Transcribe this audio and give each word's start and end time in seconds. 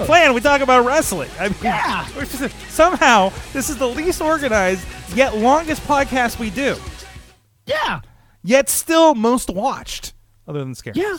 The 0.00 0.06
plan. 0.06 0.34
We 0.34 0.40
talk 0.40 0.60
about 0.60 0.84
wrestling. 0.84 1.30
I 1.38 1.48
mean, 1.48 2.16
we're 2.16 2.24
just- 2.24 2.70
somehow 2.70 3.30
this 3.52 3.68
is 3.70 3.76
the 3.78 3.88
least 3.88 4.20
organized 4.20 4.86
yet 5.14 5.36
longest 5.36 5.82
podcast 5.82 6.38
we 6.38 6.50
do. 6.50 6.76
Yeah, 7.66 8.00
Yet 8.42 8.68
still 8.70 9.14
most 9.14 9.50
watched, 9.50 10.14
other 10.46 10.60
than 10.60 10.74
Scares. 10.74 10.96
yeah. 10.96 11.16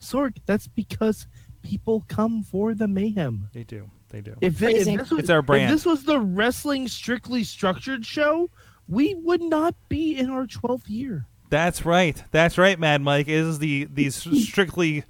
Sorg, 0.00 0.36
that's 0.46 0.68
because 0.68 1.26
people 1.62 2.04
come 2.06 2.42
for 2.44 2.72
the 2.74 2.86
mayhem. 2.86 3.48
They 3.52 3.64
do. 3.64 3.90
They 4.10 4.20
do. 4.20 4.34
If, 4.40 4.62
if 4.62 4.86
this 4.86 5.10
was, 5.10 5.20
It's 5.20 5.30
our 5.30 5.42
brand. 5.42 5.64
If 5.64 5.70
this 5.70 5.84
was 5.86 6.04
the 6.04 6.20
wrestling 6.20 6.86
strictly 6.86 7.42
structured 7.42 8.06
show, 8.06 8.48
we 8.86 9.14
would 9.14 9.42
not 9.42 9.74
be 9.88 10.16
in 10.16 10.30
our 10.30 10.46
12th 10.46 10.84
year. 10.88 11.26
That's 11.50 11.84
right. 11.84 12.22
That's 12.30 12.58
right, 12.58 12.78
Mad 12.78 13.02
Mike. 13.02 13.26
It 13.26 13.34
is 13.34 13.58
the 13.58 13.88
the 13.92 14.10
strictly 14.10 15.02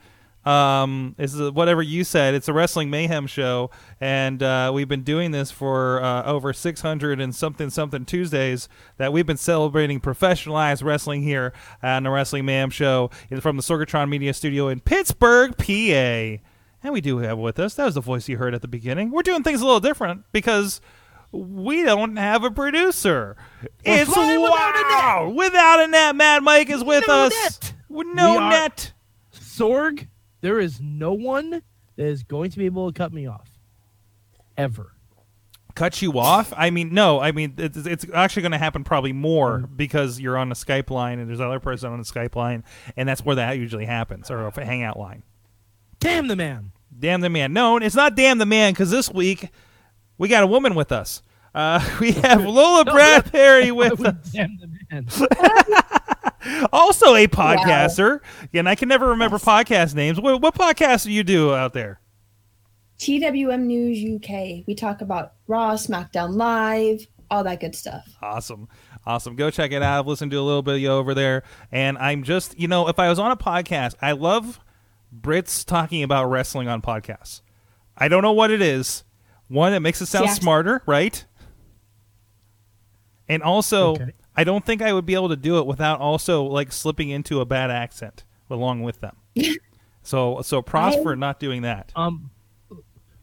um 0.49 1.15
is 1.19 1.39
whatever 1.39 1.83
you 1.83 2.05
said. 2.05 2.35
It's 2.35 2.49
a 2.49 2.53
wrestling 2.53 2.89
mayhem 2.91 3.27
show, 3.27 3.71
and 4.01 4.43
uh, 4.43 4.71
we've 4.75 4.89
been 4.89 5.03
doing 5.03 5.31
this 5.31 5.51
for 5.51 6.03
uh, 6.03 6.23
over 6.25 6.53
six 6.53 6.81
hundred 6.81 7.21
and 7.21 7.35
something 7.35 7.71
something 7.71 8.05
Tuesdays 8.05 8.69
that 8.97 9.13
we've 9.13 9.27
been 9.27 9.37
celebrating 9.37 10.01
professionalized 10.01 10.83
wrestling 10.83 11.23
here 11.23 11.53
on 11.83 12.05
the 12.05 12.11
Wrestling 12.11 12.47
Mayhem 12.47 12.71
Show 12.71 13.11
from 13.41 13.57
the 13.57 13.63
Sorgatron 13.63 14.09
Media 14.09 14.33
Studio 14.33 14.69
in 14.69 14.81
Pittsburgh, 14.81 15.57
PA. 15.59 16.43
And 16.83 16.93
we 16.93 17.01
do 17.01 17.19
have 17.19 17.39
with 17.39 17.59
us. 17.59 17.75
That 17.75 17.85
was 17.87 17.95
the 17.97 18.01
voice 18.01 18.29
you 18.29 18.37
heard 18.39 18.55
at 18.55 18.63
the 18.63 18.69
beginning. 18.69 19.11
We're 19.11 19.23
doing 19.23 19.43
things 19.43 19.61
a 19.61 19.65
little 19.65 19.81
different 19.81 20.23
because 20.33 20.81
we 21.33 21.83
don't 21.83 22.17
have 22.17 22.45
a 22.45 22.51
producer. 22.53 23.37
We're 23.85 24.03
it's 24.03 24.09
without 24.09 25.27
a. 25.27 25.31
Without 25.31 25.81
a 25.81 25.89
net, 25.89 26.17
Mad 26.17 26.43
Mike 26.45 26.71
is 26.71 26.83
with 26.85 27.05
No 27.09 27.25
us. 27.25 27.33
net. 27.33 27.75
No 27.91 28.35
We 28.35 28.49
net. 28.49 28.93
Sorg, 29.35 30.07
there 30.41 30.59
is 30.59 30.81
no 30.81 31.13
one 31.13 31.51
that 31.51 31.63
is 32.07 32.23
going 32.23 32.51
to 32.51 32.59
be 32.59 32.67
able 32.67 32.91
to 32.91 32.97
cut 32.97 33.13
me 33.13 33.27
off. 33.27 33.51
Ever. 34.57 34.93
Cut 35.75 36.03
you 36.03 36.19
off? 36.19 36.53
I 36.57 36.71
mean, 36.71 36.93
no. 36.93 37.21
I 37.21 37.31
mean, 37.31 37.55
it's, 37.57 37.77
it's 37.77 38.05
actually 38.13 38.43
going 38.43 38.53
to 38.53 38.59
happen 38.59 38.83
probably 38.83 39.13
more 39.13 39.59
because 39.59 40.19
you're 40.19 40.37
on 40.37 40.51
a 40.51 40.55
Skype 40.55 40.91
line 40.91 41.21
and 41.21 41.29
there's 41.29 41.39
another 41.39 41.61
person 41.61 41.93
on 41.93 42.01
a 42.01 42.05
Skype 42.05 42.35
line, 42.35 42.65
and 42.97 43.09
that's 43.09 43.25
where 43.25 43.37
that 43.37 43.59
usually 43.59 43.87
happens, 43.87 44.31
or 44.31 44.47
a 44.47 44.65
hangout 44.65 44.99
line. 44.99 45.23
Damn 46.01 46.27
the 46.27 46.37
man. 46.37 46.73
Damn 46.99 47.21
the 47.21 47.31
man. 47.31 47.53
No, 47.53 47.77
it's 47.77 47.95
not 47.95 48.17
damn 48.17 48.39
the 48.39 48.47
man 48.47 48.73
because 48.73 48.91
this 48.91 49.11
week 49.13 49.51
we 50.17 50.27
got 50.29 50.43
a 50.43 50.47
woman 50.49 50.75
with 50.75 50.91
us. 50.91 51.23
Uh, 51.55 51.81
we 52.01 52.13
have 52.13 52.45
Lola 52.45 52.85
No, 52.87 52.93
Bradbury 52.93 53.69
I 53.69 53.71
with 53.71 54.05
us. 54.05 54.31
damn 54.33 54.57
the 54.61 54.67
man. 54.67 54.78
Also 56.73 57.15
a 57.15 57.27
podcaster. 57.27 58.21
And 58.55 58.69
I 58.69 58.75
can 58.75 58.89
never 58.89 59.09
remember 59.09 59.39
podcast 59.39 59.95
names. 59.95 60.21
What, 60.21 60.41
what 60.41 60.55
podcast 60.55 61.05
do 61.05 61.13
you 61.13 61.23
do 61.23 61.55
out 61.55 61.75
there? 61.75 62.01
TWM 62.99 63.63
News 63.65 63.99
UK. 64.17 64.65
We 64.67 64.75
talk 64.75 65.01
about 65.03 65.35
Raw, 65.47 65.75
SmackDown 65.75 66.35
Live, 66.37 67.07
all 67.31 67.45
that 67.45 67.61
good 67.61 67.75
stuff. 67.75 68.17
Awesome. 68.23 68.69
Awesome. 69.05 69.37
Go 69.37 69.51
check 69.51 69.73
it 69.73 69.83
out. 69.83 70.07
Listen 70.07 70.31
to 70.31 70.37
a 70.37 70.43
little 70.43 70.63
bit 70.63 70.75
of 70.77 70.81
you 70.81 70.89
over 70.91 71.13
there. 71.15 71.43
And 71.71 71.99
I'm 71.99 72.23
just, 72.23 72.59
you 72.59 72.67
know, 72.69 72.89
if 72.89 72.99
I 72.99 73.09
was 73.09 73.19
on 73.19 73.31
a 73.31 73.37
podcast, 73.37 73.95
I 74.01 74.13
love 74.13 74.59
Brits 75.15 75.65
talking 75.65 76.03
about 76.03 76.27
wrestling 76.27 76.69
on 76.69 76.81
podcasts. 76.83 77.43
I 77.97 78.09
don't 78.09 78.23
know 78.23 78.33
what 78.33 78.51
it 78.51 78.63
is. 78.63 79.05
One, 79.49 79.73
it 79.75 79.81
makes 79.81 80.01
it 80.01 80.07
sound 80.07 80.27
Yeah. 80.27 80.35
smarter, 80.35 80.83
right? 80.87 81.25
And 83.29 83.43
also, 83.43 83.93
Okay. 83.95 84.13
I 84.39 84.45
don't 84.45 84.65
think 84.65 84.83
I 84.83 84.93
would 84.93 85.05
be 85.05 85.15
able 85.15 85.31
to 85.31 85.37
do 85.37 85.59
it 85.59 85.67
without 85.67 85.99
also 85.99 86.45
like 86.45 86.71
slipping 86.71 87.11
into 87.11 87.41
a 87.41 87.45
bad 87.45 87.73
accent 87.73 88.23
along 88.49 88.85
with 88.85 89.01
them. 89.01 89.17
so, 90.05 90.43
so 90.43 90.63
props 90.63 90.95
I- 90.97 91.03
for 91.03 91.17
not 91.17 91.41
doing 91.41 91.63
that. 91.63 91.93
Um, 91.97 92.31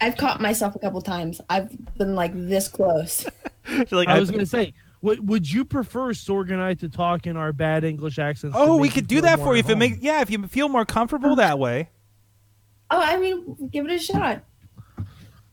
I've 0.01 0.17
caught 0.17 0.41
myself 0.41 0.75
a 0.75 0.79
couple 0.79 1.01
times. 1.01 1.39
I've 1.49 1.71
been 1.97 2.15
like 2.15 2.33
this 2.33 2.67
close. 2.67 3.25
like, 3.91 4.09
I 4.09 4.19
was 4.19 4.29
going 4.29 4.41
to 4.41 4.45
say, 4.45 4.73
would, 5.01 5.25
would 5.25 5.49
you 5.49 5.63
prefer 5.63 6.11
Sorg 6.11 6.51
and 6.51 6.61
I 6.61 6.73
to 6.73 6.89
talk 6.89 7.27
in 7.27 7.37
our 7.37 7.53
bad 7.53 7.85
English 7.85 8.19
accents? 8.19 8.57
oh, 8.59 8.75
we 8.75 8.89
could 8.89 9.07
do 9.07 9.21
that 9.21 9.39
for 9.39 9.53
you 9.53 9.59
at 9.59 9.65
if 9.65 9.69
it 9.69 9.77
makes 9.77 9.99
yeah, 9.99 10.19
if 10.19 10.29
you 10.29 10.45
feel 10.47 10.67
more 10.67 10.83
comfortable 10.83 11.37
that 11.37 11.57
way. 11.57 11.89
oh, 12.91 12.99
I 13.01 13.15
mean, 13.17 13.69
give 13.71 13.85
it 13.85 13.91
a 13.93 13.99
shot. 13.99 14.43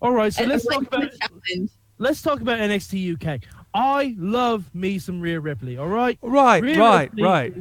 All 0.00 0.10
right, 0.10 0.34
so 0.34 0.42
I- 0.42 0.46
let's 0.46 0.66
talk 0.66 0.78
like 0.78 0.88
about 0.88 1.12
the 1.12 1.18
challenge. 1.18 1.70
let's 1.98 2.20
talk 2.20 2.40
about 2.40 2.58
NXT 2.58 3.14
UK. 3.14 3.40
I 3.74 4.14
love 4.18 4.72
me 4.74 4.98
some 4.98 5.20
Rhea 5.20 5.40
Ripley. 5.40 5.78
All 5.78 5.88
right, 5.88 6.18
Right, 6.22 6.62
Rhea 6.62 6.78
right, 6.78 7.10
Ripley 7.10 7.22
right. 7.22 7.54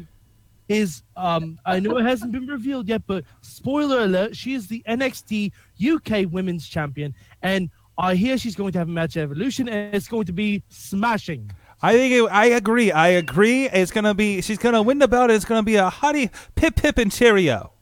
Is 0.67 1.03
um 1.17 1.59
I 1.65 1.79
know 1.79 1.97
it 1.97 2.05
hasn't 2.05 2.31
been 2.31 2.47
revealed 2.47 2.87
yet, 2.87 3.03
but 3.05 3.25
spoiler 3.41 4.03
alert: 4.03 4.35
she 4.35 4.53
is 4.53 4.67
the 4.67 4.83
NXT 4.87 5.51
UK 5.85 6.31
Women's 6.31 6.67
Champion, 6.67 7.13
and 7.41 7.69
I 7.97 8.15
hear 8.15 8.37
she's 8.37 8.55
going 8.55 8.71
to 8.73 8.79
have 8.79 8.87
a 8.87 8.91
match 8.91 9.17
at 9.17 9.23
Evolution, 9.23 9.67
and 9.67 9.93
it's 9.93 10.07
going 10.07 10.25
to 10.25 10.33
be 10.33 10.63
smashing. 10.69 11.51
I 11.81 11.93
think 11.93 12.13
it, 12.13 12.23
I 12.31 12.45
agree. 12.45 12.91
I 12.91 13.09
agree. 13.09 13.67
It's 13.67 13.91
gonna 13.91 14.13
be. 14.13 14.41
She's 14.41 14.59
gonna 14.59 14.81
win 14.81 14.99
the 14.99 15.07
belt. 15.07 15.31
It's 15.31 15.45
gonna 15.45 15.63
be 15.63 15.75
a 15.75 15.89
hottie 15.89 16.29
pip 16.55 16.75
pip 16.75 16.97
and 16.97 17.11
cheerio. 17.11 17.73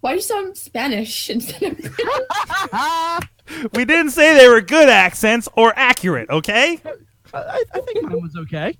Why 0.00 0.12
do 0.12 0.16
you 0.16 0.22
sound 0.22 0.56
Spanish 0.56 1.28
instead 1.28 1.72
of 1.72 3.20
We 3.72 3.84
didn't 3.84 4.10
say 4.10 4.36
they 4.38 4.48
were 4.48 4.60
good 4.60 4.88
accents 4.88 5.48
or 5.54 5.72
accurate. 5.76 6.30
Okay. 6.30 6.80
I, 7.36 7.56
I- 7.56 7.64
I 7.74 7.80
think 7.80 8.02
mine 8.02 8.22
was 8.22 8.36
okay. 8.36 8.76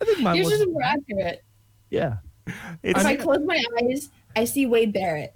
I 0.00 0.04
think 0.04 0.20
mine 0.20 0.36
Yours 0.36 0.50
was 0.50 0.60
is 0.60 0.66
more 0.68 0.82
accurate. 0.82 1.42
yeah. 1.90 2.16
It's 2.82 2.98
If 3.00 3.06
I 3.06 3.14
close 3.16 3.38
my 3.44 3.62
eyes, 3.82 4.10
I 4.34 4.44
see 4.46 4.66
Wade 4.66 4.92
Barrett. 4.92 5.32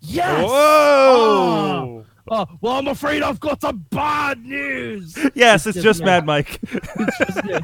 Yes. 0.00 0.44
whoa. 0.46 2.04
Oh, 2.28 2.36
oh 2.36 2.46
well, 2.60 2.74
I'm 2.74 2.88
afraid 2.88 3.22
I've 3.22 3.40
got 3.40 3.60
some 3.62 3.86
bad 3.90 4.44
news. 4.44 5.16
Yes, 5.34 5.66
it's 5.66 5.76
just 5.76 5.84
just. 6.00 6.04
Mad 6.04 6.26
Mike. 6.26 6.60
It's 6.72 7.18
just 7.18 7.44
me. 7.44 7.58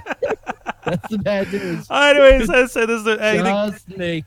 That's 0.84 1.08
the 1.10 1.18
bad 1.18 1.52
news. 1.52 1.86
Anyways, 1.90 2.48
I 2.48 2.66
said 2.66 2.86
this. 2.88 3.00
Is, 3.02 3.06
I 3.08 3.42
think 3.42 3.72
Just 3.74 3.88
me. 3.98 4.24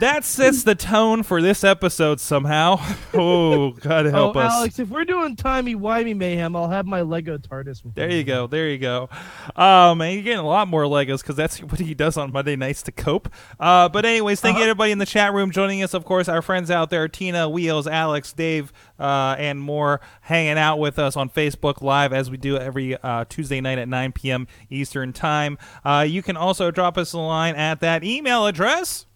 That 0.00 0.24
sets 0.24 0.62
the 0.62 0.74
tone 0.74 1.22
for 1.22 1.42
this 1.42 1.64
episode 1.64 2.20
somehow. 2.20 2.78
Oh, 3.12 3.72
God 3.72 4.06
help 4.06 4.36
oh, 4.36 4.40
us. 4.40 4.52
Alex, 4.52 4.78
if 4.78 4.88
we're 4.88 5.04
doing 5.04 5.34
timey 5.34 5.74
wimey 5.74 6.16
mayhem, 6.16 6.54
I'll 6.54 6.68
have 6.68 6.86
my 6.86 7.02
Lego 7.02 7.38
TARDIS. 7.38 7.84
with 7.84 7.94
There 7.94 8.10
you 8.10 8.22
go. 8.22 8.46
There 8.46 8.68
you 8.68 8.78
go. 8.78 9.08
Oh 9.56 9.94
man, 9.96 10.14
you're 10.14 10.22
getting 10.22 10.38
a 10.38 10.46
lot 10.46 10.68
more 10.68 10.84
Legos 10.84 11.20
because 11.20 11.34
that's 11.34 11.58
what 11.58 11.80
he 11.80 11.92
does 11.92 12.16
on 12.16 12.32
Monday 12.32 12.54
nights 12.54 12.82
to 12.82 12.92
cope. 12.92 13.28
Uh, 13.58 13.88
but 13.88 14.04
anyways, 14.04 14.40
thank 14.40 14.58
you 14.58 14.62
everybody 14.62 14.92
in 14.92 14.98
the 14.98 15.06
chat 15.06 15.32
room 15.32 15.50
joining 15.50 15.82
us. 15.82 15.92
Of 15.92 16.04
course, 16.04 16.28
our 16.28 16.40
friends 16.40 16.70
out 16.70 16.90
there, 16.90 17.08
Tina, 17.08 17.48
Wheels, 17.48 17.88
Alex, 17.88 18.32
Dave, 18.32 18.72
uh, 18.98 19.34
and 19.38 19.60
more, 19.60 20.00
hanging 20.22 20.58
out 20.58 20.78
with 20.78 20.98
us 20.98 21.16
on 21.16 21.28
Facebook 21.28 21.82
Live 21.82 22.12
as 22.12 22.30
we 22.30 22.36
do 22.36 22.56
every 22.56 22.96
uh, 22.96 23.24
Tuesday 23.28 23.60
night 23.60 23.78
at 23.78 23.88
9 23.88 24.12
p.m. 24.12 24.46
Eastern 24.70 25.12
Time. 25.12 25.58
Uh, 25.84 26.06
you 26.08 26.22
can 26.22 26.36
also 26.36 26.70
drop 26.70 26.96
us 26.96 27.12
a 27.12 27.18
line 27.18 27.56
at 27.56 27.80
that 27.80 28.04
email 28.04 28.46
address. 28.46 29.06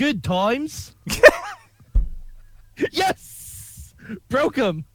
Good 0.00 0.24
times. 0.24 0.94
yes. 2.90 3.94
Broke 4.30 4.56
him. 4.56 4.86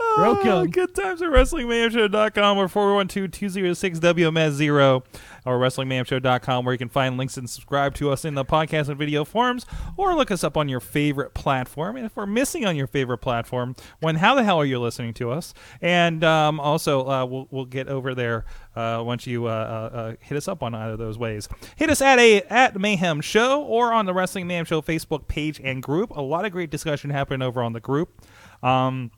Oh, 0.00 0.60
'em. 0.62 0.70
good 0.70 0.94
times 0.94 1.22
at 1.22 1.28
WrestlingMayhemShow.com 1.28 2.58
or 2.58 2.68
412-206-WMS0 2.68 5.02
or 5.44 5.58
WrestlingMayhemShow.com 5.58 6.64
where 6.64 6.74
you 6.74 6.78
can 6.78 6.88
find 6.88 7.16
links 7.16 7.36
and 7.36 7.48
subscribe 7.48 7.94
to 7.94 8.10
us 8.10 8.24
in 8.24 8.34
the 8.34 8.44
podcast 8.44 8.88
and 8.88 8.98
video 8.98 9.24
forums 9.24 9.66
or 9.96 10.14
look 10.14 10.30
us 10.30 10.42
up 10.42 10.56
on 10.56 10.68
your 10.68 10.80
favorite 10.80 11.34
platform. 11.34 11.96
And 11.96 12.06
if 12.06 12.16
we're 12.16 12.26
missing 12.26 12.66
on 12.66 12.76
your 12.76 12.86
favorite 12.86 13.18
platform, 13.18 13.76
when 14.00 14.16
how 14.16 14.34
the 14.34 14.44
hell 14.44 14.58
are 14.58 14.64
you 14.64 14.80
listening 14.80 15.14
to 15.14 15.30
us? 15.30 15.54
And 15.80 16.24
um, 16.24 16.60
also, 16.60 17.08
uh, 17.08 17.24
we'll, 17.24 17.46
we'll 17.50 17.64
get 17.66 17.88
over 17.88 18.14
there 18.14 18.44
uh, 18.74 19.02
once 19.04 19.26
you 19.26 19.46
uh, 19.46 19.50
uh, 19.50 19.96
uh, 19.96 20.14
hit 20.20 20.36
us 20.36 20.48
up 20.48 20.62
on 20.62 20.74
either 20.74 20.92
of 20.94 20.98
those 20.98 21.18
ways. 21.18 21.48
Hit 21.76 21.90
us 21.90 22.00
at 22.00 22.18
a 22.18 22.42
at 22.42 22.78
Mayhem 22.78 23.20
Show 23.20 23.62
or 23.62 23.92
on 23.92 24.06
the 24.06 24.14
Wrestling 24.14 24.46
Mayhem 24.46 24.64
Show 24.64 24.82
Facebook 24.82 25.28
page 25.28 25.60
and 25.62 25.82
group. 25.82 26.10
A 26.16 26.20
lot 26.20 26.44
of 26.44 26.52
great 26.52 26.70
discussion 26.70 27.10
happening 27.10 27.42
over 27.42 27.62
on 27.62 27.72
the 27.72 27.80
group. 27.80 28.22
Um, 28.62 29.10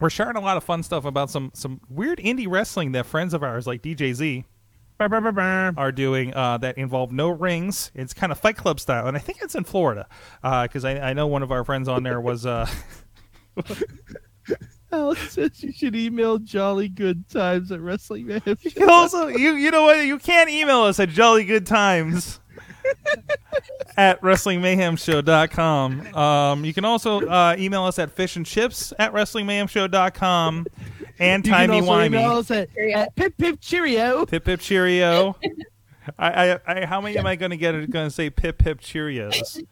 we're 0.00 0.10
sharing 0.10 0.36
a 0.36 0.40
lot 0.40 0.56
of 0.56 0.64
fun 0.64 0.82
stuff 0.82 1.04
about 1.04 1.30
some 1.30 1.50
some 1.54 1.80
weird 1.88 2.18
indie 2.18 2.48
wrestling 2.48 2.92
that 2.92 3.06
friends 3.06 3.34
of 3.34 3.42
ours 3.42 3.66
like 3.66 3.82
DJZ 3.82 4.44
Bah, 4.98 5.08
bah, 5.08 5.20
bah, 5.20 5.30
bah. 5.30 5.72
are 5.76 5.92
doing 5.92 6.32
uh, 6.34 6.56
that 6.58 6.78
involve 6.78 7.12
no 7.12 7.28
rings. 7.28 7.90
It's 7.94 8.14
kind 8.14 8.32
of 8.32 8.40
Fight 8.40 8.56
Club 8.56 8.80
style, 8.80 9.06
and 9.06 9.14
I 9.14 9.20
think 9.20 9.40
it's 9.42 9.54
in 9.54 9.64
Florida 9.64 10.08
because 10.42 10.86
I, 10.86 11.10
I 11.10 11.12
know 11.12 11.26
one 11.26 11.42
of 11.42 11.52
our 11.52 11.64
friends 11.64 11.86
on 11.88 12.02
there 12.02 12.20
was. 12.20 12.46
Uh, 12.46 12.66
Alex 14.92 15.32
says 15.32 15.62
you 15.62 15.72
should 15.72 15.96
email 15.96 16.38
Jolly 16.38 16.88
Good 16.88 17.28
Times 17.28 17.72
at 17.72 17.80
Wrestling 17.80 18.26
Mayhem. 18.26 18.56
you 18.62 18.88
also, 18.88 19.26
you 19.26 19.54
you 19.54 19.70
know 19.70 19.82
what? 19.82 20.06
You 20.06 20.18
can't 20.18 20.48
email 20.48 20.82
us 20.82 20.98
at 20.98 21.10
Jolly 21.10 21.44
Good 21.44 21.66
Times 21.66 22.40
at 23.96 24.20
WrestlingMayhemShow.com. 24.22 26.14
Um, 26.14 26.64
you 26.64 26.74
can 26.74 26.84
also 26.84 27.20
uh, 27.26 27.56
email 27.58 27.84
us 27.84 27.98
at 27.98 28.10
Fish 28.10 28.36
and 28.36 28.44
Chips 28.46 28.92
at 28.98 29.12
WrestlingMayhemShow.com 29.12 30.66
and 31.18 31.46
You 31.46 31.52
can 31.52 31.68
Timey 31.68 31.80
also 31.80 32.00
email 32.02 32.30
Wimey. 32.30 32.38
us 32.38 32.50
at, 32.50 32.68
at 32.94 33.14
Pip 33.16 33.36
Pip 33.38 33.60
Cheerio. 33.60 34.26
Pip 34.26 34.44
Pip 34.44 34.60
Cheerio. 34.60 35.36
I, 36.18 36.52
I, 36.52 36.58
I, 36.66 36.86
how 36.86 37.00
many 37.00 37.18
am 37.18 37.26
I 37.26 37.34
going 37.36 37.50
to 37.50 37.56
get? 37.56 37.72
Going 37.90 38.06
to 38.06 38.10
say 38.14 38.30
Pip 38.30 38.58
Pip 38.58 38.80
Cheerios. 38.80 39.58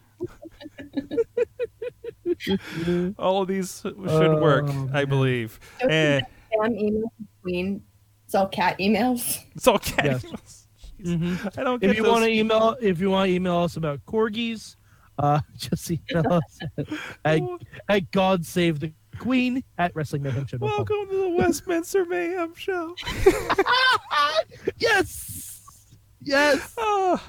All 3.18 3.42
of 3.42 3.48
these 3.48 3.80
should 3.82 3.96
work, 3.96 4.66
Oh, 4.68 4.90
I 4.92 5.04
believe. 5.04 5.58
Don't 5.80 5.90
Eh, 5.90 6.20
Spam 6.52 6.78
email 6.78 7.12
queen. 7.42 7.82
It's 8.26 8.34
all 8.34 8.48
cat 8.48 8.78
emails. 8.78 9.38
it's 9.54 9.66
all 9.68 9.78
cat 9.78 10.04
Yes. 10.04 10.24
emails. 10.24 10.63
Mhm. 11.04 11.58
I 11.58 11.62
don't 11.62 11.82
If 11.82 11.96
you 11.96 12.04
want 12.04 12.24
to 12.24 12.30
email, 12.30 12.76
if 12.80 13.00
you 13.00 13.10
want 13.10 13.28
to 13.28 13.34
email 13.34 13.58
us 13.58 13.76
about 13.76 14.04
corgis, 14.06 14.76
uh, 15.18 15.40
just 15.56 15.90
email 15.90 16.32
us 16.32 16.58
at, 16.78 16.86
at, 17.24 17.42
at 17.88 18.10
God 18.10 18.44
Save 18.46 18.80
the 18.80 18.92
Queen 19.18 19.62
at 19.78 19.94
Wrestling 19.94 20.22
Mayhem 20.22 20.46
Show. 20.46 20.56
Welcome 20.60 21.06
to 21.08 21.16
the 21.16 21.28
Westminster 21.30 22.04
Mayhem 22.04 22.54
Show. 22.56 22.94
Yes, 24.78 25.62
yes. 26.22 26.74
Oh, 26.78 27.20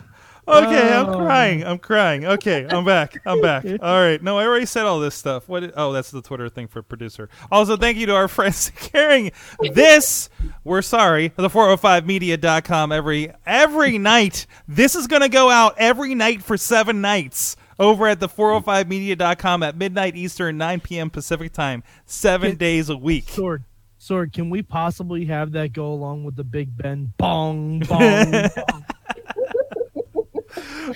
okay, 0.47 0.94
I'm 0.94 1.09
Oh. 1.09 1.18
crying. 1.18 1.63
I'm 1.65 1.77
crying. 1.80 2.25
Okay, 2.25 2.65
I'm 2.69 2.86
back. 2.86 3.18
I'm 3.25 3.42
back. 3.42 3.65
All 3.81 4.00
right. 4.01 4.21
No, 4.21 4.38
I 4.38 4.45
already 4.45 4.65
said 4.65 4.86
all 4.86 5.00
this 5.00 5.15
stuff. 5.15 5.47
What? 5.50 5.74
oh, 5.75 5.92
that's 5.92 6.12
the 6.12 6.21
Twitter 6.21 6.50
thing 6.50 6.68
for 6.68 6.81
producer. 6.81 7.30
Also, 7.51 7.77
thank 7.77 7.97
you 7.97 8.06
to 8.07 8.15
our 8.15 8.27
friends 8.30 8.71
carrying 8.75 9.31
this. 9.74 10.30
We're 10.63 10.81
sorry. 10.81 11.33
The 11.36 11.50
405media.com 11.50 12.92
every 12.92 13.31
every 13.45 13.97
night. 13.97 14.45
This 14.68 14.95
is 14.95 15.07
going 15.07 15.21
to 15.21 15.30
go 15.30 15.50
out 15.50 15.75
every 15.77 16.15
night 16.15 16.44
for 16.44 16.57
7 16.57 17.01
nights 17.01 17.56
over 17.80 18.07
at 18.07 18.19
the 18.19 18.27
405media.com 18.30 19.63
at 19.63 19.75
midnight 19.77 20.15
Eastern, 20.15 20.57
9 20.57 20.80
p.m. 20.80 21.09
Pacific 21.09 21.51
time, 21.51 21.83
7 22.06 22.51
Can- 22.51 22.57
days 22.57 22.89
a 22.89 22.95
week. 22.97 23.27
Sword, 23.30 23.63
sword. 23.97 24.31
Can 24.31 24.50
we 24.50 24.62
possibly 24.62 25.25
have 25.25 25.51
that 25.53 25.74
go 25.74 25.88
along 25.92 26.24
with 26.24 26.36
the 26.36 26.44
Big 26.44 26.75
Ben? 26.77 27.13
Bong, 27.18 27.80
bong. 27.89 28.31
bong. 28.31 28.86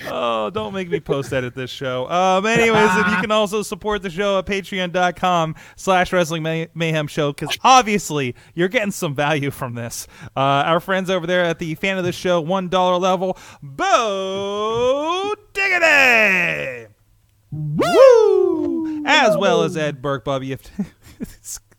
Oh, 0.08 0.50
don't 0.50 0.72
make 0.72 0.88
me 0.88 1.00
post 1.00 1.32
edit 1.32 1.54
this 1.54 1.70
show. 1.70 2.08
Um, 2.08 2.46
anyways, 2.46 2.94
you 2.96 3.16
can 3.20 3.30
also 3.30 3.62
support 3.62 4.02
the 4.02 4.10
show 4.10 4.38
at 4.38 4.46
patreon.com 4.46 5.56
slash 5.76 6.12
wrestling 6.12 6.42
May- 6.42 6.68
mayhem 6.74 7.06
show 7.06 7.32
because 7.32 7.56
obviously 7.62 8.34
you're 8.54 8.68
getting 8.68 8.92
some 8.92 9.14
value 9.14 9.50
from 9.50 9.74
this. 9.74 10.06
Uh, 10.36 10.40
our 10.40 10.80
friends 10.80 11.10
over 11.10 11.26
there 11.26 11.44
at 11.44 11.58
the 11.58 11.74
fan 11.74 11.98
of 11.98 12.04
the 12.04 12.12
show 12.12 12.42
$1 12.42 13.00
level, 13.00 13.36
Bo 13.62 15.34
Diggity! 15.52 16.86
Woo! 17.50 19.02
As 19.04 19.36
well 19.36 19.64
as 19.64 19.76
Ed 19.76 20.00
Burke, 20.00 20.24
Bobby. 20.24 20.52
If 20.52 20.62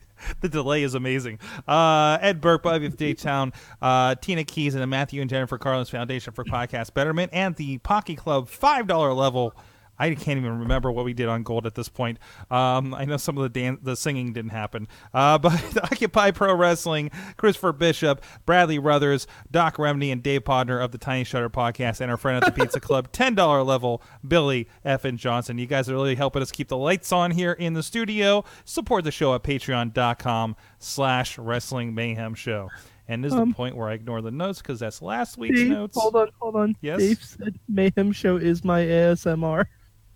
the 0.42 0.50
delay 0.50 0.84
is 0.84 0.96
amazing. 0.96 1.40
Uh, 1.68 2.18
Ed 2.22 2.42
Burke, 2.42 2.64
Bobby 2.64 2.86
of 2.86 2.98
Daytown, 2.98 3.54
uh, 3.82 4.16
Tina 4.16 4.44
Keys, 4.44 4.74
and 4.76 4.84
the 4.84 4.88
Matthew 4.88 5.22
and 5.22 5.30
Jennifer 5.30 5.58
Carlin's 5.58 5.90
Foundation 5.90 6.34
for 6.34 6.44
Podcast 6.44 6.94
Betterment, 6.94 7.32
and 7.34 7.56
the 7.56 7.78
Pocky 7.80 8.16
Club 8.16 8.50
five 8.50 8.88
dollar 8.88 9.14
level. 9.14 9.56
I 10.02 10.16
can't 10.16 10.38
even 10.40 10.60
remember 10.60 10.92
what 10.92 11.06
we 11.06 11.14
did 11.14 11.28
on 11.30 11.44
Gold 11.44 11.66
at 11.66 11.76
this 11.76 11.90
point. 11.90 12.18
Um, 12.50 12.94
I 12.94 13.06
know 13.06 13.18
some 13.18 13.38
of 13.38 13.44
the 13.44 13.50
dan- 13.50 13.80
the 13.82 13.96
singing 13.96 14.34
didn't 14.34 14.52
happen, 14.52 14.88
uh, 15.14 15.38
but 15.40 15.54
Occupy 15.84 16.32
Pro 16.32 16.54
Wrestling, 16.56 17.12
Christopher 17.38 17.72
Bishop, 17.74 18.24
Bradley 18.46 18.80
Ruthers, 18.80 19.28
Doc 19.52 19.78
Remney, 19.78 20.12
and 20.12 20.24
Dave 20.24 20.44
Podner 20.44 20.84
of 20.84 20.92
the 20.92 20.98
Tiny 20.98 21.24
Shutter 21.24 21.50
Podcast, 21.50 22.02
and 22.02 22.10
our 22.10 22.18
friend 22.18 22.44
at 22.44 22.54
the 22.56 22.62
Pizza 22.62 22.80
Club, 22.82 23.12
ten 23.12 23.36
dollar 23.36 23.64
level, 23.64 24.02
Billy 24.28 24.68
F. 24.84 25.06
and 25.06 25.18
Johnson. 25.18 25.58
You 25.58 25.68
guys 25.68 25.90
are 25.90 25.94
really 25.94 26.16
helping 26.16 26.42
us 26.42 26.52
keep 26.52 26.68
the 26.68 26.78
lights 26.78 27.12
on 27.12 27.32
here 27.32 27.52
in 27.54 27.74
the 27.74 27.84
studio. 27.84 28.44
Support 28.66 29.04
the 29.04 29.12
show 29.12 29.36
at 29.36 29.44
patreon.com 29.44 30.56
slash 30.80 31.38
wrestling 31.38 31.94
mayhem 31.94 32.34
show. 32.34 32.70
And 33.08 33.24
this 33.24 33.34
is 33.34 33.40
Um, 33.40 33.50
the 33.50 33.56
point 33.56 33.76
where 33.76 33.90
I 33.90 33.94
ignore 33.94 34.22
the 34.22 34.32
notes 34.32 34.62
because 34.62 34.80
that's 34.80 35.02
last 35.02 35.38
week's 35.38 35.60
Dave, 35.60 35.70
notes. 35.70 35.98
hold 36.00 36.16
on, 36.16 36.30
hold 36.40 36.56
on. 36.56 36.76
Yes? 36.82 37.00
Dave 37.00 37.24
said 37.24 37.60
Mayhem 37.68 38.12
Show 38.14 38.38
is 38.38 38.64
my 38.64 38.82
ASMR. 38.82 39.66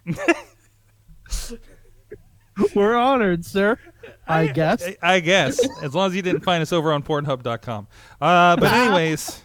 We're 2.75 2.95
honored, 2.95 3.45
sir. 3.45 3.77
I 4.27 4.47
guess. 4.47 4.83
I, 5.01 5.19
guess, 5.19 5.67
as 5.81 5.93
long 5.93 6.07
as 6.07 6.15
you 6.15 6.21
didn't 6.21 6.41
find 6.41 6.61
us 6.61 6.71
over 6.71 6.93
on 6.93 7.03
Pornhub.com. 7.03 7.87
Uh, 8.21 8.55
but 8.55 8.63
anyways, 8.73 9.43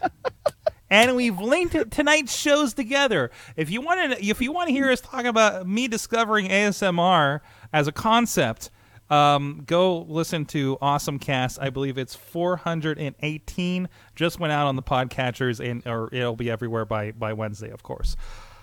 and 0.89 1.15
we've 1.15 1.39
linked 1.39 1.91
tonight's 1.91 2.37
shows 2.37 2.73
together. 2.73 3.31
If 3.55 3.69
you 3.69 3.81
want 3.81 4.13
to, 4.13 4.25
if 4.25 4.41
you 4.41 4.51
want 4.51 4.67
to 4.67 4.73
hear 4.73 4.89
us 4.89 5.01
talk 5.01 5.25
about 5.25 5.67
me 5.67 5.87
discovering 5.87 6.47
ASMR 6.47 7.41
as 7.73 7.87
a 7.87 7.91
concept, 7.91 8.69
um, 9.09 9.63
go 9.65 10.03
listen 10.03 10.45
to 10.47 10.77
Awesome 10.81 11.19
Cast. 11.19 11.59
I 11.61 11.69
believe 11.69 11.97
it's 11.97 12.15
418. 12.15 13.89
Just 14.15 14.39
went 14.39 14.53
out 14.53 14.67
on 14.67 14.77
the 14.77 14.83
podcatchers, 14.83 15.59
and 15.59 15.85
or 15.85 16.09
it'll 16.13 16.37
be 16.37 16.49
everywhere 16.49 16.85
by 16.85 17.11
by 17.11 17.33
Wednesday, 17.33 17.71
of 17.71 17.83
course. 17.83 18.15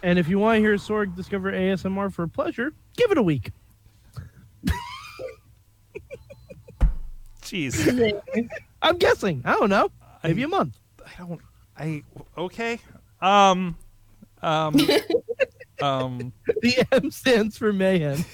And 0.02 0.18
if 0.18 0.28
you 0.28 0.38
want 0.38 0.56
to 0.56 0.60
hear 0.60 0.74
Sorg 0.76 1.14
discover 1.16 1.52
ASMR 1.52 2.12
for 2.12 2.26
pleasure, 2.26 2.72
give 2.96 3.10
it 3.10 3.18
a 3.18 3.22
week. 3.22 3.50
Jeez, 7.42 8.50
I'm 8.82 8.98
guessing. 8.98 9.42
I 9.44 9.52
don't 9.54 9.70
know. 9.70 9.90
Maybe 10.22 10.42
a 10.42 10.48
month. 10.48 10.78
I 11.04 11.10
don't. 11.18 11.40
I 11.78 12.02
okay. 12.36 12.78
Um, 13.22 13.76
um, 14.42 14.76
um. 15.82 16.32
The 16.60 16.86
M 16.92 17.10
stands 17.10 17.56
for 17.56 17.72
mayhem. 17.72 18.24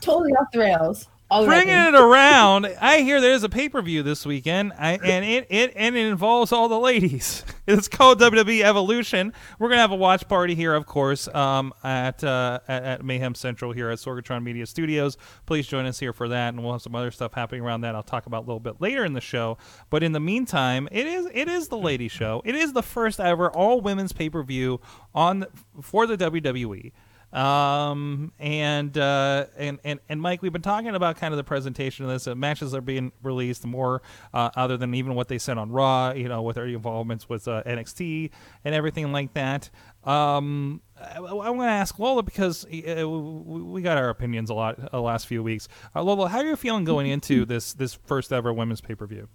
Totally 0.00 0.32
off 0.32 0.48
the 0.52 0.58
rails. 0.58 1.08
Already. 1.30 1.66
bringing 1.66 1.94
it 1.94 1.94
around. 1.94 2.66
I 2.80 3.00
hear 3.00 3.20
there's 3.20 3.42
a 3.42 3.50
pay 3.50 3.68
per 3.68 3.82
view 3.82 4.02
this 4.02 4.24
weekend, 4.24 4.72
I, 4.78 4.92
and 4.92 5.24
it, 5.24 5.46
it 5.50 5.72
and 5.76 5.94
it 5.94 6.06
involves 6.06 6.52
all 6.52 6.68
the 6.68 6.78
ladies. 6.78 7.44
It's 7.68 7.86
called 7.86 8.18
WWE 8.18 8.62
Evolution. 8.62 9.34
We're 9.58 9.68
gonna 9.68 9.82
have 9.82 9.90
a 9.90 9.94
watch 9.94 10.26
party 10.26 10.54
here, 10.54 10.72
of 10.72 10.86
course, 10.86 11.28
um, 11.28 11.74
at, 11.84 12.24
uh, 12.24 12.60
at 12.66 12.82
at 12.82 13.04
Mayhem 13.04 13.34
Central 13.34 13.72
here 13.72 13.90
at 13.90 13.98
Sorgatron 13.98 14.42
Media 14.42 14.64
Studios. 14.64 15.18
Please 15.44 15.66
join 15.66 15.84
us 15.84 15.98
here 15.98 16.14
for 16.14 16.28
that, 16.28 16.54
and 16.54 16.62
we'll 16.62 16.72
have 16.72 16.80
some 16.80 16.94
other 16.94 17.10
stuff 17.10 17.34
happening 17.34 17.60
around 17.60 17.82
that. 17.82 17.94
I'll 17.94 18.02
talk 18.02 18.24
about 18.24 18.38
a 18.38 18.46
little 18.46 18.58
bit 18.58 18.80
later 18.80 19.04
in 19.04 19.12
the 19.12 19.20
show. 19.20 19.58
But 19.90 20.02
in 20.02 20.12
the 20.12 20.20
meantime, 20.20 20.88
it 20.90 21.06
is 21.06 21.28
it 21.34 21.46
is 21.46 21.68
the 21.68 21.76
lady 21.76 22.08
show. 22.08 22.40
It 22.46 22.54
is 22.54 22.72
the 22.72 22.82
first 22.82 23.20
ever 23.20 23.50
all 23.50 23.82
women's 23.82 24.14
pay 24.14 24.30
per 24.30 24.42
view 24.42 24.80
on 25.14 25.44
for 25.82 26.06
the 26.06 26.16
WWE. 26.16 26.92
Um 27.32 28.32
and 28.38 28.96
uh 28.96 29.46
and, 29.56 29.78
and 29.84 30.00
and 30.08 30.20
Mike, 30.20 30.40
we've 30.40 30.52
been 30.52 30.62
talking 30.62 30.94
about 30.94 31.16
kind 31.16 31.34
of 31.34 31.36
the 31.38 31.44
presentation 31.44 32.04
of 32.04 32.10
this. 32.10 32.26
Uh, 32.26 32.34
matches 32.34 32.74
are 32.74 32.80
being 32.80 33.12
released 33.22 33.66
more 33.66 34.00
uh, 34.32 34.50
other 34.56 34.76
than 34.76 34.94
even 34.94 35.14
what 35.14 35.28
they 35.28 35.38
said 35.38 35.58
on 35.58 35.70
Raw. 35.70 36.12
You 36.12 36.28
know, 36.28 36.42
with 36.42 36.56
their 36.56 36.66
involvements 36.66 37.28
with 37.28 37.46
uh, 37.46 37.62
NXT 37.64 38.30
and 38.64 38.74
everything 38.74 39.12
like 39.12 39.34
that. 39.34 39.68
Um, 40.04 40.80
I, 40.96 41.18
I 41.18 41.50
want 41.50 41.68
to 41.68 41.72
ask 41.72 41.98
Lola 41.98 42.22
because 42.22 42.64
uh, 42.64 43.08
we 43.08 43.62
we 43.62 43.82
got 43.82 43.98
our 43.98 44.08
opinions 44.08 44.48
a 44.48 44.54
lot 44.54 44.78
uh, 44.78 44.88
the 44.92 45.02
last 45.02 45.26
few 45.26 45.42
weeks. 45.42 45.68
Uh, 45.94 46.02
Lola, 46.02 46.28
how 46.28 46.38
are 46.38 46.46
you 46.46 46.56
feeling 46.56 46.84
going 46.84 47.08
into 47.08 47.44
this 47.44 47.74
this 47.74 47.94
first 48.06 48.32
ever 48.32 48.52
women's 48.52 48.80
pay 48.80 48.94
per 48.94 49.06
view? 49.06 49.28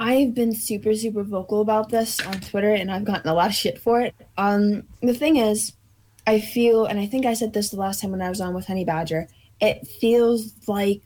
I've 0.00 0.34
been 0.34 0.52
super, 0.52 0.94
super 0.96 1.22
vocal 1.22 1.60
about 1.60 1.90
this 1.90 2.20
on 2.26 2.40
Twitter, 2.40 2.72
and 2.72 2.90
I've 2.90 3.04
gotten 3.04 3.30
a 3.30 3.34
lot 3.34 3.50
of 3.50 3.54
shit 3.54 3.78
for 3.78 4.00
it. 4.00 4.14
Um, 4.36 4.82
the 5.00 5.14
thing 5.14 5.36
is, 5.36 5.74
I 6.26 6.40
feel, 6.40 6.86
and 6.86 7.00
I 7.00 7.06
think 7.06 7.26
I 7.26 7.34
said 7.34 7.52
this 7.52 7.70
the 7.70 7.76
last 7.76 8.00
time 8.00 8.12
when 8.12 8.22
I 8.22 8.28
was 8.28 8.40
on 8.40 8.54
with 8.54 8.66
Honey 8.66 8.84
Badger. 8.84 9.28
It 9.60 9.86
feels 9.86 10.54
like 10.66 11.02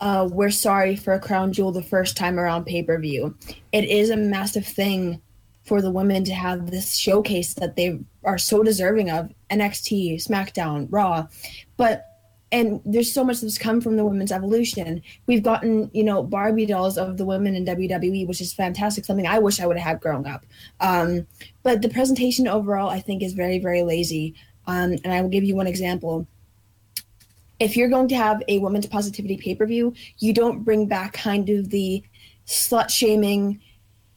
uh, 0.00 0.28
we're 0.30 0.50
sorry 0.50 0.96
for 0.96 1.14
a 1.14 1.20
Crown 1.20 1.52
Jewel 1.52 1.72
the 1.72 1.82
first 1.82 2.16
time 2.16 2.38
around 2.38 2.64
pay 2.64 2.82
per 2.82 2.98
view. 2.98 3.36
It 3.72 3.84
is 3.84 4.10
a 4.10 4.16
massive 4.16 4.66
thing 4.66 5.20
for 5.64 5.80
the 5.80 5.90
women 5.90 6.24
to 6.24 6.34
have 6.34 6.70
this 6.70 6.94
showcase 6.94 7.54
that 7.54 7.76
they 7.76 7.98
are 8.22 8.36
so 8.38 8.62
deserving 8.62 9.10
of 9.10 9.32
NXT, 9.50 10.16
SmackDown, 10.16 10.88
Raw, 10.90 11.26
but 11.76 12.13
and 12.54 12.80
there's 12.84 13.12
so 13.12 13.24
much 13.24 13.40
that's 13.40 13.58
come 13.58 13.80
from 13.80 13.96
the 13.96 14.04
women's 14.04 14.30
evolution. 14.30 15.02
We've 15.26 15.42
gotten, 15.42 15.90
you 15.92 16.04
know, 16.04 16.22
Barbie 16.22 16.66
dolls 16.66 16.96
of 16.96 17.16
the 17.16 17.24
women 17.24 17.56
in 17.56 17.66
WWE, 17.66 18.28
which 18.28 18.40
is 18.40 18.52
fantastic. 18.52 19.04
Something 19.04 19.26
I 19.26 19.40
wish 19.40 19.58
I 19.58 19.66
would 19.66 19.76
have 19.76 19.84
had 19.84 20.00
growing 20.00 20.28
up. 20.28 20.46
Um, 20.78 21.26
but 21.64 21.82
the 21.82 21.88
presentation 21.88 22.46
overall, 22.46 22.88
I 22.88 23.00
think, 23.00 23.24
is 23.24 23.32
very, 23.32 23.58
very 23.58 23.82
lazy. 23.82 24.36
Um, 24.68 24.92
and 25.02 25.12
I 25.12 25.20
will 25.20 25.30
give 25.30 25.42
you 25.42 25.56
one 25.56 25.66
example. 25.66 26.28
If 27.58 27.76
you're 27.76 27.88
going 27.88 28.06
to 28.06 28.16
have 28.16 28.40
a 28.46 28.60
women's 28.60 28.86
positivity 28.86 29.36
pay 29.36 29.56
per 29.56 29.66
view, 29.66 29.92
you 30.20 30.32
don't 30.32 30.62
bring 30.62 30.86
back 30.86 31.12
kind 31.12 31.50
of 31.50 31.70
the 31.70 32.04
slut 32.46 32.88
shaming 32.88 33.60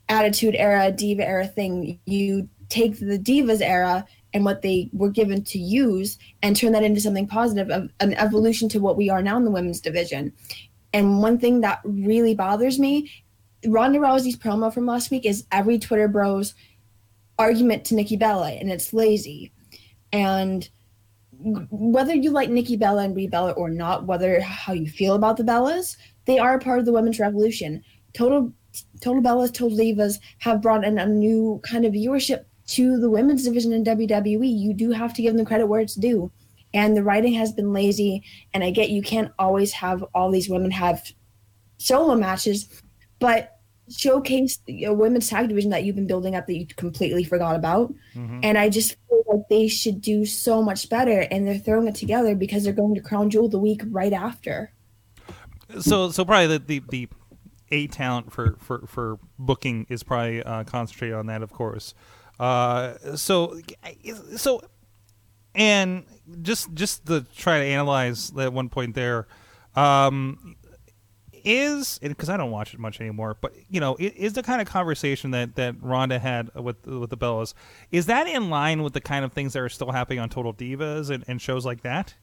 attitude 0.09 0.53
era, 0.53 0.91
diva 0.91 1.27
era 1.27 1.47
thing. 1.47 1.99
You 2.05 2.47
take 2.69 2.99
the 2.99 3.17
divas 3.17 3.61
era 3.61 4.05
and 4.33 4.45
what 4.45 4.61
they 4.61 4.89
were 4.93 5.09
given 5.09 5.43
to 5.43 5.59
use 5.59 6.17
and 6.41 6.55
turn 6.55 6.73
that 6.73 6.83
into 6.83 7.01
something 7.01 7.27
positive, 7.27 7.69
of 7.69 7.89
an 7.99 8.13
evolution 8.15 8.69
to 8.69 8.79
what 8.79 8.97
we 8.97 9.09
are 9.09 9.21
now 9.21 9.37
in 9.37 9.45
the 9.45 9.51
women's 9.51 9.81
division. 9.81 10.33
And 10.93 11.21
one 11.21 11.37
thing 11.37 11.61
that 11.61 11.79
really 11.83 12.35
bothers 12.35 12.79
me, 12.79 13.11
Ronda 13.65 13.99
Rousey's 13.99 14.37
promo 14.37 14.73
from 14.73 14.85
last 14.85 15.11
week 15.11 15.25
is 15.25 15.45
every 15.51 15.79
Twitter 15.79 16.07
bros 16.07 16.53
argument 17.39 17.85
to 17.85 17.95
Nikki 17.95 18.17
Bella, 18.17 18.51
and 18.51 18.71
it's 18.71 18.93
lazy. 18.93 19.51
And 20.11 20.67
whether 21.39 22.15
you 22.15 22.31
like 22.31 22.49
Nikki 22.49 22.77
Bella 22.77 23.03
and 23.03 23.13
Brie 23.13 23.27
Bella 23.27 23.51
or 23.51 23.69
not, 23.69 24.05
whether 24.05 24.41
how 24.41 24.73
you 24.73 24.87
feel 24.87 25.15
about 25.15 25.37
the 25.37 25.43
Bellas, 25.43 25.97
they 26.25 26.39
are 26.39 26.55
a 26.55 26.59
part 26.59 26.79
of 26.79 26.85
the 26.85 26.91
women's 26.91 27.19
revolution. 27.19 27.83
Total 28.13 28.51
Total 29.01 29.21
Bellas, 29.21 29.53
Total 29.53 29.77
Divas 29.77 30.19
have 30.39 30.61
brought 30.61 30.83
in 30.83 30.99
a 30.99 31.05
new 31.05 31.59
kind 31.63 31.85
of 31.85 31.93
viewership 31.93 32.45
to 32.67 32.99
the 32.99 33.09
women's 33.09 33.43
division 33.43 33.73
in 33.73 33.83
WWE. 33.83 34.59
You 34.59 34.73
do 34.73 34.91
have 34.91 35.13
to 35.15 35.21
give 35.21 35.35
them 35.35 35.45
credit 35.45 35.67
where 35.67 35.81
it's 35.81 35.95
due. 35.95 36.31
And 36.73 36.95
the 36.95 37.03
writing 37.03 37.33
has 37.33 37.51
been 37.51 37.73
lazy. 37.73 38.23
And 38.53 38.63
I 38.63 38.71
get 38.71 38.89
you 38.89 39.01
can't 39.01 39.31
always 39.39 39.71
have 39.73 40.03
all 40.13 40.31
these 40.31 40.49
women 40.49 40.71
have 40.71 41.01
solo 41.77 42.15
matches, 42.15 42.69
but 43.19 43.53
showcase 43.89 44.59
a 44.67 44.93
women's 44.93 45.29
tag 45.29 45.47
division 45.47 45.69
that 45.69 45.85
you've 45.85 45.95
been 45.95 46.07
building 46.07 46.35
up 46.35 46.45
that 46.45 46.57
you 46.57 46.67
completely 46.67 47.23
forgot 47.23 47.55
about. 47.55 47.93
And 48.43 48.57
I 48.57 48.69
just 48.69 48.97
feel 49.07 49.23
like 49.27 49.47
they 49.49 49.69
should 49.69 50.01
do 50.01 50.25
so 50.25 50.61
much 50.61 50.89
better. 50.89 51.21
And 51.31 51.47
they're 51.47 51.57
throwing 51.57 51.87
it 51.87 51.95
together 51.95 52.35
because 52.35 52.65
they're 52.65 52.73
going 52.73 52.95
to 52.95 53.01
Crown 53.01 53.29
Jewel 53.29 53.47
the 53.47 53.59
week 53.59 53.81
right 53.89 54.13
after. 54.13 54.73
so 55.79 56.11
so 56.11 56.25
probably 56.25 56.57
the 56.57 56.59
the, 56.59 56.83
the 56.89 57.09
a 57.71 57.87
talent 57.87 58.31
for, 58.31 58.55
for, 58.59 58.85
for 58.87 59.19
booking 59.37 59.85
is 59.89 60.03
probably 60.03 60.41
uh, 60.43 60.63
concentrated 60.63 61.15
on 61.15 61.25
that, 61.27 61.41
of 61.41 61.51
course. 61.51 61.93
Uh, 62.39 63.15
so 63.15 63.59
so 64.35 64.61
and 65.55 66.03
just 66.41 66.73
just 66.73 67.05
to 67.07 67.25
try 67.35 67.59
to 67.59 67.65
analyze 67.65 68.29
that 68.31 68.53
one 68.53 68.69
point 68.69 68.95
there, 68.95 69.27
um, 69.75 70.55
is 71.43 71.97
because 71.99 72.29
I 72.29 72.37
don't 72.37 72.51
watch 72.51 72.73
it 72.73 72.79
much 72.79 72.99
anymore, 73.01 73.37
but 73.41 73.53
you 73.69 73.79
know, 73.79 73.95
is 73.99 74.33
the 74.33 74.43
kind 74.43 74.61
of 74.61 74.67
conversation 74.67 75.31
that 75.31 75.55
that 75.55 75.75
Ronda 75.81 76.19
had 76.19 76.53
with 76.53 76.85
with 76.85 77.09
the 77.09 77.17
Bellas 77.17 77.53
is 77.91 78.05
that 78.05 78.27
in 78.27 78.49
line 78.49 78.83
with 78.83 78.93
the 78.93 79.01
kind 79.01 79.25
of 79.25 79.33
things 79.33 79.53
that 79.53 79.61
are 79.61 79.69
still 79.69 79.91
happening 79.91 80.19
on 80.19 80.29
Total 80.29 80.53
Divas 80.53 81.09
and, 81.09 81.23
and 81.27 81.41
shows 81.41 81.65
like 81.65 81.81
that? 81.81 82.15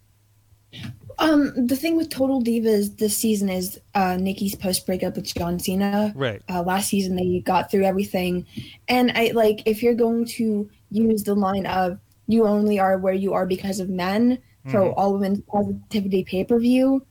Um, 1.20 1.52
the 1.66 1.76
thing 1.76 1.96
with 1.96 2.08
Total 2.10 2.42
Divas 2.42 2.98
this 2.98 3.16
season 3.16 3.48
is 3.48 3.80
uh, 3.94 4.16
Nikki's 4.16 4.56
post 4.56 4.84
breakup 4.84 5.14
with 5.14 5.32
John 5.32 5.60
Cena. 5.60 6.12
Right. 6.16 6.42
Uh, 6.48 6.62
last 6.62 6.88
season 6.88 7.14
they 7.14 7.38
got 7.40 7.70
through 7.70 7.84
everything, 7.84 8.46
and 8.88 9.12
I 9.14 9.30
like 9.32 9.62
if 9.64 9.82
you're 9.82 9.94
going 9.94 10.24
to 10.26 10.68
use 10.90 11.22
the 11.22 11.34
line 11.36 11.66
of 11.66 12.00
"you 12.26 12.46
only 12.46 12.80
are 12.80 12.98
where 12.98 13.14
you 13.14 13.32
are 13.32 13.46
because 13.46 13.78
of 13.78 13.88
men" 13.88 14.38
for 14.70 14.80
Mhm. 14.80 14.94
all 14.96 15.12
women's 15.12 15.40
positivity 15.42 16.24
pay 16.24 16.42
per 16.42 16.58
view, 16.58 17.06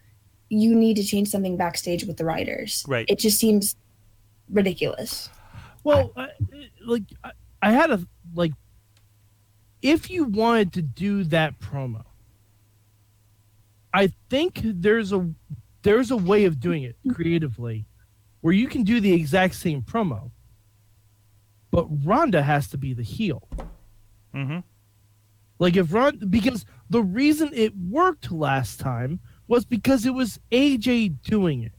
you 0.49 0.75
need 0.75 0.97
to 0.97 1.03
change 1.03 1.29
something 1.29 1.55
backstage 1.55 2.03
with 2.03 2.17
the 2.17 2.25
writers. 2.25 2.83
Right. 2.87 3.05
It 3.07 3.19
just 3.19 3.39
seems 3.39 3.75
ridiculous. 4.49 5.29
Well, 5.85 6.11
I, 6.17 6.27
like 6.85 7.03
I 7.61 7.71
had 7.71 7.89
a 7.89 8.05
like, 8.35 8.51
if 9.81 10.09
you 10.09 10.25
wanted 10.25 10.73
to 10.73 10.81
do 10.81 11.23
that 11.25 11.59
promo, 11.59 12.03
I 13.93 14.11
think 14.29 14.61
there's 14.63 15.11
a 15.11 15.29
there's 15.83 16.11
a 16.11 16.17
way 16.17 16.45
of 16.45 16.59
doing 16.59 16.83
it 16.83 16.95
creatively, 17.13 17.85
where 18.41 18.53
you 18.53 18.67
can 18.67 18.83
do 18.83 18.99
the 18.99 19.13
exact 19.13 19.55
same 19.55 19.81
promo, 19.81 20.31
but 21.71 21.87
Ronda 22.05 22.41
has 22.41 22.67
to 22.69 22.77
be 22.77 22.93
the 22.93 23.03
heel. 23.03 23.47
Mm-hmm. 24.33 24.59
Like 25.59 25.75
if 25.75 25.93
Ron, 25.93 26.19
because 26.29 26.65
the 26.89 27.03
reason 27.03 27.51
it 27.53 27.73
worked 27.77 28.31
last 28.31 28.79
time 28.79 29.19
was 29.47 29.65
because 29.65 30.05
it 30.05 30.13
was 30.13 30.39
AJ 30.51 31.21
doing 31.21 31.63
it. 31.63 31.73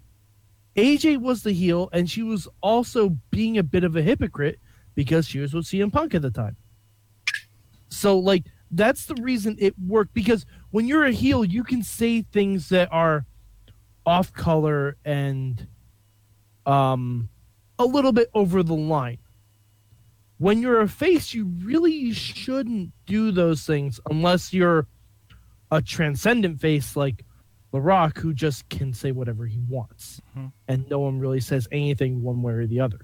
AJ 0.76 1.20
was 1.20 1.42
the 1.42 1.52
heel, 1.52 1.88
and 1.92 2.10
she 2.10 2.22
was 2.22 2.48
also 2.60 3.16
being 3.30 3.58
a 3.58 3.62
bit 3.62 3.84
of 3.84 3.96
a 3.96 4.02
hypocrite 4.02 4.58
because 4.94 5.26
she 5.26 5.38
was 5.38 5.54
with 5.54 5.66
CM 5.66 5.92
Punk 5.92 6.14
at 6.14 6.22
the 6.22 6.30
time. 6.30 6.56
So, 7.88 8.18
like, 8.18 8.44
that's 8.76 9.06
the 9.06 9.14
reason 9.20 9.56
it 9.58 9.74
worked. 9.78 10.14
Because 10.14 10.44
when 10.70 10.86
you're 10.86 11.04
a 11.04 11.12
heel, 11.12 11.44
you 11.44 11.64
can 11.64 11.82
say 11.82 12.22
things 12.22 12.68
that 12.70 12.88
are 12.92 13.26
off 14.06 14.32
color 14.32 14.96
and 15.04 15.66
um, 16.66 17.28
a 17.78 17.84
little 17.84 18.12
bit 18.12 18.28
over 18.34 18.62
the 18.62 18.74
line. 18.74 19.18
When 20.38 20.60
you're 20.60 20.80
a 20.80 20.88
face, 20.88 21.32
you 21.32 21.46
really 21.62 22.12
shouldn't 22.12 22.92
do 23.06 23.30
those 23.30 23.64
things 23.64 24.00
unless 24.10 24.52
you're 24.52 24.86
a 25.70 25.80
transcendent 25.80 26.60
face 26.60 26.96
like 26.96 27.24
The 27.72 27.80
Rock, 27.80 28.18
who 28.18 28.34
just 28.34 28.68
can 28.68 28.92
say 28.92 29.12
whatever 29.12 29.46
he 29.46 29.60
wants, 29.68 30.20
Mhm. 30.36 30.52
and 30.68 30.88
no 30.90 30.98
one 31.00 31.18
really 31.18 31.40
says 31.40 31.66
anything 31.72 32.22
one 32.22 32.42
way 32.42 32.52
or 32.52 32.66
the 32.66 32.80
other. 32.80 32.98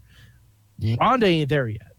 Ronda 0.99 1.27
ain't 1.27 1.49
there 1.49 1.69
yet. 1.69 1.90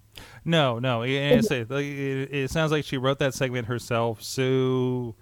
No, 0.45 0.79
no. 0.79 1.03
And 1.03 1.39
I 1.39 1.41
say, 1.41 1.61
it, 1.61 2.33
it 2.33 2.51
sounds 2.51 2.71
like 2.71 2.85
she 2.85 2.97
wrote 2.97 3.19
that 3.19 3.33
segment 3.33 3.67
herself. 3.67 4.21
So 4.23 5.15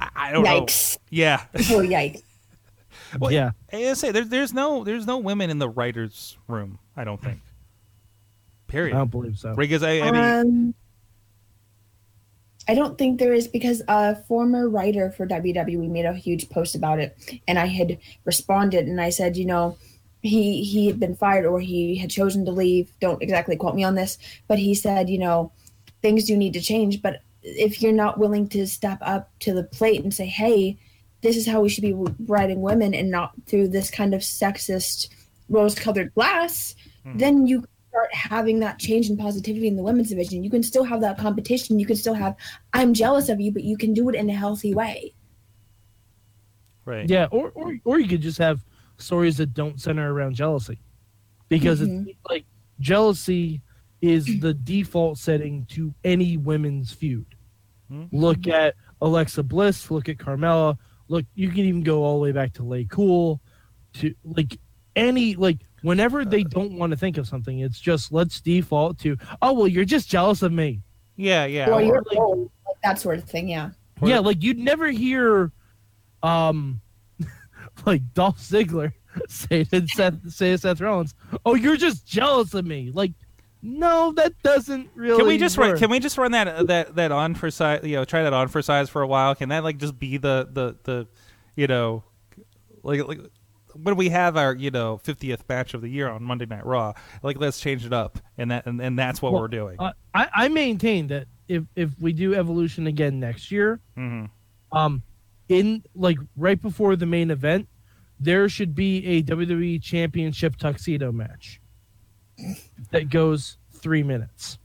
I, 0.00 0.08
I 0.16 0.32
don't 0.32 0.44
know. 0.44 0.66
Yeah. 1.10 1.44
Oh, 1.54 1.80
yikes! 1.82 2.22
Well, 3.18 3.32
yeah, 3.32 3.52
I 3.72 3.94
say 3.94 4.10
there, 4.10 4.24
there's 4.24 4.52
no 4.52 4.84
there's 4.84 5.06
no 5.06 5.16
women 5.16 5.48
in 5.48 5.58
the 5.58 5.68
writers' 5.68 6.36
room. 6.46 6.78
I 6.94 7.04
don't 7.04 7.22
think. 7.22 7.40
Period. 8.66 8.94
I 8.94 8.98
don't 8.98 9.10
believe 9.10 9.38
so. 9.38 9.54
Because 9.54 9.82
I, 9.82 10.00
I 10.00 10.10
mean, 10.10 10.24
Um, 10.24 10.74
I 12.68 12.74
don't 12.74 12.98
think 12.98 13.18
there 13.18 13.32
is 13.32 13.48
because 13.48 13.82
a 13.88 14.16
former 14.24 14.68
writer 14.68 15.10
for 15.10 15.26
WWE 15.26 15.88
made 15.88 16.04
a 16.04 16.12
huge 16.12 16.50
post 16.50 16.74
about 16.74 16.98
it, 16.98 17.16
and 17.48 17.58
I 17.58 17.66
had 17.66 17.98
responded 18.26 18.86
and 18.86 19.00
I 19.00 19.08
said, 19.08 19.38
you 19.38 19.46
know, 19.46 19.78
he 20.22 20.62
he 20.64 20.86
had 20.86 20.98
been 20.98 21.14
fired 21.14 21.46
or 21.46 21.60
he 21.60 21.96
had 21.96 22.10
chosen 22.10 22.44
to 22.44 22.52
leave. 22.52 22.92
Don't 23.00 23.22
exactly 23.22 23.56
quote 23.56 23.74
me 23.74 23.84
on 23.84 23.94
this, 23.94 24.18
but 24.46 24.58
he 24.58 24.74
said, 24.74 25.08
you 25.08 25.18
know, 25.18 25.52
things 26.02 26.24
do 26.24 26.36
need 26.36 26.54
to 26.54 26.60
change. 26.60 27.02
But 27.02 27.22
if 27.42 27.80
you're 27.80 27.92
not 27.92 28.18
willing 28.18 28.48
to 28.48 28.66
step 28.66 28.98
up 29.00 29.30
to 29.40 29.52
the 29.54 29.64
plate 29.64 30.02
and 30.02 30.12
say, 30.12 30.26
hey, 30.26 30.78
this 31.20 31.36
is 31.36 31.46
how 31.46 31.60
we 31.60 31.68
should 31.68 31.82
be 31.82 31.94
writing 32.26 32.60
women 32.60 32.94
and 32.94 33.10
not 33.10 33.32
through 33.46 33.68
this 33.68 33.90
kind 33.90 34.14
of 34.14 34.20
sexist 34.20 35.08
rose-colored 35.48 36.12
glass, 36.14 36.74
hmm. 37.04 37.16
then 37.16 37.46
you 37.46 37.64
start 37.88 38.12
having 38.12 38.60
that 38.60 38.78
change 38.78 39.08
in 39.08 39.16
positivity 39.16 39.66
in 39.66 39.76
the 39.76 39.82
women's 39.82 40.10
division. 40.10 40.44
You 40.44 40.50
can 40.50 40.62
still 40.62 40.84
have 40.84 41.00
that 41.00 41.18
competition. 41.18 41.78
You 41.78 41.86
can 41.86 41.96
still 41.96 42.14
have, 42.14 42.36
I'm 42.72 42.92
jealous 42.92 43.28
of 43.28 43.40
you, 43.40 43.50
but 43.50 43.64
you 43.64 43.76
can 43.76 43.94
do 43.94 44.08
it 44.08 44.14
in 44.14 44.28
a 44.28 44.34
healthy 44.34 44.74
way. 44.74 45.14
right. 46.88 47.08
Yeah, 47.08 47.26
or, 47.30 47.50
or 47.54 47.78
or 47.84 48.00
you 48.00 48.08
could 48.08 48.22
just 48.22 48.38
have 48.38 48.64
stories 48.98 49.36
that 49.38 49.54
don't 49.54 49.80
center 49.80 50.12
around 50.12 50.34
jealousy, 50.34 50.80
because 51.48 51.80
it's 51.80 52.10
like 52.28 52.44
jealousy 52.80 53.62
is 54.00 54.26
the 54.40 54.54
default 54.54 55.18
setting 55.18 55.66
to 55.70 55.92
any 56.04 56.36
women's 56.36 56.92
feud. 56.92 57.26
Mhm. 57.90 58.08
Look 58.12 58.46
at 58.46 58.74
Alexa 59.00 59.42
Bliss. 59.42 59.90
Look 59.90 60.08
at 60.08 60.18
Carmella. 60.18 60.76
Look, 61.08 61.24
you 61.34 61.48
can 61.48 61.60
even 61.60 61.82
go 61.82 62.04
all 62.04 62.14
the 62.18 62.22
way 62.22 62.32
back 62.32 62.52
to 62.54 62.62
Lay 62.62 62.84
Cool, 62.84 63.40
to 63.94 64.14
like 64.24 64.58
any 64.94 65.34
like 65.36 65.58
whenever 65.82 66.24
they 66.24 66.42
don't 66.42 66.72
want 66.74 66.90
to 66.90 66.96
think 66.96 67.16
of 67.18 67.26
something, 67.26 67.60
it's 67.60 67.80
just 67.80 68.12
let's 68.12 68.40
default 68.40 68.98
to 68.98 69.16
oh 69.42 69.52
well, 69.52 69.68
you're 69.68 69.84
just 69.84 70.08
jealous 70.08 70.42
of 70.42 70.52
me. 70.52 70.82
Yeah, 71.16 71.46
yeah. 71.46 71.68
or 71.70 71.74
or- 71.74 71.82
you're 71.82 72.02
like- 72.02 72.18
old, 72.18 72.50
like 72.66 72.76
that 72.84 72.98
sort 73.00 73.18
of 73.18 73.24
thing. 73.24 73.48
Yeah. 73.48 73.70
Yeah, 74.02 74.20
like 74.20 74.44
you'd 74.44 74.58
never 74.58 74.88
hear, 74.92 75.50
um, 76.22 76.80
like 77.88 78.14
Dolph 78.14 78.38
Ziggler 78.38 78.92
say 79.28 79.64
to 79.64 79.86
Seth, 79.88 80.30
say 80.30 80.52
to 80.52 80.58
Seth 80.58 80.80
Rollins, 80.80 81.14
"Oh, 81.44 81.54
you're 81.54 81.76
just 81.76 82.06
jealous 82.06 82.54
of 82.54 82.66
me." 82.66 82.90
Like, 82.92 83.12
no, 83.62 84.12
that 84.12 84.40
doesn't 84.42 84.90
really. 84.94 85.18
can 85.18 85.26
we 85.26 85.38
just 85.38 85.56
run? 85.56 85.76
Can 85.78 85.90
we 85.90 85.98
just 85.98 86.18
run 86.18 86.32
that 86.32 86.66
that 86.66 86.94
that 86.96 87.12
on 87.12 87.34
for 87.34 87.50
size? 87.50 87.80
You 87.82 87.96
know, 87.96 88.04
try 88.04 88.22
that 88.22 88.32
on 88.32 88.48
for 88.48 88.62
size 88.62 88.88
for 88.90 89.02
a 89.02 89.06
while. 89.06 89.34
Can 89.34 89.48
that 89.48 89.64
like 89.64 89.78
just 89.78 89.98
be 89.98 90.18
the 90.18 90.48
the 90.50 90.76
the, 90.84 91.08
you 91.56 91.66
know, 91.66 92.04
like 92.82 93.06
like 93.08 93.20
when 93.74 93.96
we 93.96 94.10
have 94.10 94.36
our 94.36 94.54
you 94.54 94.70
know 94.70 95.00
50th 95.04 95.40
match 95.48 95.72
of 95.74 95.80
the 95.80 95.88
year 95.88 96.08
on 96.08 96.22
Monday 96.22 96.46
Night 96.46 96.66
Raw? 96.66 96.92
Like 97.22 97.38
let's 97.40 97.58
change 97.58 97.86
it 97.86 97.92
up, 97.92 98.18
and 98.36 98.50
that 98.50 98.66
and, 98.66 98.80
and 98.80 98.98
that's 98.98 99.22
what 99.22 99.32
Well, 99.32 99.42
we're 99.42 99.48
doing. 99.48 99.76
Uh, 99.78 99.92
I 100.14 100.28
I 100.34 100.48
maintain 100.48 101.06
that 101.08 101.26
if 101.48 101.64
if 101.74 101.98
we 101.98 102.12
do 102.12 102.34
Evolution 102.34 102.86
again 102.86 103.18
next 103.18 103.50
year, 103.50 103.80
hmm 103.96 104.26
um, 104.70 105.02
in 105.48 105.82
like 105.94 106.18
right 106.36 106.60
before 106.60 106.94
the 106.94 107.06
main 107.06 107.30
event, 107.30 107.68
there 108.20 108.48
should 108.48 108.74
be 108.74 109.04
a 109.06 109.22
WWE 109.22 109.82
Championship 109.82 110.56
tuxedo 110.56 111.12
match 111.12 111.60
that 112.90 113.10
goes 113.10 113.58
three 113.72 114.02
minutes. 114.02 114.58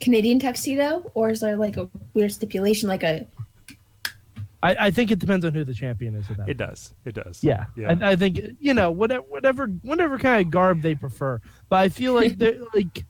Canadian 0.00 0.38
tuxedo, 0.38 1.10
or 1.14 1.30
is 1.30 1.40
there 1.40 1.56
like 1.56 1.76
a 1.76 1.88
weird 2.14 2.32
stipulation, 2.32 2.88
like 2.88 3.02
a 3.02 3.26
I, 4.62 4.76
I 4.86 4.90
think 4.90 5.10
it 5.10 5.18
depends 5.18 5.44
on 5.44 5.54
who 5.54 5.64
the 5.64 5.74
champion 5.74 6.16
is. 6.16 6.28
At 6.30 6.38
that 6.38 6.48
It 6.48 6.56
does. 6.56 6.94
It 7.04 7.14
does. 7.14 7.42
Yeah, 7.42 7.66
Yeah. 7.76 7.96
I, 8.00 8.10
I 8.12 8.16
think 8.16 8.40
you 8.58 8.74
know 8.74 8.90
whatever, 8.90 9.24
whatever, 9.28 9.66
whatever 9.82 10.18
kind 10.18 10.44
of 10.44 10.50
garb 10.50 10.82
they 10.82 10.94
prefer. 10.94 11.40
But 11.68 11.76
I 11.76 11.88
feel 11.88 12.14
like 12.14 12.38
they're 12.38 12.58
like, 12.74 13.04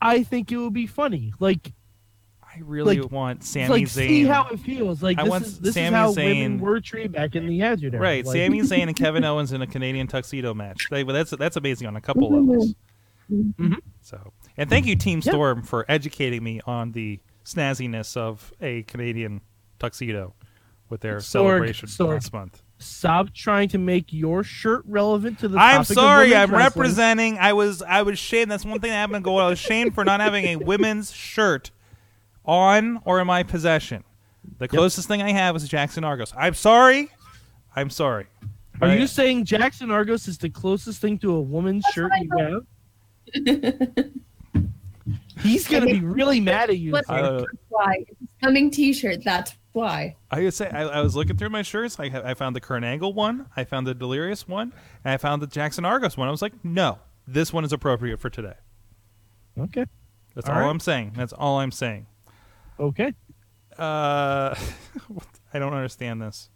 I 0.00 0.22
think 0.24 0.50
it 0.50 0.56
would 0.56 0.72
be 0.72 0.86
funny. 0.86 1.32
Like, 1.38 1.72
I 2.54 2.60
really 2.60 3.00
Like- 3.00 3.10
want 3.10 3.44
Sami 3.44 3.68
like 3.68 3.84
Zayn. 3.84 3.88
see 4.08 4.24
how 4.24 4.46
it 4.48 4.60
feels. 4.60 5.02
Like 5.02 5.18
I 5.18 5.22
this 5.22 5.30
want 5.30 5.44
is 5.46 5.58
this 5.60 5.74
Sami 5.74 5.86
is 5.86 5.92
how 5.92 6.12
Zayn- 6.12 6.16
women 6.44 6.60
were 6.60 6.80
treated 6.80 7.12
back 7.12 7.34
in 7.34 7.46
the 7.46 7.62
Attitude 7.62 7.94
Era. 7.94 8.02
Right, 8.02 8.26
Like, 8.26 8.36
Sami 8.36 8.60
Zayn 8.62 8.88
and 8.88 8.96
Kevin 8.96 9.24
Owens 9.24 9.52
in 9.52 9.62
a 9.62 9.66
Canadian 9.66 10.06
tuxedo 10.06 10.52
match. 10.52 10.88
They, 10.90 11.02
that's 11.02 11.30
that's 11.30 11.56
amazing 11.56 11.86
on 11.88 11.96
a 11.96 12.00
couple 12.00 12.30
Mhm. 12.30 12.48
levels. 12.48 12.74
Mhm. 13.32 13.76
So, 14.02 14.32
and 14.58 14.68
thank 14.68 14.84
you, 14.86 14.96
Team 14.96 15.20
Yeah. 15.24 15.32
Storm, 15.32 15.62
for 15.62 15.86
educating 15.88 16.44
me 16.44 16.60
on 16.66 16.92
the 16.92 17.20
snazziness 17.44 18.16
of 18.16 18.52
a 18.60 18.82
Canadian 18.82 19.40
tuxedo 19.78 20.34
with 20.90 21.00
their 21.00 21.18
Sorg, 21.18 21.22
celebration 21.22 21.88
Sorg. 21.88 22.08
last 22.08 22.32
month. 22.32 22.62
Stop 22.78 23.32
trying 23.32 23.68
to 23.70 23.78
make 23.78 24.12
your 24.12 24.42
shirt 24.44 24.82
relevant 24.86 25.38
to 25.38 25.48
the. 25.48 25.56
I'm 25.58 25.82
topic 25.84 25.94
sorry, 25.94 26.34
I'm 26.36 26.50
wrestling. 26.50 26.58
representing. 26.82 27.38
I 27.38 27.52
was 27.54 27.80
I 27.80 28.02
was 28.02 28.18
shamed. 28.18 28.50
That's 28.50 28.64
one 28.64 28.80
thing 28.80 28.90
that 28.90 28.96
happened 28.96 29.16
to 29.16 29.20
go. 29.22 29.38
I 29.38 29.48
was 29.48 29.58
shamed 29.58 29.94
for 29.94 30.04
not 30.04 30.20
having 30.20 30.44
a 30.44 30.56
women's 30.56 31.12
shirt 31.12 31.70
on 32.44 33.00
or 33.04 33.20
in 33.20 33.26
my 33.26 33.42
possession. 33.42 34.04
The 34.58 34.68
closest 34.68 35.08
thing 35.08 35.22
I 35.22 35.30
have 35.32 35.54
is 35.56 35.68
Jackson 35.68 36.04
Argos. 36.04 36.32
I'm 36.36 36.54
sorry. 36.54 37.10
I'm 37.76 37.90
sorry. 37.90 38.26
Are 38.80 38.88
Right? 38.88 38.98
you 39.00 39.06
saying 39.06 39.44
Jackson 39.44 39.90
Argos 39.90 40.26
is 40.26 40.38
the 40.38 40.50
closest 40.50 41.00
thing 41.00 41.18
to 41.20 41.32
a 41.36 41.40
woman's 41.40 41.84
shirt 41.92 42.10
you 42.20 42.62
have? 43.34 44.04
He's 45.40 45.66
gonna 45.66 45.86
be 45.86 46.00
really 46.00 46.40
mad 46.40 46.70
at 46.70 46.78
you. 46.78 46.92
What- 46.92 47.08
Uh, 47.08 47.44
why. 47.68 48.04
It's 48.08 48.20
a 48.22 48.44
coming 48.44 48.70
T-shirt. 48.70 49.24
That's 49.24 49.54
why. 49.72 50.16
I 50.30 50.42
would 50.42 50.54
say 50.54 50.68
I, 50.70 50.82
I 50.84 51.00
was 51.00 51.16
looking 51.16 51.36
through 51.36 51.48
my 51.50 51.62
shirts. 51.62 51.98
I, 51.98 52.04
I 52.04 52.34
found 52.34 52.54
the 52.54 52.60
Kurt 52.60 52.84
Angle 52.84 53.12
one. 53.12 53.46
I 53.56 53.64
found 53.64 53.86
the 53.86 53.94
Delirious 53.94 54.46
one, 54.46 54.72
and 55.04 55.12
I 55.14 55.16
found 55.16 55.42
the 55.42 55.46
Jackson 55.48 55.84
Argos 55.84 56.16
one. 56.16 56.28
I 56.28 56.30
was 56.30 56.42
like, 56.42 56.52
no, 56.64 56.98
this 57.26 57.52
one 57.52 57.64
is 57.64 57.72
appropriate 57.72 58.20
for 58.20 58.30
today. 58.30 58.54
okay, 59.58 59.86
That's 60.34 60.48
All 60.48 60.54
all 60.54 60.60
right. 60.60 60.68
I'm 60.70 60.80
saying. 60.80 61.12
That's 61.16 61.32
all 61.32 61.58
I'm 61.58 61.72
saying. 61.72 62.06
Okay. 62.78 63.14
Uh, 63.78 64.54
I 65.54 65.58
don't 65.58 65.72
understand 65.74 66.22
this. 66.22 66.50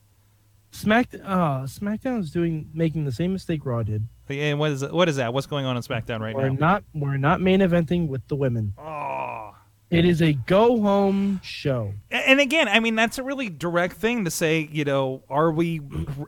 Smack 0.73 1.15
uh 1.15 1.63
SmackDown 1.63 2.21
is 2.21 2.31
doing 2.31 2.69
making 2.75 3.07
the 3.07 3.13
same 3.13 3.33
mistake 3.33 3.65
Raw 3.65 3.83
did. 3.83 4.07
And 4.29 4.59
what 4.59 4.73
is? 4.73 4.85
What 4.85 5.09
is 5.09 5.17
that? 5.17 5.33
What's 5.33 5.47
going 5.47 5.65
on 5.65 5.77
in 5.77 5.83
SmackDown 5.83 6.21
right 6.21 6.35
we're 6.35 6.51
now? 6.51 6.59
not 6.59 6.85
we're 6.93 7.17
not 7.17 7.41
main 7.41 7.61
eventing 7.61 8.09
with 8.09 8.27
the 8.29 8.37
women. 8.37 8.75
Oh. 8.77 9.56
It 9.89 10.05
is 10.05 10.21
a 10.21 10.33
go 10.33 10.81
home 10.81 11.41
show. 11.45 11.95
And 12.11 12.41
again, 12.41 12.67
I 12.67 12.81
mean 12.81 12.97
that's 12.97 13.19
a 13.19 13.23
really 13.23 13.49
direct 13.49 13.97
thing 13.97 14.25
to 14.25 14.33
say. 14.33 14.69
You 14.73 14.85
know, 14.85 15.23
are 15.31 15.53
we? 15.53 15.81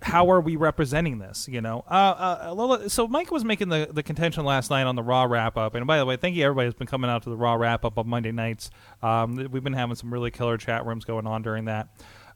How 0.02 0.30
are 0.30 0.40
we 0.40 0.54
representing 0.54 1.18
this? 1.18 1.48
You 1.50 1.60
know, 1.60 1.84
uh, 1.90 2.44
uh, 2.44 2.54
Lola. 2.54 2.88
So 2.88 3.08
Mike 3.08 3.32
was 3.32 3.44
making 3.44 3.68
the 3.68 3.88
the 3.92 4.04
contention 4.04 4.44
last 4.44 4.70
night 4.70 4.84
on 4.84 4.94
the 4.94 5.02
Raw 5.02 5.24
wrap 5.24 5.56
up. 5.56 5.74
And 5.74 5.88
by 5.88 5.98
the 5.98 6.06
way, 6.06 6.16
thank 6.16 6.36
you 6.36 6.44
everybody 6.44 6.68
who's 6.68 6.74
been 6.74 6.86
coming 6.86 7.10
out 7.10 7.24
to 7.24 7.30
the 7.30 7.36
Raw 7.36 7.54
wrap 7.54 7.84
up 7.84 7.98
on 7.98 8.08
Monday 8.08 8.30
nights. 8.30 8.70
Um, 9.02 9.34
we've 9.50 9.64
been 9.64 9.72
having 9.72 9.96
some 9.96 10.12
really 10.12 10.30
killer 10.30 10.56
chat 10.56 10.86
rooms 10.86 11.04
going 11.04 11.26
on 11.26 11.42
during 11.42 11.64
that. 11.64 11.88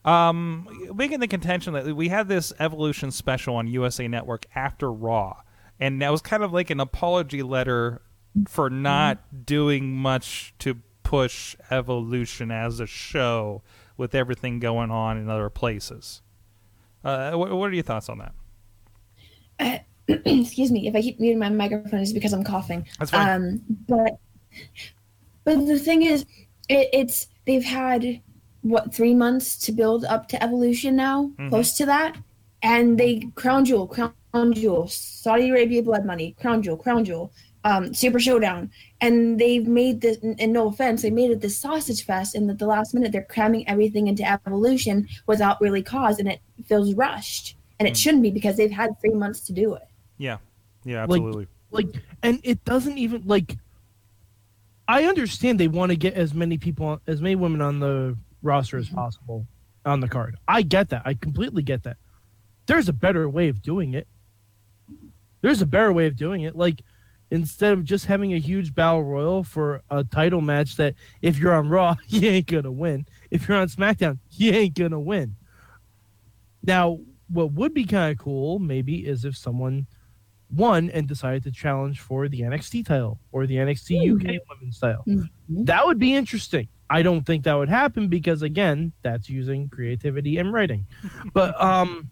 Um, 0.05 0.67
making 0.93 1.21
the 1.21 1.29
contention 1.29 1.75
that 1.75 1.95
we 1.95 2.09
had 2.09 2.26
this 2.26 2.52
Evolution 2.59 3.12
special 3.12 3.55
on 3.55 3.69
USA 3.69 4.09
Network 4.09 4.47
after 4.57 4.93
Raw, 4.93 5.35
and 5.79 6.02
that 6.02 6.11
was 6.11 6.21
kind 6.21 6.43
of 6.43 6.52
like 6.52 6.71
an 6.71 6.81
apology 6.81 7.45
letter 7.45 8.02
for 8.49 8.69
not 8.71 9.47
doing 9.47 9.95
much 9.95 10.55
to 10.59 10.79
push 11.12 11.54
Evolution 11.71 12.50
as 12.50 12.81
a 12.81 12.87
show 12.87 13.62
with 13.99 14.14
everything 14.14 14.59
going 14.59 14.90
on 14.90 15.19
in 15.19 15.28
other 15.28 15.50
places. 15.50 16.23
Uh, 17.04 17.33
what, 17.33 17.50
what 17.52 17.69
are 17.69 17.75
your 17.75 17.83
thoughts 17.83 18.09
on 18.09 18.16
that? 18.19 19.85
excuse 20.09 20.73
me 20.73 20.88
if 20.88 20.97
i 20.97 21.00
keep 21.00 21.21
muting 21.21 21.38
my 21.38 21.49
microphone 21.49 22.00
it's 22.00 22.12
because 22.12 22.33
i'm 22.33 22.42
coughing 22.42 22.85
That's 22.99 23.12
fine. 23.12 23.28
um 23.28 23.62
but 23.88 24.19
but 25.45 25.64
the 25.66 25.78
thing 25.78 26.02
is 26.02 26.22
it, 26.68 26.88
it's 26.92 27.29
they've 27.46 27.64
had 27.64 28.20
what 28.62 28.92
three 28.92 29.14
months 29.14 29.57
to 29.59 29.72
build 29.72 30.05
up 30.07 30.27
to 30.29 30.42
evolution 30.42 30.96
now 30.96 31.31
Mhm. 31.38 31.51
close 31.51 31.77
to 31.77 31.87
that 31.87 32.16
and 32.64 32.98
they 32.98 33.20
crown 33.37 33.64
jewel 33.64 33.87
crown 33.87 34.53
jewel 34.53 34.88
saudi 34.88 35.51
arabia 35.51 35.83
blood 35.85 36.05
money 36.05 36.35
crown 36.40 36.62
jewel 36.62 36.77
crown 36.77 37.05
jewel 37.05 37.33
um, 37.64 37.94
super 37.94 38.18
showdown 38.18 38.70
and 39.01 39.38
they've 39.38 39.66
made 39.68 40.01
this 40.01 40.18
and 40.22 40.53
no 40.53 40.66
offense 40.68 41.03
they 41.03 41.11
made 41.11 41.31
it 41.31 41.40
this 41.40 41.57
sausage 41.57 42.05
fest 42.05 42.35
and 42.35 42.51
at 42.51 42.59
the 42.59 42.66
last 42.66 42.92
minute 42.92 43.12
they're 43.12 43.22
cramming 43.25 43.68
everything 43.68 44.09
into 44.09 44.29
evolution 44.29 45.07
without 45.27 45.61
really 45.61 45.83
cause 45.83 46.18
and 46.18 46.29
it 46.29 46.40
feels 46.66 46.92
rushed 46.94 47.57
and 47.79 47.87
it 47.88 47.94
Mm. 47.94 47.96
shouldn't 48.03 48.22
be 48.25 48.31
because 48.33 48.57
they've 48.57 48.70
had 48.70 48.98
three 49.01 49.14
months 49.14 49.40
to 49.46 49.53
do 49.53 49.75
it 49.75 49.87
Yeah, 50.18 50.38
yeah, 50.85 51.03
Like- 51.05 51.18
absolutely. 51.20 51.46
Like 51.70 51.87
and 52.22 52.40
it 52.42 52.64
doesn't 52.64 52.98
even 52.98 53.22
like 53.27 53.57
I 54.88 55.05
understand 55.05 55.59
they 55.61 55.68
want 55.68 55.90
to 55.90 55.96
get 55.96 56.14
as 56.14 56.35
many 56.35 56.59
people 56.59 57.01
as 57.07 57.22
many 57.22 57.35
women 57.37 57.62
on 57.62 57.79
the 57.81 58.16
roster 58.42 58.77
as 58.77 58.88
possible 58.88 59.46
on 59.87 60.01
the 60.01 60.09
card. 60.09 60.37
I 60.46 60.62
get 60.62 60.90
that. 60.90 61.03
I 61.05 61.14
completely 61.14 61.62
get 61.62 61.85
that. 61.85 61.96
There's 62.66 62.88
a 62.88 62.92
better 62.92 63.29
way 63.29 63.48
of 63.48 63.62
doing 63.62 63.94
it. 63.94 64.07
There's 65.40 65.62
a 65.62 65.66
better 65.66 65.92
way 65.92 66.07
of 66.07 66.16
doing 66.16 66.42
it. 66.42 66.57
Like 66.57 66.83
instead 67.33 67.73
of 67.73 67.83
just 67.83 68.05
having 68.07 68.35
a 68.35 68.38
huge 68.38 68.75
battle 68.75 69.03
royal 69.03 69.42
for 69.42 69.83
a 69.90 70.05
title 70.05 70.42
match 70.42 70.77
that 70.77 70.95
if 71.23 71.38
you're 71.38 71.55
on 71.55 71.68
Raw, 71.68 71.97
you 72.09 72.29
ain't 72.29 72.47
gonna 72.47 72.71
win. 72.71 73.07
If 73.31 73.49
you're 73.49 73.57
on 73.57 73.68
SmackDown, 73.68 74.18
you 74.33 74.53
ain't 74.53 74.75
gonna 74.75 75.01
win. 75.01 75.37
Now, 76.62 77.01
what 77.29 77.53
would 77.53 77.73
be 77.73 77.85
kind 77.85 78.12
of 78.12 78.18
cool, 78.18 78.59
maybe, 78.59 79.07
is 79.07 79.25
if 79.25 79.37
someone 79.37 79.87
won 80.55 80.90
and 80.90 81.09
decided 81.09 81.42
to 81.45 81.51
challenge 81.51 82.01
for 82.01 82.29
the 82.29 82.40
NXT 82.42 82.85
title 82.85 83.18
or 83.33 83.47
the 83.47 83.57
NXT 83.57 83.97
UK 84.14 84.38
Women's 84.51 84.79
title. 84.79 85.03
Mhm. 85.09 85.29
That 85.49 85.87
would 85.87 85.99
be 85.99 86.12
interesting. 86.14 86.68
I 86.90 87.01
don't 87.03 87.25
think 87.25 87.45
that 87.45 87.55
would 87.55 87.71
happen 87.71 88.09
because 88.09 88.42
again, 88.42 88.92
that's 89.01 89.31
using 89.31 89.71
creativity 89.71 90.37
and 90.37 90.53
writing. 90.53 90.87
but 91.33 91.59
um 91.61 92.11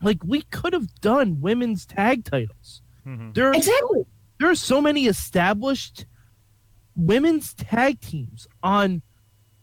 like 0.00 0.24
we 0.24 0.40
could 0.42 0.72
have 0.72 0.88
done 1.02 1.42
women's 1.42 1.84
tag 1.84 2.24
titles. 2.24 2.80
Mhm. 3.06 3.34
There 3.34 3.48
are 3.50 3.54
exactly 3.54 4.04
there 4.38 4.50
are 4.50 4.54
so 4.54 4.80
many 4.80 5.06
established 5.06 6.06
women's 6.96 7.54
tag 7.54 8.00
teams 8.00 8.46
on 8.62 9.02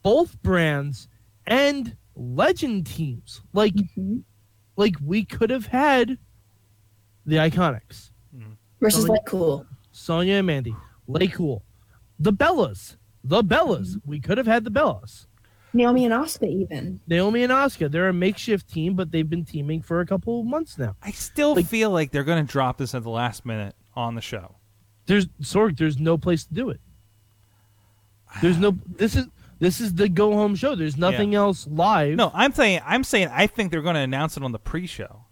both 0.03 0.41
brands 0.41 1.07
and 1.45 1.95
legend 2.15 2.85
teams. 2.87 3.41
Like 3.53 3.75
Mhm. 3.75 4.23
like 4.77 4.95
we 5.03 5.23
could 5.25 5.49
have 5.49 5.67
had 5.67 6.17
the 7.25 7.37
Iconics, 7.37 8.11
versus 8.79 9.01
Sonya- 9.01 9.11
like 9.13 9.25
cool 9.25 9.65
Sonya 9.91 10.33
and 10.35 10.47
Mandy, 10.47 10.75
Lay 11.07 11.27
Cool, 11.27 11.63
the 12.19 12.33
Bellas, 12.33 12.97
the 13.23 13.41
Bellas. 13.43 13.99
We 14.05 14.19
could 14.19 14.37
have 14.37 14.47
had 14.47 14.63
the 14.63 14.71
Bellas. 14.71 15.27
naomi 15.73 16.05
and 16.05 16.13
Asuka 16.13 16.47
even 16.47 17.01
Naomi 17.05 17.43
and 17.43 17.51
Asuka, 17.51 17.91
they're 17.91 18.07
a 18.07 18.13
makeshift 18.13 18.69
team, 18.69 18.95
but 18.95 19.11
they've 19.11 19.29
been 19.29 19.43
teaming 19.43 19.81
for 19.81 19.99
a 19.99 20.05
couple 20.05 20.39
of 20.39 20.45
months 20.45 20.77
now. 20.77 20.95
I 21.01 21.11
still 21.11 21.53
Like- 21.55 21.65
feel 21.65 21.89
like 21.91 22.11
they're 22.11 22.23
going 22.23 22.45
to 22.45 22.49
drop 22.49 22.77
this 22.77 22.95
at 22.95 23.03
the 23.03 23.09
last 23.09 23.45
minute 23.45 23.75
on 23.93 24.15
the 24.15 24.21
show. 24.21 24.55
There's 25.05 25.27
Sorg, 25.41 25.77
there's 25.77 25.99
no 25.99 26.17
place 26.17 26.45
to 26.45 26.53
do 26.53 26.69
it. 26.69 26.79
There's 28.41 28.57
no 28.57 28.77
this 28.87 29.15
is 29.15 29.27
this 29.59 29.79
is 29.79 29.93
the 29.93 30.09
go 30.09 30.33
home 30.33 30.55
show. 30.55 30.75
There's 30.75 30.97
nothing 30.97 31.33
else 31.35 31.67
live. 31.67 32.15
No, 32.17 32.31
I'm 32.33 32.53
saying 32.53 32.81
I'm 32.85 33.03
saying 33.03 33.29
I 33.31 33.47
think 33.47 33.71
they're 33.71 33.81
going 33.81 33.95
to 33.95 34.01
announce 34.01 34.35
it 34.35 34.43
on 34.43 34.51
the 34.51 34.59
pre-show 34.59 35.25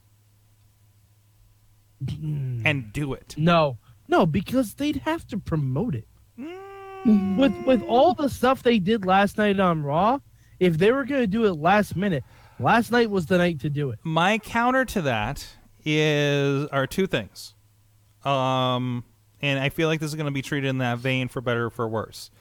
and 2.07 2.91
do 2.93 3.13
it. 3.13 3.35
No, 3.37 3.77
no, 4.07 4.25
because 4.25 4.75
they'd 4.75 4.97
have 4.97 5.27
to 5.27 5.37
promote 5.37 5.95
it. 5.95 6.07
Mm. 6.39 7.37
With 7.37 7.65
with 7.65 7.83
all 7.83 8.13
the 8.13 8.29
stuff 8.29 8.63
they 8.63 8.79
did 8.79 9.05
last 9.05 9.37
night 9.37 9.59
on 9.59 9.83
Raw, 9.83 10.19
if 10.59 10.77
they 10.77 10.91
were 10.91 11.03
gonna 11.03 11.27
do 11.27 11.45
it 11.45 11.53
last 11.53 11.95
minute, 11.95 12.23
last 12.59 12.91
night 12.91 13.09
was 13.09 13.25
the 13.25 13.37
night 13.37 13.59
to 13.61 13.69
do 13.69 13.89
it. 13.89 13.99
My 14.03 14.37
counter 14.37 14.85
to 14.85 15.01
that 15.01 15.45
is 15.83 16.67
are 16.67 16.87
two 16.87 17.07
things, 17.07 17.55
um, 18.23 19.03
and 19.43 19.59
I 19.59 19.69
feel 19.69 19.87
like 19.87 19.99
this 19.99 20.09
is 20.09 20.15
going 20.15 20.25
to 20.25 20.31
be 20.31 20.41
treated 20.41 20.67
in 20.69 20.79
that 20.79 20.97
vein 20.97 21.27
for 21.27 21.39
better 21.41 21.65
or 21.65 21.69
for 21.69 21.87
worse, 21.87 22.31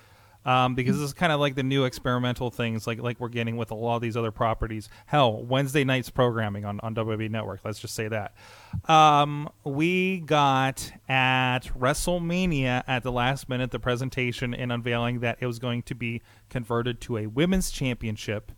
um, 0.47 0.75
because 0.75 0.97
this 0.97 1.05
is 1.05 1.13
kind 1.13 1.31
of 1.33 1.39
like 1.41 1.55
the 1.55 1.63
new 1.63 1.85
experimental 1.85 2.51
things, 2.51 2.87
like 2.87 2.99
like 3.01 3.21
we're 3.21 3.29
getting 3.29 3.57
with 3.59 3.71
a 3.71 3.75
lot 3.75 3.97
of 3.97 4.03
these 4.03 4.17
other 4.17 4.31
properties. 4.31 4.89
Hell, 5.07 5.43
Wednesday 5.45 5.85
nights 5.85 6.09
programming 6.11 6.65
on 6.65 6.81
on 6.81 6.95
WWE 6.95 7.31
Network. 7.31 7.61
Let's 7.65 7.79
just 7.79 7.95
say 7.95 8.09
that. 8.09 8.35
Um, 8.89 9.49
we 9.65 10.21
got 10.21 10.93
at 11.09 11.61
WrestleMania 11.79 12.83
at 12.87 13.03
the 13.03 13.13
last 13.13 13.49
minute 13.49 13.71
the 13.71 13.79
presentation 13.79 14.55
and 14.55 14.73
unveiling 14.73 15.21
that 15.21 15.39
it 15.41 15.47
was 15.47 15.59
going 15.59 15.83
to 15.83 15.95
be 15.95 16.23
converted 16.49 17.01
to 17.03 17.19
a 17.19 17.27
women's 17.27 17.71
championship 17.71 18.53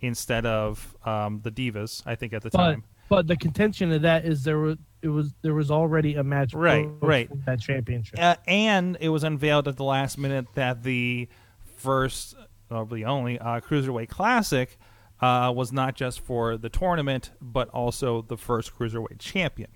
instead 0.00 0.44
of 0.46 0.96
um, 1.04 1.40
the 1.42 1.50
divas. 1.50 2.02
I 2.06 2.14
think 2.16 2.32
at 2.32 2.42
the 2.42 2.50
But 2.50 2.58
time. 2.58 2.84
but 3.08 3.26
the 3.28 3.36
contention 3.36 3.92
of 3.92 4.02
that 4.02 4.24
is 4.24 4.42
there 4.44 4.58
was 4.58 4.76
it 5.02 5.08
was 5.08 5.34
there 5.42 5.54
was 5.54 5.70
already 5.70 6.14
a 6.14 6.22
match 6.24 6.54
Right, 6.54 6.88
right. 7.00 7.28
that 7.44 7.60
championship. 7.60 8.18
Uh, 8.18 8.36
and 8.46 8.96
it 9.00 9.08
was 9.08 9.24
unveiled 9.24 9.68
at 9.68 9.76
the 9.76 9.84
last 9.84 10.16
minute 10.16 10.46
that 10.54 10.82
the 10.82 11.28
first, 11.76 12.34
the 12.70 13.04
only 13.04 13.38
uh, 13.38 13.60
cruiserweight 13.60 14.08
classic 14.08 14.78
uh, 15.20 15.52
was 15.54 15.72
not 15.72 15.94
just 15.94 16.20
for 16.20 16.56
the 16.56 16.68
tournament, 16.68 17.32
but 17.40 17.68
also 17.70 18.22
the 18.22 18.36
first 18.36 18.74
cruiserweight 18.76 19.18
champion 19.18 19.70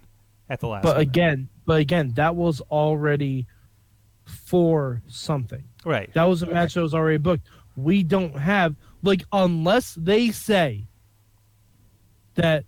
at 0.48 0.60
the 0.60 0.68
last. 0.68 0.82
But 0.84 0.96
event. 0.96 1.08
again, 1.08 1.48
but 1.66 1.80
again, 1.80 2.12
that 2.14 2.36
was 2.36 2.60
already 2.62 3.46
for 4.24 5.02
something. 5.06 5.64
right, 5.84 6.12
That 6.14 6.24
was 6.24 6.42
a 6.42 6.46
match 6.46 6.74
that 6.74 6.82
was 6.82 6.94
already 6.94 7.18
booked. 7.18 7.46
We 7.76 8.02
don't 8.02 8.36
have 8.36 8.74
like 9.02 9.22
unless 9.32 9.94
they 9.94 10.30
say 10.30 10.88
that 12.34 12.64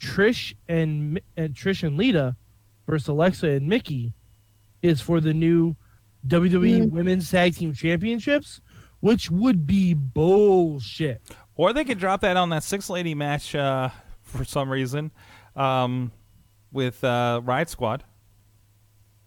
Trish 0.00 0.54
and 0.68 1.20
and 1.36 1.54
Trish 1.54 1.82
and 1.86 1.96
Lita 1.96 2.36
versus 2.86 3.08
Alexa 3.08 3.48
and 3.48 3.68
Mickie 3.68 4.12
is 4.82 5.00
for 5.00 5.20
the 5.20 5.32
new 5.34 5.76
WWE 6.26 6.82
Mm. 6.82 6.90
Women's 6.90 7.30
Tag 7.30 7.54
Team 7.54 7.72
Championships, 7.72 8.60
which 9.00 9.30
would 9.30 9.66
be 9.66 9.94
bullshit. 9.94 11.22
or 11.56 11.72
they 11.72 11.84
could 11.84 11.98
drop 11.98 12.20
that 12.22 12.36
on 12.36 12.48
that 12.50 12.62
six 12.62 12.90
lady 12.90 13.14
match 13.14 13.54
uh, 13.54 13.88
for 14.22 14.44
some 14.44 14.68
reason 14.70 15.10
um, 15.56 16.10
with 16.72 17.02
uh, 17.04 17.40
Riot 17.44 17.68
Squad. 17.70 18.04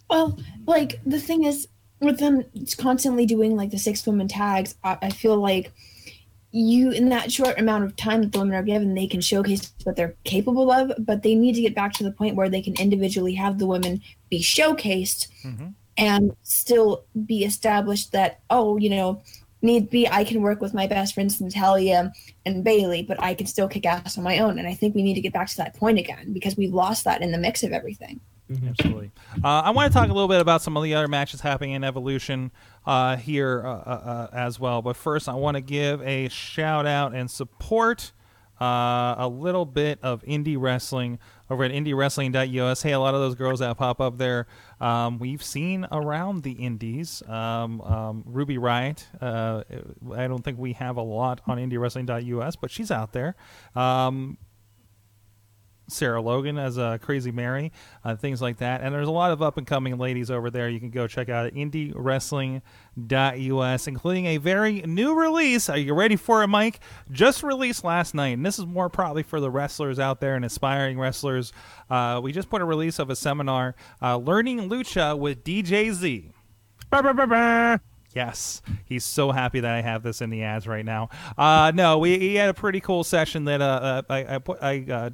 Well, 0.09 0.39
like 0.65 0.99
the 1.05 1.19
thing 1.19 1.43
is, 1.43 1.67
with 1.99 2.19
them 2.19 2.43
constantly 2.77 3.25
doing 3.25 3.55
like 3.55 3.71
the 3.71 3.77
six 3.79 4.05
women 4.05 4.27
tags, 4.27 4.75
I, 4.83 4.97
I 5.03 5.09
feel 5.09 5.37
like 5.37 5.71
you 6.51 6.91
in 6.91 7.09
that 7.09 7.31
short 7.31 7.59
amount 7.59 7.83
of 7.83 7.95
time 7.95 8.21
that 8.21 8.31
the 8.31 8.39
women 8.39 8.55
are 8.55 8.63
given, 8.63 8.93
they 8.93 9.07
can 9.07 9.21
showcase 9.21 9.73
what 9.83 9.95
they're 9.95 10.15
capable 10.23 10.71
of. 10.71 10.91
But 10.99 11.23
they 11.23 11.35
need 11.35 11.53
to 11.55 11.61
get 11.61 11.75
back 11.75 11.93
to 11.93 12.03
the 12.03 12.11
point 12.11 12.35
where 12.35 12.49
they 12.49 12.61
can 12.61 12.73
individually 12.75 13.33
have 13.35 13.59
the 13.59 13.67
women 13.67 14.01
be 14.29 14.39
showcased 14.41 15.27
Mhm. 15.43 15.73
and 15.97 16.35
still 16.43 17.03
be 17.25 17.43
established 17.43 18.11
that 18.13 18.39
oh, 18.49 18.77
you 18.77 18.89
know, 18.89 19.21
need 19.61 19.89
be 19.89 20.07
I 20.07 20.23
can 20.23 20.41
work 20.41 20.61
with 20.61 20.73
my 20.73 20.87
best 20.87 21.13
friends 21.13 21.41
Natalya 21.41 22.11
and 22.45 22.63
Bayley, 22.63 23.01
but 23.03 23.21
I 23.21 23.33
can 23.33 23.47
still 23.47 23.67
kick 23.67 23.85
ass 23.85 24.17
on 24.17 24.23
my 24.23 24.39
own. 24.39 24.59
And 24.59 24.67
I 24.67 24.73
think 24.73 24.95
we 24.95 25.03
need 25.03 25.15
to 25.15 25.21
get 25.21 25.33
back 25.33 25.49
to 25.49 25.57
that 25.57 25.75
point 25.75 25.99
again 25.99 26.31
because 26.33 26.55
we've 26.55 26.73
lost 26.73 27.03
that 27.05 27.21
in 27.21 27.31
the 27.31 27.37
mix 27.37 27.63
of 27.63 27.71
everything. 27.71 28.19
Absolutely. 28.69 29.11
Uh, 29.43 29.47
I 29.47 29.71
want 29.71 29.91
to 29.91 29.97
talk 29.99 30.09
a 30.09 30.13
little 30.13 30.29
bit 30.29 30.39
about 30.39 30.61
some 30.61 30.77
of 30.77 30.83
the 30.83 30.93
other 30.93 31.09
matches 31.09 31.41
happening 31.41 31.71
in 31.73 31.83
Evolution 31.83 32.51
uh, 32.87 33.17
here 33.17 33.61
uh, 33.65 33.69
uh, 33.69 33.73
uh, 33.73 34.27
as 34.31 34.59
well. 34.59 34.81
But 34.81 34.95
first, 34.95 35.27
I 35.27 35.35
want 35.35 35.55
to 35.55 35.61
give 35.61 36.01
a 36.01 36.29
shout 36.29 36.87
out 36.87 37.13
and 37.13 37.29
support 37.29 38.13
uh, 38.61 39.15
a 39.17 39.27
little 39.27 39.65
bit 39.65 39.99
of 40.01 40.23
indie 40.23 40.55
wrestling 40.57 41.19
over 41.49 41.65
at 41.65 41.71
indiewrestling.us. 41.71 42.81
Hey, 42.81 42.93
a 42.93 42.99
lot 42.99 43.13
of 43.13 43.19
those 43.19 43.35
girls 43.35 43.59
that 43.59 43.77
pop 43.77 44.01
up 44.01 44.17
there, 44.17 44.47
um, 44.79 45.19
we've 45.19 45.43
seen 45.43 45.85
around 45.91 46.43
the 46.43 46.53
indies. 46.53 47.21
Um, 47.27 47.81
um, 47.81 48.23
Ruby 48.25 48.57
Riott, 48.57 49.03
uh, 49.21 49.63
I 50.15 50.27
don't 50.27 50.43
think 50.43 50.57
we 50.57 50.73
have 50.73 50.95
a 50.97 51.01
lot 51.01 51.41
on 51.45 51.57
indiewrestling.us, 51.57 52.55
but 52.55 52.71
she's 52.71 52.89
out 52.89 53.11
there. 53.11 53.35
Um, 53.75 54.37
Sarah 55.87 56.21
Logan 56.21 56.57
as 56.57 56.77
a 56.77 56.99
Crazy 57.01 57.31
Mary, 57.31 57.71
uh, 58.03 58.15
things 58.15 58.41
like 58.41 58.57
that. 58.57 58.81
And 58.81 58.93
there's 58.93 59.07
a 59.07 59.11
lot 59.11 59.31
of 59.31 59.41
up 59.41 59.57
and 59.57 59.65
coming 59.65 59.97
ladies 59.97 60.29
over 60.29 60.49
there. 60.49 60.69
You 60.69 60.79
can 60.79 60.89
go 60.89 61.07
check 61.07 61.29
out 61.29 61.45
at 61.45 61.53
indiewrestling.us, 61.53 63.87
including 63.87 64.25
a 64.25 64.37
very 64.37 64.81
new 64.81 65.13
release. 65.13 65.69
Are 65.69 65.77
you 65.77 65.93
ready 65.93 66.15
for 66.15 66.43
it, 66.43 66.47
Mike? 66.47 66.79
Just 67.11 67.43
released 67.43 67.83
last 67.83 68.13
night. 68.13 68.37
And 68.37 68.45
this 68.45 68.59
is 68.59 68.65
more 68.65 68.89
probably 68.89 69.23
for 69.23 69.39
the 69.39 69.49
wrestlers 69.49 69.99
out 69.99 70.19
there 70.19 70.35
and 70.35 70.45
aspiring 70.45 70.99
wrestlers. 70.99 71.53
Uh, 71.89 72.19
we 72.21 72.31
just 72.31 72.49
put 72.49 72.61
a 72.61 72.65
release 72.65 72.99
of 72.99 73.09
a 73.09 73.15
seminar, 73.15 73.75
uh, 74.01 74.17
Learning 74.17 74.69
Lucha 74.69 75.17
with 75.17 75.43
DJ 75.43 75.91
Z. 75.91 76.31
Bah, 76.89 77.01
bah, 77.01 77.25
bah. 77.25 77.77
Yes, 78.15 78.61
he's 78.85 79.03
so 79.03 79.31
happy 79.31 79.59
that 79.59 79.71
I 79.71 79.81
have 79.81 80.01
this 80.01 80.21
in 80.21 80.31
the 80.31 80.41
ads 80.41 80.67
right 80.67 80.85
now. 80.85 81.09
Uh, 81.37 81.71
no, 81.75 81.99
we 81.99 82.17
he 82.17 82.35
had 82.35 82.49
a 82.49 82.53
pretty 82.53 82.79
cool 82.79 83.03
session 83.03 83.45
that 83.45 83.61
uh, 83.61 83.65
uh, 83.65 84.01
I 84.09 84.35
I, 84.35 84.37
put, 84.39 84.63
I 84.63 84.85
uh, 84.89 85.09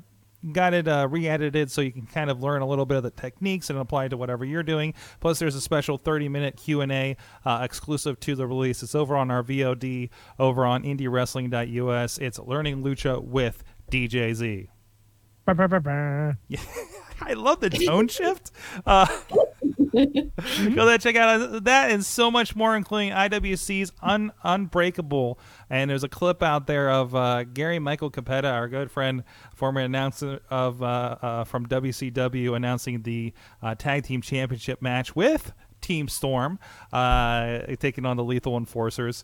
got 0.52 0.74
it 0.74 0.88
uh, 0.88 1.08
re-edited 1.10 1.72
so 1.72 1.82
you 1.82 1.92
can 1.92 2.06
kind 2.06 2.30
of 2.30 2.42
learn 2.42 2.62
a 2.62 2.68
little 2.68 2.86
bit 2.86 2.98
of 2.98 3.04
the 3.04 3.12
techniques 3.12 3.70
and 3.70 3.80
apply 3.80 4.06
it 4.06 4.10
to 4.10 4.18
whatever 4.18 4.44
you're 4.44 4.64
doing. 4.64 4.94
Plus, 5.20 5.40
there's 5.40 5.56
a 5.56 5.62
special 5.62 5.98
30-minute 5.98 6.58
Q&A 6.58 7.16
uh, 7.46 7.60
exclusive 7.64 8.20
to 8.22 8.36
the 8.36 8.46
release. 8.48 8.84
It's 8.84 8.96
over 8.96 9.16
on 9.16 9.32
our 9.32 9.44
VOD 9.44 10.10
over 10.40 10.66
on 10.66 10.84
IndieWrestling.us. 10.84 12.18
It's 12.18 12.40
Learning 12.40 12.84
Lucha 12.84 13.24
with 13.24 13.64
DJZ. 13.92 14.68
Bah, 15.46 15.54
bah, 15.54 15.68
bah. 15.68 16.34
I 17.22 17.34
love 17.34 17.60
the 17.60 17.70
tone 17.70 18.08
shift. 18.08 18.52
Uh, 18.86 19.06
go 20.76 20.86
there, 20.86 20.98
check 20.98 21.16
out 21.16 21.64
that 21.66 21.92
and 21.92 22.04
so 22.04 22.32
much 22.32 22.56
more, 22.56 22.76
including 22.76 23.12
IWC's 23.12 23.92
Un- 24.02 24.32
Unbreakable. 24.44 25.40
And 25.70 25.90
there's 25.90 26.04
a 26.04 26.10
clip 26.10 26.42
out 26.42 26.68
there 26.68 26.90
of 26.90 27.14
uh, 27.14 27.44
Gary 27.44 27.80
Michael 27.80 28.10
Cappetta, 28.10 28.52
our 28.52 28.68
good 28.68 28.90
friend, 28.90 29.24
former 29.54 29.82
announcer 29.82 30.42
of 30.50 30.82
uh, 30.82 31.18
uh, 31.22 31.44
from 31.44 31.68
WCW, 31.68 32.56
announcing 32.56 33.04
the 33.04 33.34
uh, 33.62 33.76
tag 33.76 34.04
team 34.04 34.22
championship 34.22 34.82
match 34.82 35.16
with 35.16 35.54
Team 35.82 36.08
Storm, 36.08 36.58
uh, 36.92 37.60
taking 37.80 38.06
on 38.06 38.18
the 38.18 38.24
Lethal 38.24 38.58
Enforcers 38.58 39.24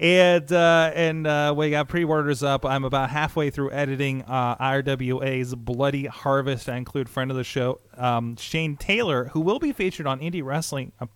and 0.00 0.50
uh, 0.50 0.92
and 0.94 1.26
uh, 1.26 1.52
we 1.54 1.70
got 1.70 1.88
pre-orders 1.88 2.42
up. 2.42 2.64
I'm 2.64 2.84
about 2.84 3.10
halfway 3.10 3.50
through 3.50 3.70
editing 3.72 4.22
uh, 4.22 4.56
RWA's 4.56 5.54
Bloody 5.54 6.06
Harvest. 6.06 6.70
I 6.70 6.78
include 6.78 7.06
friend 7.06 7.30
of 7.30 7.36
the 7.36 7.44
show 7.44 7.80
um, 7.98 8.34
Shane 8.36 8.78
Taylor, 8.78 9.26
who 9.26 9.40
will 9.40 9.58
be 9.58 9.72
featured 9.72 10.06
on 10.06 10.20
Indie 10.20 10.42
Wrestling, 10.42 10.92
uh, 11.00 11.06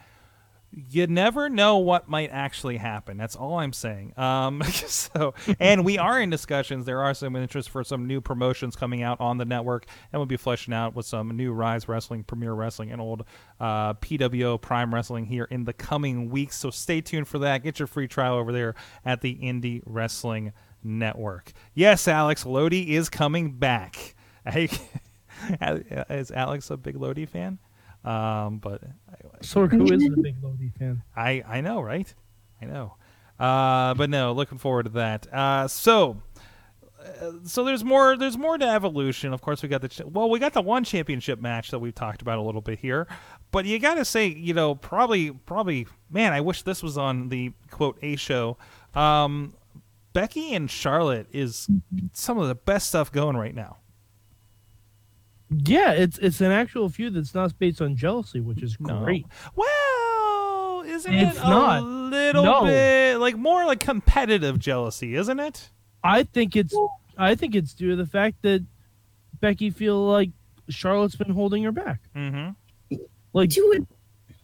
you 0.90 1.06
never 1.06 1.48
know 1.48 1.78
what 1.78 2.08
might 2.08 2.30
actually 2.30 2.76
happen. 2.76 3.16
That's 3.16 3.36
all 3.36 3.58
I'm 3.58 3.72
saying. 3.72 4.18
Um, 4.18 4.62
so, 4.86 5.34
and 5.60 5.84
we 5.84 5.98
are 5.98 6.20
in 6.20 6.30
discussions. 6.30 6.86
There 6.86 7.02
are 7.02 7.14
some 7.14 7.36
interest 7.36 7.70
for 7.70 7.84
some 7.84 8.06
new 8.06 8.20
promotions 8.20 8.76
coming 8.76 9.02
out 9.02 9.20
on 9.20 9.38
the 9.38 9.44
network, 9.44 9.86
and 10.12 10.20
we'll 10.20 10.26
be 10.26 10.36
fleshing 10.36 10.74
out 10.74 10.94
with 10.94 11.06
some 11.06 11.36
new 11.36 11.52
Rise 11.52 11.88
Wrestling, 11.88 12.24
Premier 12.24 12.52
Wrestling, 12.52 12.90
and 12.92 13.00
old 13.00 13.24
uh, 13.60 13.94
PWO 13.94 14.60
Prime 14.60 14.92
Wrestling 14.92 15.26
here 15.26 15.44
in 15.44 15.64
the 15.64 15.72
coming 15.72 16.30
weeks. 16.30 16.56
So 16.56 16.70
stay 16.70 17.00
tuned 17.00 17.28
for 17.28 17.38
that. 17.40 17.62
Get 17.62 17.78
your 17.78 17.86
free 17.86 18.08
trial 18.08 18.34
over 18.34 18.52
there 18.52 18.74
at 19.04 19.20
the 19.20 19.34
Indie 19.36 19.82
Wrestling 19.86 20.52
Network. 20.82 21.52
Yes, 21.74 22.08
Alex 22.08 22.44
Lodi 22.44 22.94
is 22.94 23.08
coming 23.08 23.52
back. 23.52 24.14
Is 26.10 26.30
Alex 26.30 26.70
a 26.70 26.76
big 26.76 26.96
Lodi 26.96 27.26
fan? 27.26 27.58
Um, 28.04 28.58
but 28.58 28.82
Sorg, 29.40 29.72
who 29.72 29.84
is 29.92 30.04
a 30.06 30.10
big 30.20 30.36
Lodi 30.42 30.70
fan? 30.78 31.02
I 31.16 31.42
I 31.46 31.60
know, 31.60 31.80
right? 31.80 32.12
I 32.60 32.66
know. 32.66 32.96
Uh, 33.38 33.94
but 33.94 34.10
no, 34.10 34.32
looking 34.32 34.58
forward 34.58 34.84
to 34.84 34.90
that. 34.90 35.26
Uh, 35.32 35.66
so. 35.68 36.22
uh, 37.00 37.32
So 37.44 37.64
there's 37.64 37.82
more. 37.82 38.16
There's 38.16 38.36
more 38.38 38.56
to 38.58 38.64
evolution. 38.66 39.32
Of 39.32 39.40
course, 39.42 39.62
we 39.62 39.68
got 39.68 39.80
the 39.80 39.88
ch- 39.88 40.02
well. 40.04 40.28
We 40.30 40.38
got 40.38 40.52
the 40.52 40.62
one 40.62 40.84
championship 40.84 41.40
match 41.40 41.70
that 41.70 41.78
we've 41.78 41.94
talked 41.94 42.22
about 42.22 42.38
a 42.38 42.42
little 42.42 42.60
bit 42.60 42.78
here, 42.78 43.06
but 43.50 43.64
you 43.64 43.78
got 43.78 43.94
to 43.94 44.04
say, 44.04 44.26
you 44.28 44.54
know, 44.54 44.74
probably, 44.74 45.30
probably, 45.32 45.86
man, 46.10 46.32
I 46.32 46.40
wish 46.42 46.62
this 46.62 46.82
was 46.82 46.96
on 46.98 47.28
the 47.30 47.52
quote 47.70 47.98
A 48.02 48.16
show. 48.16 48.56
Um, 48.94 49.54
Becky 50.12 50.54
and 50.54 50.70
Charlotte 50.70 51.26
is 51.32 51.68
some 52.12 52.38
of 52.38 52.46
the 52.48 52.54
best 52.54 52.88
stuff 52.88 53.10
going 53.10 53.36
right 53.36 53.54
now. 53.54 53.78
Yeah, 55.50 55.92
it's 55.92 56.18
it's 56.18 56.40
an 56.40 56.50
actual 56.52 56.88
feud 56.88 57.14
that's 57.14 57.34
not 57.34 57.58
based 57.58 57.80
on 57.80 57.96
jealousy, 57.96 58.40
which 58.40 58.62
is 58.62 58.76
No. 58.80 59.04
great. 59.04 59.26
Well, 59.54 60.82
isn't 60.86 61.12
It's 61.14 61.36
it 61.36 61.42
not. 61.42 61.82
a 61.82 61.84
little 61.84 62.44
No. 62.44 62.64
bit 62.64 63.18
like 63.18 63.36
more 63.36 63.64
like 63.66 63.80
competitive 63.80 64.58
jealousy, 64.58 65.14
isn't 65.14 65.38
it? 65.40 65.70
I 66.02 66.22
think 66.24 66.56
it's 66.56 66.74
I 67.16 67.34
think 67.34 67.54
it's 67.54 67.74
due 67.74 67.90
to 67.90 67.96
the 67.96 68.06
fact 68.06 68.42
that 68.42 68.64
Becky 69.40 69.70
feel 69.70 70.04
like 70.06 70.30
Charlotte's 70.68 71.16
been 71.16 71.30
holding 71.30 71.62
her 71.64 71.72
back. 71.72 72.00
Mm-hmm. 72.16 72.96
Like 73.32 73.50
to 73.50 73.74
a, 73.78 74.34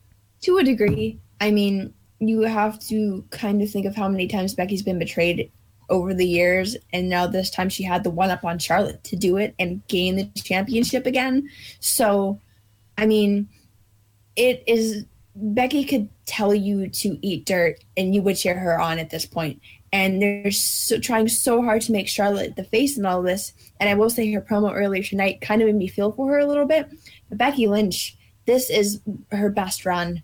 to 0.42 0.58
a 0.58 0.64
degree 0.64 1.20
i 1.40 1.50
mean 1.50 1.92
you 2.18 2.40
have 2.42 2.78
to 2.78 3.24
kind 3.30 3.62
of 3.62 3.70
think 3.70 3.86
of 3.86 3.94
how 3.94 4.08
many 4.08 4.26
times 4.26 4.54
becky's 4.54 4.82
been 4.82 4.98
betrayed 4.98 5.50
over 5.90 6.14
the 6.14 6.26
years 6.26 6.76
and 6.92 7.08
now 7.08 7.26
this 7.26 7.50
time 7.50 7.68
she 7.68 7.82
had 7.82 8.04
the 8.04 8.10
one 8.10 8.30
up 8.30 8.44
on 8.44 8.58
charlotte 8.58 9.02
to 9.04 9.16
do 9.16 9.36
it 9.36 9.54
and 9.58 9.86
gain 9.88 10.16
the 10.16 10.24
championship 10.40 11.04
again 11.04 11.48
so 11.80 12.40
i 12.96 13.04
mean 13.04 13.48
it 14.36 14.62
is 14.66 15.04
becky 15.34 15.84
could 15.84 16.08
tell 16.26 16.54
you 16.54 16.88
to 16.88 17.18
eat 17.22 17.44
dirt 17.44 17.82
and 17.96 18.14
you 18.14 18.22
would 18.22 18.36
cheer 18.36 18.58
her 18.58 18.80
on 18.80 18.98
at 18.98 19.10
this 19.10 19.26
point. 19.26 19.60
point 19.60 19.62
and 19.92 20.22
they're 20.22 20.50
so, 20.52 20.98
trying 21.00 21.26
so 21.26 21.62
hard 21.62 21.82
to 21.82 21.92
make 21.92 22.08
charlotte 22.08 22.54
the 22.56 22.64
face 22.64 22.96
in 22.96 23.04
all 23.04 23.22
this 23.22 23.52
and 23.80 23.88
i 23.90 23.94
will 23.94 24.10
say 24.10 24.30
her 24.32 24.40
promo 24.40 24.72
earlier 24.74 25.02
tonight 25.02 25.40
kind 25.40 25.60
of 25.60 25.66
made 25.66 25.76
me 25.76 25.88
feel 25.88 26.12
for 26.12 26.28
her 26.30 26.38
a 26.38 26.46
little 26.46 26.66
bit 26.66 26.88
but 27.28 27.38
becky 27.38 27.66
lynch 27.66 28.16
this 28.46 28.70
is 28.70 29.00
her 29.30 29.50
best 29.50 29.84
run 29.84 30.22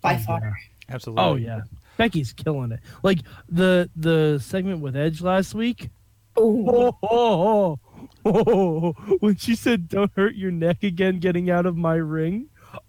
by 0.00 0.14
Oh, 0.14 0.18
far. 0.18 0.58
Absolutely. 0.88 1.22
oh 1.24 1.34
yeah, 1.36 1.60
Becky's 2.00 2.32
killing 2.32 2.72
it. 2.72 2.80
Like 3.02 3.20
the 3.48 3.90
the 3.94 4.38
segment 4.42 4.80
with 4.80 4.96
Edge 4.96 5.20
last 5.20 5.54
week. 5.54 5.90
Oh, 6.36 6.64
Oh, 6.66 6.98
oh, 7.02 7.78
oh, 8.24 8.44
oh, 8.46 8.92
when 9.20 9.36
she 9.36 9.54
said 9.54 9.88
"Don't 9.88 10.10
hurt 10.16 10.34
your 10.34 10.50
neck 10.50 10.82
again," 10.82 11.18
getting 11.18 11.50
out 11.50 11.66
of 11.66 11.76
my 11.76 11.94
ring, 11.96 12.48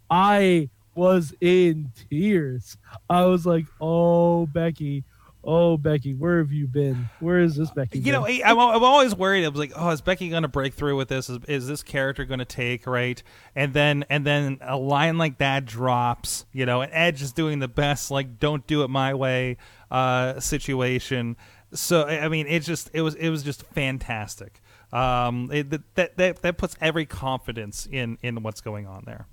I 0.10 0.69
was 0.95 1.34
in 1.41 1.91
tears. 2.10 2.78
I 3.10 3.26
was 3.26 3.45
like, 3.45 3.65
"Oh, 3.82 4.45
Becky, 4.45 5.04
oh 5.43 5.77
Becky, 5.77 6.13
where 6.13 6.39
have 6.39 6.51
you 6.51 6.67
been? 6.67 7.10
Where 7.19 7.39
is 7.39 7.56
this 7.56 7.71
Becky?" 7.71 7.99
You 7.99 8.12
know, 8.12 8.25
been?" 8.25 8.43
I- 8.43 8.51
I'm, 8.51 8.60
I'm 8.60 8.84
always 8.84 9.15
worried. 9.15 9.45
I 9.45 9.49
was 9.49 9.60
like, 9.60 9.73
oh, 9.75 9.89
is 9.89 10.01
Becky 10.01 10.30
going 10.30 10.43
to 10.43 10.47
break 10.49 10.73
through 10.73 10.97
with 10.97 11.10
this? 11.10 11.30
Is, 11.30 11.39
is 11.47 11.67
this 11.67 11.84
character 11.84 12.25
going 12.25 12.39
to 12.39 12.45
take 12.45 12.86
right? 12.88 13.21
And 13.56 13.73
then 13.73 14.06
and 14.10 14.25
then 14.25 14.60
a 14.62 14.77
line 14.77 15.17
like 15.17 15.38
that 15.39 15.65
drops. 15.65 16.45
You 16.51 16.65
know, 16.65 16.82
and 16.82 16.91
Edge 16.93 17.21
is 17.21 17.32
doing 17.32 17.60
the 17.60 17.67
best 17.67 18.12
like 18.12 18.39
"Don't 18.39 18.65
do 18.67 18.84
it 18.84 18.89
my 18.89 19.13
way" 19.13 19.58
uh, 19.89 20.39
situation. 20.39 21.38
So 21.73 22.04
I 22.04 22.25
I 22.25 22.27
mean, 22.27 22.47
it 22.47 22.62
just 22.62 22.89
it 22.93 23.01
was 23.01 23.15
it 23.15 23.30
was 23.30 23.43
just 23.43 23.63
fantastic. 23.63 24.62
Um, 24.93 25.49
it, 25.54 25.95
that 25.95 26.17
that 26.17 26.41
that 26.41 26.58
puts 26.58 26.75
every 26.82 27.06
confidence 27.06 27.88
in 27.89 28.17
in 28.21 28.43
what's 28.43 28.62
going 28.62 28.88
on 28.88 29.04
there. 29.06 29.27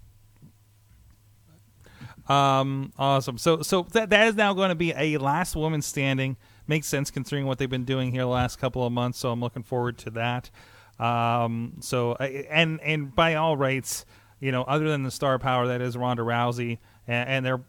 Um, 2.28 2.92
awesome. 2.98 3.38
So, 3.38 3.62
so 3.62 3.82
that 3.92 4.10
that 4.10 4.28
is 4.28 4.34
now 4.36 4.52
going 4.54 4.68
to 4.68 4.74
be 4.74 4.92
a 4.96 5.16
last 5.18 5.56
woman 5.56 5.80
standing. 5.82 6.36
Makes 6.66 6.86
sense 6.86 7.10
considering 7.10 7.46
what 7.46 7.58
they've 7.58 7.70
been 7.70 7.84
doing 7.86 8.12
here 8.12 8.22
the 8.22 8.26
last 8.28 8.56
couple 8.56 8.84
of 8.84 8.92
months. 8.92 9.18
So 9.18 9.30
I'm 9.30 9.40
looking 9.40 9.62
forward 9.62 9.96
to 9.98 10.10
that. 10.10 10.50
Um, 10.98 11.76
so 11.80 12.14
and 12.16 12.80
and 12.82 13.14
by 13.14 13.34
all 13.36 13.56
rights, 13.56 14.04
you 14.40 14.52
know, 14.52 14.62
other 14.64 14.88
than 14.88 15.02
the 15.04 15.10
star 15.10 15.38
power 15.38 15.68
that 15.68 15.80
is 15.80 15.96
Ronda 15.96 16.22
Rousey, 16.22 16.78
and, 17.06 17.28
and 17.28 17.46
they're 17.46 17.62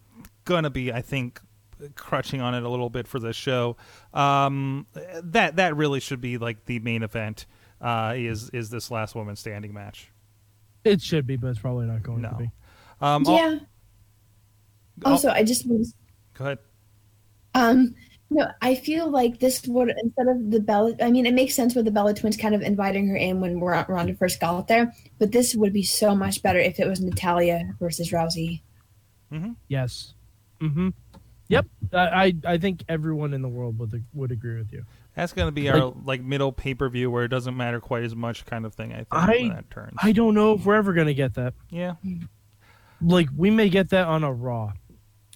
going 0.45 0.63
to 0.63 0.69
be, 0.69 0.91
I 0.91 1.01
think, 1.01 1.39
crutching 1.95 2.41
on 2.41 2.53
it 2.55 2.63
a 2.63 2.69
little 2.69 2.89
bit 2.89 3.07
for 3.07 3.19
this 3.19 3.35
show. 3.37 3.77
Um, 4.13 4.87
that 5.23 5.55
that 5.57 5.75
really 5.77 5.99
should 5.99 6.19
be 6.21 6.37
like 6.37 6.65
the 6.65 6.79
main 6.79 7.03
event. 7.03 7.45
Uh, 7.79 8.13
is 8.17 8.49
is 8.49 8.69
this 8.69 8.91
last 8.91 9.15
woman 9.15 9.35
standing 9.37 9.73
match? 9.73 10.11
it 10.83 11.01
should 11.01 11.27
be, 11.27 11.35
but 11.35 11.47
it's 11.49 11.59
probably 11.59 11.85
not 11.85 12.01
going 12.03 12.21
No. 12.21 12.29
to 12.29 12.35
be. 12.35 12.51
Um, 13.01 13.23
yeah. 13.27 13.31
al- 13.31 13.59
Also, 15.05 15.29
I 15.29 15.43
just 15.43 15.67
was 15.67 15.93
go 16.33 16.45
ahead. 16.45 16.59
um 17.55 17.95
no, 18.31 18.47
I 18.61 18.75
feel 18.75 19.09
like 19.09 19.39
this 19.39 19.65
would 19.67 19.89
instead 20.03 20.27
of 20.27 20.51
the 20.51 20.59
Bella. 20.59 20.93
I 21.01 21.09
mean, 21.09 21.25
it 21.25 21.33
makes 21.33 21.55
sense 21.55 21.73
with 21.73 21.85
the 21.85 21.91
Bella 21.91 22.13
twins 22.13 22.37
kind 22.37 22.53
of 22.53 22.61
inviting 22.61 23.07
her 23.07 23.15
in 23.15 23.41
when 23.41 23.59
Ron- 23.59 23.85
Ronda 23.89 24.13
first 24.13 24.39
got 24.39 24.67
there, 24.67 24.93
but 25.17 25.31
this 25.31 25.55
would 25.55 25.73
be 25.73 25.81
so 25.81 26.13
much 26.15 26.43
better 26.43 26.59
if 26.59 26.79
it 26.79 26.87
was 26.87 27.01
Natalya 27.01 27.73
versus 27.79 28.11
Rousey. 28.11 28.61
Yes. 29.67 30.13
Mm-hmm. 30.61 30.89
Yep. 31.47 31.65
I, 31.93 31.97
I 31.97 32.33
I 32.53 32.57
think 32.59 32.83
everyone 32.87 33.33
in 33.33 33.41
the 33.41 33.49
world 33.49 33.79
would 33.79 34.03
would 34.13 34.31
agree 34.31 34.57
with 34.59 34.71
you. 34.71 34.85
That's 35.15 35.33
going 35.33 35.47
to 35.47 35.51
be 35.51 35.67
our 35.69 35.91
like 36.05 36.21
middle 36.21 36.51
pay 36.51 36.75
per 36.75 36.87
view 36.87 37.09
where 37.09 37.23
it 37.25 37.29
doesn't 37.29 37.57
matter 37.57 37.79
quite 37.79 38.03
as 38.03 38.15
much 38.15 38.45
kind 38.45 38.63
of 38.65 38.75
thing. 38.75 38.91
I 38.93 38.97
think 38.97 39.07
I- 39.11 39.27
when 39.27 39.49
that 39.49 39.71
turns. 39.71 39.93
I 40.03 40.11
don't 40.11 40.35
know 40.35 40.53
if 40.53 40.65
we're 40.65 40.75
ever 40.75 40.93
gonna 40.93 41.15
get 41.15 41.33
that. 41.33 41.55
yeah, 41.71 41.95
Like 43.01 43.29
we 43.35 43.49
may 43.49 43.69
get 43.69 43.89
that 43.89 44.05
on 44.07 44.23
a 44.23 44.31
Raw. 44.31 44.73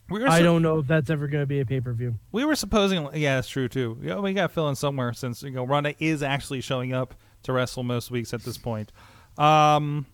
We 0.09 0.19
were. 0.19 0.27
I 0.27 0.41
don't 0.41 0.61
know 0.61 0.79
if 0.79 0.87
that's 0.87 1.09
ever 1.09 1.27
gonna 1.27 1.45
be 1.45 1.59
a 1.61 1.65
pay 1.65 1.79
per 1.79 1.93
view. 1.93 2.15
We 2.31 2.45
were 2.45 2.55
supposing. 2.55 3.07
Yeah, 3.13 3.35
that's 3.35 3.47
true 3.47 3.67
too. 3.67 3.97
Yeah, 4.01 4.19
we 4.19 4.33
got 4.33 4.43
to 4.47 4.49
fill 4.49 4.69
in 4.69 4.75
somewhere 4.75 5.13
since 5.13 5.41
you 5.43 5.51
know 5.51 5.63
Ronda 5.65 5.95
is 6.03 6.21
actually 6.21 6.61
showing 6.61 6.93
up 6.93 7.15
to 7.43 7.53
wrestle 7.53 7.83
most 7.83 8.11
weeks 8.11 8.33
at 8.33 8.43
this 8.43 8.57
point. 8.57 8.91
Um, 9.37 10.05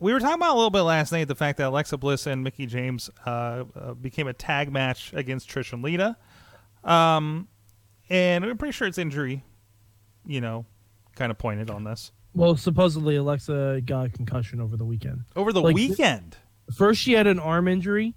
we 0.00 0.12
were 0.12 0.18
talking 0.20 0.34
about 0.34 0.52
a 0.54 0.56
little 0.56 0.70
bit 0.70 0.82
last 0.82 1.12
night 1.12 1.28
the 1.28 1.34
fact 1.36 1.58
that 1.58 1.68
Alexa 1.68 1.96
Bliss 1.96 2.26
and 2.26 2.42
Mickie 2.42 2.66
James 2.66 3.08
uh, 3.24 3.64
uh, 3.74 3.94
became 3.94 4.26
a 4.26 4.32
tag 4.32 4.70
match 4.72 5.12
against 5.14 5.48
Trish 5.48 5.72
and 5.72 5.82
Lita. 5.82 6.16
Um, 6.84 7.46
and 8.10 8.44
we're 8.44 8.56
pretty 8.56 8.72
sure 8.72 8.88
it's 8.88 8.98
injury, 8.98 9.44
you 10.26 10.40
know, 10.40 10.66
kind 11.14 11.30
of 11.30 11.38
pointed 11.38 11.70
on 11.70 11.84
this 11.84 12.10
Well, 12.34 12.56
supposedly 12.56 13.14
Alexa 13.16 13.82
got 13.86 14.06
a 14.06 14.08
concussion 14.10 14.60
over 14.60 14.76
the 14.76 14.84
weekend. 14.84 15.20
over 15.36 15.52
the 15.52 15.62
Like- 15.62 15.76
weekend. 15.76 16.36
First, 16.76 17.00
she 17.00 17.12
had 17.12 17.26
an 17.28 17.38
arm 17.38 17.68
injury, 17.68 18.14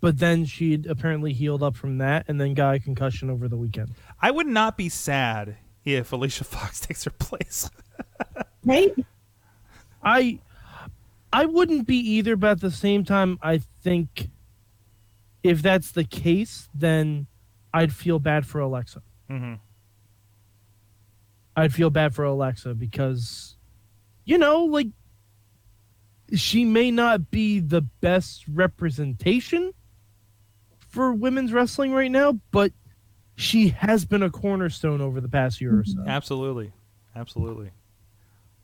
but 0.00 0.18
then 0.18 0.44
she'd 0.44 0.86
apparently 0.86 1.32
healed 1.32 1.62
up 1.62 1.76
from 1.76 1.98
that, 1.98 2.24
and 2.28 2.40
then 2.40 2.54
got 2.54 2.74
a 2.74 2.80
concussion 2.80 3.30
over 3.30 3.48
the 3.48 3.56
weekend. 3.56 3.94
I 4.20 4.30
would 4.30 4.46
not 4.46 4.76
be 4.76 4.88
sad 4.88 5.56
if 5.84 6.12
Alicia 6.12 6.44
Fox 6.44 6.80
takes 6.86 7.04
her 7.04 7.10
place. 7.10 7.70
Right? 8.64 8.94
I 10.02 10.38
I 11.32 11.46
wouldn't 11.46 11.86
be 11.86 11.96
either, 11.98 12.36
but 12.36 12.50
at 12.50 12.60
the 12.60 12.70
same 12.70 13.04
time, 13.04 13.38
I 13.42 13.58
think 13.82 14.30
if 15.42 15.62
that's 15.62 15.92
the 15.92 16.04
case, 16.04 16.68
then 16.74 17.26
I'd 17.72 17.92
feel 17.92 18.18
bad 18.18 18.46
for 18.46 18.60
Alexa. 18.60 19.02
hmm 19.28 19.54
I'd 21.56 21.74
feel 21.74 21.90
bad 21.90 22.14
for 22.14 22.24
Alexa 22.24 22.74
because, 22.74 23.56
you 24.24 24.38
know, 24.38 24.64
like 24.64 24.86
she 26.34 26.64
may 26.64 26.90
not 26.90 27.30
be 27.30 27.58
the 27.60 27.82
best 27.82 28.44
representation 28.48 29.72
for 30.90 31.12
women's 31.12 31.52
wrestling 31.52 31.92
right 31.92 32.10
now, 32.10 32.38
but 32.50 32.72
she 33.36 33.68
has 33.70 34.04
been 34.04 34.22
a 34.22 34.30
cornerstone 34.30 35.00
over 35.00 35.20
the 35.20 35.28
past 35.28 35.60
year 35.60 35.78
or 35.80 35.84
so. 35.84 36.04
Absolutely, 36.06 36.72
absolutely. 37.16 37.70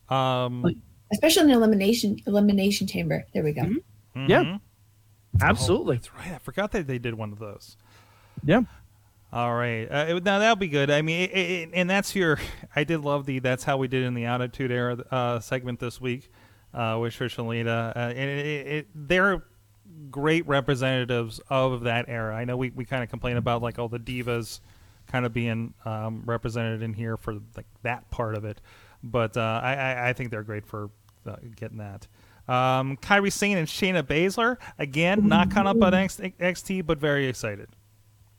Um, 0.08 0.62
Like- 0.62 0.76
Especially 1.12 1.44
in 1.44 1.50
elimination 1.50 2.18
elimination 2.26 2.86
chamber. 2.88 3.24
There 3.32 3.44
we 3.44 3.52
go. 3.52 3.62
Mhm. 3.62 3.76
mhm. 4.16 4.28
Yeah. 4.28 4.58
Absolutely. 5.40 5.96
Oh, 5.96 5.98
that's 5.98 6.14
right. 6.14 6.32
I 6.34 6.38
forgot 6.38 6.72
that 6.72 6.86
they 6.88 6.98
did 6.98 7.14
one 7.14 7.30
of 7.32 7.38
those. 7.38 7.76
Yeah. 8.44 8.62
All 9.32 9.54
right. 9.54 9.84
Uh, 9.86 10.06
it- 10.16 10.24
now 10.24 10.38
that'll 10.40 10.56
be 10.56 10.66
good. 10.68 10.90
I 10.90 11.02
mean, 11.02 11.28
it, 11.30 11.36
it, 11.36 11.70
and 11.74 11.88
that's 11.88 12.14
your. 12.16 12.38
I 12.74 12.82
did 12.84 13.02
love 13.02 13.24
the. 13.26 13.38
That's 13.38 13.62
how 13.64 13.76
we 13.76 13.86
did 13.86 14.02
in 14.04 14.14
the 14.14 14.24
Attitude 14.24 14.72
Era 14.72 14.96
uh, 15.12 15.38
segment 15.40 15.78
this 15.78 16.00
week 16.00 16.28
uh, 16.74 16.98
with 17.00 17.14
Trish 17.14 17.38
and 17.38 17.48
Lita. 17.48 17.92
Uh, 17.94 17.98
and 18.08 18.18
it, 18.30 18.46
it, 18.46 18.66
it, 18.66 18.88
they're 18.94 19.44
great 20.10 20.46
representatives 20.46 21.40
of 21.48 21.82
that 21.82 22.06
era. 22.08 22.34
I 22.34 22.44
know 22.44 22.56
we, 22.56 22.70
we 22.70 22.84
kind 22.84 23.02
of 23.02 23.10
complain 23.10 23.36
about 23.36 23.62
like 23.62 23.78
all 23.78 23.88
the 23.88 23.98
divas 23.98 24.60
kind 25.06 25.24
of 25.24 25.32
being 25.32 25.74
um, 25.84 26.22
represented 26.24 26.82
in 26.82 26.92
here 26.92 27.16
for 27.16 27.34
like 27.56 27.66
that 27.82 28.10
part 28.10 28.34
of 28.34 28.44
it, 28.44 28.60
but 29.02 29.36
uh, 29.36 29.60
I, 29.62 29.74
I 29.74 30.08
I 30.08 30.12
think 30.12 30.30
they're 30.30 30.42
great 30.42 30.66
for 30.66 30.90
uh, 31.26 31.36
getting 31.54 31.78
that. 31.78 32.06
Um, 32.48 32.96
Kairi 32.98 33.32
Sane 33.32 33.58
and 33.58 33.66
Shayna 33.66 34.02
Baszler 34.02 34.56
again, 34.78 35.26
not 35.26 35.50
caught 35.50 35.66
up 35.66 35.82
on 35.82 35.92
XT, 35.92 36.86
but 36.86 36.98
very 36.98 37.26
excited. 37.26 37.68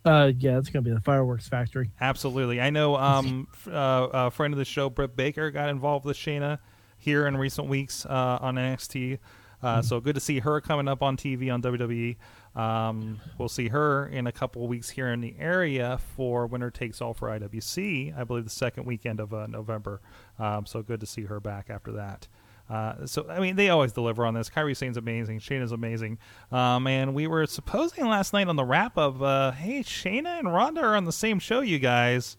Uh, 0.05 0.31
yeah, 0.39 0.57
it's 0.57 0.69
gonna 0.69 0.83
be 0.83 0.91
the 0.91 1.01
fireworks 1.01 1.49
factory. 1.49 1.91
Absolutely. 1.99 2.61
I 2.61 2.69
know 2.69 2.95
um, 2.95 3.47
uh, 3.67 4.07
a 4.13 4.31
friend 4.31 4.53
of 4.53 4.57
the 4.57 4.65
show, 4.65 4.89
Britt 4.89 5.17
Baker, 5.17 5.51
got 5.51 5.67
involved 5.67 6.05
with 6.05 6.15
Shayna 6.15 6.59
here 6.97 7.27
in 7.27 7.35
recent 7.35 7.67
weeks 7.67 8.05
uh, 8.05 8.37
on 8.41 8.55
NXT. 8.55 9.19
Uh, 9.61 9.81
So 9.81 9.99
good 9.99 10.15
to 10.15 10.21
see 10.21 10.39
her 10.39 10.61
coming 10.61 10.87
up 10.87 11.01
on 11.01 11.17
TV 11.17 11.51
on 11.51 11.61
WWE. 11.61 12.15
Um, 12.55 13.19
we'll 13.37 13.49
see 13.49 13.67
her 13.69 14.07
in 14.07 14.27
a 14.27 14.31
couple 14.31 14.63
of 14.63 14.69
weeks 14.69 14.89
here 14.89 15.11
in 15.11 15.21
the 15.21 15.35
area 15.39 15.99
for 16.15 16.45
Winner 16.47 16.69
Takes 16.71 17.01
All 17.01 17.13
for 17.13 17.29
IWC, 17.29 18.17
I 18.17 18.23
believe 18.23 18.43
the 18.43 18.49
second 18.49 18.85
weekend 18.85 19.19
of 19.19 19.33
uh, 19.33 19.47
November. 19.47 20.01
Um, 20.39 20.65
so 20.65 20.81
good 20.81 20.99
to 20.99 21.05
see 21.05 21.23
her 21.23 21.39
back 21.39 21.69
after 21.69 21.91
that. 21.93 22.27
Uh, 22.69 23.05
so 23.05 23.25
I 23.29 23.39
mean, 23.39 23.55
they 23.55 23.69
always 23.69 23.93
deliver 23.93 24.25
on 24.25 24.33
this. 24.33 24.49
Kairi 24.49 24.75
Sane's 24.75 24.97
amazing. 24.97 25.39
Shayna's 25.39 25.71
amazing. 25.71 26.17
Um, 26.51 26.85
and 26.85 27.13
we 27.13 27.25
were 27.27 27.45
supposing 27.47 28.07
last 28.07 28.33
night 28.33 28.47
on 28.49 28.57
the 28.57 28.65
wrap 28.65 28.97
of, 28.97 29.23
uh, 29.23 29.51
hey, 29.51 29.81
Shayna 29.83 30.39
and 30.39 30.53
Ronda 30.53 30.81
are 30.81 30.95
on 30.95 31.05
the 31.05 31.13
same 31.13 31.39
show, 31.39 31.61
you 31.61 31.79
guys. 31.79 32.35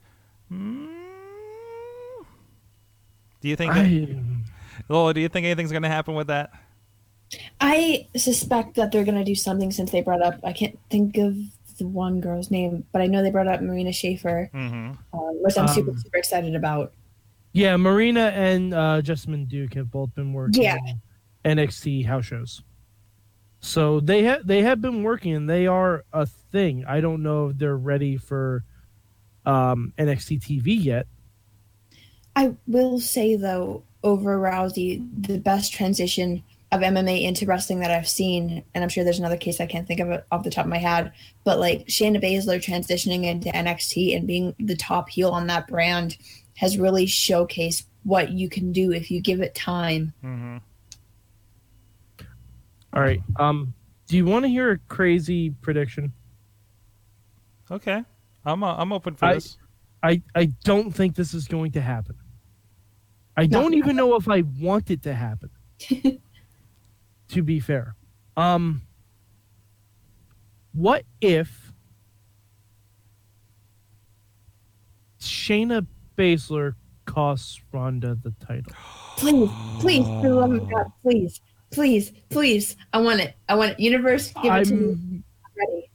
Hmm? 0.48 0.86
Do 3.40 3.48
you 3.48 3.56
think? 3.56 3.72
I, 3.74 4.18
Lola, 4.88 5.14
do 5.14 5.20
you 5.20 5.28
think 5.28 5.44
anything's 5.46 5.70
going 5.70 5.82
to 5.82 5.88
happen 5.88 6.14
with 6.14 6.26
that? 6.26 6.50
I 7.60 8.06
suspect 8.16 8.74
that 8.76 8.90
they're 8.92 9.04
gonna 9.04 9.24
do 9.24 9.34
something 9.34 9.70
since 9.70 9.90
they 9.90 10.00
brought 10.02 10.22
up. 10.22 10.40
I 10.44 10.52
can't 10.52 10.78
think 10.90 11.16
of 11.18 11.36
the 11.78 11.86
one 11.86 12.20
girl's 12.20 12.50
name, 12.50 12.84
but 12.92 13.02
I 13.02 13.06
know 13.06 13.22
they 13.22 13.30
brought 13.30 13.46
up 13.48 13.60
Marina 13.60 13.90
Shafir, 13.90 14.50
Mm-hmm. 14.52 15.18
um, 15.18 15.42
which 15.42 15.56
I'm 15.58 15.68
super 15.68 15.90
Um, 15.92 15.98
super 15.98 16.16
excited 16.16 16.54
about. 16.54 16.92
yeah, 17.52 17.76
Marina 17.76 18.28
and 18.34 18.74
uh, 18.74 19.00
Jessamyn 19.02 19.48
Duke 19.48 19.74
have 19.74 19.90
both 19.90 20.14
been 20.14 20.32
working 20.32 20.62
Yeah. 20.62 20.78
in 21.44 21.58
NXT 21.58 22.04
house 22.06 22.24
shows. 22.26 22.62
So 23.60 24.00
they 24.00 24.22
have 24.24 24.46
they 24.46 24.62
have 24.62 24.80
been 24.80 25.02
working 25.02 25.34
and 25.34 25.48
they 25.50 25.66
are 25.66 26.04
a 26.12 26.26
thing. 26.26 26.84
I 26.86 27.00
don't 27.00 27.22
know 27.22 27.48
if 27.48 27.58
they're 27.58 27.76
ready 27.76 28.16
for 28.16 28.64
um, 29.44 29.92
NXT 29.98 30.40
TV 30.40 30.82
yet. 30.82 31.06
I 32.36 32.54
will 32.66 33.00
say 33.00 33.34
though, 33.36 33.82
over 34.04 34.38
Rousey, 34.38 35.06
the 35.26 35.38
best 35.38 35.72
transition 35.72 36.42
of 36.70 36.80
MMA 36.82 37.22
into 37.22 37.46
wrestling 37.46 37.80
that 37.80 37.90
I've 37.90 38.08
seen, 38.08 38.62
and 38.74 38.84
I'm 38.84 38.90
sure 38.90 39.02
there's 39.02 39.18
another 39.18 39.36
case 39.38 39.60
I 39.60 39.66
can't 39.66 39.86
think 39.88 40.00
of 40.00 40.22
off 40.30 40.44
the 40.44 40.50
top 40.50 40.66
of 40.66 40.70
my 40.70 40.78
head, 40.78 41.12
but 41.44 41.58
like 41.58 41.86
Shayna 41.86 42.22
Baszler 42.22 42.62
transitioning 42.62 43.24
into 43.24 43.48
NXT 43.48 44.14
and 44.16 44.26
being 44.26 44.54
the 44.58 44.76
top 44.76 45.08
heel 45.08 45.30
on 45.30 45.46
that 45.46 45.66
brand 45.66 46.18
has 46.56 46.78
really 46.78 47.06
showcased 47.06 47.84
what 48.02 48.32
you 48.32 48.48
can 48.48 48.72
do 48.72 48.92
if 48.92 49.10
you 49.10 49.20
give 49.20 49.40
it 49.40 49.54
time. 49.54 50.12
Mm-hmm. 50.22 50.58
All 52.92 53.02
right. 53.02 53.20
Um, 53.36 53.74
do 54.06 54.16
you 54.16 54.24
want 54.26 54.44
to 54.44 54.48
hear 54.48 54.72
a 54.72 54.78
crazy 54.78 55.50
prediction? 55.50 56.12
Okay. 57.70 58.02
I'm, 58.44 58.62
uh, 58.62 58.76
I'm 58.76 58.92
open 58.92 59.14
for 59.14 59.26
I- 59.26 59.34
this. 59.34 59.56
I 60.00 60.22
I 60.32 60.44
don't 60.62 60.92
think 60.92 61.16
this 61.16 61.34
is 61.34 61.48
going 61.48 61.72
to 61.72 61.80
happen. 61.80 62.14
I 63.36 63.46
don't 63.46 63.74
even 63.74 63.96
know 63.96 64.14
if 64.14 64.28
I 64.28 64.42
want 64.60 64.92
it 64.92 65.02
to 65.02 65.14
happen. 65.14 65.50
to 67.28 67.42
be 67.42 67.60
fair. 67.60 67.94
Um 68.36 68.82
what 70.72 71.04
if 71.20 71.72
Shayna 75.20 75.86
Baszler 76.16 76.74
costs 77.04 77.60
Ronda 77.72 78.16
the 78.22 78.32
title? 78.44 78.72
Please, 79.16 79.50
please, 79.80 80.04
for 80.04 80.22
the 80.22 80.34
love 80.34 80.52
of 80.52 80.70
God, 80.70 80.86
please, 81.02 81.40
please, 81.70 82.12
please. 82.28 82.76
I 82.92 82.98
want 83.00 83.20
it. 83.20 83.34
I 83.48 83.54
want 83.56 83.72
it. 83.72 83.80
Universe, 83.80 84.32
give 84.42 84.54
it 84.54 84.64
to 84.66 84.74
me. 84.74 84.86
I'm 84.86 85.24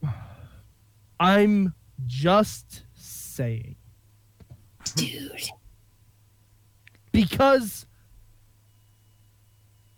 I'm 0.02 0.04
ready. 0.04 0.14
I'm 1.20 1.74
just 2.06 2.82
saying 2.96 3.76
Dude. 4.96 5.50
because 7.14 7.86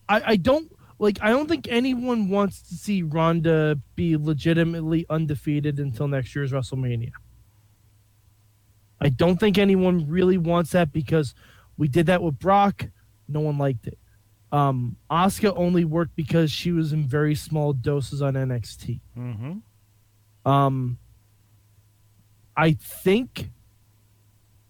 I 0.08 0.21
I 0.26 0.36
don't 0.36 0.71
like 1.00 1.20
I 1.22 1.30
don't 1.30 1.48
think 1.48 1.68
anyone 1.70 2.30
wants 2.30 2.62
to 2.70 2.76
see 2.76 3.04
Ronda 3.04 3.80
be 3.96 4.18
legitimately 4.18 5.06
undefeated 5.10 5.80
until 5.80 6.08
next 6.08 6.36
year's 6.36 6.52
WrestleMania. 6.52 7.12
I 9.02 9.10
don't 9.10 9.38
think 9.40 9.58
anyone 9.58 10.08
really 10.08 10.38
wants 10.38 10.72
that 10.72 10.94
because 10.94 11.36
we 11.78 11.88
did 11.88 12.06
that 12.06 12.24
with 12.24 12.40
Brock, 12.40 12.88
no 13.28 13.42
one 13.42 13.58
liked 13.58 13.88
it. 13.88 13.98
Um 14.52 14.98
Asuka 15.12 15.54
only 15.58 15.86
worked 15.86 16.16
because 16.16 16.52
she 16.52 16.72
was 16.72 16.94
in 16.94 17.08
very 17.08 17.36
small 17.36 17.74
doses 17.74 18.22
on 18.22 18.36
NXT. 18.36 19.02
Mm-hmm. 19.18 19.58
Um, 20.46 21.00
I 22.56 22.74
think 22.74 23.50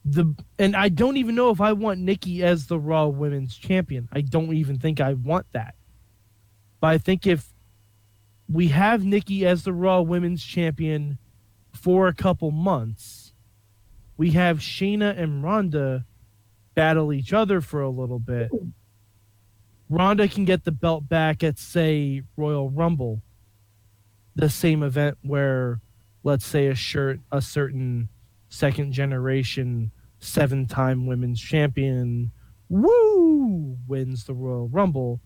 the 0.04 0.34
and 0.58 0.76
I 0.76 0.90
don't 0.90 1.18
even 1.18 1.36
know 1.36 1.50
if 1.50 1.62
I 1.62 1.74
want 1.74 2.00
Nikki 2.00 2.44
as 2.44 2.68
the 2.68 2.80
Raw 2.80 3.08
Women's 3.08 3.56
Champion. 3.58 4.08
I 4.12 4.22
don't 4.22 4.54
even 4.54 4.80
think 4.80 5.02
I 5.02 5.14
want 5.14 5.46
that. 5.52 5.76
But 6.86 6.94
I 6.94 6.98
think 7.00 7.26
if 7.26 7.52
we 8.48 8.68
have 8.68 9.04
Nikki 9.04 9.44
as 9.44 9.64
the 9.64 9.74
Raw 9.74 10.02
Women's 10.02 10.44
Champion 10.44 11.18
for 11.74 12.08
a 12.08 12.14
couple 12.14 12.52
months, 12.52 13.34
we 14.18 14.34
have 14.34 14.60
Shayna 14.60 15.18
and 15.18 15.44
Ronda 15.44 16.06
battle 16.76 17.12
each 17.12 17.34
other 17.34 17.60
for 17.60 17.82
a 17.82 17.90
little 17.90 18.20
bit. 18.20 18.52
Ronda 19.90 20.28
can 20.28 20.46
get 20.46 20.64
the 20.64 20.72
belt 20.72 21.10
back 21.10 21.44
at 21.44 21.58
say 21.58 22.22
Royal 22.38 22.70
Rumble, 22.70 23.24
the 24.36 24.52
same 24.52 24.84
event 24.84 25.18
where 25.24 25.82
let's 26.24 26.46
say 26.46 26.68
a 26.68 26.76
shirt 26.76 27.20
a 27.32 27.42
certain 27.42 28.10
second 28.50 28.92
generation 28.92 29.90
seven 30.20 30.68
time 30.68 31.08
women's 31.08 31.42
champion 31.42 32.32
woo 32.70 33.76
wins 33.88 34.26
the 34.26 34.36
Royal 34.36 34.68
Rumble 34.68 35.20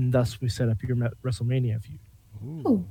and 0.00 0.12
thus 0.12 0.40
we 0.40 0.48
set 0.48 0.68
up 0.68 0.82
your 0.82 0.96
WrestleMania 1.24 1.80
feud. 1.82 1.98
Ooh. 2.44 2.86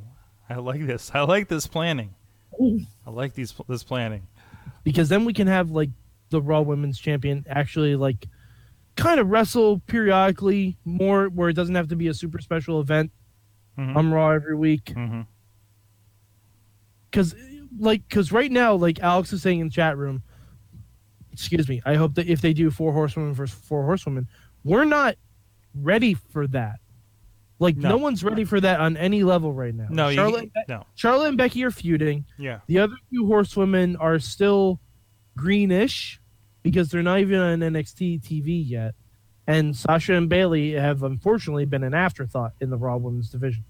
I 0.49 0.55
like 0.55 0.85
this. 0.85 1.11
I 1.13 1.21
like 1.21 1.47
this 1.47 1.67
planning. 1.67 2.13
Mm. 2.59 2.85
I 3.05 3.09
like 3.09 3.33
these 3.33 3.53
this 3.67 3.83
planning. 3.83 4.27
Because 4.83 5.09
then 5.09 5.25
we 5.25 5.33
can 5.33 5.47
have 5.47 5.71
like 5.71 5.89
the 6.29 6.41
Raw 6.41 6.61
Women's 6.61 6.99
Champion 6.99 7.45
actually 7.49 7.95
like 7.95 8.27
kind 8.95 9.19
of 9.19 9.27
wrestle 9.29 9.79
periodically 9.87 10.77
more 10.85 11.27
where 11.29 11.49
it 11.49 11.53
doesn't 11.53 11.75
have 11.75 11.87
to 11.89 11.95
be 11.95 12.07
a 12.07 12.13
super 12.13 12.39
special 12.39 12.79
event 12.79 13.11
Mhm. 13.77 13.95
on 13.95 14.11
Raw 14.11 14.29
every 14.31 14.55
week. 14.55 14.85
Mm-hmm. 14.95 15.21
because 17.09 17.35
like 17.79 18.07
because 18.07 18.31
right 18.31 18.51
now 18.51 18.75
like 18.75 18.99
alex 19.01 19.33
is 19.33 19.41
saying 19.41 19.59
in 19.59 19.67
the 19.67 19.73
chat 19.73 19.97
room 19.97 20.21
excuse 21.31 21.67
me 21.67 21.81
i 21.85 21.95
hope 21.95 22.13
that 22.15 22.27
if 22.27 22.39
they 22.41 22.53
do 22.53 22.69
four 22.69 22.93
horsewomen 22.93 23.33
versus 23.33 23.57
four 23.65 23.83
horsewomen 23.83 24.27
we're 24.63 24.85
not 24.85 25.15
ready 25.73 26.13
for 26.13 26.45
that 26.47 26.79
like 27.63 27.77
no, 27.77 27.89
No. 27.89 27.97
one's 27.97 28.23
ready 28.23 28.43
for 28.43 28.59
that 28.61 28.79
on 28.79 28.95
any 28.97 29.23
level 29.23 29.53
right 29.53 29.73
now 29.73 29.87
No, 29.89 30.11
charlotte, 30.11 30.51
you, 30.55 30.63
no. 30.67 30.83
charlotte 30.95 31.29
and 31.29 31.37
becky 31.37 31.63
are 31.63 31.71
feuding 31.71 32.25
Yeah. 32.37 32.59
the 32.67 32.79
other 32.79 32.95
two 33.11 33.25
horsewomen 33.25 33.95
are 33.95 34.19
still 34.19 34.79
greenish 35.37 36.19
because 36.61 36.89
they're 36.89 37.01
not 37.03 37.19
even 37.19 37.39
on 37.39 37.59
nxt 37.59 38.21
tv 38.21 38.63
yet 38.69 38.93
and 39.47 39.75
sasha 39.75 40.13
and 40.13 40.29
bayley 40.29 40.71
have 40.73 41.03
unfortunately 41.03 41.65
been 41.65 41.83
an 41.83 41.93
afterthought 41.93 42.53
in 42.61 42.69
the 42.69 42.77
raw 42.77 42.97
women's 42.97 43.29
division 43.29 43.63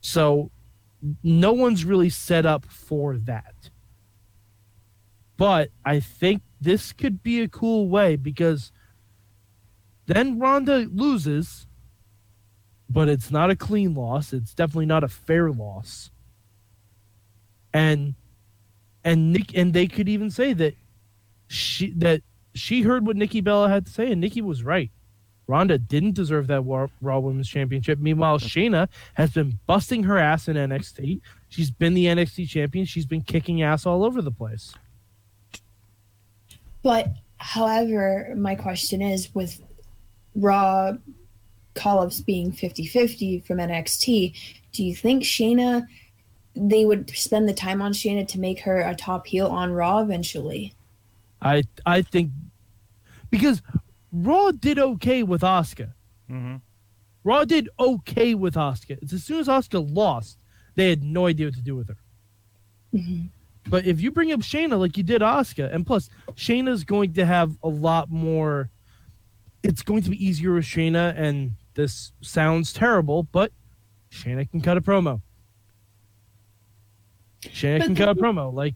so 0.00 0.50
no 1.22 1.52
one's 1.52 1.84
really 1.84 2.08
set 2.08 2.46
up 2.46 2.64
for 2.66 3.18
that. 3.18 3.70
But 5.36 5.70
I 5.84 6.00
think 6.00 6.42
this 6.60 6.92
could 6.92 7.22
be 7.22 7.42
a 7.42 7.48
cool 7.48 7.88
way 7.90 8.16
because 8.16 8.72
then 10.06 10.38
Ronda 10.38 10.88
loses, 10.92 11.66
but 12.88 13.08
it's 13.08 13.30
not 13.30 13.50
a 13.50 13.56
clean 13.56 13.94
loss. 13.94 14.32
It's 14.32 14.54
definitely 14.54 14.86
not 14.86 15.04
a 15.04 15.08
fair 15.08 15.50
loss. 15.50 16.10
And 17.72 18.14
and 19.04 19.32
Nick 19.32 19.56
and 19.56 19.72
they 19.72 19.86
could 19.86 20.08
even 20.08 20.30
say 20.30 20.52
that 20.52 20.74
she 21.48 21.90
that 21.92 22.22
she 22.54 22.82
heard 22.82 23.06
what 23.06 23.16
Nikki 23.16 23.40
Bella 23.40 23.68
had 23.68 23.86
to 23.86 23.92
say, 23.92 24.10
and 24.10 24.20
Nikki 24.20 24.40
was 24.40 24.62
right. 24.62 24.90
Ronda 25.48 25.78
didn't 25.78 26.14
deserve 26.14 26.48
that 26.48 26.62
Raw, 26.62 26.88
Raw 27.00 27.20
Women's 27.20 27.48
Championship. 27.48 27.98
Meanwhile, 28.00 28.40
Shayna 28.40 28.88
has 29.14 29.30
been 29.30 29.60
busting 29.66 30.02
her 30.04 30.18
ass 30.18 30.48
in 30.48 30.56
NXT. 30.56 31.20
She's 31.48 31.70
been 31.70 31.94
the 31.94 32.06
NXT 32.06 32.48
champion. 32.48 32.84
She's 32.84 33.06
been 33.06 33.22
kicking 33.22 33.62
ass 33.62 33.86
all 33.86 34.04
over 34.04 34.20
the 34.20 34.32
place. 34.32 34.74
But 36.82 37.12
however, 37.36 38.34
my 38.36 38.56
question 38.56 39.00
is 39.02 39.32
with 39.34 39.60
Raw 40.34 40.94
call 41.76 42.00
ups 42.00 42.20
being 42.20 42.50
50 42.50 42.86
50 42.86 43.40
from 43.40 43.58
NXT, 43.58 44.34
do 44.72 44.84
you 44.84 44.94
think 44.94 45.22
Shayna, 45.22 45.86
they 46.54 46.84
would 46.84 47.10
spend 47.10 47.48
the 47.48 47.54
time 47.54 47.80
on 47.82 47.92
Shayna 47.92 48.26
to 48.28 48.40
make 48.40 48.60
her 48.60 48.80
a 48.80 48.94
top 48.94 49.26
heel 49.26 49.46
on 49.46 49.72
Raw 49.72 49.98
eventually? 49.98 50.74
I 51.42 51.64
I 51.84 52.02
think 52.02 52.30
because 53.30 53.62
Raw 54.10 54.50
did 54.50 54.78
okay 54.78 55.22
with 55.22 55.42
Asuka. 55.42 55.92
Mhm. 56.30 56.60
Raw 57.24 57.44
did 57.44 57.68
okay 57.78 58.34
with 58.34 58.54
Asuka. 58.54 58.98
It's 59.02 59.12
as 59.12 59.24
soon 59.24 59.40
as 59.40 59.48
Asuka 59.48 59.86
lost, 59.94 60.38
they 60.74 60.88
had 60.88 61.02
no 61.02 61.26
idea 61.26 61.46
what 61.48 61.54
to 61.54 61.60
do 61.62 61.76
with 61.76 61.88
her. 61.88 61.98
But 63.68 63.84
if 63.84 64.00
you 64.00 64.10
bring 64.10 64.32
up 64.32 64.40
Shayna 64.40 64.78
like 64.78 64.96
you 64.96 65.02
did 65.02 65.22
Asuka, 65.22 65.72
and 65.74 65.84
plus 65.84 66.08
Shayna's 66.34 66.84
going 66.84 67.12
to 67.14 67.26
have 67.26 67.56
a 67.62 67.68
lot 67.68 68.10
more. 68.10 68.70
It's 69.62 69.82
going 69.82 70.02
to 70.04 70.10
be 70.10 70.24
easier 70.24 70.54
with 70.54 70.64
Shayna, 70.64 71.12
and 71.18 71.56
this 71.76 72.12
sounds 72.22 72.72
terrible, 72.72 73.22
but 73.24 73.52
Shayna 74.10 74.50
can 74.50 74.60
cut 74.60 74.76
a 74.76 74.80
promo. 74.80 75.20
Shayna 77.42 77.78
But 77.78 77.84
can 77.86 77.94
the- 77.94 77.98
cut 78.00 78.08
a 78.08 78.14
promo. 78.14 78.52
Like 78.52 78.74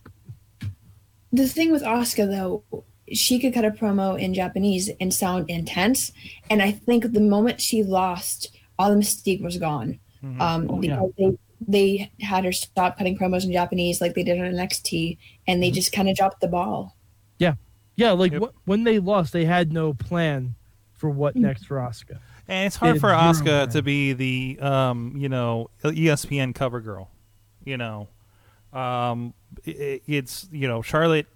The 1.32 1.48
thing 1.48 1.72
with 1.72 1.82
Asuka 1.82 2.28
though, 2.28 2.84
she 3.12 3.38
could 3.40 3.52
cut 3.54 3.64
a 3.64 3.70
promo 3.70 4.18
in 4.18 4.34
Japanese 4.34 4.90
and 5.00 5.12
sound 5.12 5.48
intense. 5.50 6.12
And 6.48 6.62
I 6.62 6.70
think 6.70 7.12
the 7.12 7.20
moment 7.20 7.60
she 7.60 7.82
lost, 7.82 8.56
all 8.78 8.90
the 8.90 8.96
mystique 8.96 9.42
was 9.42 9.56
gone. 9.58 9.98
Um, 10.22 10.66
Oh, 10.70 10.82
yeah. 10.82 11.00
because 11.16 11.36
they, 11.66 12.08
they 12.08 12.12
had 12.24 12.44
her 12.44 12.52
stop 12.52 12.98
cutting 12.98 13.16
promos 13.18 13.44
in 13.44 13.52
Japanese 13.52 14.00
like 14.00 14.14
they 14.14 14.22
did 14.22 14.38
on 14.38 14.44
NXT, 14.52 15.18
and 15.48 15.56
Mm-hmm. 15.56 15.60
they 15.62 15.70
just 15.70 15.92
kind 15.92 16.08
of 16.08 16.16
dropped 16.16 16.40
the 16.40 16.48
ball. 16.48 16.96
yeah, 17.38 17.54
Yeah. 17.96 18.12
like 18.12 18.32
Yep. 18.32 18.42
wh- 18.42 18.68
when 18.68 18.84
they 18.84 18.98
lost, 18.98 19.32
they 19.32 19.44
had 19.46 19.72
no 19.72 19.94
plan 19.94 20.54
for 20.92 21.08
what 21.10 21.34
next 21.36 21.64
for 21.64 21.76
Asuka. 21.78 22.18
And 22.50 22.66
it's 22.66 22.76
hard 22.76 23.00
for 23.00 23.10
Asuka 23.10 23.70
to 23.72 23.82
be 23.82 24.12
the 24.12 24.58
um, 24.60 25.14
you 25.16 25.28
know, 25.28 25.70
ESPN 25.84 26.54
cover 26.54 26.80
girl. 26.80 27.10
You 27.64 27.76
know, 27.76 28.08
um, 28.72 29.34
i 29.66 30.00
it's 30.06 30.48
you 30.50 30.66
know 30.68 30.82
Charlotte. 30.82 31.26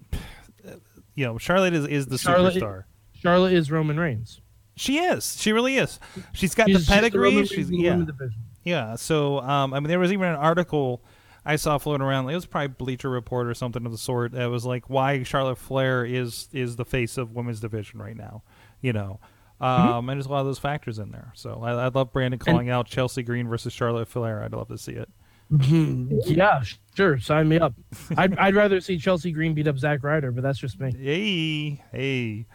You 1.15 1.25
know, 1.25 1.37
Charlotte 1.37 1.73
is, 1.73 1.87
is 1.87 2.05
the 2.07 2.17
Charlotte- 2.17 2.55
superstar. 2.55 2.83
Charlotte 3.13 3.53
is 3.53 3.71
Roman 3.71 3.97
Reigns. 3.97 4.41
She 4.75 4.97
is. 4.97 5.39
She 5.41 5.53
really 5.53 5.77
is. 5.77 5.99
She's 6.33 6.53
got 6.53 6.67
She's- 6.67 6.85
the 6.85 6.91
pedigree. 6.91 7.45
She's 7.45 7.69
the 7.69 7.77
yeah. 7.77 8.03
Yeah. 8.63 8.95
So, 8.95 9.39
um, 9.39 9.73
I 9.73 9.79
mean, 9.79 9.87
there 9.87 9.99
was 9.99 10.11
even 10.11 10.27
an 10.27 10.35
article 10.35 11.01
I 11.45 11.55
saw 11.55 11.77
floating 11.77 12.05
around. 12.05 12.29
It 12.29 12.35
was 12.35 12.45
probably 12.45 12.67
Bleacher 12.69 13.09
Report 13.09 13.47
or 13.47 13.53
something 13.53 13.85
of 13.85 13.93
the 13.93 13.97
sort. 13.97 14.33
That 14.33 14.47
was 14.47 14.65
like 14.65 14.89
why 14.89 15.23
Charlotte 15.23 15.57
Flair 15.57 16.03
is 16.03 16.49
is 16.51 16.75
the 16.75 16.83
face 16.85 17.17
of 17.17 17.31
women's 17.31 17.61
division 17.61 18.01
right 18.01 18.17
now. 18.17 18.43
You 18.81 18.91
know, 18.91 19.21
um, 19.61 20.09
and 20.09 20.17
there's 20.19 20.25
a 20.25 20.29
lot 20.29 20.41
of 20.41 20.45
those 20.45 20.59
factors 20.59 20.99
in 20.99 21.11
there. 21.11 21.31
So 21.35 21.61
I, 21.63 21.71
I 21.71 21.87
love 21.87 22.11
Brandon 22.11 22.39
calling 22.39 22.69
out 22.69 22.87
Chelsea 22.87 23.23
Green 23.23 23.47
versus 23.47 23.73
Charlotte 23.73 24.07
Flair. 24.07 24.43
I'd 24.43 24.51
love 24.53 24.67
to 24.69 24.77
see 24.77 24.93
it. 24.93 25.09
Yeah, 26.27 26.63
sure. 26.95 27.19
Sign 27.19 27.47
me 27.47 27.59
up. 27.59 27.73
I'd, 28.17 28.35
I'd 28.37 28.55
rather 28.55 28.81
see 28.81 28.97
Chelsea 28.97 29.31
Green 29.31 29.53
beat 29.53 29.67
up 29.67 29.77
Zack 29.77 30.03
Ryder, 30.03 30.31
but 30.31 30.41
that's 30.43 30.57
just 30.59 30.79
me. 30.79 30.91
Hey, 30.97 31.83
hey. 31.91 32.45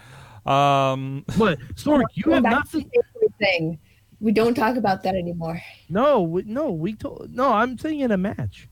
Um, 0.44 1.24
But 1.38 1.58
Sorg, 1.76 2.02
you 2.14 2.32
have 2.32 2.42
That's 2.42 2.74
nothing. 2.74 2.90
the 2.92 3.02
favorite 3.14 3.34
thing. 3.38 3.78
We 4.20 4.32
don't 4.32 4.54
talk 4.54 4.76
about 4.76 5.02
that 5.04 5.14
anymore. 5.14 5.62
No, 5.88 6.22
we- 6.22 6.42
no, 6.42 6.72
we 6.72 6.94
told. 6.94 7.28
No, 7.32 7.52
I'm 7.52 7.78
saying 7.78 8.00
in 8.00 8.10
a 8.10 8.16
match. 8.18 8.68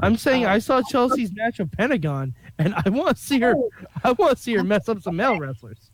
I'm 0.00 0.16
saying 0.16 0.46
I 0.46 0.58
saw 0.58 0.80
Chelsea's 0.88 1.32
match 1.34 1.60
of 1.60 1.70
Pentagon, 1.70 2.34
and 2.58 2.74
I 2.74 2.88
want 2.88 3.16
to 3.16 3.22
see 3.22 3.40
her. 3.40 3.54
I 4.02 4.12
want 4.12 4.36
to 4.36 4.42
see 4.42 4.54
her 4.54 4.64
mess 4.64 4.88
up 4.88 5.02
some 5.02 5.16
male 5.16 5.38
wrestlers. 5.38 5.90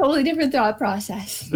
Totally 0.00 0.22
different 0.22 0.52
thought 0.52 0.78
process. 0.78 1.50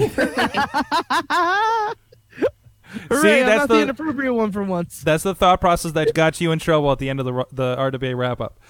Hooray, 3.10 3.40
I'm 3.40 3.46
that's 3.46 3.58
not 3.60 3.68
the- 3.68 3.74
the 3.76 3.82
inappropriate 3.82 4.34
one 4.34 4.52
for 4.52 4.62
once. 4.62 5.02
that's 5.02 5.22
the 5.24 5.34
thought 5.34 5.60
process 5.60 5.92
that 5.92 6.14
got 6.14 6.40
you 6.40 6.52
in 6.52 6.58
trouble 6.58 6.92
at 6.92 6.98
the 6.98 7.08
end 7.08 7.18
of 7.20 7.26
the 7.26 7.46
the 7.52 7.76
RWA 7.76 8.16
wrap 8.16 8.40
up. 8.40 8.60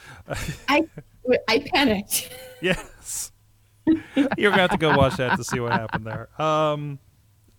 I 0.68 0.86
I 1.48 1.64
panicked. 1.72 2.30
Yes. 2.62 3.30
You're 4.38 4.50
gonna 4.50 4.62
have 4.62 4.70
to 4.70 4.78
go 4.78 4.96
watch 4.96 5.16
that 5.18 5.36
to 5.36 5.44
see 5.44 5.60
what 5.60 5.72
happened 5.72 6.06
there. 6.06 6.30
Um, 6.40 6.98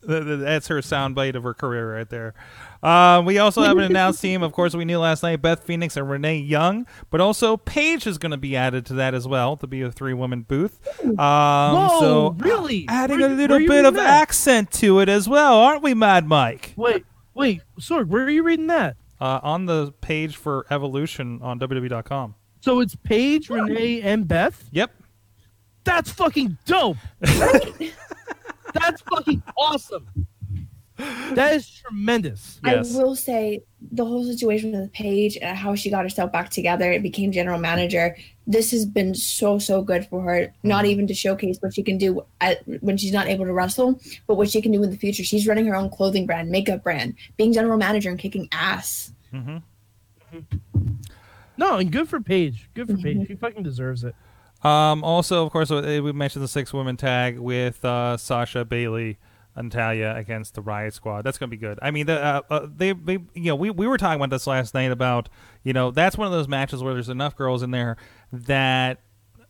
th- 0.08 0.24
th- 0.24 0.40
that's 0.40 0.68
her 0.70 0.80
soundbite 0.80 1.36
of 1.36 1.44
her 1.44 1.54
career 1.54 1.96
right 1.98 2.10
there. 2.10 2.34
Um, 2.86 3.26
we 3.26 3.40
also 3.40 3.64
have 3.64 3.78
an 3.78 3.84
announced 3.92 4.22
team. 4.22 4.44
Of 4.44 4.52
course, 4.52 4.76
we 4.76 4.86
knew 4.86 5.00
last 5.00 5.24
night 5.24 5.42
Beth 5.42 5.64
Phoenix 5.64 5.98
and 5.98 6.08
Renee 6.08 6.38
Young, 6.38 6.86
but 7.10 7.20
also 7.20 7.58
Paige 7.58 8.06
is 8.06 8.18
going 8.20 8.32
to 8.32 8.38
be 8.38 8.56
added 8.56 8.86
to 8.88 8.94
that 8.94 9.14
as 9.16 9.28
well 9.28 9.58
to 9.58 9.66
be 9.66 9.82
a 9.82 9.92
three 9.92 10.14
woman 10.14 10.44
booth. 10.44 10.80
Um, 11.04 11.16
Whoa, 11.18 12.00
so 12.00 12.36
really? 12.38 12.86
adding 12.90 13.20
Where 13.20 13.32
a 13.32 13.34
little 13.34 13.60
bit 13.60 13.86
of 13.86 13.96
that? 13.96 14.22
accent 14.22 14.72
to 14.74 15.00
it 15.00 15.10
as 15.10 15.28
well, 15.28 15.56
aren't 15.58 15.82
we, 15.82 15.94
Mad 15.96 16.28
Mike? 16.28 16.74
Wait, 16.76 17.06
wait, 17.34 17.62
Sorg, 17.80 18.08
where 18.08 18.24
are 18.24 18.30
you 18.30 18.44
reading 18.44 18.68
that? 18.68 18.98
Uh, 19.20 19.40
on 19.42 19.66
the 19.66 19.92
page 20.02 20.36
for 20.36 20.68
Evolution 20.70 21.40
on 21.42 21.60
WWE.com. 21.60 22.36
So 22.62 22.82
it's 22.82 22.96
Paige, 22.96 23.50
Renee, 23.50 24.02
and 24.02 24.28
Beth. 24.28 24.68
Yep. 24.72 24.92
That's 25.86 26.12
fucking 26.12 26.58
dope. 26.66 26.98
That's 27.20 29.02
fucking 29.10 29.42
awesome. 29.58 30.28
That 31.36 31.56
is 31.56 31.70
tremendous. 31.70 32.60
Yes. 32.64 32.96
I 32.96 33.04
will 33.04 33.16
say 33.16 33.64
the 33.92 34.06
whole 34.06 34.24
situation 34.24 34.72
with 34.72 34.94
Paige 34.94 35.38
and 35.42 35.58
how 35.58 35.76
she 35.76 35.90
got 35.90 36.04
herself 36.04 36.32
back 36.32 36.50
together, 36.50 36.92
it 36.92 37.02
became 37.04 37.32
general 37.32 37.60
manager. 37.60 38.16
This 38.48 38.72
has 38.72 38.86
been 38.86 39.14
so 39.16 39.60
so 39.60 39.82
good 39.82 40.08
for 40.08 40.22
her. 40.22 40.54
Not 40.64 40.86
even 40.86 41.08
to 41.08 41.14
showcase 41.14 41.58
what 41.60 41.74
she 41.74 41.84
can 41.84 41.98
do 41.98 42.24
at, 42.40 42.62
when 42.82 42.96
she's 42.96 43.12
not 43.12 43.28
able 43.28 43.46
to 43.46 43.54
wrestle, 43.54 44.00
but 44.28 44.36
what 44.36 44.50
she 44.50 44.62
can 44.62 44.72
do 44.72 44.84
in 44.84 44.92
the 44.92 44.98
future. 44.98 45.24
She's 45.24 45.48
running 45.48 45.66
her 45.66 45.76
own 45.76 45.90
clothing 45.90 46.26
brand, 46.26 46.50
makeup 46.50 46.84
brand, 46.84 47.16
being 47.38 47.52
general 47.52 47.78
manager 47.78 48.10
and 48.10 48.20
kicking 48.20 48.48
ass. 48.52 49.12
No, 51.58 51.78
and 51.78 51.92
good 51.92 52.08
for 52.08 52.22
Paige. 52.22 52.70
Good 52.74 52.88
for 52.88 52.98
Paige. 52.98 53.28
She 53.28 53.36
fucking 53.36 53.64
deserves 53.64 54.04
it. 54.04 54.16
Um, 54.64 55.04
also, 55.04 55.46
of 55.46 55.52
course, 55.52 55.70
uh, 55.72 56.00
we 56.04 56.12
mentioned 56.12 56.44
the 56.44 56.48
six 56.48 56.74
women 56.74 56.98
tag 56.98 57.38
with 57.38 57.84
uh, 57.86 58.18
Sasha 58.18 58.66
Bayley 58.66 59.18
and 59.56 59.70
Natalya 59.70 60.14
against 60.16 60.56
the 60.56 60.62
Riot 60.62 60.94
Squad. 60.94 61.24
That's 61.24 61.38
going 61.38 61.50
to 61.50 61.56
be 61.56 61.60
good. 61.60 61.80
I 61.82 61.92
mean, 61.92 62.06
the, 62.08 62.24
uh, 62.24 62.42
uh, 62.50 62.68
they, 62.76 62.92
they, 62.92 63.20
you 63.34 63.46
know, 63.46 63.56
we, 63.56 63.70
we 63.70 63.88
were 63.88 63.98
talking 63.98 64.20
about 64.22 64.30
this 64.30 64.48
last 64.48 64.74
night 64.74 64.92
about, 64.92 65.30
you 65.64 65.74
know, 65.74 65.92
that's 65.92 66.18
one 66.18 66.28
of 66.28 66.34
those 66.34 66.48
matches 66.48 66.84
where 66.84 66.94
there's 66.94 67.10
enough 67.10 67.36
girls 67.36 67.64
in 67.64 67.72
there 67.72 67.98
that 68.32 69.00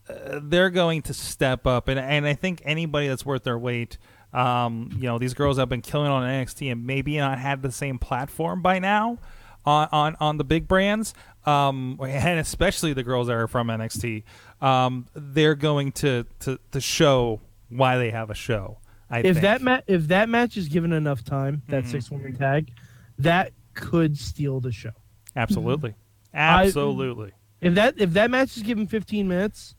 uh, 0.10 0.40
they're 0.44 0.70
going 0.70 1.02
to 1.04 1.14
step 1.14 1.66
up, 1.66 1.88
and 1.88 2.00
and 2.00 2.28
I 2.28 2.34
think 2.34 2.62
anybody 2.64 3.08
that's 3.08 3.26
worth 3.26 3.44
their 3.44 3.58
weight. 3.58 3.98
Um, 4.34 4.90
you 4.98 5.04
know, 5.04 5.18
these 5.18 5.34
girls 5.34 5.58
have 5.58 5.70
been 5.70 5.82
killing 5.82 6.12
on 6.12 6.24
NXT 6.24 6.72
and 6.72 6.86
maybe 6.86 7.18
not 7.18 7.40
had 7.40 7.62
the 7.62 7.72
same 7.72 7.98
platform 7.98 8.62
by 8.62 8.80
now 8.80 9.18
on 9.66 9.88
on, 9.92 10.16
on 10.20 10.38
the 10.38 10.44
big 10.44 10.68
brands, 10.68 11.14
um, 11.46 12.00
and 12.08 12.40
especially 12.40 12.94
the 12.94 13.04
girls 13.04 13.28
that 13.28 13.34
are 13.34 13.48
from 13.48 13.68
NXT. 13.68 14.24
Um, 14.62 15.08
they're 15.16 15.56
going 15.56 15.92
to, 15.94 16.26
to 16.42 16.60
to 16.72 16.82
show 16.82 17.42
why 17.70 17.98
they 17.98 18.12
have 18.12 18.30
a 18.30 18.36
show. 18.36 18.78
I 19.10 19.20
If 19.20 19.24
think. 19.26 19.42
that 19.42 19.62
ma- 19.62 19.82
if 19.88 20.08
that 20.08 20.30
match 20.30 20.58
is 20.58 20.68
given 20.68 20.92
enough 20.92 21.24
time, 21.24 21.62
that 21.70 21.86
six 21.88 22.10
woman 22.10 22.36
tag, 22.36 22.72
that 23.20 23.52
could 23.74 24.18
steal 24.18 24.60
the 24.60 24.72
show. 24.72 24.92
absolutely, 25.36 25.94
I- 26.34 26.64
absolutely. 26.66 27.32
If 27.62 27.76
that 27.76 27.96
if 28.00 28.14
that 28.14 28.30
match 28.32 28.58
is 28.58 28.64
given 28.64 28.88
15 28.88 29.28
minutes, 29.28 29.76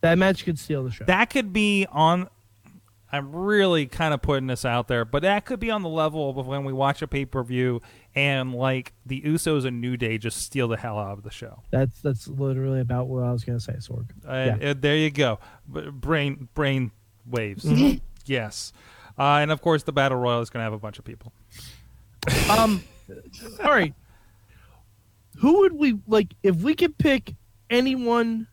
that 0.00 0.18
match 0.18 0.44
could 0.44 0.58
steal 0.58 0.84
the 0.84 0.90
show. 0.90 1.04
that 1.06 1.26
could 1.30 1.52
be 1.52 1.86
on 1.90 2.28
I'm 3.12 3.30
really 3.32 3.86
kind 3.86 4.12
of 4.12 4.22
putting 4.22 4.48
this 4.48 4.64
out 4.64 4.88
there, 4.88 5.04
but 5.04 5.22
that 5.22 5.44
could 5.44 5.60
be 5.60 5.70
on 5.70 5.82
the 5.82 5.88
level 5.88 6.36
of 6.36 6.46
when 6.48 6.64
we 6.64 6.72
watch 6.72 7.00
a 7.00 7.06
pay 7.06 7.24
per 7.24 7.44
view 7.44 7.80
and 8.12 8.52
like 8.52 8.92
the 9.06 9.20
Usos 9.22 9.64
and 9.64 9.80
New 9.80 9.96
Day 9.96 10.18
just 10.18 10.38
steal 10.42 10.66
the 10.66 10.76
hell 10.76 10.98
out 10.98 11.16
of 11.18 11.22
the 11.22 11.30
show. 11.30 11.62
that's 11.70 12.00
that's 12.00 12.26
literally 12.26 12.80
about 12.80 13.06
what 13.08 13.22
I 13.22 13.30
was 13.30 13.44
gonna 13.44 13.60
say, 13.60 13.74
Sorg. 13.74 14.10
Uh, 14.26 14.56
Yeah. 14.60 14.70
uh, 14.70 14.74
there 14.76 14.96
you 14.96 15.10
go, 15.10 15.38
B- 15.72 15.90
brain 15.90 16.48
brain 16.54 16.90
waves. 17.24 17.64
Yes, 18.26 18.72
uh, 19.18 19.38
and 19.42 19.50
of 19.50 19.60
course 19.60 19.82
the 19.82 19.92
battle 19.92 20.18
royal 20.18 20.40
is 20.40 20.50
going 20.50 20.60
to 20.60 20.64
have 20.64 20.72
a 20.72 20.78
bunch 20.78 20.98
of 20.98 21.04
people. 21.04 21.32
Um, 22.50 22.82
sorry. 23.56 23.94
Who 25.38 25.60
would 25.60 25.72
we 25.74 25.98
like 26.06 26.34
if 26.42 26.56
we 26.56 26.74
could 26.74 26.96
pick 26.96 27.34
anyone 27.68 28.46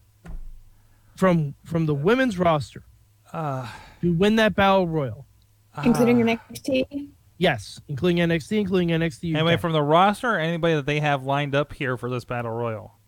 from 1.16 1.56
from 1.64 1.86
the 1.86 1.94
women's 1.94 2.38
roster 2.40 2.84
Uh, 3.32 3.68
to 4.02 4.12
win 4.14 4.36
that 4.38 4.56
battle 4.56 4.88
royal? 4.88 5.26
including 5.86 6.18
your 6.20 6.28
NXT. 6.28 7.10
Yes, 7.38 7.80
including 7.88 8.18
NXT, 8.18 8.60
including 8.60 8.90
NXT. 8.90 9.32
UK. 9.32 9.36
anybody 9.40 9.58
from 9.58 9.72
the 9.72 9.82
roster, 9.82 10.36
or 10.36 10.38
anybody 10.38 10.74
that 10.76 10.86
they 10.86 11.00
have 11.00 11.24
lined 11.24 11.56
up 11.56 11.72
here 11.74 11.96
for 11.98 12.10
this 12.10 12.26
battle 12.26 12.52
royal. 12.52 13.00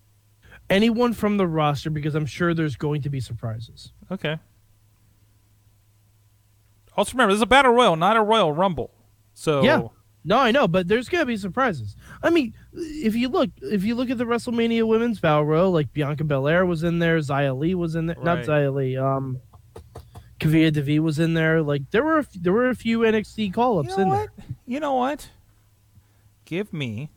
anyone 0.70 1.12
from 1.12 1.36
the 1.36 1.46
roster 1.46 1.90
because 1.90 2.14
I'm 2.14 2.24
sure 2.26 2.54
there's 2.54 2.74
going 2.76 3.02
to 3.02 3.10
be 3.10 3.20
surprises. 3.20 3.92
Okay. 4.10 4.38
Also 6.96 7.12
remember, 7.12 7.32
this 7.32 7.38
is 7.38 7.42
a 7.42 7.46
battle 7.46 7.72
royal, 7.72 7.96
not 7.96 8.16
a 8.16 8.22
royal 8.22 8.52
rumble. 8.52 8.90
So 9.34 9.62
Yeah. 9.62 9.82
No, 10.26 10.38
I 10.38 10.52
know, 10.52 10.66
but 10.66 10.88
there's 10.88 11.10
gonna 11.10 11.26
be 11.26 11.36
surprises. 11.36 11.96
I 12.22 12.30
mean, 12.30 12.54
if 12.72 13.14
you 13.14 13.28
look, 13.28 13.50
if 13.60 13.84
you 13.84 13.94
look 13.94 14.08
at 14.08 14.16
the 14.16 14.24
WrestleMania 14.24 14.86
Women's 14.88 15.20
Battle 15.20 15.44
Royal, 15.44 15.70
like 15.70 15.92
Bianca 15.92 16.24
Belair 16.24 16.64
was 16.64 16.82
in 16.82 16.98
there, 16.98 17.20
Zia 17.20 17.52
Lee 17.52 17.74
was 17.74 17.94
in 17.94 18.06
there, 18.06 18.16
not 18.22 18.36
Right. 18.38 18.46
Zia 18.46 18.70
Lee. 18.70 18.96
Um, 18.96 19.40
Kavita 20.40 20.72
Devi 20.72 20.98
was 20.98 21.18
in 21.18 21.34
there. 21.34 21.60
Like 21.60 21.90
there 21.90 22.02
were 22.02 22.16
a, 22.16 22.20
f- 22.20 22.32
there 22.32 22.54
were 22.54 22.70
a 22.70 22.74
few 22.74 23.00
NXT 23.00 23.52
call 23.52 23.80
ups 23.80 23.90
You 23.90 23.96
know 23.98 24.02
in 24.04 24.08
what? 24.08 24.30
there. 24.38 24.46
You 24.66 24.80
know 24.80 24.94
what? 24.94 25.28
Give 26.46 26.72
me. 26.72 27.10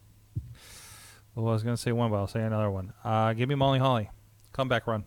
Well, 1.33 1.47
I 1.47 1.51
was 1.53 1.63
gonna 1.63 1.77
say 1.77 1.93
one, 1.93 2.11
but 2.11 2.17
I'll 2.17 2.27
say 2.27 2.43
another 2.43 2.69
one. 2.69 2.91
Uh, 3.05 3.31
give 3.33 3.47
me 3.47 3.55
Molly 3.55 3.79
Holly, 3.79 4.09
comeback 4.51 4.85
run. 4.85 5.05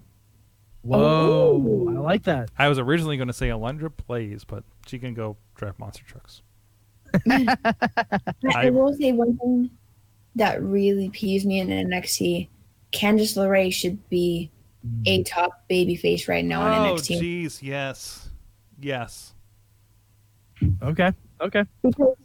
Whoa, 0.82 1.86
I 1.90 2.00
like 2.00 2.22
that. 2.24 2.50
I 2.58 2.68
was 2.68 2.78
originally 2.78 3.16
going 3.16 3.28
to 3.28 3.34
say 3.34 3.48
Alundra 3.48 3.90
Blayze, 3.90 4.44
but 4.46 4.64
she 4.86 4.98
can 4.98 5.14
go 5.14 5.36
drive 5.54 5.78
monster 5.78 6.04
trucks. 6.04 6.42
I, 7.28 7.56
I- 7.64 8.66
I 8.66 8.70
will 8.70 8.94
say 8.94 9.12
one 9.12 9.36
thing 9.36 9.70
that 10.36 10.62
really 10.62 11.10
peeves 11.10 11.44
me 11.44 11.60
in 11.60 11.68
NXT. 11.68 12.48
Candice 12.92 13.36
LeRae 13.36 13.72
should 13.72 14.08
be 14.08 14.50
a 15.06 15.20
mm. 15.20 15.26
top 15.26 15.68
baby 15.68 15.96
face 15.96 16.28
right 16.28 16.44
now 16.44 16.66
in 16.66 16.94
NXT. 16.94 17.16
oh, 17.16 17.20
jeez, 17.20 17.62
yes, 17.62 18.28
yes. 18.80 19.34
Okay, 20.82 21.12
okay. 21.40 21.64
Because 21.82 22.16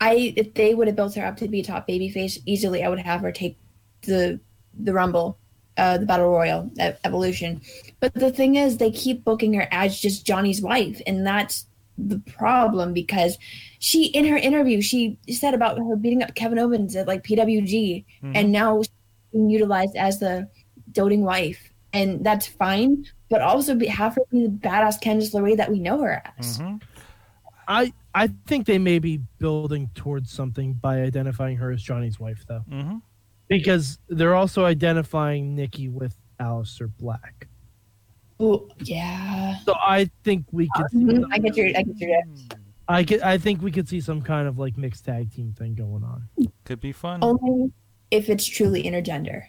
I, 0.00 0.34
if 0.36 0.54
they 0.54 0.74
would 0.74 0.86
have 0.88 0.96
built 0.96 1.14
her 1.14 1.24
up 1.24 1.36
to 1.38 1.48
be 1.48 1.60
a 1.60 1.64
top 1.64 1.86
baby 1.86 2.08
face 2.08 2.38
easily, 2.46 2.84
I 2.84 2.88
would 2.88 2.98
have 2.98 3.20
her 3.20 3.32
take 3.32 3.56
the 4.02 4.40
the 4.80 4.92
Rumble, 4.92 5.37
uh, 5.78 5.98
the 5.98 6.06
Battle 6.06 6.28
Royal 6.28 6.70
Evolution. 7.04 7.62
But 8.00 8.14
the 8.14 8.30
thing 8.30 8.56
is, 8.56 8.76
they 8.76 8.90
keep 8.90 9.24
booking 9.24 9.54
her 9.54 9.68
as 9.70 9.98
just 9.98 10.26
Johnny's 10.26 10.60
wife, 10.60 11.00
and 11.06 11.26
that's 11.26 11.66
the 11.96 12.18
problem 12.38 12.92
because 12.92 13.38
she, 13.80 14.06
in 14.06 14.24
her 14.26 14.36
interview, 14.36 14.80
she 14.80 15.18
said 15.30 15.54
about 15.54 15.78
her 15.78 15.96
beating 15.96 16.22
up 16.22 16.34
Kevin 16.34 16.58
Owens 16.58 16.94
at 16.94 17.08
like 17.08 17.24
PWG, 17.24 18.04
and 18.22 18.52
now 18.52 18.82
she's 18.82 18.90
being 19.32 19.50
utilized 19.50 19.96
as 19.96 20.18
the 20.20 20.48
doting 20.92 21.22
wife, 21.22 21.72
and 21.92 22.24
that's 22.24 22.46
fine. 22.46 23.04
But 23.30 23.42
also 23.42 23.74
be, 23.74 23.86
have 23.86 24.14
her 24.14 24.22
be 24.30 24.42
the 24.44 24.48
badass 24.48 25.02
Candice 25.02 25.34
LeRae 25.34 25.56
that 25.56 25.70
we 25.70 25.80
know 25.80 26.00
her 26.02 26.22
as. 26.38 26.58
hmm 26.58 26.76
I 27.70 27.92
I 28.14 28.30
think 28.46 28.66
they 28.66 28.78
may 28.78 28.98
be 28.98 29.18
building 29.38 29.90
towards 29.94 30.30
something 30.32 30.72
by 30.72 31.02
identifying 31.02 31.56
her 31.58 31.70
as 31.70 31.82
Johnny's 31.82 32.18
wife, 32.18 32.44
though, 32.48 32.60
hmm 32.60 32.96
because 33.48 33.98
they're 34.08 34.34
also 34.34 34.64
identifying 34.64 35.54
Nikki 35.54 35.88
with 35.88 36.14
Aleister 36.40 36.90
Black. 36.98 37.48
Oh 38.40 38.68
yeah. 38.78 39.56
So 39.64 39.74
I 39.74 40.10
think 40.22 40.46
we 40.52 40.68
could. 40.76 40.86
Mhm, 40.94 41.24
I 41.32 41.38
get 41.38 41.56
your, 41.56 41.66
I 41.76 41.82
get 41.82 41.98
your. 41.98 42.20
I 42.88 43.02
get. 43.02 43.24
I 43.24 43.36
think 43.38 43.60
we 43.62 43.70
could 43.72 43.88
see 43.88 44.00
some 44.00 44.22
kind 44.22 44.46
of 44.46 44.58
like 44.58 44.76
mixed 44.78 45.04
tag 45.04 45.32
team 45.32 45.52
thing 45.52 45.74
going 45.74 46.04
on. 46.04 46.28
Could 46.64 46.80
be 46.80 46.92
fun. 46.92 47.18
Only 47.22 47.72
if 48.10 48.28
it's 48.28 48.46
truly 48.46 48.84
intergender. 48.84 49.42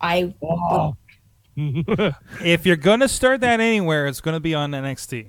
I 0.00 0.34
Oh. 0.42 0.96
If 2.42 2.64
you're 2.64 2.76
gonna 2.76 3.08
start 3.08 3.42
that 3.42 3.60
anywhere, 3.60 4.06
it's 4.06 4.20
gonna 4.22 4.40
be 4.40 4.54
on 4.54 4.70
NXT. 4.70 5.28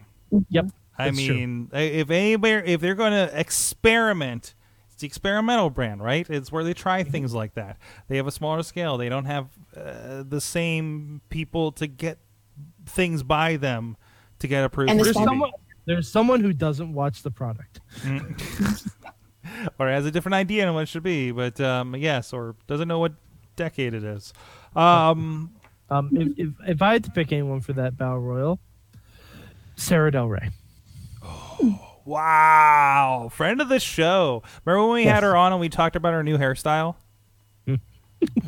yep. 0.50 0.68
I 0.98 1.06
That's 1.10 1.24
true. 1.26 1.36
mean, 1.36 1.70
if 1.74 2.10
anywhere, 2.10 2.64
if 2.64 2.80
they're 2.80 2.96
going 2.96 3.14
to 3.14 3.40
experiment, 3.40 4.54
it's 4.54 4.61
the 5.02 5.08
experimental 5.08 5.70
brand, 5.70 6.02
right? 6.04 6.28
It's 6.30 6.52
where 6.52 6.64
they 6.64 6.74
try 6.74 7.02
Mm-hmm. 7.04 7.12
things 7.12 7.34
like 7.34 7.54
that. 7.56 7.78
They 8.08 8.18
have 8.18 8.28
a 8.28 8.32
smaller 8.32 8.64
scale. 8.64 8.98
They 8.98 9.10
don't 9.10 9.26
have 9.26 9.50
uh, 9.76 10.24
the 10.28 10.40
same 10.42 11.22
people 11.30 11.72
to 11.74 11.88
get 11.88 12.18
things 12.86 13.22
by 13.24 13.58
them 13.58 13.98
to 14.40 14.48
get 14.48 14.64
approved. 14.64 14.90
And 14.92 15.00
There's 15.00 15.14
someone. 15.14 15.52
There's 15.86 16.08
someone 16.12 16.42
who 16.42 16.54
doesn't 16.54 16.94
watch 16.94 17.24
the 17.24 17.32
product. 17.32 17.82
or 19.80 19.88
has 19.90 20.06
a 20.06 20.12
different 20.12 20.36
idea 20.36 20.68
on 20.68 20.74
what 20.76 20.82
it 20.84 20.88
should 20.88 21.04
be, 21.04 21.32
but 21.32 21.60
um, 21.60 21.96
yes, 21.96 22.32
or 22.34 22.56
doesn't 22.68 22.88
know 22.88 23.00
what 23.00 23.14
decade 23.56 23.94
it 23.94 24.04
is. 24.04 24.32
Um, 24.76 25.52
Um, 25.90 26.10
if, 26.14 26.30
if 26.38 26.50
if 26.70 26.82
I 26.82 26.94
had 26.94 27.04
to 27.06 27.12
pick 27.12 27.32
anyone 27.34 27.60
for 27.62 27.74
that 27.74 27.98
battle 27.98 28.20
royal, 28.20 28.60
Sarah 29.76 30.12
Del 30.12 30.28
Rey. 30.30 30.50
wow, 32.06 33.30
friend 33.32 33.62
of 33.62 33.70
the 33.70 33.80
show. 33.80 34.44
Remember 34.66 34.86
when 34.88 34.96
we 34.96 35.04
Yes. 35.06 35.16
had 35.16 35.24
her 35.24 35.36
on 35.36 35.52
and 35.52 35.62
we 35.62 35.70
talked 35.70 35.96
about 35.96 36.14
her 36.14 36.24
new 36.24 36.38
hairstyle? 36.38 36.96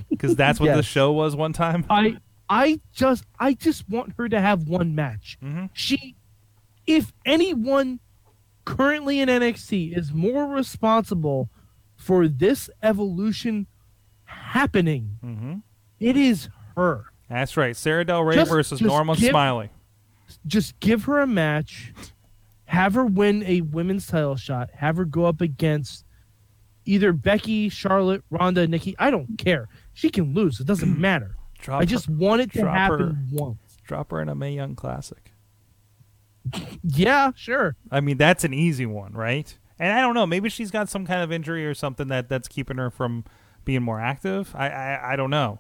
Because 0.10 0.36
that's 0.36 0.60
what 0.60 0.76
the 0.76 0.84
show 0.84 1.12
was 1.12 1.36
one 1.36 1.52
time. 1.54 1.84
I 1.90 2.18
I 2.48 2.80
just 2.94 3.24
I 3.40 3.54
just 3.56 3.90
want 3.90 4.14
her 4.18 4.30
to 4.30 4.40
have 4.40 4.68
one 4.68 4.94
match. 4.94 5.38
Mhm. 5.44 5.72
She, 5.74 6.16
if 6.86 7.12
anyone 7.26 8.00
currently 8.66 9.20
in 9.20 9.30
NXT 9.30 9.98
is 9.98 10.14
more 10.14 10.46
responsible 10.46 11.50
for 11.96 12.28
this 12.28 12.70
evolution 12.84 13.66
happening, 14.26 15.18
hmm 15.22 15.54
it 16.00 16.16
is 16.18 16.50
her. 16.78 17.06
That's 17.30 17.58
right. 17.58 17.76
Sarah 17.76 18.06
Del 18.06 18.24
Rey 18.24 18.36
Just- 18.36 18.52
versus 18.52 18.80
just 18.80 18.88
Norma 18.88 19.16
give- 19.16 19.32
Smiley. 19.32 19.70
Just 20.46 20.80
give 20.80 21.06
her 21.06 21.20
a 21.20 21.28
match, 21.28 21.94
have 22.74 22.96
her 22.96 23.06
win 23.06 23.44
a 23.46 23.62
women's 23.62 24.08
title 24.08 24.36
shot, 24.36 24.72
have 24.74 24.98
her 24.98 25.06
go 25.06 25.26
up 25.26 25.42
against 25.42 26.06
either 26.86 27.14
Becky, 27.14 27.70
Charlotte, 27.70 28.24
Ronda, 28.32 28.68
Nikki. 28.68 28.96
I 28.98 29.12
don't 29.12 29.38
care. 29.38 29.70
She 29.94 30.10
can 30.10 30.34
lose. 30.34 30.60
It 30.60 30.66
doesn't 30.66 31.00
matter. 31.00 31.36
Drop 31.60 31.82
I 31.82 31.86
just 31.86 32.08
her, 32.08 32.14
want 32.14 32.42
it 32.42 32.52
to 32.54 32.68
happen 32.68 33.00
her. 33.00 33.16
once. 33.32 33.78
drop 33.86 34.10
her 34.10 34.22
in 34.22 34.28
a 34.28 34.34
Mae 34.34 34.54
Young 34.56 34.76
Classic. 34.76 35.32
Yeah, 36.84 37.32
sure. 37.36 37.76
I 37.92 38.02
mean, 38.02 38.18
that's 38.18 38.44
an 38.44 38.54
easy 38.56 38.88
one, 38.88 39.14
right? 39.14 39.56
And 39.78 39.94
I 39.94 40.02
don't 40.02 40.16
know. 40.16 40.26
Maybe 40.26 40.50
she's 40.50 40.72
got 40.72 40.90
some 40.90 41.06
kind 41.06 41.22
of 41.22 41.32
injury 41.32 41.66
or 41.68 41.76
something 41.76 42.08
that 42.08 42.28
that's 42.28 42.48
keeping 42.48 42.78
her 42.78 42.90
from 42.90 43.24
being 43.66 43.84
more 43.84 44.00
active. 44.02 44.54
I 44.56 44.68
I, 44.70 45.14
I 45.14 45.16
don't 45.16 45.30
know. 45.30 45.60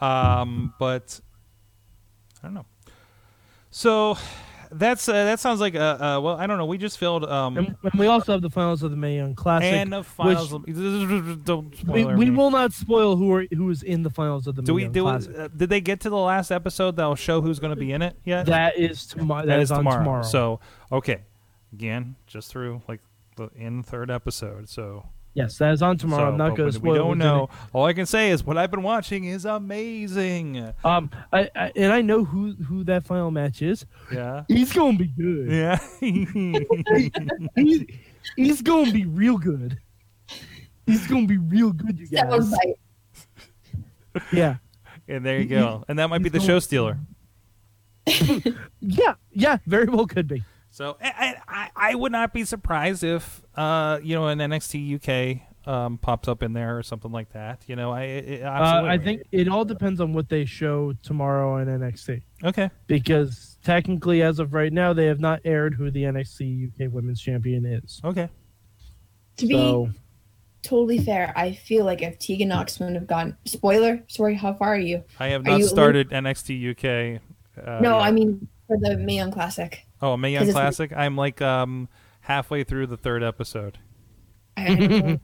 Um, 0.00 0.74
but 0.78 1.20
I 2.42 2.46
don't 2.48 2.54
know. 2.54 2.66
So 3.70 4.18
that's 4.72 5.08
uh, 5.08 5.12
that 5.12 5.40
sounds 5.40 5.60
like 5.60 5.74
uh, 5.74 5.78
uh 5.78 6.20
well 6.22 6.36
I 6.36 6.46
don't 6.46 6.58
know. 6.58 6.66
We 6.66 6.78
just 6.78 6.98
filled 6.98 7.24
um 7.24 7.56
And, 7.56 7.76
and 7.82 7.92
we 7.98 8.06
also 8.06 8.32
have 8.32 8.42
the 8.42 8.50
finals 8.50 8.82
of 8.82 8.90
the 8.90 8.96
Mae 8.96 9.16
Young 9.16 9.34
Classic. 9.34 9.72
and 9.72 9.92
the 9.92 10.02
finals. 10.02 10.52
of- 10.52 10.64
don't 11.44 11.70
we, 11.70 11.76
spoil 11.76 11.94
we 11.94 12.02
everything. 12.12 12.36
will 12.36 12.50
not 12.50 12.72
spoil 12.72 13.16
who 13.16 13.32
are 13.32 13.46
who 13.52 13.70
is 13.70 13.82
in 13.82 14.02
the 14.02 14.10
finals 14.10 14.46
of 14.46 14.54
the 14.56 14.62
Do 14.62 14.72
Mae 14.72 14.76
we 14.76 14.82
Young 14.84 14.92
do? 14.92 15.02
Classic. 15.02 15.38
Uh, 15.38 15.48
did 15.56 15.68
they 15.70 15.80
get 15.80 16.00
to 16.00 16.10
the 16.10 16.16
last 16.16 16.50
episode 16.50 16.96
that'll 16.96 17.14
show 17.14 17.40
who's 17.40 17.58
going 17.58 17.74
to 17.74 17.80
be 17.80 17.92
in 17.92 18.02
it 18.02 18.16
yet? 18.24 18.46
that 18.46 18.78
is 18.78 19.06
tomorrow. 19.06 19.46
that 19.46 19.60
is 19.60 19.70
on 19.70 19.78
tomorrow. 19.78 19.98
tomorrow. 19.98 20.22
So 20.22 20.60
okay, 20.92 21.22
again, 21.72 22.16
just 22.26 22.50
through 22.50 22.82
like 22.88 23.00
the 23.36 23.50
in 23.56 23.82
third 23.82 24.10
episode. 24.10 24.68
So 24.68 25.06
yes, 25.38 25.58
that 25.58 25.72
is 25.72 25.82
on 25.82 25.96
tomorrow. 25.96 26.24
so, 26.24 26.28
I'm 26.32 26.36
not 26.36 26.50
but 26.50 26.56
going 26.56 26.72
to 26.72 26.80
we 26.80 26.94
don't 26.94 27.08
what's 27.08 27.14
in 27.14 27.18
know. 27.20 27.48
All 27.72 27.86
I 27.86 27.92
can 27.92 28.06
say 28.06 28.30
is 28.30 28.44
what 28.44 28.58
I've 28.58 28.70
been 28.70 28.82
watching 28.82 29.24
is 29.24 29.44
amazing. 29.44 30.72
Um, 30.84 31.10
I, 31.32 31.48
I 31.54 31.72
and 31.76 31.92
I 31.92 32.02
know 32.02 32.24
who 32.24 32.52
who 32.54 32.84
that 32.84 33.04
final 33.06 33.30
match 33.30 33.62
is. 33.62 33.86
Yeah. 34.12 34.44
He's 34.48 34.72
going 34.72 34.98
to 34.98 35.04
be 35.04 35.10
good. 35.16 35.50
Yeah. 35.50 35.78
He's, 37.56 37.84
he's 38.36 38.62
going 38.62 38.86
to 38.86 38.92
be 38.92 39.04
real 39.06 39.38
good. 39.38 39.78
He's 40.86 41.06
going 41.06 41.26
to 41.26 41.28
be 41.28 41.38
real 41.38 41.72
good, 41.72 41.98
you 41.98 42.06
That 42.08 42.28
was 42.28 42.50
guys. 42.50 42.58
like, 44.14 44.22
Yeah, 44.32 44.56
and 45.06 45.24
there 45.24 45.38
you 45.38 45.46
go. 45.46 45.84
And 45.88 45.98
that 45.98 46.08
might 46.08 46.22
be 46.22 46.28
the 46.30 46.40
show 46.40 46.58
stealer. 46.58 46.98
yeah, 48.80 49.14
yeah. 49.32 49.58
Very 49.66 49.86
well 49.86 50.06
could 50.06 50.26
be. 50.26 50.42
So 50.78 50.96
I, 51.02 51.34
I, 51.48 51.70
I 51.74 51.94
would 51.96 52.12
not 52.12 52.32
be 52.32 52.44
surprised 52.44 53.02
if 53.02 53.42
uh 53.56 53.98
you 54.00 54.14
know 54.14 54.28
an 54.28 54.38
NXT 54.38 54.94
UK 54.94 55.40
um 55.68 55.98
pops 55.98 56.28
up 56.28 56.44
in 56.44 56.52
there 56.52 56.78
or 56.78 56.84
something 56.84 57.10
like 57.10 57.32
that. 57.32 57.62
You 57.66 57.74
know 57.74 57.90
I 57.90 58.02
it, 58.02 58.42
Uh. 58.44 58.84
I 58.86 58.96
think 58.96 59.22
it 59.32 59.48
all 59.48 59.64
depends 59.64 60.00
on 60.00 60.12
what 60.12 60.28
they 60.28 60.44
show 60.44 60.92
tomorrow 61.02 61.54
on 61.54 61.66
NXT. 61.66 62.22
okay. 62.44 62.70
because 62.86 63.58
technically, 63.64 64.22
as 64.22 64.38
of 64.38 64.54
right 64.54 64.72
now, 64.72 64.92
they 64.92 65.06
have 65.06 65.18
not 65.18 65.40
aired 65.44 65.74
who 65.74 65.90
the 65.90 66.04
NXT 66.04 66.68
UK 66.68 66.92
Women's 66.92 67.20
Champion 67.20 67.66
is. 67.66 68.00
Okay. 68.04 68.28
to 69.38 69.46
be 69.48 69.54
So 69.54 69.90
totally 70.62 70.98
fair, 70.98 71.32
I 71.34 71.54
feel 71.54 71.86
like 71.86 72.02
if 72.02 72.20
Tegan 72.20 72.50
Knox 72.50 72.78
wouldn't 72.78 72.98
have 72.98 73.08
gone, 73.08 73.36
spoiler, 73.46 74.04
sorry, 74.06 74.36
how 74.36 74.54
far 74.54 74.74
are 74.74 74.78
you? 74.78 75.02
I 75.18 75.26
have 75.30 75.44
not 75.44 75.58
you- 75.58 75.66
started 75.66 76.10
NXT 76.10 76.70
UK. 76.70 77.20
Uh, 77.66 77.80
no, 77.80 77.98
yet. 77.98 78.04
I 78.04 78.10
mean 78.12 78.46
for 78.68 78.76
the 78.78 78.96
Mae 78.96 79.16
Young 79.16 79.32
Classic. 79.32 79.84
Oh 80.00 80.16
Mae 80.16 80.32
Young 80.32 80.40
'cause 80.42 80.48
it's- 80.50 80.62
Classic. 80.62 80.92
I'm 80.96 81.16
like 81.16 81.40
um 81.42 81.88
halfway 82.20 82.64
through 82.64 82.86
the 82.88 82.96
third 82.96 83.22
episode. 83.22 83.78
I, 84.56 84.64
I 84.66 84.74
don't 84.74 84.90
know. 84.90 85.18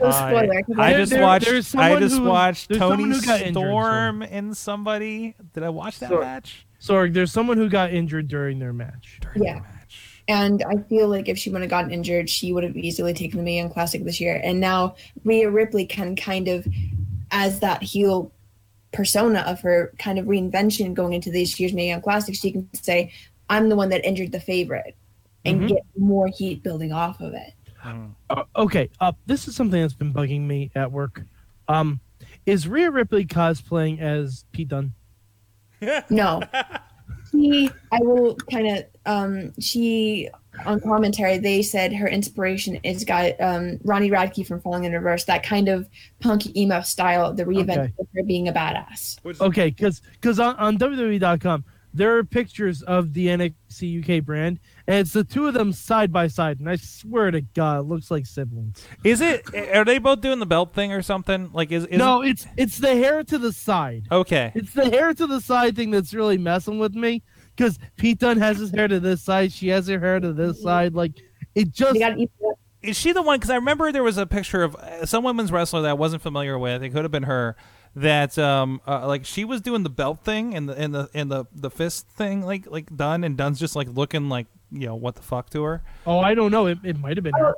No 0.00 0.06
I- 0.06 0.10
spoiler. 0.30 0.62
'cause 0.62 0.76
I 0.78 0.90
There- 0.90 0.98
just 1.00 1.12
there- 1.12 1.22
watched. 1.22 1.44
there's 1.46 1.74
I 1.74 1.78
someone 1.90 2.02
just 2.02 2.16
who- 2.18 2.24
watched 2.24 2.68
there's 2.68 2.78
Toni 2.78 2.92
someone 3.02 3.10
who 3.12 3.26
got 3.26 3.40
injured, 3.40 3.54
so- 3.54 3.60
Storm 3.60 4.22
and 4.22 4.56
somebody. 4.56 5.34
Did 5.52 5.62
I 5.64 5.68
watch 5.70 5.98
that 6.00 6.10
So- 6.10 6.20
match? 6.20 6.66
Sorry, 6.78 7.10
there's 7.10 7.32
someone 7.32 7.56
who 7.56 7.68
got 7.68 7.92
injured 7.92 8.28
during 8.28 8.58
their 8.58 8.72
match. 8.72 9.18
During 9.20 9.42
Yeah. 9.44 9.54
the 9.56 9.60
match. 9.62 10.22
And 10.28 10.62
I 10.62 10.76
feel 10.88 11.08
like 11.08 11.28
if 11.28 11.36
she 11.38 11.50
would 11.50 11.60
have 11.60 11.70
gotten 11.70 11.90
injured, 11.90 12.30
she 12.30 12.52
would 12.52 12.62
have 12.62 12.76
easily 12.76 13.12
taken 13.12 13.38
the 13.38 13.42
Mae 13.44 13.56
Young 13.58 13.68
Classic 13.70 14.04
this 14.04 14.20
year. 14.20 14.40
And 14.44 14.60
now 14.60 14.94
Rhea 15.24 15.50
Ripley 15.50 15.84
can 15.84 16.14
kind 16.14 16.46
of, 16.46 16.66
as 17.32 17.58
that 17.60 17.82
heel 17.82 18.30
persona 18.92 19.40
of 19.40 19.60
her 19.62 19.92
kind 19.98 20.18
of 20.18 20.26
reinvention 20.26 20.94
going 20.94 21.12
into 21.14 21.30
this 21.32 21.58
year's 21.58 21.72
Mae 21.72 21.88
Young 21.88 22.00
Classic, 22.00 22.34
she 22.34 22.52
can 22.52 22.68
say, 22.74 23.12
I'm 23.50 23.68
the 23.68 23.76
one 23.76 23.90
that 23.90 24.02
injured 24.06 24.32
the 24.32 24.40
favorite 24.40 24.94
and 25.44 25.60
Mhm. 25.62 25.68
get 25.68 25.82
more 25.98 26.28
heat 26.28 26.62
building 26.62 26.92
off 26.92 27.20
of 27.20 27.34
it. 27.34 27.52
Uh, 28.30 28.44
okay, 28.56 28.88
uh, 29.00 29.12
this 29.26 29.48
is 29.48 29.56
something 29.56 29.80
that's 29.80 29.94
been 29.94 30.12
bugging 30.12 30.42
me 30.42 30.70
at 30.74 30.90
work. 30.92 31.22
Um, 31.68 32.00
is 32.46 32.66
Rhea 32.68 32.90
Ripley 32.90 33.24
cosplaying 33.26 34.00
as 34.00 34.44
Pete 34.52 34.68
Dunne? 34.68 34.92
No, 36.10 36.42
she, 37.30 37.70
I 37.90 37.98
will 38.00 38.36
kind 38.50 38.66
of, 38.68 38.84
um, 39.06 39.52
she 39.60 40.28
on 40.66 40.78
commentary 40.80 41.38
they 41.38 41.62
said 41.62 41.90
her 41.94 42.06
inspiration 42.08 42.74
is 42.82 43.02
got 43.04 43.40
um 43.40 43.78
Ronnie 43.84 44.10
Radke 44.10 44.46
from 44.46 44.60
Falling 44.60 44.84
in 44.84 44.92
Reverse, 44.92 45.24
that 45.24 45.42
kind 45.42 45.68
of 45.70 45.88
punk 46.18 46.54
emo 46.54 46.82
style, 46.82 47.32
the 47.32 47.44
reinvent 47.44 47.78
Okay. 47.78 47.92
of 47.98 48.06
her 48.14 48.22
being 48.24 48.48
a 48.48 48.52
badass. 48.52 49.16
Okay, 49.40 49.70
because 49.70 50.02
because 50.20 50.38
on, 50.38 50.54
on 50.56 50.76
WWE.com 50.76 51.64
there 51.92 52.16
are 52.16 52.24
pictures 52.24 52.82
of 52.82 53.12
the 53.14 53.26
NXT 53.26 54.18
UK 54.18 54.24
brand, 54.24 54.60
and 54.86 54.98
it's 54.98 55.12
the 55.12 55.24
two 55.24 55.46
of 55.46 55.54
them 55.54 55.72
side 55.72 56.12
by 56.12 56.28
side, 56.28 56.60
and 56.60 56.68
I 56.68 56.76
swear 56.76 57.30
to 57.30 57.40
God, 57.40 57.80
it 57.80 57.82
looks 57.82 58.10
like 58.10 58.26
siblings. 58.26 58.84
Is 59.04 59.20
it? 59.20 59.44
Are 59.74 59.84
they 59.84 59.98
both 59.98 60.20
doing 60.20 60.38
the 60.38 60.46
belt 60.46 60.74
thing 60.74 60.92
or 60.92 61.02
something? 61.02 61.50
Like, 61.52 61.72
is, 61.72 61.86
is 61.86 61.98
no, 61.98 62.22
it's 62.22 62.46
it's 62.56 62.78
the 62.78 62.94
hair 62.94 63.24
to 63.24 63.38
the 63.38 63.52
side. 63.52 64.06
Okay. 64.10 64.52
It's 64.54 64.72
the 64.72 64.88
hair 64.88 65.14
to 65.14 65.26
the 65.26 65.40
side 65.40 65.76
thing 65.76 65.90
that's 65.90 66.14
really 66.14 66.38
messing 66.38 66.78
with 66.78 66.94
me. 66.94 67.22
Because 67.56 67.78
Pete 67.96 68.18
Dunne 68.18 68.38
has 68.38 68.58
his 68.58 68.70
hair 68.70 68.88
to 68.88 69.00
this 69.00 69.22
side, 69.22 69.52
she 69.52 69.68
has 69.68 69.86
her 69.88 69.98
hair 69.98 70.20
to 70.20 70.32
this 70.32 70.62
side. 70.62 70.94
Like 70.94 71.12
it 71.54 71.72
just 71.72 71.94
They 71.94 71.98
got 72.00 72.18
eat 72.18 72.30
up. 72.48 72.58
Is 72.82 72.96
she 72.96 73.12
the 73.12 73.22
one? 73.22 73.38
Because 73.38 73.50
I 73.50 73.56
remember 73.56 73.92
there 73.92 74.02
was 74.02 74.16
a 74.16 74.26
picture 74.26 74.62
of 74.62 74.74
uh, 74.76 75.04
some 75.04 75.22
women's 75.22 75.52
wrestler 75.52 75.82
that 75.82 75.90
I 75.90 75.94
wasn't 75.94 76.22
familiar 76.22 76.58
with. 76.58 76.82
It 76.82 76.90
could 76.90 77.04
have 77.04 77.10
been 77.10 77.24
her. 77.24 77.56
That 77.96 78.38
um 78.38 78.80
uh, 78.86 79.06
like 79.08 79.24
she 79.26 79.44
was 79.44 79.60
doing 79.60 79.82
the 79.82 79.90
belt 79.90 80.20
thing 80.24 80.54
and 80.54 80.68
the 80.68 80.74
and 80.78 80.94
the 80.94 81.10
and 81.12 81.30
the 81.30 81.46
the 81.52 81.70
fist 81.70 82.08
thing 82.08 82.42
like 82.42 82.70
like 82.70 82.94
Dunne 82.96 83.24
and 83.24 83.36
Dunne's 83.36 83.58
just 83.58 83.74
like 83.74 83.88
looking 83.88 84.28
like 84.28 84.46
you 84.70 84.86
know 84.86 84.94
what 84.94 85.16
the 85.16 85.22
fuck 85.22 85.50
to 85.50 85.62
her. 85.64 85.82
oh 86.06 86.20
I 86.20 86.34
don't 86.34 86.52
know. 86.52 86.66
It, 86.66 86.78
it 86.84 86.98
might 86.98 87.16
have 87.16 87.24
been 87.24 87.34
her. 87.34 87.54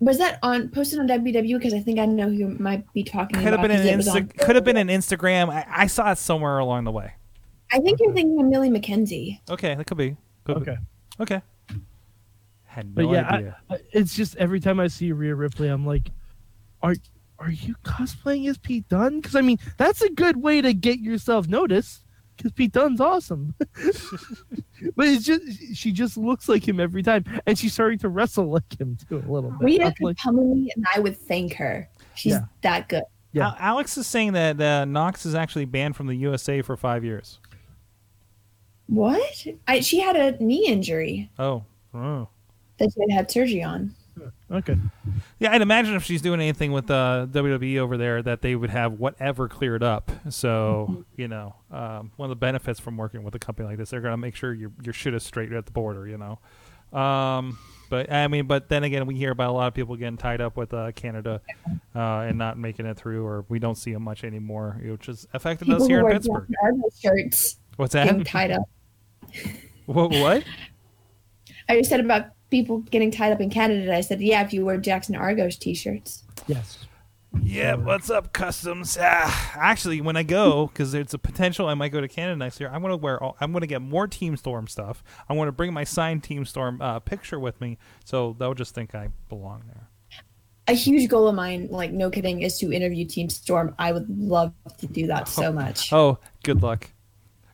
Was 0.00 0.18
that 0.18 0.38
on 0.44 0.68
posted 0.68 1.00
on 1.00 1.08
WW? 1.08 1.58
Because 1.58 1.74
I 1.74 1.80
think 1.80 1.98
I 1.98 2.06
know 2.06 2.26
who 2.28 2.34
you 2.34 2.48
might 2.60 2.84
be 2.92 3.02
talking 3.02 3.40
Could 3.42 3.52
have 3.52 3.60
been 3.62 3.72
an 3.72 3.78
'cause 3.78 3.86
it 3.86 3.96
was 3.96 4.08
on- 4.08 4.28
could 4.28 4.54
have 4.54 4.64
been 4.64 4.76
an 4.76 4.86
Instagram. 4.86 5.50
I, 5.50 5.66
I 5.68 5.86
saw 5.88 6.12
it 6.12 6.18
somewhere 6.18 6.58
along 6.58 6.84
the 6.84 6.92
way. 6.92 7.14
I 7.72 7.80
think 7.80 7.98
you're 7.98 8.14
thinking 8.14 8.40
of 8.40 8.46
Millie 8.46 8.70
McKenzie. 8.70 9.40
Okay, 9.50 9.74
that 9.74 9.84
could 9.88 9.98
be. 9.98 10.16
Could 10.44 10.58
Okay. 10.58 10.76
Be. 11.18 11.22
Okay. 11.24 11.42
Had 12.66 12.94
But 12.94 13.06
no 13.06 13.12
yeah, 13.12 13.28
idea. 13.28 13.56
I, 13.68 13.74
I- 13.74 13.78
it's 13.92 14.14
just 14.14 14.36
every 14.36 14.60
time 14.60 14.78
I 14.78 14.86
see 14.86 15.10
Rhea 15.10 15.34
Ripley, 15.34 15.66
I'm 15.68 15.84
like, 15.84 16.12
are 16.80 16.94
are 17.38 17.50
you 17.50 17.74
cosplaying 17.84 18.48
as 18.48 18.58
Pete 18.58 18.88
Dunne? 18.88 19.20
Because 19.20 19.36
I 19.36 19.40
mean, 19.42 19.58
that's 19.76 20.02
a 20.02 20.10
good 20.10 20.36
way 20.36 20.60
to 20.60 20.72
get 20.74 20.98
yourself 21.00 21.48
noticed. 21.48 22.02
Because 22.36 22.52
Pete 22.52 22.70
Dunne's 22.72 23.00
awesome, 23.00 23.52
but 23.58 25.08
it's 25.08 25.24
just 25.24 25.76
she 25.76 25.90
just 25.90 26.16
looks 26.16 26.48
like 26.48 26.66
him 26.66 26.78
every 26.78 27.02
time, 27.02 27.24
and 27.46 27.58
she's 27.58 27.72
starting 27.72 27.98
to 27.98 28.08
wrestle 28.08 28.46
like 28.50 28.80
him 28.80 28.96
too 29.08 29.16
a 29.18 29.26
little 29.30 29.50
bit. 29.50 29.60
Rhea 29.60 29.86
I'm 29.86 29.92
could 29.94 30.04
like, 30.04 30.16
pummel 30.18 30.54
me, 30.54 30.70
and 30.76 30.84
I 30.94 31.00
would 31.00 31.16
thank 31.16 31.54
her. 31.54 31.88
She's 32.14 32.34
Yeah. 32.34 32.40
that 32.62 32.88
good. 32.88 33.02
Yeah. 33.32 33.54
Alex 33.58 33.96
is 33.98 34.06
saying 34.06 34.32
that 34.34 34.60
uh, 34.60 34.84
Knox 34.84 35.26
is 35.26 35.34
actually 35.34 35.64
banned 35.64 35.96
from 35.96 36.06
the 36.06 36.14
USA 36.14 36.62
for 36.62 36.76
five 36.76 37.04
years. 37.04 37.40
What? 38.86 39.46
I, 39.66 39.80
she 39.80 40.00
had 40.00 40.16
a 40.16 40.42
knee 40.42 40.66
injury 40.66 41.30
Oh. 41.38 41.64
Oh. 41.92 42.28
that 42.78 42.90
she 42.94 43.00
had 43.00 43.10
had 43.10 43.30
surgery 43.30 43.62
on. 43.62 43.94
Okay, 44.50 44.76
Yeah, 45.38 45.52
I'd 45.52 45.62
imagine 45.62 45.94
if 45.94 46.04
she's 46.04 46.22
doing 46.22 46.40
anything 46.40 46.72
with 46.72 46.90
uh, 46.90 47.26
WWE 47.30 47.78
over 47.78 47.96
there, 47.96 48.22
that 48.22 48.42
they 48.42 48.54
would 48.54 48.70
have 48.70 48.94
whatever 48.94 49.48
cleared 49.48 49.82
up. 49.82 50.10
So 50.30 51.04
you 51.16 51.28
know, 51.28 51.54
um, 51.70 52.12
one 52.16 52.26
of 52.26 52.30
the 52.30 52.40
benefits 52.40 52.80
from 52.80 52.96
working 52.96 53.22
with 53.22 53.34
a 53.34 53.38
company 53.38 53.68
like 53.68 53.78
this, 53.78 53.90
they're 53.90 54.00
going 54.00 54.12
to 54.12 54.16
make 54.18 54.36
sure 54.36 54.52
your 54.54 54.72
your 54.82 54.92
shit 54.92 55.14
is 55.14 55.22
straight 55.22 55.52
at 55.52 55.66
the 55.66 55.72
border. 55.72 56.06
You 56.06 56.18
know, 56.18 56.98
um, 56.98 57.58
but 57.90 58.12
I 58.12 58.28
mean, 58.28 58.46
but 58.46 58.68
then 58.68 58.84
again, 58.84 59.06
we 59.06 59.14
hear 59.14 59.30
about 59.30 59.50
a 59.50 59.52
lot 59.52 59.68
of 59.68 59.74
people 59.74 59.96
getting 59.96 60.16
tied 60.18 60.40
up 60.40 60.56
with 60.56 60.74
uh, 60.74 60.92
Canada 60.92 61.40
uh, 61.94 62.20
and 62.20 62.38
not 62.38 62.58
making 62.58 62.86
it 62.86 62.96
through, 62.96 63.26
or 63.26 63.44
we 63.48 63.58
don't 63.58 63.76
see 63.76 63.92
them 63.92 64.02
much 64.02 64.24
anymore, 64.24 64.80
which 64.82 65.06
has 65.06 65.26
affected 65.32 65.66
People 65.66 65.82
us 65.82 65.88
here 65.88 66.00
in 66.00 66.12
Pittsburgh. 66.12 66.46
Jack 66.48 66.58
Argo 66.62 66.82
shirts 67.00 67.58
What's 67.76 67.94
getting 67.94 68.18
that? 68.18 68.26
tied 68.26 68.50
up. 68.50 68.68
what? 69.86 70.10
What? 70.10 70.44
I 71.68 71.76
just 71.78 71.90
said 71.90 72.00
about 72.00 72.26
people 72.50 72.78
getting 72.78 73.10
tied 73.10 73.32
up 73.32 73.40
in 73.40 73.50
Canada. 73.50 73.94
I 73.94 74.00
said, 74.00 74.20
yeah, 74.20 74.42
if 74.42 74.52
you 74.52 74.64
wear 74.64 74.76
Jackson 74.78 75.14
Argos 75.14 75.56
t-shirts. 75.56 76.24
yes, 76.46 76.86
Yeah, 77.42 77.74
what's 77.74 78.08
up, 78.10 78.32
customs? 78.32 78.96
Ah, 79.00 79.52
actually, 79.54 80.00
when 80.00 80.16
I 80.16 80.22
go, 80.22 80.66
because 80.68 80.92
there's 80.92 81.12
a 81.14 81.18
potential 81.18 81.66
I 81.68 81.74
might 81.74 81.92
go 81.92 82.00
to 82.00 82.08
Canada 82.08 82.36
next 82.36 82.58
year, 82.58 82.70
I'm 82.72 82.80
gonna 82.80 82.96
wear. 82.96 83.22
All, 83.22 83.36
I'm 83.40 83.52
gonna 83.52 83.66
get 83.66 83.82
more 83.82 84.06
Team 84.06 84.36
Storm 84.36 84.66
stuff. 84.66 85.04
I 85.28 85.34
want 85.34 85.48
to 85.48 85.52
bring 85.52 85.72
my 85.72 85.84
signed 85.84 86.24
Team 86.24 86.44
Storm 86.46 86.80
uh, 86.80 87.00
picture 87.00 87.38
with 87.38 87.60
me, 87.60 87.76
so 88.04 88.34
they'll 88.38 88.54
just 88.54 88.74
think 88.74 88.94
I 88.94 89.08
belong 89.28 89.64
there. 89.66 89.88
A 90.68 90.72
huge 90.72 91.08
goal 91.08 91.28
of 91.28 91.34
mine, 91.34 91.68
like 91.70 91.92
no 91.92 92.10
kidding, 92.10 92.42
is 92.42 92.58
to 92.58 92.72
interview 92.72 93.04
Team 93.06 93.28
Storm. 93.30 93.74
I 93.78 93.92
would 93.92 94.08
love 94.08 94.52
to 94.78 94.86
do 94.86 95.06
that 95.08 95.28
so 95.28 95.52
much. 95.52 95.92
Oh, 95.92 96.18
good 96.44 96.62
luck. 96.62 96.90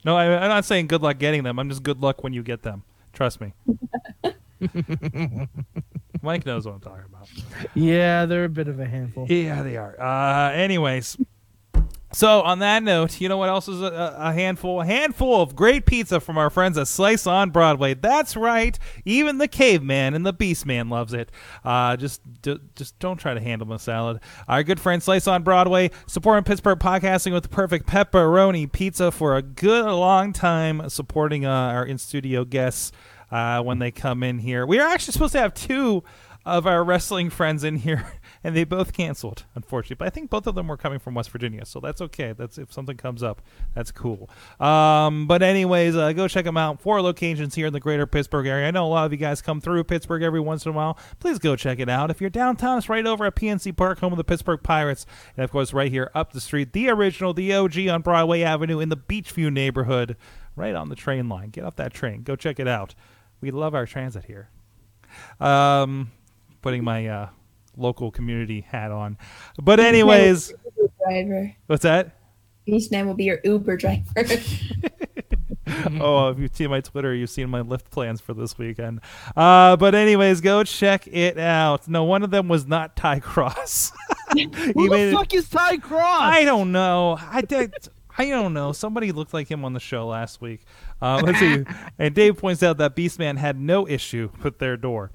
No, 0.04 0.16
I, 0.16 0.26
I'm 0.36 0.48
not 0.48 0.64
saying 0.64 0.86
good 0.88 1.02
luck 1.02 1.18
getting 1.18 1.42
them. 1.44 1.58
I'm 1.58 1.68
just 1.68 1.82
good 1.82 2.00
luck 2.00 2.22
when 2.22 2.32
you 2.32 2.42
get 2.42 2.62
them. 2.62 2.82
Trust 3.12 3.40
me. 3.40 3.54
Mike 6.22 6.46
knows 6.46 6.66
what 6.66 6.74
I'm 6.74 6.80
talking 6.80 7.04
about. 7.08 7.28
yeah, 7.74 8.26
they're 8.26 8.44
a 8.44 8.48
bit 8.48 8.68
of 8.68 8.80
a 8.80 8.86
handful. 8.86 9.26
Yeah, 9.28 9.62
they 9.62 9.76
are. 9.76 10.00
Uh, 10.00 10.52
anyways, 10.52 11.16
so 12.12 12.42
on 12.42 12.60
that 12.60 12.84
note, 12.84 13.20
you 13.20 13.28
know 13.28 13.36
what 13.36 13.48
else 13.48 13.66
is 13.68 13.82
a, 13.82 14.14
a 14.16 14.32
handful? 14.32 14.80
A 14.80 14.86
handful 14.86 15.42
of 15.42 15.56
great 15.56 15.84
pizza 15.84 16.20
from 16.20 16.38
our 16.38 16.48
friends 16.48 16.78
at 16.78 16.86
Slice 16.86 17.26
on 17.26 17.50
Broadway. 17.50 17.94
That's 17.94 18.36
right. 18.36 18.78
Even 19.04 19.38
the 19.38 19.48
caveman 19.48 20.14
and 20.14 20.24
the 20.24 20.32
beast 20.32 20.64
man 20.64 20.88
loves 20.88 21.12
it. 21.12 21.32
Uh, 21.64 21.96
just, 21.96 22.20
d- 22.40 22.60
just 22.76 22.96
don't 23.00 23.16
try 23.16 23.34
to 23.34 23.40
handle 23.40 23.66
my 23.66 23.78
salad. 23.78 24.20
Our 24.46 24.62
good 24.62 24.78
friend 24.78 25.02
Slice 25.02 25.26
on 25.26 25.42
Broadway, 25.42 25.90
supporting 26.06 26.44
Pittsburgh 26.44 26.78
podcasting 26.78 27.32
with 27.32 27.42
the 27.42 27.48
perfect 27.48 27.88
pepperoni 27.88 28.70
pizza 28.70 29.10
for 29.10 29.36
a 29.36 29.42
good 29.42 29.84
long 29.84 30.32
time, 30.32 30.88
supporting 30.88 31.44
uh, 31.44 31.50
our 31.50 31.84
in 31.84 31.98
studio 31.98 32.44
guests 32.44 32.92
uh, 33.34 33.60
when 33.60 33.80
they 33.80 33.90
come 33.90 34.22
in 34.22 34.38
here. 34.38 34.64
We 34.64 34.78
are 34.78 34.88
actually 34.88 35.12
supposed 35.12 35.32
to 35.32 35.40
have 35.40 35.52
two 35.54 36.04
of 36.46 36.68
our 36.68 36.84
wrestling 36.84 37.30
friends 37.30 37.64
in 37.64 37.74
here, 37.74 38.06
and 38.44 38.54
they 38.54 38.62
both 38.62 38.92
canceled, 38.92 39.44
unfortunately. 39.56 39.96
But 39.96 40.06
I 40.06 40.10
think 40.10 40.30
both 40.30 40.46
of 40.46 40.54
them 40.54 40.68
were 40.68 40.76
coming 40.76 41.00
from 41.00 41.14
West 41.14 41.30
Virginia, 41.30 41.64
so 41.64 41.80
that's 41.80 42.00
okay. 42.00 42.32
That's 42.32 42.58
if 42.58 42.72
something 42.72 42.96
comes 42.96 43.24
up, 43.24 43.42
that's 43.74 43.90
cool. 43.90 44.30
Um, 44.60 45.26
but 45.26 45.42
anyways, 45.42 45.96
uh, 45.96 46.12
go 46.12 46.28
check 46.28 46.44
them 46.44 46.56
out. 46.56 46.80
Four 46.80 47.02
locations 47.02 47.56
here 47.56 47.66
in 47.66 47.72
the 47.72 47.80
greater 47.80 48.06
Pittsburgh 48.06 48.46
area. 48.46 48.68
I 48.68 48.70
know 48.70 48.86
a 48.86 48.86
lot 48.86 49.04
of 49.04 49.10
you 49.10 49.18
guys 49.18 49.42
come 49.42 49.60
through 49.60 49.82
Pittsburgh 49.82 50.22
every 50.22 50.38
once 50.38 50.64
in 50.64 50.70
a 50.70 50.74
while. 50.74 50.96
Please 51.18 51.40
go 51.40 51.56
check 51.56 51.80
it 51.80 51.88
out. 51.88 52.12
If 52.12 52.20
you're 52.20 52.30
downtown, 52.30 52.78
it's 52.78 52.88
right 52.88 53.04
over 53.04 53.24
at 53.24 53.34
PNC 53.34 53.76
Park, 53.76 53.98
home 53.98 54.12
of 54.12 54.16
the 54.16 54.22
Pittsburgh 54.22 54.62
Pirates, 54.62 55.06
and 55.36 55.42
of 55.42 55.50
course, 55.50 55.72
right 55.72 55.90
here 55.90 56.08
up 56.14 56.32
the 56.32 56.40
street, 56.40 56.72
the 56.72 56.88
original, 56.88 57.34
the 57.34 57.52
OG 57.52 57.88
on 57.88 58.02
Broadway 58.02 58.42
Avenue 58.42 58.78
in 58.78 58.90
the 58.90 58.96
Beechview 58.96 59.52
neighborhood, 59.52 60.16
right 60.54 60.76
on 60.76 60.88
the 60.88 60.94
train 60.94 61.28
line. 61.28 61.48
Get 61.48 61.64
off 61.64 61.74
that 61.76 61.92
train. 61.92 62.22
Go 62.22 62.36
check 62.36 62.60
it 62.60 62.68
out. 62.68 62.94
We 63.40 63.50
love 63.50 63.74
our 63.74 63.86
transit 63.86 64.24
here. 64.24 64.48
Um, 65.40 66.10
putting 66.62 66.82
my 66.82 67.06
uh, 67.06 67.28
local 67.76 68.10
community 68.10 68.62
hat 68.62 68.90
on. 68.90 69.18
But 69.62 69.80
anyways, 69.80 70.52
driver. 71.02 71.54
what's 71.66 71.82
that? 71.82 72.16
Beast 72.66 72.90
Man 72.90 73.06
will 73.06 73.14
be 73.14 73.24
your 73.24 73.40
Uber 73.44 73.76
driver. 73.76 74.04
oh, 76.00 76.28
if 76.28 76.38
you've 76.38 76.54
seen 76.56 76.70
my 76.70 76.80
Twitter, 76.80 77.14
you've 77.14 77.30
seen 77.30 77.50
my 77.50 77.60
lift 77.60 77.90
plans 77.90 78.20
for 78.20 78.32
this 78.32 78.56
weekend. 78.56 79.00
Uh, 79.36 79.76
but 79.76 79.94
anyways, 79.94 80.40
go 80.40 80.64
check 80.64 81.06
it 81.06 81.38
out. 81.38 81.86
No, 81.88 82.04
one 82.04 82.22
of 82.22 82.30
them 82.30 82.48
was 82.48 82.66
not 82.66 82.96
Ty 82.96 83.20
Cross. 83.20 83.92
Who 84.32 84.88
the 84.88 85.12
fuck 85.14 85.34
is 85.34 85.48
Ty 85.48 85.78
Cross? 85.78 86.20
I 86.22 86.44
don't 86.44 86.72
know. 86.72 87.18
I 87.20 87.42
did. 87.42 87.74
I 88.16 88.28
don't 88.28 88.54
know. 88.54 88.72
Somebody 88.72 89.12
looked 89.12 89.34
like 89.34 89.50
him 89.50 89.64
on 89.64 89.72
the 89.72 89.80
show 89.80 90.06
last 90.06 90.40
week. 90.40 90.62
Uh, 91.04 91.20
let's 91.24 91.38
see. 91.38 91.64
And 91.98 92.14
Dave 92.14 92.38
points 92.38 92.62
out 92.62 92.78
that 92.78 92.96
Beastman 92.96 93.36
had 93.36 93.60
no 93.60 93.86
issue 93.86 94.30
with 94.42 94.58
their 94.58 94.76
door. 94.76 95.10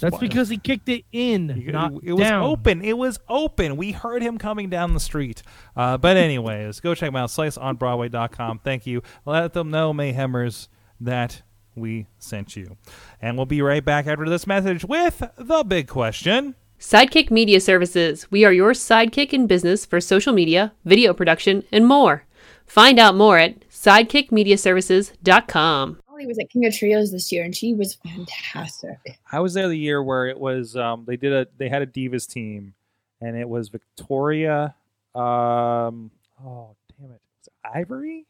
That's 0.00 0.12
wild. 0.14 0.20
because 0.20 0.48
he 0.48 0.56
kicked 0.58 0.88
it 0.88 1.04
in, 1.12 1.48
You- 1.64 1.70
not 1.70 1.92
it 2.02 2.12
was 2.14 2.26
down. 2.26 2.42
open. 2.42 2.82
It 2.82 2.98
was 2.98 3.20
open. 3.28 3.76
We 3.76 3.92
heard 3.92 4.20
him 4.20 4.36
coming 4.36 4.68
down 4.68 4.94
the 4.94 5.00
street. 5.00 5.42
Uh, 5.76 5.96
but 5.96 6.16
anyways, 6.16 6.80
go 6.80 6.94
check 6.94 7.06
them 7.08 7.14
out. 7.16 7.28
SliceOnBroadway.com. 7.30 8.60
Thank 8.64 8.86
you. 8.86 9.02
Let 9.24 9.52
them 9.52 9.70
know, 9.70 9.92
Mayhemers, 9.92 10.66
that 11.00 11.42
we 11.76 12.06
sent 12.18 12.56
you. 12.56 12.76
And 13.20 13.36
we'll 13.36 13.46
be 13.46 13.62
right 13.62 13.84
back 13.84 14.06
after 14.08 14.28
this 14.28 14.46
message 14.46 14.84
with 14.84 15.22
the 15.38 15.62
big 15.62 15.86
question. 15.88 16.56
Sidekick 16.80 17.30
Media 17.30 17.60
Services. 17.60 18.28
We 18.30 18.44
are 18.44 18.52
your 18.52 18.72
sidekick 18.72 19.32
in 19.32 19.46
business 19.46 19.86
for 19.86 20.00
social 20.00 20.32
media, 20.32 20.72
video 20.84 21.14
production, 21.14 21.62
and 21.70 21.86
more. 21.86 22.24
Find 22.66 22.98
out 22.98 23.14
more 23.14 23.38
at 23.38 23.61
sidekickmediaservices.com. 23.82 26.00
Holly 26.08 26.26
was 26.26 26.38
at 26.38 26.50
King 26.50 26.66
of 26.66 26.76
Trios 26.76 27.10
this 27.12 27.30
year, 27.32 27.44
and 27.44 27.54
she 27.56 27.74
was 27.74 27.94
fantastic. 27.94 28.98
I 29.30 29.40
was 29.40 29.52
there 29.54 29.68
the 29.68 29.76
year 29.76 30.02
where 30.02 30.26
it 30.26 30.38
was 30.38 30.76
um, 30.76 31.04
they 31.06 31.16
did 31.16 31.32
a 31.32 31.46
they 31.58 31.68
had 31.68 31.82
a 31.82 31.86
divas 31.86 32.28
team, 32.28 32.74
and 33.20 33.36
it 33.36 33.48
was 33.48 33.68
Victoria. 33.68 34.74
Um, 35.14 36.10
oh 36.44 36.74
damn 36.98 37.10
it, 37.10 37.20
was 37.38 37.46
it 37.48 37.52
Ivory 37.74 38.26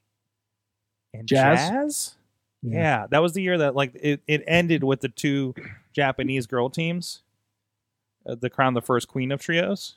and 1.14 1.26
Jazz? 1.28 1.70
Jazz. 1.70 2.14
Yeah. 2.62 2.78
Yeah. 2.80 3.06
that 3.10 3.22
was 3.22 3.32
the 3.34 3.42
year 3.42 3.58
that 3.58 3.74
like 3.74 3.92
it, 3.94 4.20
it 4.26 4.42
ended 4.46 4.84
with 4.84 5.00
the 5.00 5.08
two 5.08 5.54
Japanese 5.92 6.46
girl 6.46 6.70
teams, 6.70 7.22
uh, 8.26 8.34
the 8.36 8.48
crown 8.50 8.74
the 8.74 8.82
first 8.82 9.08
queen 9.08 9.32
of 9.32 9.40
trios. 9.40 9.96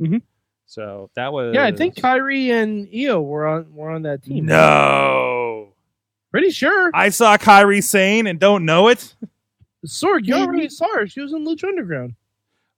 Mhm. 0.00 0.22
So 0.66 1.10
that 1.14 1.32
was 1.32 1.54
Yeah, 1.54 1.64
I 1.64 1.72
think 1.72 1.94
Kairi 1.94 2.50
and 2.50 2.88
Io 2.94 3.20
were 3.22 3.46
on 3.46 3.72
were 3.74 3.90
on 3.90 4.02
that 4.02 4.22
team. 4.22 4.46
no. 4.46 5.72
Pretty 6.32 6.50
sure. 6.50 6.90
I 6.92 7.08
saw 7.08 7.36
Kairi 7.36 7.82
Sane 7.82 8.26
and 8.26 8.38
don't 8.38 8.64
know 8.64 8.88
it. 8.88 9.14
Sorg, 9.86 10.26
you 10.26 10.34
already 10.34 10.68
saw 10.68 10.88
her. 10.96 11.06
She 11.06 11.20
was 11.20 11.32
in 11.32 11.46
Lucha 11.46 11.64
Underground. 11.64 12.14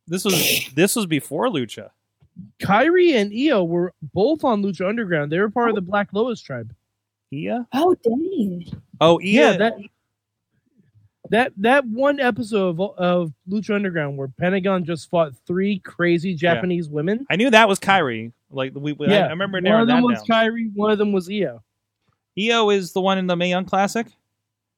This 0.07 0.24
was 0.24 0.70
this 0.74 0.95
was 0.95 1.07
before 1.07 1.49
Lucha. 1.49 1.91
Kairi 2.61 3.14
and 3.14 3.32
Io 3.32 3.64
were 3.64 3.93
both 4.14 4.45
on 4.45 4.62
Lucha 4.62 4.89
Underground. 4.89 5.32
They 5.32 5.39
were 5.39 5.51
part 5.51 5.70
of 5.70 5.74
the 5.74 5.80
oh. 5.80 5.84
Black 5.84 6.12
Lotus 6.12 6.41
tribe. 6.41 6.74
Ia? 7.32 7.66
Oh 7.72 7.95
dang! 8.03 8.64
Oh, 9.01 9.20
Ia. 9.20 9.53
Yeah, 9.53 9.57
that 9.57 9.74
that 11.31 11.53
that 11.59 11.87
one 11.87 12.20
episode 12.20 12.81
of, 12.81 12.99
of 12.99 13.33
Lucha 13.49 13.74
Underground 13.74 14.16
where 14.16 14.29
Pentagon 14.29 14.85
just 14.85 15.09
fought 15.11 15.33
three 15.47 15.79
crazy 15.81 16.35
Japanese 16.35 16.89
women. 16.89 17.26
I 17.31 17.37
knew 17.37 17.51
that 17.51 17.68
was 17.68 17.79
Kairi. 17.79 18.33
Like 18.51 18.72
we, 18.74 18.93
we- 18.93 19.07
I- 19.07 19.11
Yeah, 19.11 19.26
I, 19.26 19.31
remember 19.31 19.61
one 19.61 19.81
of 19.81 19.87
them 19.89 20.03
was 20.03 20.22
down. 20.22 20.51
Kairi, 20.51 20.70
one 20.74 20.91
of 20.91 20.99
them 20.99 21.12
was 21.12 21.29
Io. 21.31 21.62
Io 22.39 22.70
is 22.70 22.93
the 22.93 23.01
one 23.01 23.18
in 23.18 23.26
the 23.26 23.37
Mae 23.37 23.51
Young 23.51 23.64
Classic. 23.64 24.07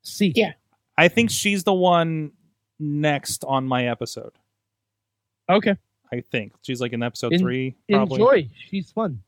See, 0.03 0.32
Yeah. 0.34 0.53
I 0.96 1.09
think 1.09 1.30
she's 1.30 1.64
the 1.64 1.72
one 1.74 2.32
next 2.78 3.44
on 3.44 3.66
my 3.66 3.86
episode. 3.88 4.32
okay, 5.48 5.76
I 6.12 6.22
think 6.30 6.53
she's 6.62 6.80
like 6.80 6.92
in 6.92 7.03
episode 7.03 7.32
En- 7.32 7.40
three. 7.40 7.76
Probably. 7.90 8.14
enjoy. 8.20 8.51
She's 8.68 8.90
fun. 8.90 9.22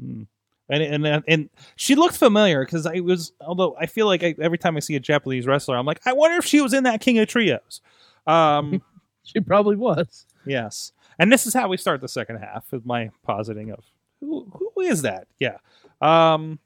Hmm. 0.00 0.22
And 0.68 1.04
and 1.04 1.22
and 1.28 1.50
she 1.76 1.94
looked 1.94 2.16
familiar 2.16 2.64
because 2.64 2.86
I 2.86 3.00
was. 3.00 3.32
Although 3.40 3.76
I 3.78 3.86
feel 3.86 4.06
like 4.06 4.24
I, 4.24 4.34
every 4.40 4.56
time 4.56 4.76
I 4.76 4.80
see 4.80 4.96
a 4.96 5.00
Japanese 5.00 5.46
wrestler, 5.46 5.76
I'm 5.76 5.84
like, 5.84 6.00
I 6.06 6.14
wonder 6.14 6.38
if 6.38 6.46
she 6.46 6.60
was 6.62 6.72
in 6.72 6.84
that 6.84 7.00
King 7.02 7.18
of 7.18 7.28
Trios. 7.28 7.80
Um, 8.26 8.82
She 9.26 9.40
probably 9.40 9.76
was. 9.76 10.26
yes, 10.44 10.92
and 11.18 11.32
this 11.32 11.46
is 11.46 11.54
how 11.54 11.68
we 11.68 11.78
start 11.78 12.02
the 12.02 12.08
second 12.08 12.36
half 12.36 12.70
with 12.70 12.84
my 12.84 13.10
positing 13.22 13.70
of 13.70 13.82
who 14.20 14.46
who 14.52 14.82
is 14.82 15.00
that? 15.02 15.26
Yeah, 15.38 15.56
um, 16.02 16.58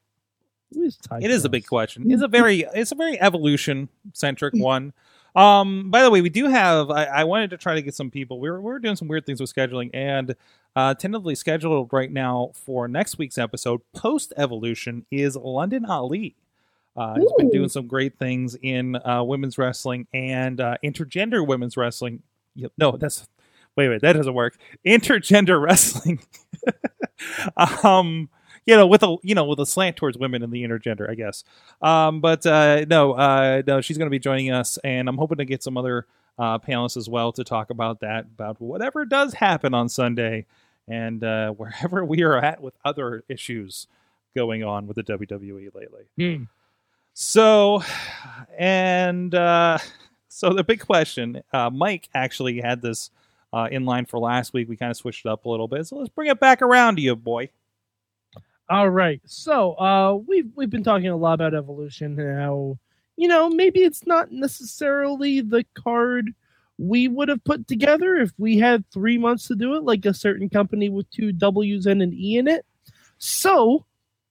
Who 0.75 0.83
is 0.83 0.99
it 1.21 1.31
is 1.31 1.45
a 1.45 1.49
big 1.49 1.67
question. 1.67 2.11
It's 2.11 2.23
a 2.23 2.27
very 2.29 2.67
it's 2.75 2.91
a 2.93 2.97
very 2.97 3.21
evolution 3.21 3.89
centric 4.13 4.55
one. 4.55 4.93
Um, 5.37 5.91
by 5.93 6.03
the 6.03 6.11
way, 6.11 6.21
we 6.21 6.31
do 6.31 6.47
have. 6.47 6.91
I, 6.91 7.05
I 7.05 7.25
wanted 7.25 7.51
to 7.51 7.57
try 7.59 7.77
to 7.77 7.83
get 7.83 7.95
some 7.95 8.11
people. 8.11 8.41
We 8.41 8.51
were 8.51 8.61
we 8.61 8.65
were 8.73 8.81
doing 8.81 8.97
some 8.97 9.07
weird 9.07 9.25
things 9.25 9.41
with 9.41 9.55
scheduling, 9.55 9.91
and 9.95 10.35
uh, 10.79 10.95
tentatively 10.95 11.35
scheduled 11.35 11.93
right 11.93 12.12
now 12.12 12.53
for 12.55 12.87
next 12.87 13.18
week's 13.18 13.37
episode 13.37 13.81
post 13.97 14.33
evolution 14.37 15.05
is 15.11 15.35
London 15.35 15.85
Ali. 15.85 16.37
Uh, 16.97 17.16
he's 17.18 17.33
been 17.37 17.51
doing 17.51 17.68
some 17.68 17.89
great 17.89 18.16
things 18.16 18.57
in 18.62 18.95
uh, 18.95 19.24
women's 19.24 19.59
wrestling 19.59 20.07
and 20.14 20.61
uh, 20.61 20.76
intergender 20.85 21.45
women's 21.45 21.76
wrestling. 21.76 22.22
Yep, 22.55 22.72
No, 22.79 22.93
that's 22.93 23.26
wait, 23.74 23.89
wait, 23.89 24.03
that 24.03 24.12
doesn't 24.12 24.35
work. 24.35 24.57
Intergender 24.87 25.61
wrestling. 25.64 26.20
um, 27.83 28.29
you 28.64 28.76
know, 28.76 28.87
with 28.87 29.03
a 29.03 29.16
you 29.24 29.35
know 29.35 29.47
with 29.47 29.59
a 29.59 29.66
slant 29.66 29.97
towards 29.97 30.16
women 30.16 30.45
in 30.45 30.53
the 30.53 30.62
intergender, 30.62 31.11
I 31.11 31.16
guess. 31.16 31.43
Um, 31.83 32.20
but 32.20 32.47
uh, 32.47 32.85
no, 32.89 33.14
uh, 33.14 33.62
no, 33.66 33.81
she's 33.81 33.99
going 33.99 34.07
to 34.07 34.11
be 34.11 34.20
joining 34.20 34.53
us, 34.53 34.79
and 34.85 35.09
I'm 35.09 35.18
hoping 35.18 35.39
to 35.39 35.45
get 35.45 35.64
some 35.64 35.76
other 35.76 36.07
uh, 36.39 36.61
panelists 36.61 36.97
as 36.97 37.09
well 37.09 37.33
to 37.33 37.43
talk 37.43 37.70
about 37.70 37.99
that, 38.01 38.26
about 38.26 38.61
whatever 38.61 39.05
does 39.05 39.35
happen 39.35 39.74
on 39.74 39.89
Sunday, 39.89 40.47
and 40.89 41.22
uh, 41.22 41.51
wherever 41.57 42.05
we 42.05 42.22
are 42.22 42.36
at 42.36 42.61
with 42.61 42.74
other 42.84 43.24
issues 43.28 43.86
going 44.34 44.62
on 44.64 44.86
with 44.86 44.97
the 44.97 45.03
WWE 45.05 45.74
lately. 45.74 46.05
Hmm. 46.16 46.45
So, 47.14 47.82
and 48.57 49.34
uh, 49.34 49.78
so 50.28 50.53
the 50.53 50.62
big 50.62 50.80
question, 50.80 51.43
uh, 51.53 51.70
Mike 51.70 52.09
actually 52.14 52.61
had 52.61 52.80
this 52.80 53.11
uh, 53.53 53.68
in 53.70 53.84
line 53.84 54.07
for 54.07 54.18
last 54.18 54.53
week. 54.53 54.68
We 54.68 54.76
kind 54.76 54.91
of 54.91 54.97
switched 54.97 55.26
it 55.26 55.28
up 55.28 55.45
a 55.45 55.49
little 55.49 55.66
bit, 55.68 55.86
so 55.86 55.97
let's 55.97 56.11
bring 56.11 56.30
it 56.30 56.39
back 56.39 56.62
around 56.62 56.97
to 56.97 57.03
you, 57.03 57.16
boy. 57.16 57.51
All 58.70 58.91
right. 58.91 59.20
So 59.24 59.72
uh 59.74 60.18
we've 60.26 60.51
we've 60.55 60.70
been 60.70 60.84
talking 60.84 61.09
a 61.09 61.16
lot 61.16 61.34
about 61.34 61.55
evolution 61.55 62.14
now. 62.14 62.78
you 63.16 63.26
know 63.26 63.49
maybe 63.49 63.80
it's 63.80 64.07
not 64.07 64.30
necessarily 64.30 65.41
the 65.41 65.64
card 65.74 66.34
we 66.79 67.09
would 67.09 67.29
have 67.29 67.43
put 67.45 67.66
together 67.66 68.16
if 68.16 68.33
we 68.39 68.57
had 68.57 68.85
three 68.93 69.18
months 69.18 69.49
to 69.49 69.57
do 69.57 69.74
it, 69.74 69.83
like 69.83 70.07
a 70.07 70.14
certain 70.14 70.49
company 70.49 70.89
with 70.89 71.11
two 71.11 71.33
W's 71.33 71.87
and 71.87 72.01
an 72.01 72.14
E 72.14 72.39
in 72.39 72.47
it. 72.47 72.64
So 73.18 73.85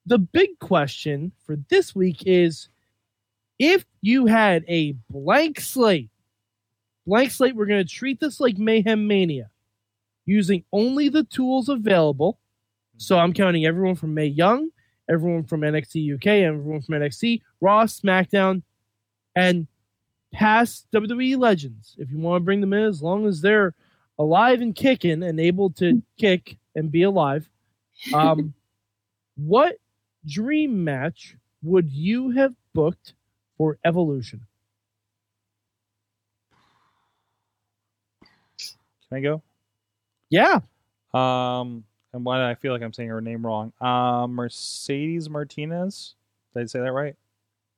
the 0.05 0.17
big 0.17 0.57
question 0.59 1.33
for 1.45 1.57
this 1.69 1.93
week 1.93 2.23
is 2.25 2.69
if 3.59 3.85
you 4.01 4.27
had 4.27 4.63
a 4.69 4.93
blank 5.09 5.59
slate, 5.59 6.09
blank 7.05 7.31
slate, 7.31 7.55
we're 7.55 7.65
going 7.65 7.85
to 7.85 7.93
treat 7.93 8.19
this 8.19 8.39
like 8.39 8.57
Mayhem 8.57 9.07
Mania, 9.07 9.49
using 10.25 10.63
only 10.71 11.09
the 11.09 11.23
tools 11.25 11.67
available. 11.67 12.39
So 12.95 13.19
I'm 13.19 13.33
counting 13.33 13.65
everyone 13.65 13.95
from 13.95 14.13
Mae 14.13 14.27
Young, 14.27 14.69
everyone 15.09 15.43
from 15.43 15.61
NXT 15.61 16.15
UK, 16.15 16.27
everyone 16.27 16.81
from 16.81 16.95
NXT, 16.95 17.41
Raw, 17.59 17.83
SmackDown, 17.83 18.63
and 19.35 19.67
past 20.37 20.85
WWE 20.93 21.35
legends. 21.35 21.95
If 21.97 22.11
you 22.11 22.19
want 22.19 22.41
to 22.41 22.45
bring 22.45 22.61
them 22.61 22.71
in, 22.71 22.83
as 22.83 23.01
long 23.01 23.25
as 23.25 23.41
they're 23.41 23.73
alive 24.19 24.61
and 24.61 24.75
kicking 24.75 25.23
and 25.23 25.39
able 25.39 25.71
to 25.71 26.03
kick 26.19 26.57
and 26.75 26.91
be 26.91 27.01
alive, 27.01 27.49
um, 28.13 28.53
what 29.35 29.77
dream 30.27 30.83
match 30.83 31.35
would 31.63 31.91
you 31.91 32.29
have 32.31 32.53
booked 32.73 33.15
for 33.57 33.79
Evolution? 33.83 34.45
Can 39.09 39.17
I 39.17 39.21
go? 39.21 39.41
Yeah, 40.29 40.59
Um, 41.13 41.85
and 42.13 42.23
why 42.23 42.37
do 42.37 42.43
I 42.43 42.53
feel 42.55 42.73
like 42.73 42.83
I'm 42.83 42.93
saying 42.93 43.09
her 43.09 43.21
name 43.21 43.43
wrong? 43.43 43.73
Um, 43.81 44.33
Mercedes 44.33 45.29
Martinez. 45.29 46.13
Did 46.53 46.63
I 46.63 46.65
say 46.65 46.79
that 46.81 46.91
right? 46.91 47.15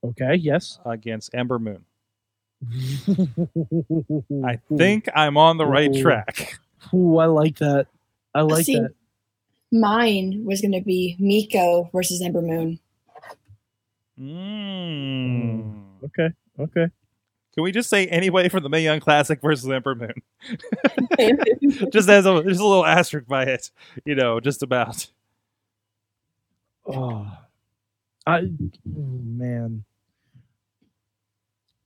okay, 0.03 0.35
yes. 0.35 0.79
Against 0.85 1.29
Ember 1.33 1.59
Moon. 1.59 1.85
I 2.61 4.51
I 4.51 4.59
think 4.77 5.07
I'm 5.15 5.37
on 5.37 5.57
the 5.57 5.65
right 5.65 5.95
Ooh. 5.95 6.01
track. 6.01 6.59
Ooh, 6.93 7.17
I 7.17 7.25
like 7.25 7.57
that. 7.59 7.87
I 8.33 8.41
like 8.41 8.65
See, 8.65 8.75
that. 8.79 8.93
Mine 9.71 10.43
was 10.43 10.61
going 10.61 10.73
to 10.73 10.81
be 10.81 11.15
Meiko 11.19 11.91
versus 11.91 12.21
Ember 12.21 12.41
Moon. 12.41 12.79
Mm. 14.19 15.83
Okay, 16.03 16.33
okay. 16.59 16.87
Can 17.53 17.63
we 17.63 17.71
just 17.71 17.89
say 17.89 18.07
anybody 18.07 18.49
from 18.49 18.63
the 18.63 18.69
Mae 18.69 18.83
Young 18.83 18.99
Classic 18.99 19.41
versus 19.41 19.69
Ember 19.69 19.95
Moon? 19.95 20.13
just 21.91 22.09
as 22.09 22.25
a 22.25 22.43
just 22.43 22.59
a 22.59 22.65
little 22.65 22.85
asterisk 22.85 23.27
by 23.27 23.43
it, 23.43 23.71
you 24.05 24.15
know, 24.15 24.39
just 24.39 24.63
about. 24.63 25.07
Oh, 26.85 27.31
I 28.25 28.39
oh, 28.39 28.47
man. 28.85 29.83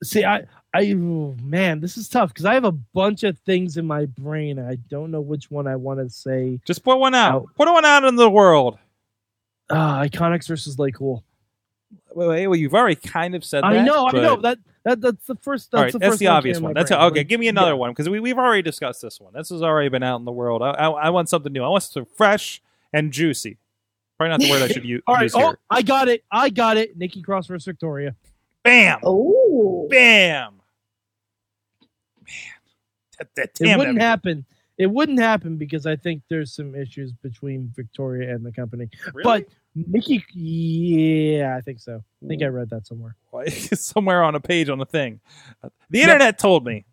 See, 0.04 0.24
I, 0.24 0.46
I, 0.74 0.92
oh, 0.96 1.36
man, 1.42 1.80
this 1.80 1.98
is 1.98 2.10
tough 2.10 2.30
because 2.30 2.46
I 2.46 2.54
have 2.54 2.66
a 2.66 2.72
bunch 2.72 3.24
of 3.24 3.38
things 3.40 3.78
in 3.78 3.86
my 3.86 4.06
brain. 4.06 4.60
I 4.60 4.76
don't 4.76 5.12
know 5.12 5.22
which 5.22 5.50
one 5.52 5.68
I 5.68 5.76
want 5.76 6.00
to 6.00 6.10
say. 6.10 6.60
Just 6.66 6.84
put 6.84 6.98
one 6.98 7.16
out. 7.16 7.36
Out. 7.36 7.50
Put 7.56 7.72
one 7.72 7.86
out 7.86 8.04
in 8.04 8.16
the 8.16 8.30
world. 8.30 8.78
Ah, 9.70 10.02
Iconics 10.04 10.48
versus 10.48 10.78
Lay 10.78 10.92
Cool. 10.92 11.24
Wait, 12.14 12.28
wait, 12.28 12.48
well, 12.48 12.56
you've 12.56 12.74
already 12.74 12.96
kind 12.96 13.36
of 13.36 13.44
said 13.44 13.64
that. 13.64 13.68
I 13.68 13.84
know, 13.84 14.08
I 14.08 14.12
know 14.12 14.42
that 14.42 14.60
that 14.84 15.02
that's 15.02 15.26
the 15.26 15.36
first. 15.36 15.72
That's 15.72 15.80
All 15.80 15.84
right, 15.84 15.94
the 15.94 16.00
that's 16.00 16.18
the 16.18 16.28
obvious 16.28 16.60
one. 16.60 16.74
That's 16.74 16.90
brain. 16.90 17.02
okay. 17.02 17.24
Give 17.24 17.40
me 17.40 17.48
another 17.48 17.72
Yeah. 17.72 17.76
one 17.76 17.92
because 17.92 18.10
we 18.10 18.20
we've 18.20 18.38
already 18.38 18.62
discussed 18.62 19.02
this 19.02 19.20
one. 19.20 19.34
This 19.34 19.50
has 19.50 19.62
already 19.62 19.90
been 19.90 20.04
out 20.04 20.20
in 20.20 20.26
the 20.26 20.32
world. 20.32 20.62
I, 20.62 20.72
I, 20.72 20.90
I 20.90 21.10
want 21.10 21.30
something 21.30 21.52
new. 21.52 21.64
I 21.64 21.68
want 21.70 21.84
something 21.84 22.12
fresh 22.16 22.62
and 22.92 23.12
juicy. 23.12 23.58
Probably 24.18 24.32
not 24.32 24.42
the 24.42 24.50
word 24.52 24.62
I 24.62 24.68
should 24.68 24.86
use, 24.86 25.02
All 25.08 25.16
right, 25.16 25.24
use 25.24 25.36
oh. 25.36 25.56
I 25.70 25.82
got 25.82 26.08
it. 26.08 26.24
I 26.32 26.50
got 26.50 26.78
it. 26.78 26.98
Nikki 26.98 27.22
Cross 27.22 27.48
versus 27.48 27.66
Victoria. 27.66 28.16
Bam, 28.64 29.00
Oh, 29.04 29.88
bam. 29.90 30.54
Man, 32.22 32.30
that, 33.20 33.28
that, 33.36 33.44
It 33.60 33.64
damn 33.66 33.78
wouldn't 33.80 34.00
that- 34.00 34.06
happen. 34.06 34.46
It 34.78 34.88
wouldn't 34.88 35.20
happen 35.20 35.58
because 35.58 35.86
I 35.86 35.96
think 35.96 36.24
there's 36.30 36.52
some 36.56 36.74
issues 36.74 37.12
between 37.14 37.72
Victoria 37.76 38.34
and 38.34 38.44
the 38.44 38.52
company. 38.52 38.90
Really? 39.14 39.24
But 39.24 39.46
Nikki, 39.76 40.24
yeah, 40.34 41.56
I 41.56 41.62
think 41.62 41.80
so. 41.80 42.04
I 42.24 42.28
think 42.28 42.42
I 42.42 42.48
read 42.48 42.72
that 42.72 42.88
somewhere. 42.88 43.16
somewhere 43.52 44.24
on 44.24 44.34
a 44.34 44.40
page 44.40 44.70
on 44.70 44.82
a 44.82 44.86
thing. 44.86 45.20
The 45.92 46.02
internet 46.02 46.40
told 46.40 46.66
me. 46.66 46.86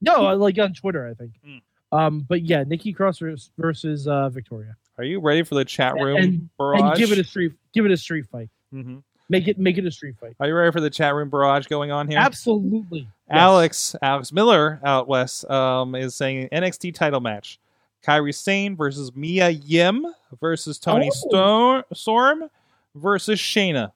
No, 0.00 0.30
uh, 0.30 0.36
like 0.36 0.58
on 0.58 0.72
Twitter, 0.72 1.06
I 1.06 1.12
think. 1.12 1.32
Mm. 1.46 1.60
Um, 1.92 2.20
but 2.26 2.42
yeah, 2.42 2.64
Nikki 2.66 2.94
Cross 2.94 3.20
versus 3.58 4.08
uh, 4.08 4.30
Victoria, 4.30 4.74
Are 4.96 5.04
you 5.04 5.20
ready 5.20 5.42
for 5.42 5.56
the 5.56 5.66
chat 5.66 5.94
room 5.96 6.16
and, 6.16 6.50
barrage? 6.56 6.80
and 6.80 6.96
give 6.96 7.12
it 7.12 7.18
a 7.18 7.24
street, 7.24 7.52
give 7.74 7.84
it 7.84 7.90
a 7.92 7.96
street 7.98 8.24
fight. 8.32 8.48
hmm 8.72 8.98
Make 9.30 9.46
it, 9.46 9.58
make 9.58 9.78
it 9.78 9.86
a 9.86 9.90
street 9.92 10.16
fight. 10.20 10.34
Are 10.40 10.48
you 10.48 10.54
ready 10.56 10.72
for 10.72 10.80
the 10.80 10.90
chat 10.90 11.14
room 11.14 11.30
barrage 11.30 11.66
going 11.68 11.92
on 11.92 12.08
here? 12.08 12.18
Absolutely, 12.18 13.08
Yes. 13.28 13.38
Alex 13.38 13.96
Alex 14.02 14.32
Miller 14.32 14.80
out 14.84 15.06
west 15.06 15.48
um, 15.48 15.94
is 15.94 16.16
saying 16.16 16.48
NXT 16.50 16.94
title 16.94 17.20
match: 17.20 17.60
Kairi 18.04 18.34
Sane 18.34 18.76
versus 18.76 19.14
Mia 19.14 19.50
Yim 19.50 20.04
versus 20.40 20.80
Toni 20.80 21.06
Oh. 21.06 21.28
Stone 21.28 21.82
Storm 21.94 22.50
versus 22.96 23.38
Shayna. 23.38 23.92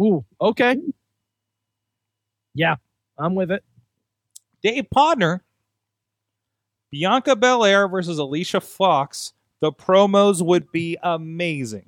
Ooh, 0.00 0.24
okay. 0.40 0.78
Yeah, 2.54 2.76
I'm 3.18 3.34
with 3.34 3.50
it. 3.50 3.62
Dave 4.62 4.86
Podner, 4.94 5.40
Bianca 6.90 7.36
Belair 7.36 7.86
versus 7.86 8.16
Alicia 8.18 8.62
Fox. 8.62 9.34
The 9.60 9.72
promos 9.72 10.40
would 10.40 10.72
be 10.72 10.96
amazing. 11.02 11.84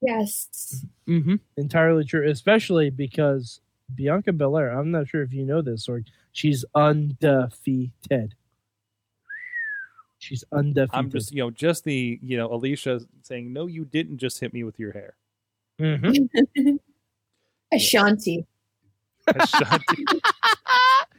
Yes. 0.00 0.84
Mm-hmm. 1.06 1.36
Entirely 1.56 2.04
true, 2.04 2.28
especially 2.28 2.90
because 2.90 3.60
Bianca 3.94 4.32
Belair. 4.32 4.70
I'm 4.70 4.90
not 4.90 5.08
sure 5.08 5.22
if 5.22 5.32
you 5.32 5.44
know 5.44 5.62
this, 5.62 5.88
or 5.88 6.02
she's 6.32 6.64
undefeated. 6.74 8.34
She's 10.18 10.44
undefeated. 10.52 10.90
I'm 10.92 11.10
just, 11.10 11.32
you 11.32 11.42
know, 11.42 11.50
just 11.50 11.84
the, 11.84 12.18
you 12.22 12.36
know, 12.36 12.52
Alicia 12.52 13.00
saying, 13.22 13.52
"No, 13.52 13.66
you 13.66 13.84
didn't 13.84 14.18
just 14.18 14.40
hit 14.40 14.52
me 14.52 14.64
with 14.64 14.78
your 14.78 14.92
hair." 14.92 15.14
Mhm. 15.80 16.28
Ashanti. 17.72 18.46
Ashanti. 19.26 20.04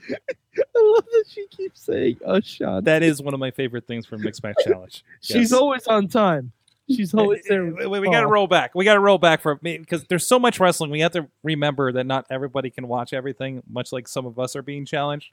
I 0.76 0.94
love 0.94 1.06
that 1.06 1.26
she 1.30 1.48
keeps 1.48 1.82
saying 1.82 2.18
Ashanti. 2.26 2.86
that 2.86 3.04
is 3.04 3.22
one 3.22 3.34
of 3.34 3.40
my 3.40 3.52
favorite 3.52 3.88
things 3.88 4.06
from 4.06 4.22
Mixed 4.22 4.44
Match 4.44 4.56
Challenge. 4.64 5.04
She's 5.22 5.54
always 5.54 5.88
on 5.88 6.08
time. 6.08 6.52
She's 6.90 7.14
always 7.14 7.44
there. 7.48 7.66
Wait, 7.66 8.00
we 8.02 8.10
got 8.10 8.22
to 8.22 8.28
roll 8.28 8.48
back. 8.48 8.74
We 8.74 8.86
got 8.86 8.96
to 8.96 9.00
roll 9.00 9.18
back 9.18 9.42
for 9.42 9.60
me 9.62 9.78
because 9.78 10.06
there's 10.06 10.26
so 10.26 10.40
much 10.40 10.60
wrestling. 10.60 10.92
We 10.92 11.02
have 11.02 11.12
to 11.14 11.28
remember 11.44 11.92
that 11.92 12.06
not 12.06 12.26
everybody 12.30 12.70
can 12.70 12.88
watch 12.88 13.14
everything, 13.14 13.64
much 13.70 13.92
like 13.92 14.08
some 14.08 14.26
of 14.26 14.40
us 14.40 14.56
are 14.56 14.62
being 14.62 14.86
challenged. 14.86 15.32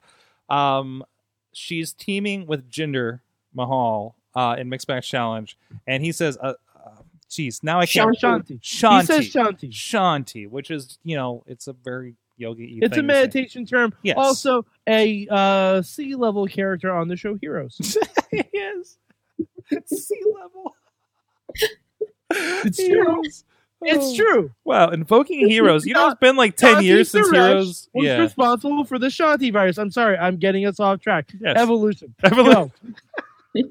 Um, 0.49 1.03
she's 1.53 1.93
teaming 1.93 2.45
with 2.45 2.69
Jinder 2.69 3.21
Mahal 3.53 4.15
uh, 4.35 4.55
in 4.57 4.69
Mixed 4.69 4.87
Match 4.87 5.09
Challenge, 5.09 5.57
and 5.87 6.03
he 6.03 6.11
says, 6.11 6.37
uh, 6.41 6.53
uh, 6.75 6.89
"Geez, 7.29 7.63
now 7.63 7.79
I 7.79 7.85
can't." 7.85 8.15
Shanti. 8.17 8.61
Shanti. 8.61 8.99
He 8.99 9.05
says 9.05 9.33
Shanti. 9.33 9.71
Shanti, 9.71 10.49
which 10.49 10.69
is 10.71 10.99
you 11.03 11.15
know, 11.15 11.43
it's 11.47 11.67
a 11.67 11.73
very 11.73 12.15
yogi. 12.37 12.79
It's 12.81 12.97
a 12.97 13.03
meditation 13.03 13.65
term. 13.65 13.93
Yes. 14.03 14.17
Also, 14.17 14.65
a 14.87 15.27
uh, 15.29 15.81
sea 15.81 16.15
level 16.15 16.45
character 16.47 16.93
on 16.93 17.07
the 17.07 17.15
show 17.15 17.35
Heroes. 17.35 17.97
yes. 18.53 18.97
Sea 19.85 20.21
level. 20.33 20.75
It's 22.65 22.77
true. 22.77 23.21
It's 23.83 24.05
Oh. 24.05 24.15
true. 24.15 24.51
Wow, 24.65 24.89
invoking 24.89 25.47
heroes. 25.47 25.85
You 25.85 25.93
know, 25.93 26.07
it's 26.09 26.19
been 26.19 26.35
like 26.35 26.55
ten 26.57 26.75
Shanti 26.77 26.83
years 26.83 27.11
since 27.11 27.27
Suresh 27.29 27.33
Heroes. 27.49 27.89
was 27.93 28.05
Yeah, 28.05 28.17
responsible 28.19 28.83
for 28.85 28.97
the 28.99 29.07
Shanti 29.07 29.53
virus. 29.53 29.77
I'm 29.77 29.91
sorry, 29.91 30.17
I'm 30.17 30.37
getting 30.37 30.65
us 30.65 30.79
off 30.79 30.99
track. 30.99 31.31
Yes. 31.39 31.57
Evolution. 31.57 32.13
Evolution. 32.23 32.71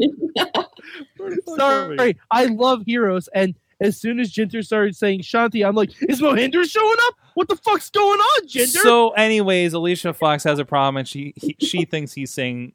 Sorry, 1.57 2.19
I 2.31 2.45
love 2.47 2.83
Heroes, 2.87 3.29
and 3.35 3.55
as 3.81 3.99
soon 4.01 4.21
as 4.21 4.33
Jinder 4.33 4.65
started 4.65 4.97
saying 4.97 5.21
Shanti, 5.21 5.67
I'm 5.67 5.75
like, 5.75 5.91
is 6.09 6.21
Mohinder 6.21 6.65
showing 6.69 6.97
up? 7.07 7.15
What 7.35 7.49
the 7.49 7.57
fuck's 7.57 7.91
going 7.91 8.19
on, 8.19 8.47
Jinder? 8.49 8.69
So, 8.83 9.11
anyways, 9.11 9.73
Alicia 9.75 10.13
Fox 10.15 10.45
has 10.45 10.59
a 10.59 10.65
problem, 10.65 10.97
and 10.99 11.09
she 11.09 11.35
he, 11.37 11.57
she 11.61 11.85
thinks 11.85 12.13
he's 12.13 12.33
saying 12.33 12.73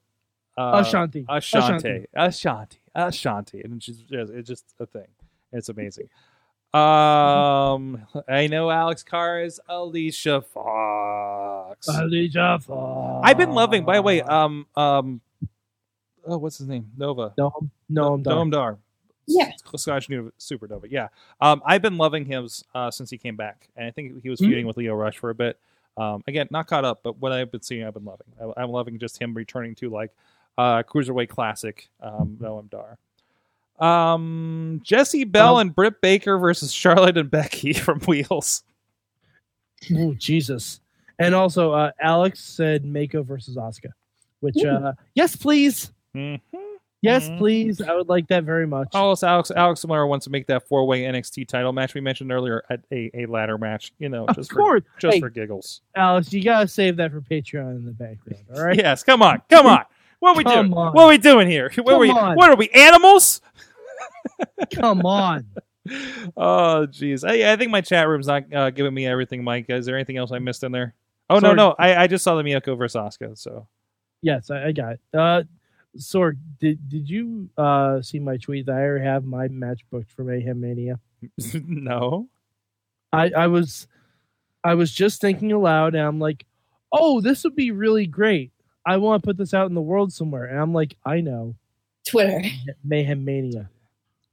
uh, 0.62 0.80
Ashanti. 0.80 1.26
Ashanti, 1.28 2.06
Ashanti, 2.14 2.78
Ashanti, 2.96 3.62
and 3.62 3.82
she's 3.82 3.98
just, 3.98 4.32
it's 4.32 4.48
just 4.48 4.66
a 4.80 4.86
thing. 4.86 5.08
It's 5.52 5.70
amazing. 5.70 6.10
Um, 6.74 8.08
I 8.30 8.48
know 8.48 8.72
Alex 8.72 9.04
Carr 9.04 9.42
is 9.44 9.60
Alicia 9.68 10.42
Fox. 10.42 11.88
Alicia 11.88 12.60
Fox. 12.66 13.28
I've 13.30 13.38
been 13.38 13.52
loving. 13.52 13.84
By 13.84 13.96
the 13.96 14.02
way, 14.02 14.22
um, 14.22 14.66
um, 14.78 15.20
oh, 16.26 16.38
what's 16.38 16.60
his 16.60 16.68
name? 16.68 16.90
Nova. 16.98 17.34
no, 17.38 17.52
no, 17.90 18.14
I'm 18.14 18.24
done. 18.24 18.50
Noam 18.50 18.52
Dar. 18.52 18.78
Yeah. 19.28 19.52
Scottish 19.76 20.10
New 20.10 20.32
Supernova. 20.40 20.88
Yeah. 20.90 21.10
Um, 21.42 21.62
I've 21.66 21.82
been 21.82 21.98
loving 21.98 22.26
him 22.26 22.48
uh, 22.74 22.90
since 22.90 23.10
he 23.10 23.18
came 23.18 23.36
back, 23.36 23.68
and 23.76 23.86
I 23.86 23.92
think 23.92 24.22
he 24.24 24.30
was 24.30 24.40
Mhm. 24.40 24.46
feuding 24.48 24.68
with 24.68 24.78
Lio 24.78 24.96
Rush 24.96 25.18
for 25.18 25.30
a 25.30 25.36
bit. 25.36 25.60
Um, 25.98 26.24
again, 26.26 26.48
not 26.52 26.68
caught 26.68 26.86
up, 26.86 27.02
but 27.04 27.18
what 27.18 27.32
I've 27.34 27.52
been 27.52 27.62
seeing, 27.62 27.84
I've 27.86 27.94
been 27.94 28.06
loving. 28.06 28.28
I, 28.42 28.62
I'm 28.64 28.72
loving 28.72 28.98
just 28.98 29.22
him 29.22 29.34
returning 29.34 29.76
to 29.76 29.90
like 29.90 30.12
uh, 30.58 30.84
cruiserweight 30.84 31.30
classic 31.30 31.90
um, 32.02 32.38
Noam 32.42 32.70
Dar. 32.70 32.98
Um, 33.80 34.82
Jesse 34.84 35.24
Bell 35.24 35.56
Um, 35.56 35.62
and 35.62 35.76
Britt 35.76 36.02
Baker 36.02 36.38
versus 36.38 36.72
Charlotte 36.72 37.18
and 37.18 37.32
Becky 37.32 37.74
from 37.74 38.00
Wheels. 38.02 38.64
Oh, 39.96 40.14
Jesus. 40.14 40.80
And 41.18 41.34
also, 41.34 41.72
uh, 41.74 41.92
Alex 42.00 42.40
said 42.40 42.84
Meiko 42.84 43.26
versus 43.26 43.56
Asuka, 43.58 43.92
which, 44.40 44.64
uh, 44.64 44.94
yes, 45.16 45.36
please. 45.36 45.92
Mm-hmm. 46.16 46.58
Yes, 47.04 47.28
Mhm. 47.30 47.38
please. 47.40 47.82
I 47.82 47.96
would 47.96 48.10
like 48.10 48.28
that 48.28 48.44
very 48.44 48.68
much. 48.68 48.90
Oh, 48.94 49.16
so 49.16 49.28
Alex 49.28 49.50
Alex 49.50 49.80
Samara 49.82 50.08
wants 50.08 50.26
to 50.26 50.30
make 50.30 50.46
that 50.48 50.68
four 50.68 50.86
way 50.86 51.02
NXT 51.02 51.48
title 51.48 51.74
match 51.74 51.96
we 51.96 52.02
mentioned 52.02 52.32
earlier 52.32 52.64
at 52.70 52.82
a, 52.92 53.10
a 53.16 53.26
ladder 53.26 53.58
match. 53.58 53.92
You 53.98 54.10
know, 54.10 54.26
of 54.28 54.36
just 54.36 54.52
for, 54.52 54.82
just 55.00 55.16
Hey, 55.16 55.20
for 55.20 55.32
giggles. 55.32 55.82
Alex, 55.96 56.32
you 56.32 56.44
got 56.44 56.60
to 56.62 56.68
save 56.68 56.98
that 56.98 57.10
for 57.12 57.22
Patreon 57.22 57.78
in 57.78 57.86
the 57.86 57.92
background, 57.92 58.44
all 58.56 58.64
right? 58.64 58.78
Yes, 58.78 59.02
come 59.02 59.24
on, 59.24 59.42
come 59.50 59.66
on. 59.66 59.84
What 60.22 60.36
are 60.36 60.38
we 60.38 60.44
Come 60.44 60.68
doing? 60.68 60.78
on. 60.78 60.94
What 60.94 61.04
are 61.04 61.10
we 61.10 61.18
doing 61.18 61.50
here? 61.50 61.72
What 61.82 61.96
are 61.96 62.00
we? 62.00 62.12
On. 62.12 62.36
What 62.36 62.50
are 62.52 62.56
we? 62.56 62.70
Animals? 62.70 63.42
Come 64.74 65.06
on. 65.06 65.46
Oh, 66.38 66.86
jeez. 66.88 67.28
I, 67.28 67.52
I 67.52 67.56
think 67.56 67.72
my 67.72 67.82
chat 67.82 68.08
room's 68.08 68.28
not 68.28 68.54
uh, 68.54 68.70
giving 68.70 68.94
me 68.94 69.08
everything, 69.08 69.44
Mike. 69.44 69.66
Is 69.68 69.88
there 69.88 69.96
anything 69.96 70.16
else 70.16 70.32
I 70.32 70.38
missed 70.38 70.64
in 70.64 70.72
there? 70.72 70.94
Oh 71.28 71.40
no, 71.40 71.56
no. 71.56 71.74
I, 71.80 71.96
I 72.04 72.08
just 72.08 72.24
saw 72.24 72.36
the 72.36 72.44
Miyako 72.44 72.78
versus 72.78 73.02
Asuka. 73.02 73.36
So 73.36 73.68
Yes, 74.22 74.52
I, 74.52 74.66
I 74.68 74.72
got 74.74 74.94
it. 74.94 75.00
Uh, 75.12 75.44
Sorg, 75.98 76.38
did, 76.60 76.88
did 76.88 77.10
you 77.10 77.50
uh, 77.58 78.00
see 78.04 78.20
my 78.20 78.38
tweet 78.38 78.68
that 78.68 78.76
I 78.76 78.82
already 78.82 79.06
have 79.06 79.26
my 79.26 79.48
match 79.48 79.82
booked 79.90 80.12
for 80.12 80.24
Mayhem 80.24 80.62
Mania? 80.62 81.00
no. 81.66 82.30
I, 83.12 83.32
I 83.36 83.48
was 83.48 83.88
I 84.64 84.76
was 84.76 84.92
just 84.92 85.20
thinking 85.20 85.52
aloud 85.52 85.96
and 85.96 86.08
I'm 86.08 86.20
like, 86.20 86.46
oh, 86.92 87.22
this 87.22 87.44
would 87.44 87.56
be 87.56 87.72
really 87.72 88.06
great. 88.06 88.52
I 88.86 88.98
want 88.98 89.22
to 89.22 89.28
put 89.28 89.38
this 89.38 89.54
out 89.54 89.68
in 89.68 89.76
the 89.76 89.82
world 89.82 90.12
somewhere. 90.14 90.46
And 90.46 90.60
I'm 90.60 90.74
like, 90.74 90.96
I 91.06 91.22
know. 91.22 91.56
Twitter. 92.08 92.42
Mayhem 92.84 93.24
Mania. 93.24 93.70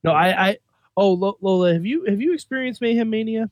No, 0.04 0.12
I, 0.12 0.48
I 0.50 0.56
oh 0.96 1.12
Lo- 1.12 1.38
Lola, 1.40 1.72
have 1.74 1.84
you 1.84 2.04
have 2.04 2.20
you 2.20 2.32
experienced 2.32 2.80
Mayhem 2.80 3.10
Mania? 3.10 3.50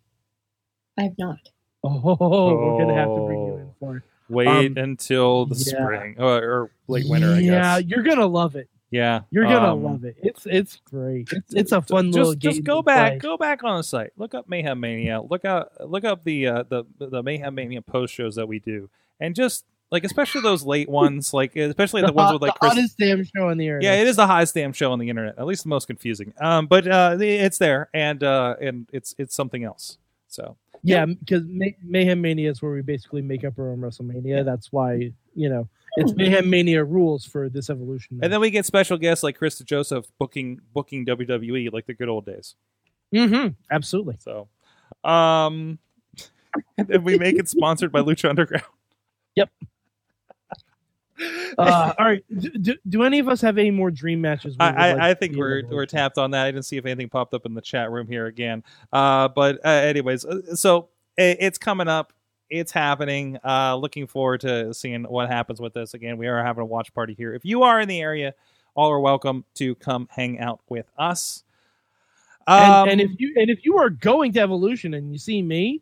I've 0.98 1.18
not. 1.18 1.38
Oh, 1.84 2.16
we're 2.78 2.84
gonna 2.84 2.94
have 2.94 3.08
to 3.08 3.26
bring 3.26 3.46
you 3.46 3.54
in 3.56 3.70
for 3.78 3.96
it. 3.98 4.02
Wait 4.28 4.48
Um, 4.48 4.76
until 4.76 5.46
the 5.46 5.54
yeah. 5.56 5.84
spring 5.84 6.16
or, 6.18 6.42
or 6.42 6.70
late 6.88 7.04
winter. 7.08 7.32
I 7.32 7.38
yeah, 7.40 7.76
you're 7.78 8.02
gonna 8.02 8.26
love 8.26 8.56
it. 8.56 8.68
Yeah, 8.90 9.22
You're 9.30 9.44
gonna 9.44 9.72
um, 9.74 9.82
love 9.82 10.04
it. 10.04 10.16
It's 10.22 10.46
it's 10.46 10.76
great. 10.84 11.28
It's, 11.32 11.52
it's 11.52 11.72
a 11.72 11.82
fun 11.82 12.12
little 12.12 12.32
just 12.34 12.38
game. 12.40 12.52
just 12.52 12.64
go 12.64 12.76
to 12.78 12.82
back 12.84 13.12
play. 13.14 13.18
go 13.18 13.36
back 13.36 13.62
on 13.64 13.78
the 13.78 13.82
site 13.82 14.12
look 14.16 14.32
up 14.34 14.48
mayhem 14.48 14.78
mania 14.80 15.20
look 15.20 15.44
up 15.44 15.72
look 15.80 16.04
up 16.04 16.22
the 16.24 16.46
uh 16.46 16.62
the 16.68 16.84
the 16.98 17.22
mayhem 17.22 17.54
mania 17.56 17.82
post 17.82 18.14
shows 18.14 18.36
that 18.36 18.46
we 18.46 18.60
do 18.60 18.88
and 19.20 19.34
just 19.34 19.64
like 19.90 20.04
especially 20.04 20.40
those 20.40 20.64
late 20.64 20.88
ones 20.88 21.32
like 21.32 21.54
especially 21.56 22.02
the, 22.02 22.12
ones 22.12 22.26
hot- 22.26 22.32
with 22.34 22.42
like 22.42 22.54
the 22.54 22.58
Chris, 22.60 22.72
hottest 22.72 22.98
damn 22.98 23.24
show 23.24 23.48
on 23.50 23.56
the 23.58 23.66
internet. 23.66 23.84
yeah 23.84 24.00
it 24.00 24.06
is 24.06 24.16
the 24.16 24.26
hottest 24.26 24.54
damn 24.54 24.72
show 24.72 24.90
on 24.92 24.98
the 24.98 25.08
internet 25.08 25.38
at 25.38 25.46
least 25.46 25.62
the 25.62 25.68
most 25.68 25.86
confusing. 25.86 26.32
Um 26.40 26.66
but 26.66 26.86
uh 26.86 27.16
it's 27.20 27.58
there 27.58 27.88
and 27.94 28.22
uh 28.24 28.56
and 28.60 28.88
it's 28.92 29.14
it's 29.18 29.34
something 29.34 29.64
else 29.64 29.98
so. 30.28 30.56
Yeah, 30.82 31.04
because 31.06 31.42
May- 31.46 31.76
Mayhem 31.82 32.20
Mania 32.20 32.48
is 32.50 32.62
where 32.62 32.70
we 32.70 32.80
basically 32.82 33.20
make 33.22 33.42
up 33.44 33.58
our 33.58 33.70
own 33.70 33.78
WrestleMania. 33.80 34.44
That's 34.44 34.70
why 34.70 35.10
you 35.34 35.48
know 35.48 35.68
it's 35.96 36.14
Mayhem 36.14 36.48
Mania 36.48 36.84
rules 36.84 37.24
for 37.24 37.48
this 37.48 37.70
evolution. 37.70 38.20
and 38.22 38.32
then 38.32 38.40
we 38.40 38.50
get 38.50 38.66
special 38.66 38.96
guests 38.98 39.24
like 39.24 39.38
Krista 39.38 39.64
Joseph 39.64 40.06
booking 40.18 40.60
booking 40.74 41.04
WWE 41.06 41.72
like 41.72 41.86
the 41.86 41.94
good 41.94 42.08
old 42.08 42.26
days. 42.26 42.54
Hmm 43.14 43.48
absolutely. 43.70 44.16
so 44.20 44.48
um 45.02 45.78
and 46.78 46.86
then 46.88 47.02
we 47.04 47.18
make 47.18 47.36
it 47.38 47.48
sponsored 47.48 47.90
by 47.92 48.00
Lucha 48.00 48.28
Underground 48.28 48.64
Uh, 51.58 51.94
all 51.98 52.04
right, 52.04 52.22
do, 52.62 52.74
do, 52.86 53.02
any 53.02 53.18
of 53.18 53.28
us 53.28 53.40
have 53.40 53.56
any 53.56 53.70
more 53.70 53.90
dream 53.90 54.20
matches? 54.20 54.54
I, 54.60 54.92
like 54.92 55.00
I 55.00 55.14
think 55.14 55.36
we're 55.36 55.62
we're 55.70 55.86
tapped 55.86 56.18
on 56.18 56.32
that. 56.32 56.44
I 56.44 56.50
didn't 56.50 56.66
see 56.66 56.76
if 56.76 56.84
anything 56.84 57.08
popped 57.08 57.32
up 57.32 57.46
in 57.46 57.54
the 57.54 57.62
chat 57.62 57.90
room 57.90 58.06
here 58.06 58.26
again. 58.26 58.62
Uh, 58.92 59.28
but 59.28 59.64
uh, 59.64 59.68
anyways, 59.68 60.26
uh, 60.26 60.54
so 60.54 60.88
it, 61.16 61.38
it's 61.40 61.56
coming 61.56 61.88
up. 61.88 62.12
It's 62.50 62.72
happening. 62.72 63.38
Uh, 63.42 63.76
looking 63.76 64.06
forward 64.06 64.42
to 64.42 64.74
seeing 64.74 65.04
what 65.04 65.28
happens 65.30 65.60
with 65.60 65.72
this. 65.72 65.94
Again, 65.94 66.18
we 66.18 66.26
are 66.26 66.44
having 66.44 66.60
a 66.60 66.66
watch 66.66 66.92
party 66.92 67.14
here. 67.14 67.32
If 67.34 67.44
you 67.46 67.62
are 67.62 67.80
in 67.80 67.88
the 67.88 68.00
area, 68.00 68.34
all 68.74 68.90
are 68.90 69.00
welcome 69.00 69.44
to 69.54 69.74
come 69.76 70.08
hang 70.10 70.38
out 70.38 70.60
with 70.68 70.86
us. 70.98 71.42
Um, 72.46 72.60
And, 72.88 72.90
and 72.90 73.00
if 73.00 73.10
you 73.18 73.32
and 73.36 73.48
if 73.48 73.64
you 73.64 73.78
are 73.78 73.88
going 73.88 74.32
to 74.34 74.40
Evolution 74.40 74.92
and 74.92 75.10
you 75.10 75.18
see 75.18 75.40
me, 75.40 75.80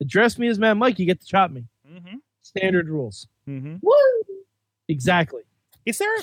address 0.00 0.38
me 0.38 0.46
as 0.46 0.58
Mad 0.60 0.74
Mike. 0.74 0.98
You 1.00 1.06
get 1.06 1.20
to 1.20 1.26
chop 1.26 1.50
me. 1.50 1.64
mhm, 1.90 2.20
Standard 2.42 2.88
rules. 2.88 3.26
mhm. 3.48 3.80
Woo! 3.82 3.92
Exactly. 4.88 5.42
is 5.84 5.98
there? 5.98 6.16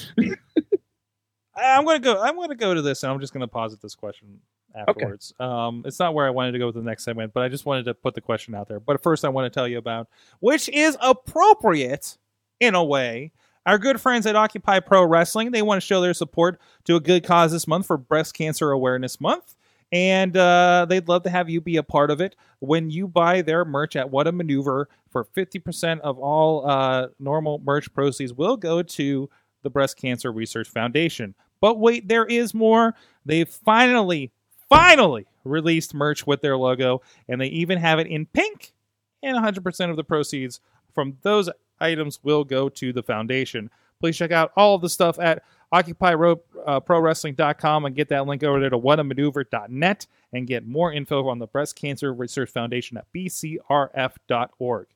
I'm 1.55 1.85
gonna 1.85 1.99
go. 1.99 2.21
I'm 2.21 2.35
gonna 2.35 2.55
go 2.55 2.73
to 2.73 2.81
this, 2.81 3.03
and 3.03 3.11
I'm 3.11 3.19
just 3.19 3.33
gonna 3.33 3.47
posit 3.47 3.81
this 3.81 3.95
question 3.95 4.39
afterwards. 4.75 5.33
Um, 5.39 5.83
it's 5.85 5.99
not 5.99 6.13
where 6.13 6.25
I 6.25 6.31
wanted 6.31 6.53
to 6.53 6.59
go 6.59 6.67
with 6.67 6.75
the 6.75 6.81
next 6.81 7.03
segment, 7.03 7.33
but 7.33 7.43
I 7.43 7.49
just 7.49 7.65
wanted 7.65 7.85
to 7.85 7.93
put 7.93 8.15
the 8.15 8.21
question 8.21 8.55
out 8.55 8.67
there. 8.67 8.79
But 8.79 9.01
first, 9.03 9.23
I 9.23 9.29
want 9.29 9.51
to 9.51 9.55
tell 9.55 9.67
you 9.67 9.77
about, 9.77 10.07
which 10.39 10.69
is 10.69 10.97
appropriate 11.01 12.17
in 12.59 12.75
a 12.75 12.83
way. 12.83 13.31
Our 13.65 13.77
good 13.77 14.01
friends 14.01 14.25
at 14.25 14.35
Occupy 14.35 14.81
Pro 14.81 15.05
Wrestling, 15.05 15.51
they 15.51 15.61
want 15.61 15.81
to 15.81 15.85
show 15.85 16.01
their 16.01 16.13
support 16.13 16.59
to 16.83 16.95
a 16.95 16.99
good 16.99 17.23
cause 17.23 17.53
this 17.53 17.67
month 17.67 17.85
for 17.85 17.97
Breast 17.97 18.33
Cancer 18.33 18.71
Awareness 18.71 19.21
Month. 19.21 19.55
And 19.93 20.35
uh, 20.35 20.87
they'd 20.89 21.07
love 21.07 21.21
to 21.23 21.29
have 21.29 21.51
you 21.51 21.61
be 21.61 21.77
a 21.77 21.83
part 21.83 22.09
of 22.09 22.19
it. 22.19 22.35
When 22.59 22.89
you 22.89 23.07
buy 23.07 23.43
their 23.43 23.63
merch 23.63 23.95
at 23.95 24.09
What 24.09 24.27
a 24.27 24.31
Maneuver, 24.31 24.89
for 25.11 25.23
50% 25.23 25.99
of 25.99 26.17
all 26.17 26.67
uh, 26.67 27.09
normal 27.19 27.61
merch 27.63 27.93
proceeds 27.93 28.33
will 28.33 28.57
go 28.57 28.81
to 28.81 29.29
the 29.61 29.69
Breast 29.69 29.95
Cancer 29.97 30.31
Research 30.31 30.67
Foundation. 30.67 31.35
But 31.61 31.79
wait, 31.79 32.07
there 32.07 32.25
is 32.25 32.55
more. 32.55 32.95
They 33.23 33.45
finally, 33.45 34.31
finally, 34.67 35.27
released 35.43 35.93
merch 35.93 36.25
with 36.25 36.41
their 36.41 36.57
logo, 36.57 37.03
and 37.29 37.39
they 37.39 37.47
even 37.47 37.77
have 37.77 37.99
it 37.99 38.07
in 38.07 38.25
pink. 38.25 38.73
And 39.21 39.37
100% 39.37 39.89
of 39.91 39.95
the 39.95 40.03
proceeds 40.03 40.59
from 40.95 41.17
those 41.21 41.51
items 41.79 42.19
will 42.23 42.43
go 42.43 42.67
to 42.67 42.91
the 42.91 43.03
foundation. 43.03 43.69
Please 43.99 44.17
check 44.17 44.31
out 44.31 44.51
all 44.57 44.75
of 44.75 44.81
the 44.81 44.89
stuff 44.89 45.19
at 45.19 45.43
OccupyProWrestling.com 45.73 47.85
and 47.85 47.95
get 47.95 48.09
that 48.09 48.27
link 48.27 48.43
over 48.43 48.59
there 48.59 48.69
to 48.69 48.77
whatamaneuver.net 48.77 50.05
and 50.31 50.45
get 50.47 50.67
more 50.67 50.93
info 50.93 51.27
on 51.27 51.39
the 51.39 51.47
Breast 51.47 51.75
Cancer 51.75 52.13
Research 52.13 52.51
Foundation 52.51 52.97
at 52.97 53.11
bcrf.org. 53.13 54.87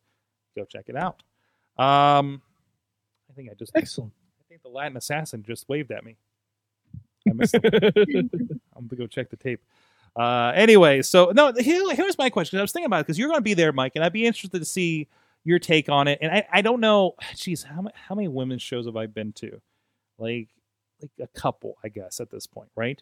Go 0.55 0.65
check 0.65 0.85
it 0.87 0.95
out. 0.95 1.23
Um, 1.77 2.41
I 3.29 3.33
think 3.33 3.49
I 3.51 3.55
just 3.55 3.73
Excellent. 3.75 4.13
I 4.39 4.43
think 4.49 4.61
the 4.61 4.69
Latin 4.69 4.95
assassin 4.97 5.43
just 5.43 5.67
waved 5.67 5.91
at 5.91 6.05
me. 6.05 6.15
I 7.27 7.33
missed. 7.33 7.55
I'm 7.55 8.87
gonna 8.87 8.97
go 8.97 9.07
check 9.07 9.29
the 9.29 9.35
tape. 9.35 9.61
Uh, 10.15 10.53
anyway, 10.55 11.01
so 11.01 11.31
no, 11.35 11.51
here, 11.53 11.93
here's 11.93 12.17
my 12.17 12.29
question. 12.29 12.57
I 12.57 12.61
was 12.63 12.71
thinking 12.71 12.87
about 12.87 13.01
it 13.01 13.05
because 13.05 13.19
you're 13.19 13.27
going 13.27 13.37
to 13.37 13.43
be 13.43 13.53
there, 13.53 13.71
Mike, 13.71 13.91
and 13.95 14.03
I'd 14.03 14.13
be 14.13 14.25
interested 14.25 14.57
to 14.57 14.65
see 14.65 15.07
your 15.43 15.59
take 15.59 15.89
on 15.89 16.07
it. 16.07 16.17
And 16.21 16.31
I, 16.31 16.47
I 16.51 16.61
don't 16.61 16.79
know, 16.79 17.13
geez, 17.35 17.63
how 17.63 17.85
how 17.93 18.15
many 18.15 18.27
women's 18.27 18.63
shows 18.63 18.87
have 18.87 18.95
I 18.95 19.05
been 19.05 19.31
to? 19.33 19.61
Like, 20.17 20.47
like 21.01 21.11
a 21.21 21.27
couple, 21.39 21.77
I 21.83 21.89
guess, 21.89 22.19
at 22.19 22.29
this 22.29 22.47
point, 22.47 22.69
right? 22.75 23.01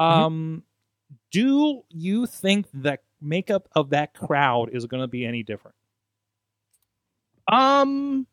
Um, 0.00 0.62
do 1.30 1.82
you 1.90 2.26
think 2.26 2.66
that 2.74 3.02
makeup 3.20 3.68
of 3.74 3.90
that 3.90 4.14
crowd 4.14 4.70
is 4.72 4.86
going 4.86 5.02
to 5.02 5.08
be 5.08 5.24
any 5.24 5.42
different? 5.42 5.74
Um, 7.50 8.26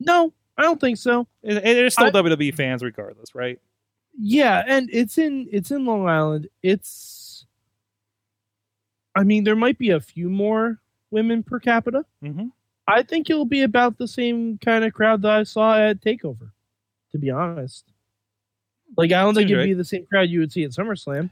no, 0.00 0.32
I 0.58 0.62
don't 0.62 0.80
think 0.80 0.98
so. 0.98 1.26
It, 1.42 1.64
it's 1.64 1.94
still 1.94 2.06
I- 2.06 2.10
WWE 2.10 2.54
fans, 2.54 2.82
regardless, 2.82 3.34
right? 3.34 3.60
Yeah, 4.18 4.62
and 4.66 4.88
it's 4.92 5.18
in 5.18 5.46
it's 5.52 5.70
in 5.70 5.84
Long 5.84 6.08
Island. 6.08 6.48
It's, 6.62 7.44
I 9.14 9.24
mean, 9.24 9.44
there 9.44 9.54
might 9.54 9.76
be 9.76 9.90
a 9.90 10.00
few 10.00 10.30
more 10.30 10.80
women 11.10 11.42
per 11.42 11.60
capita. 11.60 12.04
Mm-hmm. 12.24 12.46
I 12.88 13.02
think 13.02 13.28
it'll 13.28 13.44
be 13.44 13.62
about 13.62 13.98
the 13.98 14.08
same 14.08 14.58
kind 14.58 14.84
of 14.84 14.94
crowd 14.94 15.20
that 15.22 15.32
I 15.32 15.42
saw 15.42 15.78
at 15.78 16.00
Takeover. 16.00 16.52
To 17.12 17.18
be 17.18 17.30
honest, 17.30 17.92
like 18.96 19.12
I 19.12 19.22
don't 19.22 19.34
think 19.34 19.46
it'd 19.50 19.58
right. 19.58 19.64
be 19.66 19.74
the 19.74 19.84
same 19.84 20.06
crowd 20.06 20.28
you 20.28 20.40
would 20.40 20.52
see 20.52 20.64
at 20.64 20.70
SummerSlam, 20.70 21.30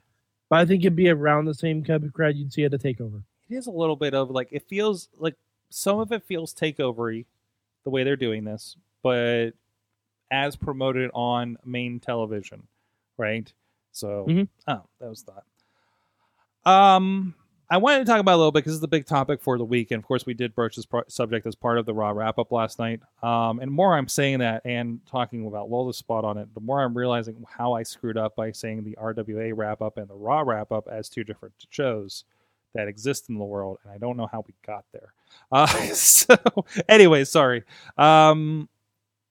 but 0.49 0.59
I 0.59 0.65
think 0.67 0.83
it'd 0.83 0.97
be 0.97 1.09
around 1.09 1.45
the 1.47 1.55
same 1.55 1.85
type 1.85 2.03
of 2.03 2.13
crowd 2.13 2.37
you'd 2.37 2.53
see 2.53 2.65
at 2.65 2.75
a 2.75 2.79
Takeover. 2.79 3.23
it 3.51 3.55
is 3.55 3.67
a 3.67 3.71
little 3.71 3.97
bit 3.97 4.15
of 4.15 4.31
like 4.31 4.49
it 4.51 4.67
feels 4.69 5.09
like 5.19 5.35
some 5.71 5.99
of 6.01 6.13
it 6.13 6.23
feels 6.25 6.55
takeovery 6.55 7.25
the 7.85 7.91
way 7.91 8.05
they're 8.05 8.17
doing 8.17 8.45
this 8.45 8.77
but 9.03 9.51
as 10.31 10.57
promoted 10.57 11.11
on 11.15 11.57
main 11.65 12.01
television 12.01 12.63
right 13.19 13.53
so 13.93 14.25
Mhm. 14.29 14.49
oh 14.69 14.83
that 15.01 15.09
was 15.09 15.25
that 15.25 16.71
um 16.71 17.35
i 17.75 17.77
wanted 17.77 17.99
to 17.99 18.05
talk 18.05 18.21
about 18.21 18.35
a 18.35 18.37
little 18.37 18.53
bit 18.53 18.61
because 18.61 18.75
it's 18.75 18.81
the 18.81 18.89
big 18.89 19.07
topic 19.07 19.41
for 19.41 19.59
the 19.59 19.65
week 19.65 19.91
and 19.91 19.99
of 19.99 20.07
course 20.07 20.27
we 20.27 20.35
did 20.35 20.55
broach 20.55 20.77
this 20.77 20.87
pro- 20.87 21.03
subject 21.09 21.47
as 21.47 21.55
part 21.55 21.79
of 21.79 21.87
the 21.87 21.95
raw 21.95 22.11
wrap 22.11 22.39
up 22.39 22.53
last 22.53 22.79
night 22.79 23.01
um 23.23 23.59
and 23.61 23.71
more 23.71 23.97
i'm 23.97 24.09
saying 24.09 24.39
that 24.39 24.63
and 24.65 25.01
talking 25.07 25.47
about 25.47 25.71
lola's 25.71 25.97
spot 25.97 26.25
on 26.25 26.39
it 26.39 26.53
the 26.55 26.61
more 26.61 26.83
i'm 26.83 26.97
realizing 26.97 27.45
how 27.59 27.73
i 27.73 27.83
screwed 27.83 28.17
up 28.17 28.37
by 28.37 28.51
saying 28.53 28.85
the 28.85 28.97
rwa 29.01 29.53
wrap 29.55 29.83
up 29.83 29.97
and 29.97 30.09
the 30.09 30.15
raw 30.15 30.41
wrap 30.41 30.73
up 30.73 30.89
as 30.91 31.09
two 31.09 31.25
different 31.25 31.55
shows 31.71 32.25
that 32.75 32.89
exist 32.89 33.29
in 33.29 33.39
the 33.39 33.45
world, 33.45 33.79
and 33.85 33.93
I 33.93 33.99
don't 33.99 34.17
know 34.17 34.27
how 34.27 34.45
we 34.47 34.55
got 34.67 34.85
there. 34.93 35.15
Uh, 35.51 35.67
so, 35.95 36.37
anyway, 36.89 37.25
sorry. 37.25 37.65
Um, 37.97 38.69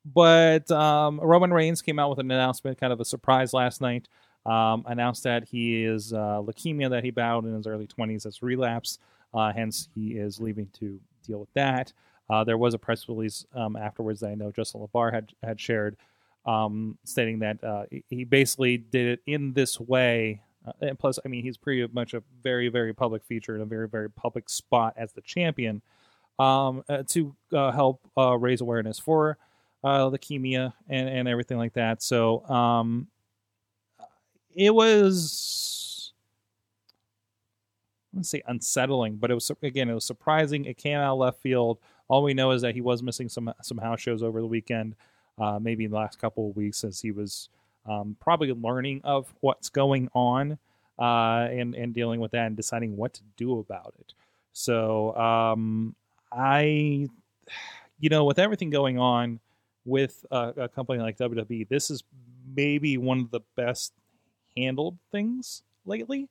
but 0.06 0.70
um, 0.72 1.20
Roman 1.20 1.54
Reigns 1.54 1.82
came 1.82 2.00
out 2.00 2.10
with 2.10 2.20
an 2.20 2.32
announcement, 2.32 2.80
kind 2.80 2.92
of 2.92 3.00
a 3.00 3.06
surprise 3.06 3.54
last 3.54 3.82
night. 3.82 4.08
Um, 4.46 4.84
announced 4.88 5.24
that 5.24 5.48
he 5.48 5.86
is 5.86 6.12
uh, 6.12 6.42
leukemia 6.42 6.90
that 6.90 7.04
he 7.04 7.12
battled 7.12 7.46
in 7.46 7.56
his 7.56 7.66
early 7.66 7.88
20s 7.88 8.26
has 8.26 8.42
relapsed. 8.42 9.00
Uh, 9.34 9.54
hence, 9.54 9.88
he 9.96 10.18
is 10.18 10.42
leaving 10.42 10.68
to 10.80 11.00
deal 11.26 11.40
with 11.40 11.52
that. 11.54 11.94
Uh, 12.30 12.44
there 12.44 12.58
was 12.58 12.74
a 12.74 12.78
press 12.78 13.08
release 13.08 13.46
um, 13.56 13.76
afterwards 13.76 14.20
that 14.20 14.30
I 14.30 14.36
know 14.36 14.52
Justin 14.52 14.82
LaBar 14.82 15.14
had 15.14 15.32
had 15.42 15.60
shared, 15.60 15.98
um, 16.46 16.98
stating 17.04 17.40
that 17.40 17.88
he- 18.10 18.24
basically 18.26 18.78
did 18.78 19.08
it 19.08 19.20
in 19.26 19.54
this 19.54 19.80
way. 19.80 20.42
Uh, 20.66 20.72
and 20.82 21.00
plus, 21.00 21.20
I 21.26 21.28
mean, 21.28 21.44
he's 21.44 21.58
pretty 21.58 21.86
much 21.94 22.14
a 22.14 22.24
very, 22.42 22.70
very 22.70 22.94
public 22.94 23.24
feature 23.24 23.56
in 23.56 23.62
a 23.62 23.66
very, 23.66 23.88
very 23.88 24.10
public 24.10 24.50
spot 24.50 24.94
as 24.98 25.12
the 25.14 25.22
champion 25.22 25.82
um, 26.40 26.84
uh, 26.90 27.04
to 27.10 27.36
uh, 27.54 27.72
help 27.72 28.02
raise 28.18 28.62
awareness 28.62 29.00
for 29.00 29.38
leukemia 29.84 30.74
and, 30.88 31.10
and 31.10 31.28
everything 31.28 31.58
like 31.58 31.74
that. 31.74 32.02
So 32.02 32.46
um, 32.48 33.08
it 34.56 34.74
was, 34.74 36.14
I 38.14 38.18
wouldn't 38.18 38.28
say 38.28 38.42
unsettling, 38.48 39.18
but 39.18 39.32
it 39.32 39.36
was 39.36 39.52
again 39.62 39.90
it 39.90 39.94
was 39.94 40.06
surprising. 40.06 40.66
It 40.66 40.78
came 40.78 40.98
out 40.98 41.18
left 41.18 41.42
field. 41.42 41.80
All 42.08 42.24
we 42.24 42.34
know 42.34 42.52
is 42.52 42.62
that 42.62 42.76
he 42.76 42.82
was 42.82 43.02
missing 43.02 43.30
some 43.30 43.54
some 43.62 43.78
house 43.78 44.02
shows 44.02 44.22
over 44.24 44.40
the 44.40 44.48
weekend, 44.48 44.96
uh, 45.40 45.60
maybe 45.60 45.86
in 45.86 45.92
the 45.92 45.98
last 45.98 46.20
couple 46.20 46.50
of 46.50 46.56
weeks, 46.56 46.84
as 46.84 47.02
he 47.02 47.12
was 47.12 47.50
um, 47.86 48.16
probably 48.20 48.52
learning 48.52 49.02
of 49.04 49.34
what's 49.42 49.70
going 49.70 50.10
on 50.14 50.58
uh, 51.00 51.48
and 51.52 51.76
and 51.76 51.94
dealing 51.94 52.20
with 52.20 52.32
that 52.32 52.48
and 52.48 52.56
deciding 52.56 52.96
what 52.96 53.14
to 53.14 53.22
do 53.38 53.60
about 53.60 53.94
it. 54.00 54.14
So 54.54 55.16
um, 55.16 55.96
I, 56.32 57.08
you 58.00 58.10
know, 58.10 58.24
with 58.24 58.40
everything 58.40 58.70
going 58.70 59.00
on 59.00 59.40
with 59.86 60.26
a, 60.32 60.54
a 60.58 60.70
company 60.70 61.02
like 61.02 61.18
WWE, 61.18 61.68
this 61.68 61.90
is 61.90 62.04
maybe 62.56 62.98
one 62.98 63.20
of 63.20 63.32
the 63.32 63.42
best 63.56 63.94
handled 64.58 64.98
things 65.12 65.64
lately. 65.86 66.30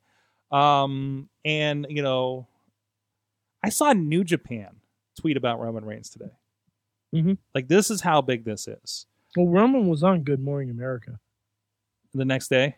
Um, 0.51 1.29
and 1.45 1.85
you 1.89 2.01
know, 2.03 2.47
I 3.63 3.69
saw 3.69 3.93
New 3.93 4.23
Japan 4.23 4.75
tweet 5.19 5.37
about 5.37 5.59
Roman 5.59 5.85
Reigns 5.85 6.09
today. 6.09 6.31
Mhm. 7.13 7.37
Like 7.53 7.67
this 7.67 7.89
is 7.91 8.01
how 8.01 8.21
big 8.21 8.43
this 8.43 8.67
is. 8.67 9.05
Well, 9.35 9.47
Roman 9.47 9.87
was 9.87 10.03
on 10.03 10.23
Good 10.23 10.39
Morning 10.39 10.69
America. 10.69 11.19
The 12.13 12.25
next 12.25 12.49
day, 12.49 12.75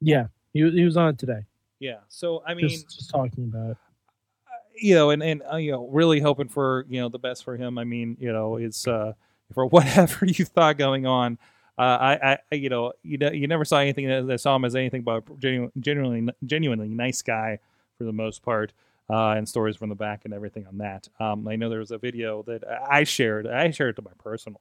Yeah, 0.00 0.28
he 0.52 0.62
was- 0.62 0.74
he 0.74 0.84
was 0.84 0.96
on 0.96 1.10
it 1.10 1.18
today. 1.18 1.46
yeah. 1.78 2.00
So 2.08 2.42
I 2.46 2.54
mean, 2.54 2.68
just, 2.68 2.90
just 2.94 3.10
talking 3.10 3.44
about 3.44 3.70
it. 3.72 3.76
you 4.80 4.94
know, 4.94 5.10
and 5.10 5.22
and 5.22 5.42
uh, 5.50 5.56
you 5.56 5.72
know, 5.72 5.88
really 5.88 6.20
hoping 6.20 6.48
for 6.48 6.84
you 6.88 7.00
know 7.00 7.08
the 7.08 7.18
best 7.18 7.44
for 7.44 7.56
him. 7.56 7.78
I 7.78 7.84
mean, 7.84 8.16
you 8.20 8.32
know, 8.32 8.56
it's 8.56 8.86
uh, 8.86 9.14
for 9.52 9.66
whatever 9.74 10.24
you 10.26 10.44
thought 10.44 10.76
going 10.78 11.06
on. 11.06 11.38
Uh, 11.78 11.82
I, 11.82 12.38
I, 12.50 12.54
you 12.56 12.68
know, 12.68 12.92
you 13.02 13.18
you 13.32 13.46
never 13.46 13.64
saw 13.64 13.78
anything 13.78 14.08
that, 14.08 14.26
that 14.26 14.40
saw 14.40 14.56
him 14.56 14.64
as 14.64 14.74
anything 14.74 15.02
but 15.02 15.38
genuine, 15.38 15.70
genuinely, 15.78 16.32
genuinely 16.44 16.88
nice 16.88 17.22
guy 17.22 17.60
for 17.96 18.04
the 18.04 18.12
most 18.12 18.42
part, 18.42 18.72
uh, 19.08 19.30
and 19.30 19.48
stories 19.48 19.76
from 19.76 19.88
the 19.88 19.94
back 19.94 20.24
and 20.24 20.34
everything 20.34 20.66
on 20.66 20.78
that. 20.78 21.08
Um, 21.20 21.46
I 21.46 21.56
know 21.56 21.68
there 21.70 21.78
was 21.78 21.92
a 21.92 21.98
video 21.98 22.42
that 22.44 22.64
I 22.90 23.04
shared. 23.04 23.46
I 23.46 23.70
shared 23.70 23.90
it 23.90 23.96
to 23.96 24.02
my 24.02 24.10
personal, 24.18 24.60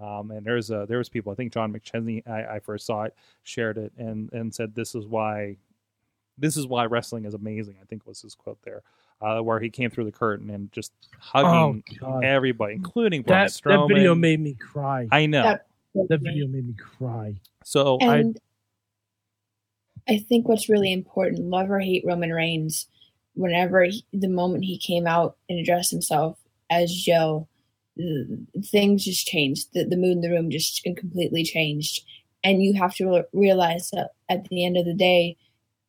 um, 0.00 0.30
and 0.30 0.46
there's 0.46 0.70
a, 0.70 0.86
there 0.88 0.98
was 0.98 1.08
people. 1.08 1.32
I 1.32 1.34
think 1.34 1.52
John 1.52 1.72
McChesney. 1.72 2.26
I, 2.28 2.56
I 2.56 2.60
first 2.60 2.86
saw 2.86 3.02
it, 3.04 3.14
shared 3.42 3.76
it, 3.76 3.92
and 3.98 4.32
and 4.32 4.54
said 4.54 4.74
this 4.76 4.94
is 4.94 5.04
why, 5.06 5.56
this 6.38 6.56
is 6.56 6.66
why 6.66 6.84
wrestling 6.86 7.24
is 7.24 7.34
amazing. 7.34 7.76
I 7.82 7.86
think 7.86 8.06
was 8.06 8.22
his 8.22 8.36
quote 8.36 8.58
there, 8.62 8.82
uh, 9.20 9.40
where 9.40 9.58
he 9.58 9.68
came 9.68 9.90
through 9.90 10.04
the 10.04 10.12
curtain 10.12 10.48
and 10.50 10.70
just 10.70 10.92
hugging 11.18 11.82
Oh, 12.02 12.20
everybody, 12.20 12.74
including 12.74 13.22
Braun 13.22 13.40
That, 13.40 13.50
Strowman. 13.50 13.88
that 13.88 13.94
video 13.94 14.14
made 14.14 14.38
me 14.38 14.54
cry. 14.54 15.08
I 15.10 15.26
know. 15.26 15.42
That- 15.42 15.66
that 15.94 16.20
video 16.20 16.46
made 16.46 16.66
me 16.66 16.74
cry. 16.74 17.34
so 17.64 17.98
I, 18.00 18.18
And 18.18 18.38
I 20.08 20.18
think 20.18 20.48
what's 20.48 20.68
really 20.68 20.92
important, 20.92 21.44
love 21.44 21.70
or 21.70 21.80
hate 21.80 22.04
Roman 22.06 22.32
Reigns, 22.32 22.86
whenever 23.34 23.84
he, 23.84 24.04
the 24.12 24.28
moment 24.28 24.64
he 24.64 24.78
came 24.78 25.06
out 25.06 25.36
and 25.48 25.58
addressed 25.58 25.90
himself 25.90 26.38
as 26.70 26.92
Joe, 26.92 27.48
things 28.64 29.04
just 29.04 29.26
changed. 29.26 29.68
The, 29.72 29.84
the 29.84 29.96
mood 29.96 30.12
in 30.12 30.20
the 30.20 30.30
room 30.30 30.50
just 30.50 30.82
completely 30.82 31.44
changed. 31.44 32.02
And 32.44 32.62
you 32.62 32.74
have 32.74 32.94
to 32.96 33.08
re- 33.08 33.24
realize 33.32 33.90
that 33.90 34.10
at 34.28 34.48
the 34.48 34.64
end 34.64 34.76
of 34.76 34.84
the 34.84 34.94
day, 34.94 35.36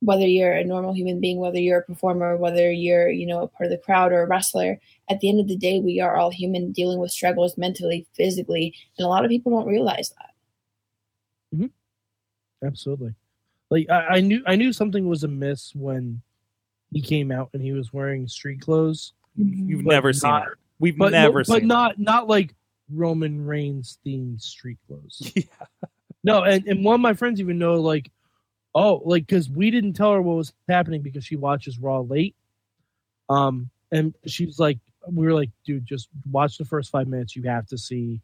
whether 0.03 0.25
you're 0.27 0.53
a 0.53 0.63
normal 0.63 0.93
human 0.93 1.19
being, 1.19 1.37
whether 1.37 1.59
you're 1.59 1.79
a 1.79 1.83
performer, 1.83 2.35
whether 2.37 2.71
you're, 2.71 3.09
you 3.09 3.25
know, 3.25 3.41
a 3.43 3.47
part 3.47 3.65
of 3.65 3.71
the 3.71 3.77
crowd 3.83 4.11
or 4.11 4.21
a 4.21 4.27
wrestler, 4.27 4.79
at 5.09 5.19
the 5.19 5.29
end 5.29 5.39
of 5.39 5.47
the 5.47 5.55
day, 5.57 5.79
we 5.79 5.99
are 6.01 6.17
all 6.17 6.29
human 6.29 6.71
dealing 6.71 6.99
with 6.99 7.11
struggles 7.11 7.57
mentally, 7.57 8.05
physically. 8.15 8.73
And 8.97 9.05
a 9.05 9.09
lot 9.09 9.23
of 9.25 9.29
people 9.29 9.51
don't 9.51 9.67
realize 9.67 10.13
that. 10.17 11.55
Mm-hmm. 11.55 12.67
Absolutely. 12.67 13.15
Like 13.69 13.89
I, 13.89 14.17
I 14.17 14.21
knew 14.21 14.43
I 14.45 14.55
knew 14.55 14.71
something 14.73 15.07
was 15.07 15.23
amiss 15.23 15.73
when 15.75 16.21
he 16.91 17.01
came 17.01 17.31
out 17.31 17.49
and 17.53 17.61
he 17.61 17.71
was 17.71 17.91
wearing 17.93 18.27
street 18.27 18.61
clothes. 18.61 19.13
you've 19.35 19.83
but 19.83 19.91
never 19.91 20.13
seen 20.13 20.29
not- 20.29 20.45
that. 20.45 20.51
We've 20.79 20.97
But 20.97 21.11
never 21.13 21.43
but 21.45 21.59
seen 21.59 21.67
not 21.67 21.97
not 21.97 22.27
like 22.27 22.55
Roman 22.91 23.45
Reigns 23.45 23.99
themed 24.05 24.41
street 24.41 24.79
clothes. 24.87 25.31
Yeah. 25.35 25.87
No, 26.25 26.43
and, 26.43 26.65
and 26.67 26.85
one 26.85 26.95
of 26.95 27.01
my 27.01 27.13
friends 27.13 27.41
even 27.41 27.57
know 27.57 27.75
like, 27.81 28.09
oh, 28.75 29.01
like 29.05 29.25
because 29.27 29.49
we 29.49 29.69
didn't 29.71 29.93
tell 29.93 30.13
her 30.13 30.21
what 30.21 30.35
was 30.37 30.53
happening 30.67 31.01
because 31.01 31.25
she 31.25 31.35
watches 31.35 31.77
Raw 31.79 31.99
late. 31.99 32.35
Um, 33.29 33.69
and 33.91 34.13
she's 34.25 34.59
like, 34.59 34.79
we 35.09 35.25
were 35.25 35.33
like, 35.33 35.51
dude, 35.65 35.85
just 35.85 36.09
watch 36.31 36.57
the 36.57 36.65
first 36.65 36.89
five 36.91 37.07
minutes. 37.07 37.35
You 37.35 37.43
have 37.43 37.67
to 37.67 37.77
see 37.77 38.21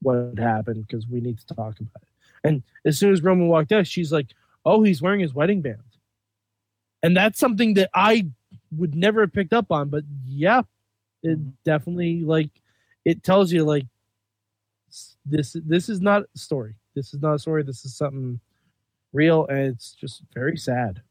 what 0.00 0.38
happened 0.38 0.86
because 0.86 1.06
we 1.06 1.20
need 1.20 1.38
to 1.38 1.46
talk 1.54 1.78
about 1.80 2.02
it. 2.02 2.08
And 2.44 2.62
as 2.84 2.98
soon 2.98 3.12
as 3.12 3.22
Roman 3.22 3.48
walked 3.48 3.72
out, 3.72 3.86
she's 3.86 4.12
like, 4.12 4.28
oh, 4.64 4.82
he's 4.82 5.02
wearing 5.02 5.20
his 5.20 5.34
wedding 5.34 5.60
band. 5.60 5.78
and 7.04 7.16
that's 7.16 7.38
something 7.38 7.74
that 7.74 7.90
I 7.94 8.26
would 8.76 8.94
never 8.94 9.22
have 9.22 9.32
picked 9.32 9.52
up 9.52 9.70
on. 9.72 9.88
But 9.88 10.04
yeah, 10.24 10.62
it 11.22 11.38
Mhm. 11.38 11.52
definitely 11.64 12.22
like 12.22 12.50
it 13.04 13.22
tells 13.24 13.50
you 13.52 13.64
like 13.64 13.86
this 15.24 15.56
this 15.64 15.88
is 15.88 16.00
not 16.00 16.22
a 16.34 16.38
story. 16.38 16.74
This 16.94 17.14
is 17.14 17.20
not 17.20 17.34
a 17.34 17.38
story. 17.38 17.62
This 17.62 17.84
is 17.84 17.94
something 17.96 18.40
real, 19.12 19.46
and 19.46 19.58
it's 19.58 19.92
just 19.92 20.22
very 20.34 20.56
sad. 20.56 21.02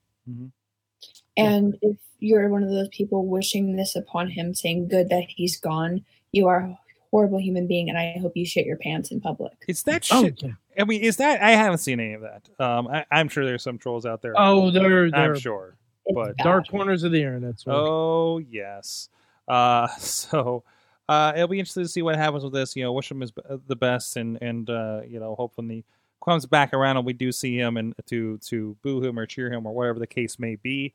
And 1.38 1.78
if 1.82 1.98
you're 2.20 2.50
one 2.50 2.64
of 2.64 2.70
those 2.70 2.90
people 2.90 3.26
wishing 3.26 3.76
this 3.76 3.96
upon 3.96 4.30
him, 4.30 4.54
saying 4.54 4.90
good 4.90 5.10
that 5.10 5.26
he's 5.28 5.60
gone, 5.60 6.06
you 6.32 6.48
are 6.48 6.60
a 6.60 6.80
horrible 7.10 7.40
human 7.40 7.68
being, 7.68 7.90
and 7.90 7.98
I 7.98 8.18
hope 8.22 8.34
you 8.36 8.46
shit 8.46 8.66
your 8.66 8.78
pants 8.78 9.12
in 9.12 9.22
public. 9.22 9.54
It's 9.68 9.84
that 9.84 10.08
Oh, 10.12 10.30
yeah. 10.38 10.52
I 10.80 10.84
mean, 10.86 11.02
is 11.02 11.18
that 11.18 11.42
I 11.42 11.52
haven't 11.52 11.80
seen 11.80 12.00
any 12.00 12.14
of 12.14 12.22
that. 12.22 12.50
Um, 12.60 12.88
I, 12.88 13.06
I'm 13.12 13.28
sure 13.28 13.46
there's 13.46 13.64
some 13.64 13.78
trolls 13.78 14.06
out 14.06 14.22
there. 14.22 14.34
oh, 14.38 14.72
there 14.72 15.06
I'm 15.06 15.12
there 15.12 15.32
are 15.32 15.40
sure. 15.40 15.76
But- 16.14 16.38
bad. 16.38 16.44
dark 16.44 16.68
corners 16.70 17.04
of 17.04 17.12
the 17.12 17.20
internet. 17.20 17.60
So 17.60 17.72
Oh 17.72 18.38
yes. 18.40 19.10
Uh, 19.48 19.88
so 20.00 20.64
uh, 21.10 21.34
it'll 21.36 21.48
be 21.48 21.60
interesting 21.60 21.84
to 21.84 21.90
see 21.90 22.02
what 22.02 22.16
happens 22.16 22.44
with 22.44 22.54
this. 22.54 22.76
You 22.76 22.84
know, 22.84 22.94
wish 22.94 23.12
him 23.12 23.22
is 23.22 23.32
the 23.68 23.76
best, 23.76 24.16
and 24.16 24.38
and 24.42 24.70
uh, 24.70 25.02
you 25.08 25.20
know, 25.20 25.36
hopefully 25.36 25.68
he 25.76 25.84
comes 26.24 26.46
back 26.46 26.74
around 26.74 26.98
and 26.98 27.06
we 27.06 27.14
do 27.14 27.32
see 27.32 27.58
him 27.58 27.78
and 27.78 27.94
to 28.08 28.38
to 28.40 28.76
boo 28.82 29.02
him 29.04 29.18
or 29.20 29.26
cheer 29.26 29.52
him 29.52 29.66
or 29.66 29.74
whatever 29.74 30.00
the 30.00 30.08
case 30.08 30.38
may 30.40 30.56
be. 30.56 30.94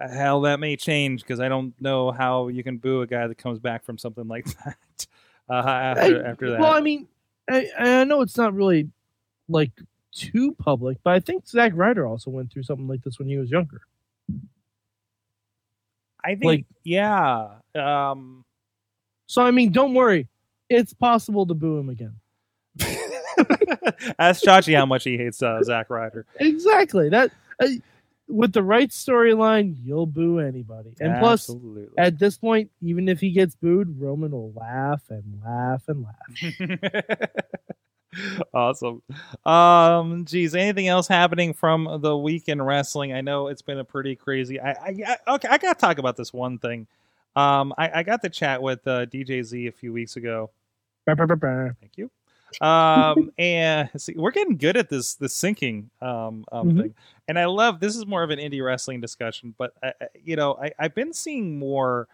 Uh, 0.00 0.08
hell, 0.08 0.40
that 0.40 0.58
may 0.58 0.74
change 0.76 1.22
because 1.22 1.38
I 1.40 1.48
don't 1.48 1.72
know 1.80 2.10
how 2.10 2.48
you 2.48 2.64
can 2.64 2.78
boo 2.78 3.02
a 3.02 3.06
guy 3.06 3.26
that 3.28 3.38
comes 3.38 3.58
back 3.60 3.84
from 3.84 3.96
something 3.98 4.26
like 4.26 4.44
that. 4.64 5.06
Uh, 5.48 5.54
after 5.54 6.24
I- 6.26 6.30
after 6.30 6.50
that, 6.50 6.60
Well, 6.60 6.72
I 6.72 6.80
mean, 6.80 7.06
I, 7.48 7.68
I 7.78 8.04
know 8.04 8.20
it's 8.22 8.36
not 8.36 8.54
really 8.54 8.90
like 9.48 9.70
too 10.12 10.52
public, 10.58 10.98
but 11.04 11.12
I 11.14 11.20
think 11.20 11.46
Zack 11.46 11.72
Ryder 11.74 12.06
also 12.06 12.30
went 12.30 12.52
through 12.52 12.62
something 12.64 12.88
like 12.88 13.02
this 13.02 13.18
when 13.18 13.28
he 13.28 13.36
was 13.36 13.50
younger. 13.50 13.82
I 16.24 16.30
think 16.36 16.44
like- 16.44 16.66
yeah. 16.84 17.48
Um, 17.74 18.44
So 19.26 19.42
I 19.42 19.50
mean, 19.50 19.70
don't 19.72 19.94
worry, 19.94 20.28
it's 20.70 20.92
possible 20.94 21.46
to 21.46 21.54
boo 21.54 21.78
him 21.78 21.88
again. 21.90 22.14
ask 24.18 24.42
Chachi 24.42 24.76
how 24.76 24.86
much 24.86 25.04
he 25.04 25.16
hates 25.16 25.42
uh, 25.42 25.62
Zack 25.62 25.90
Ryder. 25.90 26.26
Exactly 26.40 27.08
that. 27.10 27.30
Uh, 27.60 27.68
with 28.28 28.52
the 28.52 28.62
right 28.62 28.88
storyline, 28.88 29.76
you'll 29.84 30.06
boo 30.06 30.38
anybody. 30.38 30.94
And 31.00 31.18
plus, 31.18 31.50
at 31.98 32.18
this 32.18 32.38
point, 32.38 32.70
even 32.80 33.08
if 33.08 33.20
he 33.20 33.30
gets 33.30 33.54
booed, 33.54 34.00
Roman 34.00 34.30
will 34.32 34.52
laugh 34.52 35.02
and 35.10 35.40
laugh 35.44 35.82
and 35.88 36.04
laugh. 36.04 37.28
awesome. 38.54 39.02
Um, 39.44 40.24
geez, 40.24 40.54
anything 40.54 40.88
else 40.88 41.06
happening 41.06 41.52
from 41.52 42.00
the 42.00 42.16
week 42.16 42.48
in 42.48 42.62
wrestling? 42.62 43.12
I 43.12 43.20
know 43.20 43.48
it's 43.48 43.62
been 43.62 43.78
a 43.78 43.84
pretty 43.84 44.16
crazy. 44.16 44.60
I, 44.60 44.70
I, 44.70 44.96
I 45.06 45.34
okay, 45.34 45.48
I 45.48 45.58
got 45.58 45.78
to 45.78 45.80
talk 45.80 45.98
about 45.98 46.16
this 46.16 46.32
one 46.32 46.58
thing. 46.58 46.86
Um, 47.36 47.74
I, 47.76 48.00
I 48.00 48.02
got 48.04 48.22
to 48.22 48.30
chat 48.30 48.62
with 48.62 48.86
uh, 48.86 49.06
DJ 49.06 49.42
Z 49.42 49.66
a 49.66 49.72
few 49.72 49.92
weeks 49.92 50.16
ago. 50.16 50.50
Thank 51.80 51.98
you. 51.98 52.10
Um, 52.60 53.30
and 53.38 53.90
see, 53.96 54.14
we're 54.16 54.30
getting 54.30 54.56
good 54.56 54.76
at 54.76 54.88
this 54.88 55.14
this 55.14 55.36
syncing 55.36 55.86
um, 56.02 56.44
um 56.52 56.70
Mhm. 56.70 56.80
thing, 56.80 56.94
and 57.28 57.38
I 57.38 57.46
love 57.46 57.80
this 57.80 57.96
is 57.96 58.06
more 58.06 58.22
of 58.22 58.30
an 58.30 58.38
indie 58.38 58.64
wrestling 58.64 59.00
discussion, 59.00 59.54
but 59.58 59.74
I, 59.82 59.88
I- 60.00 60.06
you 60.22 60.36
know 60.36 60.54
I, 60.60 60.72
I've 60.78 60.94
been 60.94 61.12
seeing 61.12 61.58
more. 61.58 62.08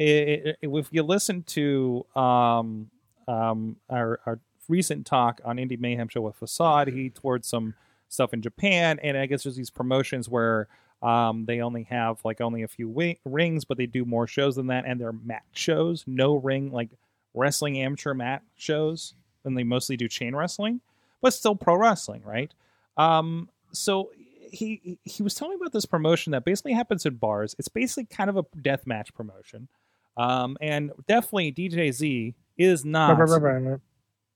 i- 0.00 0.02
i- 0.50 0.54
If 0.62 0.88
you 0.92 1.02
listen 1.02 1.42
to 1.44 2.06
um, 2.14 2.90
um, 3.26 3.76
our, 3.90 4.20
our 4.26 4.38
recent 4.68 5.06
talk 5.06 5.40
on 5.44 5.56
Indie 5.56 5.78
Mayhem 5.80 6.08
show 6.08 6.20
with 6.20 6.36
Facade, 6.36 6.88
he 6.88 7.10
toured 7.10 7.44
some 7.44 7.74
stuff 8.08 8.32
in 8.32 8.40
Japan, 8.40 8.98
and 9.02 9.16
I 9.16 9.26
guess 9.26 9.42
there's 9.42 9.56
these 9.56 9.70
promotions 9.70 10.28
where 10.28 10.68
um, 11.02 11.44
they 11.46 11.60
only 11.60 11.82
have 11.84 12.24
like 12.24 12.40
only 12.40 12.62
a 12.62 12.68
few 12.68 12.88
wi- 12.88 13.18
rings, 13.24 13.64
but 13.64 13.76
they 13.76 13.86
do 13.86 14.04
more 14.04 14.26
shows 14.26 14.56
than 14.56 14.68
that, 14.68 14.84
and 14.86 15.00
they're 15.00 15.12
mat 15.12 15.42
shows, 15.52 16.04
no 16.06 16.34
ring 16.36 16.70
like 16.72 16.90
wrestling 17.34 17.78
amateur 17.78 18.14
mat 18.14 18.42
shows, 18.56 19.14
and 19.48 19.58
they 19.58 19.64
mostly 19.64 19.96
do 19.96 20.06
chain 20.08 20.34
wrestling, 20.34 20.80
but 21.20 21.32
still 21.32 21.56
pro 21.56 21.76
wrestling, 21.76 22.22
right? 22.24 22.52
Um, 22.96 23.48
so 23.72 24.10
he 24.50 24.98
he 25.04 25.22
was 25.22 25.34
telling 25.34 25.54
me 25.54 25.60
about 25.60 25.72
this 25.72 25.86
promotion 25.86 26.32
that 26.32 26.44
basically 26.44 26.72
happens 26.72 27.04
in 27.04 27.16
bars. 27.16 27.54
It's 27.58 27.68
basically 27.68 28.04
kind 28.04 28.30
of 28.30 28.36
a 28.36 28.44
death 28.60 28.86
match 28.86 29.12
promotion, 29.14 29.68
um, 30.16 30.56
and 30.60 30.92
definitely 31.06 31.52
DJ 31.52 31.92
Z 31.92 32.34
is 32.56 32.84
not 32.84 33.10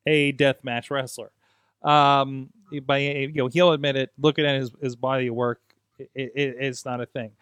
a 0.07 0.33
death 0.33 0.65
match 0.65 0.91
wrestler. 0.91 1.31
Um, 1.83 2.51
by 2.85 2.99
you 2.99 3.33
know, 3.33 3.49
he'll 3.49 3.73
admit 3.73 3.97
it. 3.97 4.11
Looking 4.19 4.47
at 4.47 4.57
his 4.57 4.73
his 4.81 4.97
body 4.97 5.29
of 5.29 5.35
work, 5.35 5.61
it, 5.99 6.11
it, 6.15 6.57
it's 6.61 6.85
not 6.85 7.01
a 7.01 7.07
thing. 7.07 7.33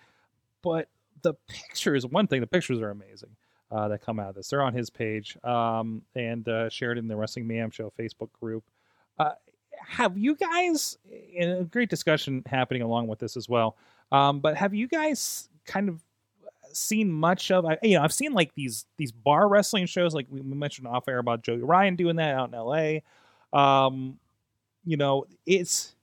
But 0.62 0.88
the 1.22 1.34
pictures, 1.48 2.06
one 2.06 2.26
thing, 2.26 2.40
the 2.40 2.46
pictures 2.46 2.80
are 2.80 2.90
amazing 2.90 3.36
uh, 3.70 3.88
that 3.88 4.02
come 4.02 4.18
out 4.18 4.30
of 4.30 4.34
this. 4.34 4.48
They're 4.48 4.62
on 4.62 4.74
his 4.74 4.90
page 4.90 5.36
um, 5.44 6.02
and 6.14 6.46
uh, 6.48 6.68
shared 6.68 6.98
in 6.98 7.08
the 7.08 7.16
Wrestling 7.16 7.46
Mayhem 7.46 7.70
Show 7.70 7.92
Facebook 7.98 8.30
group. 8.40 8.64
Uh, 9.18 9.32
have 9.86 10.16
you 10.18 10.34
guys, 10.34 10.98
a 11.38 11.64
great 11.64 11.88
discussion 11.88 12.42
happening 12.46 12.82
along 12.82 13.06
with 13.08 13.18
this 13.18 13.36
as 13.36 13.48
well. 13.48 13.76
Um, 14.12 14.40
but 14.40 14.56
have 14.56 14.74
you 14.74 14.88
guys 14.88 15.48
kind 15.64 15.88
of 15.88 16.02
seen 16.72 17.10
much 17.10 17.50
of? 17.50 17.64
You 17.82 17.98
know, 17.98 18.04
I've 18.04 18.12
seen 18.12 18.32
like 18.32 18.54
these 18.54 18.86
these 18.96 19.12
bar 19.12 19.48
wrestling 19.48 19.86
shows, 19.86 20.14
like 20.14 20.26
we 20.30 20.40
we 20.40 20.54
mentioned 20.54 20.86
off 20.86 21.08
air 21.08 21.18
about 21.18 21.42
Joey 21.42 21.62
Ryan 21.62 21.96
doing 21.96 22.16
that 22.16 22.34
out 22.34 22.48
in 22.48 22.54
L.A. 22.54 23.02
Um, 23.52 24.18
you 24.84 24.96
know, 24.96 25.26
it's 25.46 25.94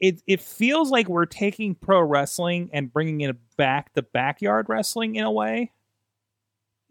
it 0.00 0.22
it 0.26 0.40
feels 0.40 0.90
like 0.90 1.08
we're 1.08 1.26
taking 1.26 1.74
pro 1.74 2.00
wrestling 2.00 2.70
and 2.72 2.92
bringing 2.92 3.22
it 3.22 3.36
back 3.56 3.92
to 3.94 4.02
backyard 4.02 4.66
wrestling 4.68 5.16
in 5.16 5.24
a 5.24 5.30
way. 5.30 5.70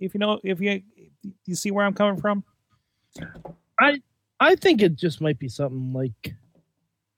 If 0.01 0.13
you 0.13 0.19
know, 0.19 0.39
if 0.43 0.59
you 0.59 0.81
you 1.45 1.55
see 1.55 1.71
where 1.71 1.85
I'm 1.85 1.93
coming 1.93 2.19
from, 2.19 2.43
I 3.79 4.01
I 4.39 4.55
think 4.55 4.81
it 4.81 4.95
just 4.95 5.21
might 5.21 5.39
be 5.39 5.47
something 5.47 5.93
like 5.93 6.35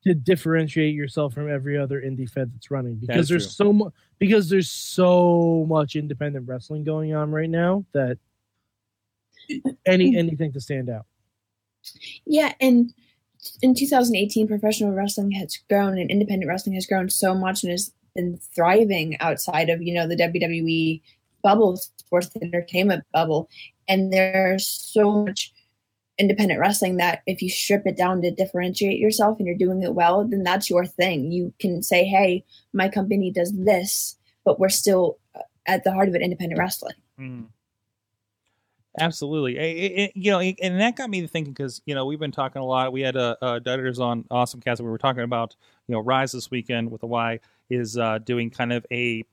to 0.04 0.14
differentiate 0.14 0.94
yourself 0.94 1.34
from 1.34 1.50
every 1.50 1.78
other 1.78 2.02
indie 2.02 2.30
fed 2.30 2.52
that's 2.54 2.70
running 2.70 2.96
because 2.96 3.20
is 3.20 3.30
there's 3.30 3.56
so 3.56 3.72
much 3.72 3.94
because 4.20 4.50
there's 4.50 4.70
so 4.70 5.66
much 5.70 5.96
independent 5.96 6.48
wrestling 6.48 6.84
going 6.84 7.16
on 7.16 7.32
right 7.32 7.50
now 7.50 7.86
that 7.94 8.18
any 9.86 10.14
mm. 10.14 10.18
anything 10.18 10.52
to 10.52 10.60
stand 10.60 10.90
out. 10.90 11.06
Yeah, 12.26 12.54
and 12.60 12.94
in 13.62 13.76
2018, 13.76 14.48
professional 14.48 14.92
wrestling 14.92 15.32
has 15.32 15.58
grown 15.70 15.98
and 15.98 16.10
independent 16.10 16.50
wrestling 16.50 16.76
has 16.76 16.86
grown 16.86 17.10
so 17.10 17.34
much 17.34 17.64
and 17.64 17.72
has 17.72 17.92
been 18.16 18.40
thriving 18.56 19.20
outside 19.20 19.70
of 19.70 19.82
you 19.82 19.94
know 19.94 20.08
the 20.08 20.16
WWE 20.16 21.02
bubble, 21.42 21.80
sports 22.22 22.36
entertainment 22.42 23.04
bubble, 23.12 23.50
and 23.88 24.14
there's 24.14 24.68
so 24.68 25.24
much 25.26 25.52
independent 26.20 26.60
wrestling 26.60 26.98
that 26.98 27.22
if 27.26 27.42
you 27.42 27.50
strip 27.50 27.88
it 27.88 27.98
down 27.98 28.22
to 28.22 28.30
differentiate 28.30 29.00
yourself 29.00 29.38
and 29.40 29.48
you're 29.48 29.58
doing 29.58 29.82
it 29.82 29.96
well, 29.96 30.24
then 30.28 30.44
that's 30.44 30.70
your 30.70 30.86
thing. 30.86 31.32
You 31.32 31.54
can 31.60 31.82
say, 31.82 32.04
"Hey, 32.04 32.44
my 32.72 32.88
company 32.88 33.32
does 33.32 33.52
this, 33.54 34.18
but 34.46 34.60
we're 34.60 34.70
still 34.70 35.18
uh, 35.36 35.40
at 35.66 35.84
the 35.84 35.92
heart 35.92 36.08
of 36.08 36.16
it 36.16 36.22
independent 36.22 36.60
wrestling." 36.60 36.96
Mm. 37.20 37.46
Absolutely, 39.00 39.58
I- 39.60 39.64
I- 39.64 40.04
I- 40.04 40.12
you 40.14 40.30
know, 40.30 40.40
and 40.40 40.80
that 40.80 40.96
got 40.96 41.10
me 41.10 41.26
thinking 41.26 41.52
because 41.52 41.82
you 41.88 41.96
know 41.96 42.06
we've 42.06 42.20
been 42.20 42.32
talking 42.32 42.62
a 42.62 42.66
lot. 42.66 42.94
We 42.94 43.02
had 43.02 43.18
uh, 43.18 43.36
uh, 43.42 43.60
Dutters 43.60 44.00
on 44.00 44.26
Awesome 44.30 44.62
Cast. 44.62 44.82
We 44.82 44.90
were 44.90 45.00
talking 45.00 45.24
about 45.24 45.56
you 45.88 45.94
know 45.94 46.00
Rise 46.00 46.32
this 46.32 46.52
weekend 46.52 46.92
with 46.92 47.02
the 47.02 47.08
Y 47.08 47.40
is 47.72 47.98
uh, 47.98 48.20
doing 48.20 48.52
kind 48.52 48.72
of 48.72 48.86
a 48.92 49.26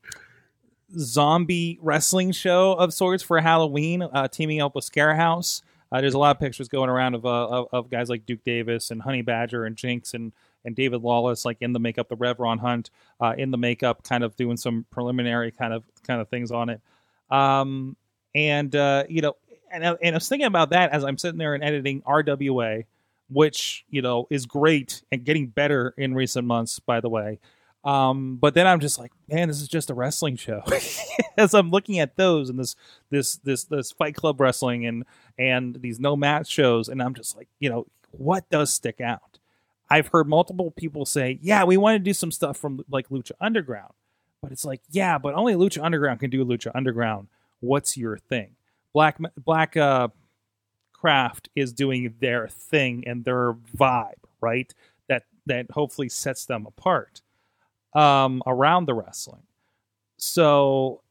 zombie 0.98 1.78
wrestling 1.82 2.32
show 2.32 2.72
of 2.72 2.92
sorts 2.92 3.22
for 3.22 3.40
Halloween, 3.40 4.02
uh, 4.02 4.28
teaming 4.28 4.60
up 4.60 4.74
with 4.74 4.84
Scarehouse. 4.84 5.62
Uh, 5.92 6.00
there's 6.00 6.14
a 6.14 6.18
lot 6.18 6.36
of 6.36 6.40
pictures 6.40 6.68
going 6.68 6.88
around 6.88 7.14
of, 7.14 7.26
uh, 7.26 7.48
of 7.48 7.66
of 7.72 7.90
guys 7.90 8.08
like 8.08 8.24
Duke 8.26 8.44
Davis 8.44 8.90
and 8.90 9.02
Honey 9.02 9.22
Badger 9.22 9.64
and 9.64 9.76
Jinx 9.76 10.14
and 10.14 10.32
and 10.64 10.76
David 10.76 11.02
Lawless 11.02 11.44
like 11.44 11.58
in 11.60 11.72
the 11.72 11.80
makeup, 11.80 12.08
the 12.08 12.16
Rev 12.16 12.38
Ron 12.38 12.58
Hunt 12.58 12.90
uh, 13.20 13.34
in 13.36 13.50
the 13.50 13.58
makeup, 13.58 14.02
kind 14.02 14.22
of 14.22 14.36
doing 14.36 14.56
some 14.56 14.86
preliminary 14.90 15.50
kind 15.50 15.72
of 15.72 15.84
kind 16.06 16.20
of 16.20 16.28
things 16.28 16.50
on 16.50 16.68
it. 16.68 16.80
Um, 17.30 17.96
and 18.34 18.74
uh, 18.74 19.04
you 19.08 19.22
know, 19.22 19.36
and 19.72 19.84
and 19.84 20.14
I 20.14 20.16
was 20.16 20.28
thinking 20.28 20.46
about 20.46 20.70
that 20.70 20.92
as 20.92 21.04
I'm 21.04 21.18
sitting 21.18 21.38
there 21.38 21.54
and 21.54 21.64
editing 21.64 22.02
RWA, 22.02 22.84
which 23.28 23.84
you 23.90 24.02
know 24.02 24.26
is 24.30 24.46
great 24.46 25.02
and 25.10 25.24
getting 25.24 25.46
better 25.48 25.94
in 25.96 26.14
recent 26.14 26.46
months, 26.46 26.78
by 26.78 27.00
the 27.00 27.08
way. 27.08 27.38
Um, 27.84 28.36
but 28.36 28.54
then 28.54 28.66
I'm 28.66 28.80
just 28.80 28.98
like, 28.98 29.12
man, 29.28 29.48
this 29.48 29.60
is 29.60 29.68
just 29.68 29.90
a 29.90 29.94
wrestling 29.94 30.36
show. 30.36 30.62
as 31.36 31.54
I'm 31.54 31.70
looking 31.70 31.98
at 31.98 32.16
those 32.16 32.50
and 32.50 32.58
this 32.58 32.76
this 33.10 33.36
this 33.36 33.64
this 33.64 33.92
Fight 33.92 34.14
Club 34.14 34.40
wrestling 34.40 34.86
and 34.86 35.04
and 35.38 35.76
these 35.80 35.98
no 35.98 36.16
match 36.16 36.48
shows, 36.48 36.88
and 36.88 37.02
I'm 37.02 37.14
just 37.14 37.36
like, 37.36 37.48
you 37.58 37.70
know, 37.70 37.86
what 38.10 38.48
does 38.50 38.72
stick 38.72 39.00
out? 39.00 39.38
I've 39.88 40.08
heard 40.08 40.28
multiple 40.28 40.70
people 40.70 41.04
say, 41.04 41.38
yeah, 41.42 41.64
we 41.64 41.76
want 41.76 41.96
to 41.96 41.98
do 41.98 42.12
some 42.14 42.30
stuff 42.30 42.56
from 42.56 42.84
like 42.90 43.08
Lucha 43.08 43.32
Underground, 43.40 43.92
but 44.42 44.52
it's 44.52 44.64
like, 44.64 44.82
yeah, 44.90 45.18
but 45.18 45.34
only 45.34 45.54
Lucha 45.54 45.82
Underground 45.82 46.20
can 46.20 46.30
do 46.30 46.44
Lucha 46.44 46.70
Underground. 46.74 47.28
What's 47.60 47.96
your 47.96 48.18
thing? 48.18 48.56
Black 48.92 49.18
Black 49.36 49.76
uh, 49.76 50.08
Craft 50.92 51.48
is 51.56 51.72
doing 51.72 52.14
their 52.20 52.48
thing 52.48 53.04
and 53.06 53.24
their 53.24 53.54
vibe, 53.54 54.22
right? 54.40 54.72
That 55.08 55.24
that 55.46 55.70
hopefully 55.70 56.10
sets 56.10 56.44
them 56.44 56.66
apart. 56.66 57.22
Um, 57.94 58.42
around 58.46 58.86
the 58.86 58.94
wrestling. 58.94 59.42
So, 60.16 61.02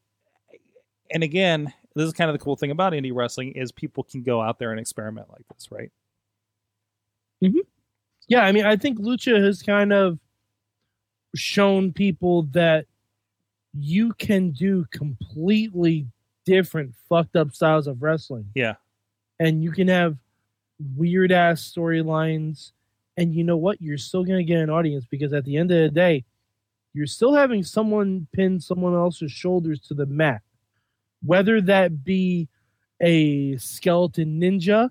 and 1.10 1.22
again, 1.22 1.72
this 1.94 2.06
is 2.06 2.12
kind 2.12 2.30
of 2.30 2.34
the 2.34 2.44
cool 2.44 2.56
thing 2.56 2.70
about 2.70 2.92
indie 2.92 3.14
wrestling 3.14 3.52
is 3.52 3.72
people 3.72 4.04
can 4.04 4.22
go 4.22 4.40
out 4.40 4.58
there 4.58 4.70
and 4.70 4.80
experiment 4.80 5.28
like 5.30 5.42
this, 5.52 5.70
right? 5.70 5.90
Yeah, 8.28 8.42
I 8.44 8.52
mean, 8.52 8.64
I 8.64 8.76
think 8.76 9.00
Lucha 9.00 9.42
has 9.44 9.62
kind 9.62 9.92
of 9.92 10.18
shown 11.34 11.92
people 11.92 12.44
that 12.52 12.86
you 13.74 14.12
can 14.14 14.50
do 14.50 14.86
completely 14.90 16.06
different 16.44 16.94
fucked 17.08 17.36
up 17.36 17.52
styles 17.52 17.86
of 17.86 18.02
wrestling. 18.02 18.46
Yeah. 18.54 18.74
And 19.38 19.62
you 19.62 19.72
can 19.72 19.88
have 19.88 20.16
weird 20.96 21.32
ass 21.32 21.72
storylines. 21.72 22.72
And 23.16 23.34
you 23.34 23.44
know 23.44 23.56
what? 23.56 23.80
You're 23.80 23.98
still 23.98 24.24
going 24.24 24.38
to 24.38 24.44
get 24.44 24.58
an 24.58 24.70
audience 24.70 25.04
because 25.10 25.32
at 25.32 25.44
the 25.44 25.56
end 25.56 25.70
of 25.70 25.78
the 25.78 25.90
day, 25.90 26.24
you're 26.92 27.06
still 27.06 27.34
having 27.34 27.62
someone 27.62 28.26
pin 28.32 28.60
someone 28.60 28.94
else's 28.94 29.32
shoulders 29.32 29.80
to 29.80 29.94
the 29.94 30.06
mat. 30.06 30.42
Whether 31.24 31.60
that 31.62 32.02
be 32.04 32.48
a 33.00 33.56
skeleton 33.56 34.40
ninja 34.40 34.90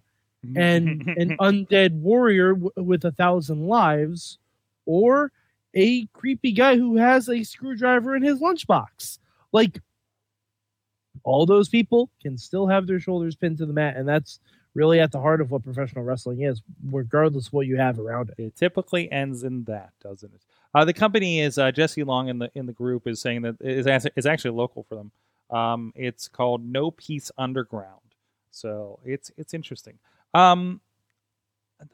and 0.56 1.02
an 1.18 1.38
undead 1.38 1.94
warrior 1.94 2.54
w- 2.54 2.72
with 2.78 3.04
a 3.06 3.12
thousand 3.12 3.68
lives, 3.68 4.38
or 4.86 5.32
a 5.74 6.06
creepy 6.08 6.52
guy 6.52 6.78
who 6.78 6.98
has 6.98 7.30
a 7.30 7.44
screwdriver 7.44 8.16
in 8.16 8.24
his 8.24 8.40
lunchbox. 8.40 9.20
Like, 9.52 9.82
all 11.24 11.46
those 11.46 11.70
people 11.70 12.10
can 12.22 12.38
still 12.38 12.68
have 12.68 12.88
their 12.88 13.00
shoulders 13.00 13.36
pinned 13.36 13.58
to 13.60 13.66
the 13.66 13.74
mat, 13.74 13.98
and 13.98 14.08
that's 14.08 14.40
really 14.74 15.00
at 15.00 15.12
the 15.12 15.20
heart 15.20 15.42
of 15.42 15.52
what 15.52 15.64
professional 15.64 16.04
wrestling 16.04 16.42
is, 16.42 16.62
regardless 16.86 17.48
of 17.48 17.54
what 17.54 17.68
you 17.68 17.78
have 17.78 18.00
around 18.00 18.30
it. 18.30 18.42
It 18.42 18.56
typically 18.56 19.12
ends 19.12 19.44
in 19.44 19.64
that, 19.66 19.92
doesn't 20.02 20.34
it? 20.34 20.42
Uh, 20.74 20.86
the 20.86 20.94
company 20.94 21.40
is 21.40 21.58
uh, 21.58 21.72
Jesse 21.72 22.04
Long 22.04 22.30
in 22.30 22.40
the 22.40 22.52
in 22.54 22.66
the 22.66 22.74
group 22.74 23.08
is 23.08 23.20
saying 23.22 23.42
that 23.42 23.56
is 23.60 23.88
is 24.16 24.26
actually 24.26 24.52
local 24.52 24.84
for 24.84 24.96
them. 24.96 25.12
Um, 25.50 25.94
it's 25.96 26.28
called 26.28 26.64
No 26.64 26.92
Peace 26.92 27.32
Underground, 27.38 28.16
so 28.52 29.00
it's 29.04 29.32
it's 29.38 29.54
interesting. 29.54 29.98
Um, 30.34 30.82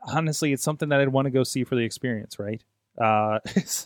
honestly, 0.06 0.52
it's 0.52 0.64
something 0.64 0.90
that 0.90 1.00
I'd 1.00 1.10
want 1.10 1.26
to 1.26 1.32
go 1.32 1.44
see 1.44 1.64
for 1.64 1.76
the 1.76 1.84
experience, 1.84 2.38
right? 2.40 2.64
Uh, 2.98 3.40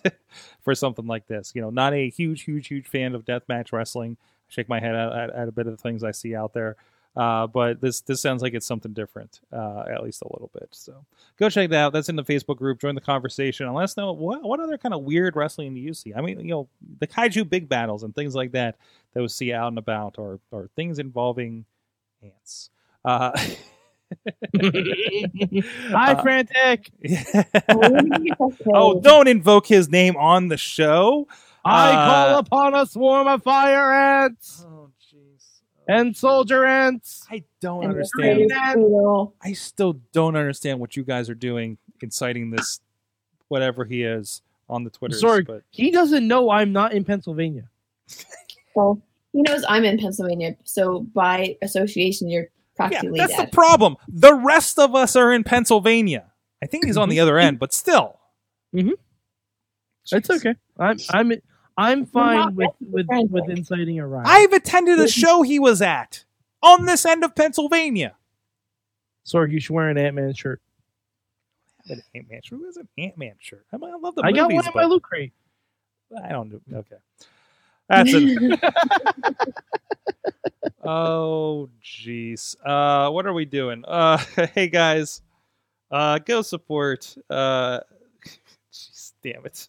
for 0.62 0.76
something 0.76 1.08
like 1.08 1.28
this, 1.28 1.52
you 1.56 1.62
know, 1.62 1.70
not 1.70 1.94
a 1.94 2.10
huge, 2.10 2.44
huge, 2.44 2.68
huge 2.68 2.88
fan 2.88 3.16
of 3.16 3.26
deathmatch 3.26 3.72
wrestling. 3.72 4.18
I 4.22 4.54
shake 4.54 4.70
my 4.70 4.80
head 4.80 4.96
at, 4.96 5.12
at, 5.12 5.30
at 5.32 5.48
a 5.48 5.52
bit 5.52 5.68
of 5.68 5.74
the 5.74 5.82
things 5.82 6.04
I 6.04 6.12
see 6.12 6.36
out 6.36 6.54
there. 6.54 6.76
Uh, 7.16 7.48
but 7.48 7.82
this 7.82 8.02
this 8.02 8.22
sounds 8.22 8.42
like 8.42 8.54
it's 8.54 8.66
something 8.66 8.94
different, 8.94 9.42
uh, 9.52 9.84
at 9.92 10.04
least 10.04 10.22
a 10.22 10.28
little 10.32 10.50
bit. 10.54 10.70
So 10.72 11.06
go 11.38 11.50
check 11.50 11.70
that 11.72 11.78
out. 11.78 11.94
That's 11.94 12.08
in 12.08 12.16
the 12.16 12.24
Facebook 12.24 12.58
group. 12.58 12.80
Join 12.80 12.96
the 12.96 13.02
conversation 13.02 13.66
and 13.66 13.76
let 13.76 13.84
us 13.84 13.98
know 13.98 14.14
what 14.14 14.44
what 14.44 14.60
other 14.60 14.78
kind 14.78 14.94
of 14.94 15.02
weird 15.04 15.36
wrestling 15.36 15.74
do 15.74 15.80
you 15.80 15.94
see. 15.94 16.14
I 16.14 16.22
mean, 16.22 16.40
you 16.40 16.52
know, 16.52 16.70
the 17.00 17.08
Kaiju 17.08 17.50
Big 17.50 17.68
Battels 17.68 18.04
and 18.04 18.14
things 18.16 18.36
like 18.36 18.52
that 18.54 18.78
that 19.14 19.22
we 19.22 19.28
see 19.28 19.52
out 19.52 19.70
and 19.70 19.78
about, 19.78 20.16
or 20.18 20.40
or 20.52 20.70
things 20.76 21.00
involving 21.00 21.66
ants. 22.24 22.70
Uh, 23.04 23.32
Hi, 24.62 26.14
Uh, 26.14 26.22
Frantic. 26.22 26.92
oh, 28.68 29.00
don't 29.02 29.28
invoke 29.28 29.68
his 29.68 29.90
name 29.90 30.16
on 30.16 30.48
the 30.48 30.58
show. 30.58 31.28
I 31.66 31.92
uh, 31.92 32.06
call 32.06 32.40
upon 32.40 32.76
a 32.76 32.86
swarm 32.86 33.28
of 33.28 33.44
fire 33.44 33.92
ants 33.94 34.66
Oh, 34.66 34.66
jeez. 34.66 34.79
And 35.90 36.16
soldier 36.16 36.66
ants. 36.66 37.26
I 37.30 37.44
don't 37.60 37.84
And 37.84 37.92
understand. 37.92 38.52
I 39.42 39.54
still 39.54 40.00
don't 40.14 40.36
understand 40.36 40.80
what 40.80 40.96
you 40.96 41.04
guys 41.04 41.30
are 41.30 41.36
doing, 41.36 41.78
inciting 42.02 42.52
this, 42.52 42.80
whatever 43.48 43.86
he 43.86 44.04
is 44.04 44.42
on 44.70 44.84
the 44.84 44.92
Twitter. 44.92 45.16
Sorry, 45.18 45.42
but 45.44 45.64
he 45.72 45.90
doesn't 45.90 46.28
know 46.28 46.52
I'm 46.52 46.72
not 46.72 46.94
in 46.94 47.04
Pennsylvania. 47.04 47.70
Well, 48.76 49.02
he 49.34 49.42
knows 49.42 49.66
I'm 49.68 49.84
in 49.84 49.98
Pennsylvania, 49.98 50.56
so 50.64 51.02
by 51.02 51.58
association, 51.64 52.30
you're 52.30 52.44
yeah, 52.44 52.48
practically 52.76 53.18
that's 53.20 53.36
the 53.36 53.48
problem. 53.48 53.98
The 54.08 54.34
rest 54.34 54.78
of 54.78 54.94
us 54.96 55.16
are 55.16 55.34
in 55.34 55.44
Pennsylvania. 55.44 56.32
I 56.64 56.68
think 56.68 56.86
he's 56.86 56.96
on 56.96 57.10
the 57.10 57.20
other 57.20 57.40
end, 57.40 57.58
but 57.60 57.74
still. 57.74 58.20
Mhm. 58.74 58.92
It's 60.12 60.30
okay. 60.30 60.56
I'm 60.78 60.98
I'm 61.10 61.34
I'm 61.80 62.06
fine 62.06 62.56
with 62.56 62.72
with 62.82 63.08
with 63.30 63.50
inciting 63.50 64.00
a 64.00 64.08
riot. 64.08 64.28
I've 64.28 64.52
attended 64.52 65.00
a 65.00 65.08
show 65.08 65.44
he 65.44 65.60
was 65.60 65.82
at 65.82 66.26
on 66.62 66.86
this 66.86 67.06
end 67.06 67.24
of 67.24 67.36
Pennsylvania. 67.36 68.16
Sorg, 69.26 69.52
you 69.52 69.62
should 69.62 69.74
wear 69.74 69.88
an 69.90 69.98
Ant 69.98 70.16
Man 70.16 70.34
shirt. 70.34 70.62
An 71.88 72.02
Ant 72.14 72.30
Man 72.30 72.42
shirt. 72.44 72.60
Who 72.60 72.66
has 72.66 72.76
an 72.76 72.90
Ant 72.98 73.18
Man 73.18 73.36
shirt? 73.40 73.66
I, 73.72 73.78
mean, 73.78 73.92
I 73.92 73.98
love 73.98 74.16
the 74.16 74.24
movies. 74.24 74.38
I 74.38 74.42
got 74.42 74.52
movies, 74.52 74.66
one 74.66 74.68
in 74.68 74.74
my 74.76 74.94
loot 74.94 75.04
crate. 75.04 75.34
I 76.22 76.30
don't 76.30 76.50
do. 76.50 76.62
Okay, 76.74 76.98
that's 77.88 78.10
it. 78.14 78.60
Oh, 80.84 81.70
jeez. 81.84 82.56
Uh, 82.66 83.12
what 83.12 83.26
are 83.26 83.34
we 83.34 83.46
doing? 83.46 83.84
Uh, 83.86 84.18
hey 84.56 84.68
guys, 84.68 85.22
uh, 85.92 86.20
go 86.20 86.42
support. 86.42 87.16
Uh, 87.30 87.82
jeez, 88.74 89.14
damn 89.22 89.46
it. 89.46 89.68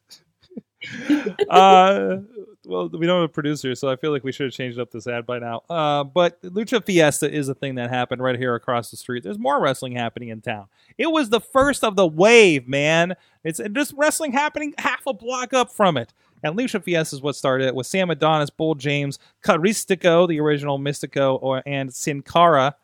uh, 1.51 2.17
well, 2.65 2.89
we 2.89 3.07
don't 3.07 3.21
have 3.21 3.29
a 3.31 3.33
producer, 3.33 3.75
so 3.75 3.89
I 3.89 3.97
feel 3.97 4.13
like 4.13 4.25
we 4.25 4.33
should 4.33 4.47
have 4.47 4.53
changed 4.53 4.79
up 4.79 4.91
this 4.91 5.07
ad 5.07 5.27
by 5.27 5.39
now. 5.39 5.63
Uh, 5.69 6.05
but 6.05 6.41
Lucha 6.43 6.85
Fiesta 6.85 7.31
is 7.31 7.49
a 7.49 7.55
thing 7.55 7.75
that 7.77 7.91
happened 7.91 8.23
right 8.23 8.39
here 8.39 8.55
across 8.55 8.91
the 8.91 8.97
street. 8.97 9.23
There's 9.23 9.39
more 9.39 9.61
wrestling 9.61 9.95
happening 9.95 10.29
in 10.29 10.41
town. 10.41 10.67
It 10.97 11.11
was 11.11 11.29
the 11.29 11.41
first 11.41 11.85
of 11.85 11.97
the 11.97 12.07
wave, 12.07 12.69
man. 12.69 13.17
It's 13.45 13.61
just 13.73 13.95
wrestling 13.97 14.33
happening 14.33 14.75
half 14.79 15.07
a 15.07 15.13
block 15.13 15.53
up 15.53 15.73
from 15.73 15.97
it. 15.97 16.13
And 16.43 16.57
Lucha 16.57 16.83
Fiesta 16.83 17.17
is 17.17 17.23
what 17.23 17.37
started 17.37 17.67
it 17.67 17.75
with 17.75 17.87
Sam 17.87 18.11
Adonis, 18.11 18.51
Bull 18.51 18.75
James, 18.75 19.19
Caristico, 19.45 20.27
the 20.27 20.41
original 20.41 20.79
Mystico, 20.79 21.39
or 21.43 21.63
and 21.67 21.93
Sin 21.93 22.23
Cara, 22.23 22.77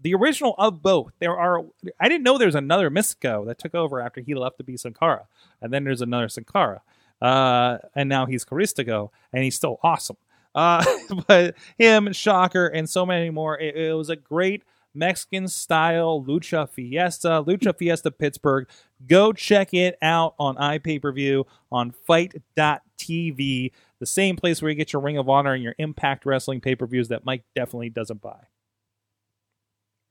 the 0.00 0.14
original 0.14 0.54
of 0.58 0.82
both. 0.82 1.12
There 1.18 1.36
are 1.36 1.64
I 2.00 2.08
didn't 2.08 2.24
know 2.24 2.38
there's 2.38 2.54
another 2.54 2.90
Mystico 2.90 3.46
that 3.46 3.58
took 3.58 3.74
over 3.74 4.00
after 4.00 4.20
he 4.20 4.34
left 4.34 4.58
to 4.58 4.64
be 4.64 4.76
Sin 4.76 4.94
Cara, 4.94 5.26
and 5.60 5.72
then 5.72 5.84
there's 5.84 6.00
another 6.00 6.28
Sin 6.28 6.44
Cara, 6.50 6.82
uh, 7.20 7.78
and 7.94 8.08
now 8.08 8.26
he's 8.26 8.44
Caristico, 8.44 9.10
and 9.32 9.42
he's 9.42 9.54
still 9.56 9.78
awesome. 9.82 10.16
Uh, 10.54 10.84
but 11.28 11.54
him, 11.78 12.12
Shocker, 12.12 12.66
and 12.66 12.88
so 12.88 13.06
many 13.06 13.30
more. 13.30 13.58
It, 13.58 13.76
it 13.76 13.92
was 13.94 14.10
a 14.10 14.16
great 14.16 14.62
Mexican 14.94 15.46
style 15.46 16.24
Lucha 16.26 16.68
Fiesta, 16.68 17.44
Lucha 17.46 17.76
Fiesta 17.76 18.10
Pittsburgh. 18.10 18.66
Go 19.06 19.32
check 19.32 19.74
it 19.74 19.98
out 20.00 20.34
on 20.38 20.56
iPay 20.56 21.00
per 21.00 21.12
view 21.12 21.46
on 21.70 21.90
fite.tv, 21.90 23.72
the 24.00 24.06
same 24.06 24.36
place 24.36 24.62
where 24.62 24.70
you 24.70 24.74
get 24.74 24.92
your 24.92 25.02
Ring 25.02 25.18
of 25.18 25.28
Honor 25.28 25.52
and 25.52 25.62
your 25.62 25.74
Impact 25.78 26.24
Wrestling 26.26 26.60
pay 26.60 26.74
per 26.74 26.86
views 26.86 27.08
that 27.08 27.24
Mike 27.24 27.44
definitely 27.54 27.90
doesn't 27.90 28.22
buy. 28.22 28.40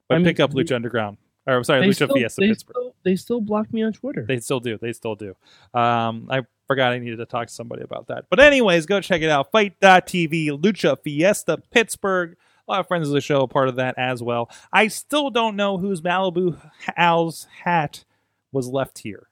But 0.08 0.16
I 0.16 0.18
mean, 0.20 0.26
pick 0.26 0.40
up 0.40 0.54
they- 0.54 0.62
Lucha 0.62 0.76
Underground. 0.76 1.18
Or 1.48 1.58
I'm 1.58 1.64
sorry, 1.64 1.86
Lucha 1.88 1.94
still, 1.94 2.08
Fiesta 2.08 2.42
they, 2.42 2.48
Pittsburgh. 2.48 2.76
still, 2.76 2.96
they 3.04 3.16
still 3.16 3.42
block 3.42 3.72
me 3.72 3.84
on 3.84 3.94
Twitter. 3.94 4.26
They 4.28 4.40
still 4.40 4.60
do. 4.60 4.80
They 4.80 4.94
still 4.94 5.16
do. 5.16 5.36
Um, 5.76 6.28
I 6.32 6.42
forgot 6.68 6.94
I 6.94 7.00
needed 7.00 7.18
to 7.18 7.26
talk 7.26 7.48
to 7.48 7.54
somebody 7.54 7.84
about 7.84 8.08
that. 8.08 8.26
But 8.30 8.40
anyways, 8.40 8.86
go 8.86 9.02
check 9.02 9.22
it 9.22 9.30
out. 9.30 9.52
Fite.tv, 9.52 10.50
Lucha 10.60 10.98
Fiesta 11.02 11.58
Pittsburgh. 11.72 12.36
A 12.68 12.72
lot 12.72 12.80
of 12.80 12.88
friends 12.88 13.08
of 13.08 13.14
the 13.14 13.22
show 13.22 13.42
are 13.42 13.48
part 13.48 13.68
of 13.70 13.76
that 13.76 13.96
as 13.98 14.24
well. 14.24 14.50
I 14.74 14.88
still 14.88 15.30
don't 15.30 15.56
know 15.56 15.78
whose 15.78 16.02
Malibu 16.02 16.58
Al's 16.98 17.48
hat 17.64 18.04
was 18.52 18.68
left 18.68 19.00
here. 19.00 19.28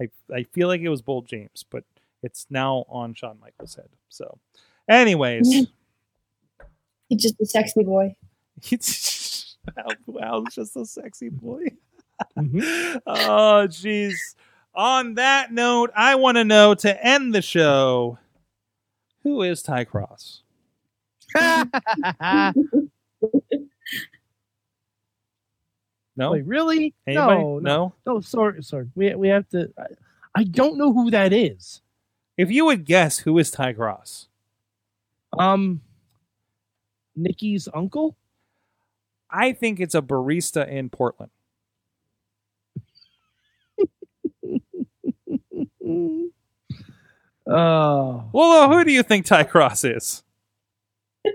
I 0.00 0.08
I 0.32 0.44
feel 0.44 0.68
like 0.68 0.80
it 0.80 0.88
was 0.88 1.02
Bull 1.02 1.22
James, 1.22 1.64
but 1.68 1.84
it's 2.22 2.46
now 2.50 2.84
on 2.88 3.14
Shawn 3.14 3.38
Michaels' 3.40 3.74
head. 3.74 3.88
So, 4.08 4.38
anyways, 4.88 5.66
He's 7.08 7.22
just 7.22 7.40
a 7.40 7.46
sexy 7.46 7.82
boy. 7.84 8.16
it's 8.70 9.56
Al, 9.76 10.20
Al's 10.22 10.54
just 10.54 10.76
a 10.76 10.84
sexy 10.86 11.28
boy. 11.28 11.66
Mhm. 12.36 13.00
oh, 13.06 13.66
jeez. 13.68 14.14
On 14.74 15.14
that 15.14 15.52
note, 15.52 15.90
I 15.94 16.16
want 16.16 16.36
to 16.36 16.44
know 16.44 16.74
to 16.74 17.06
end 17.06 17.34
the 17.34 17.42
show 17.42 18.18
who 19.22 19.42
is 19.42 19.62
Ty 19.62 19.84
Cross? 19.84 20.42
No? 26.16 26.32
Wait, 26.32 26.46
really? 26.46 26.94
Anybody? 27.06 27.40
No, 27.42 27.58
no, 27.58 27.58
no? 27.58 27.94
no. 28.06 28.20
Sorry, 28.20 28.62
sorry. 28.62 28.88
We 28.94 29.14
we 29.16 29.28
have 29.28 29.48
to. 29.48 29.70
I, 29.78 29.86
I 30.36 30.44
don't 30.44 30.78
know 30.78 30.92
who 30.92 31.10
that 31.10 31.32
is. 31.32 31.80
If 32.36 32.50
you 32.50 32.64
would 32.66 32.84
guess 32.84 33.18
who 33.18 33.36
is 33.38 33.50
Ty 33.50 33.72
Cross, 33.74 34.28
Um, 35.38 35.80
Nikki's 37.16 37.68
uncle. 37.72 38.16
I 39.30 39.52
think 39.52 39.80
it's 39.80 39.94
a 39.96 40.02
barista 40.02 40.68
in 40.68 40.88
Portland. 40.90 41.32
Oh, 47.46 48.24
Well, 48.32 48.70
who 48.72 48.84
do 48.84 48.92
you 48.92 49.02
think 49.02 49.26
Ty 49.26 49.44
Cross 49.44 49.84
is? 49.84 50.22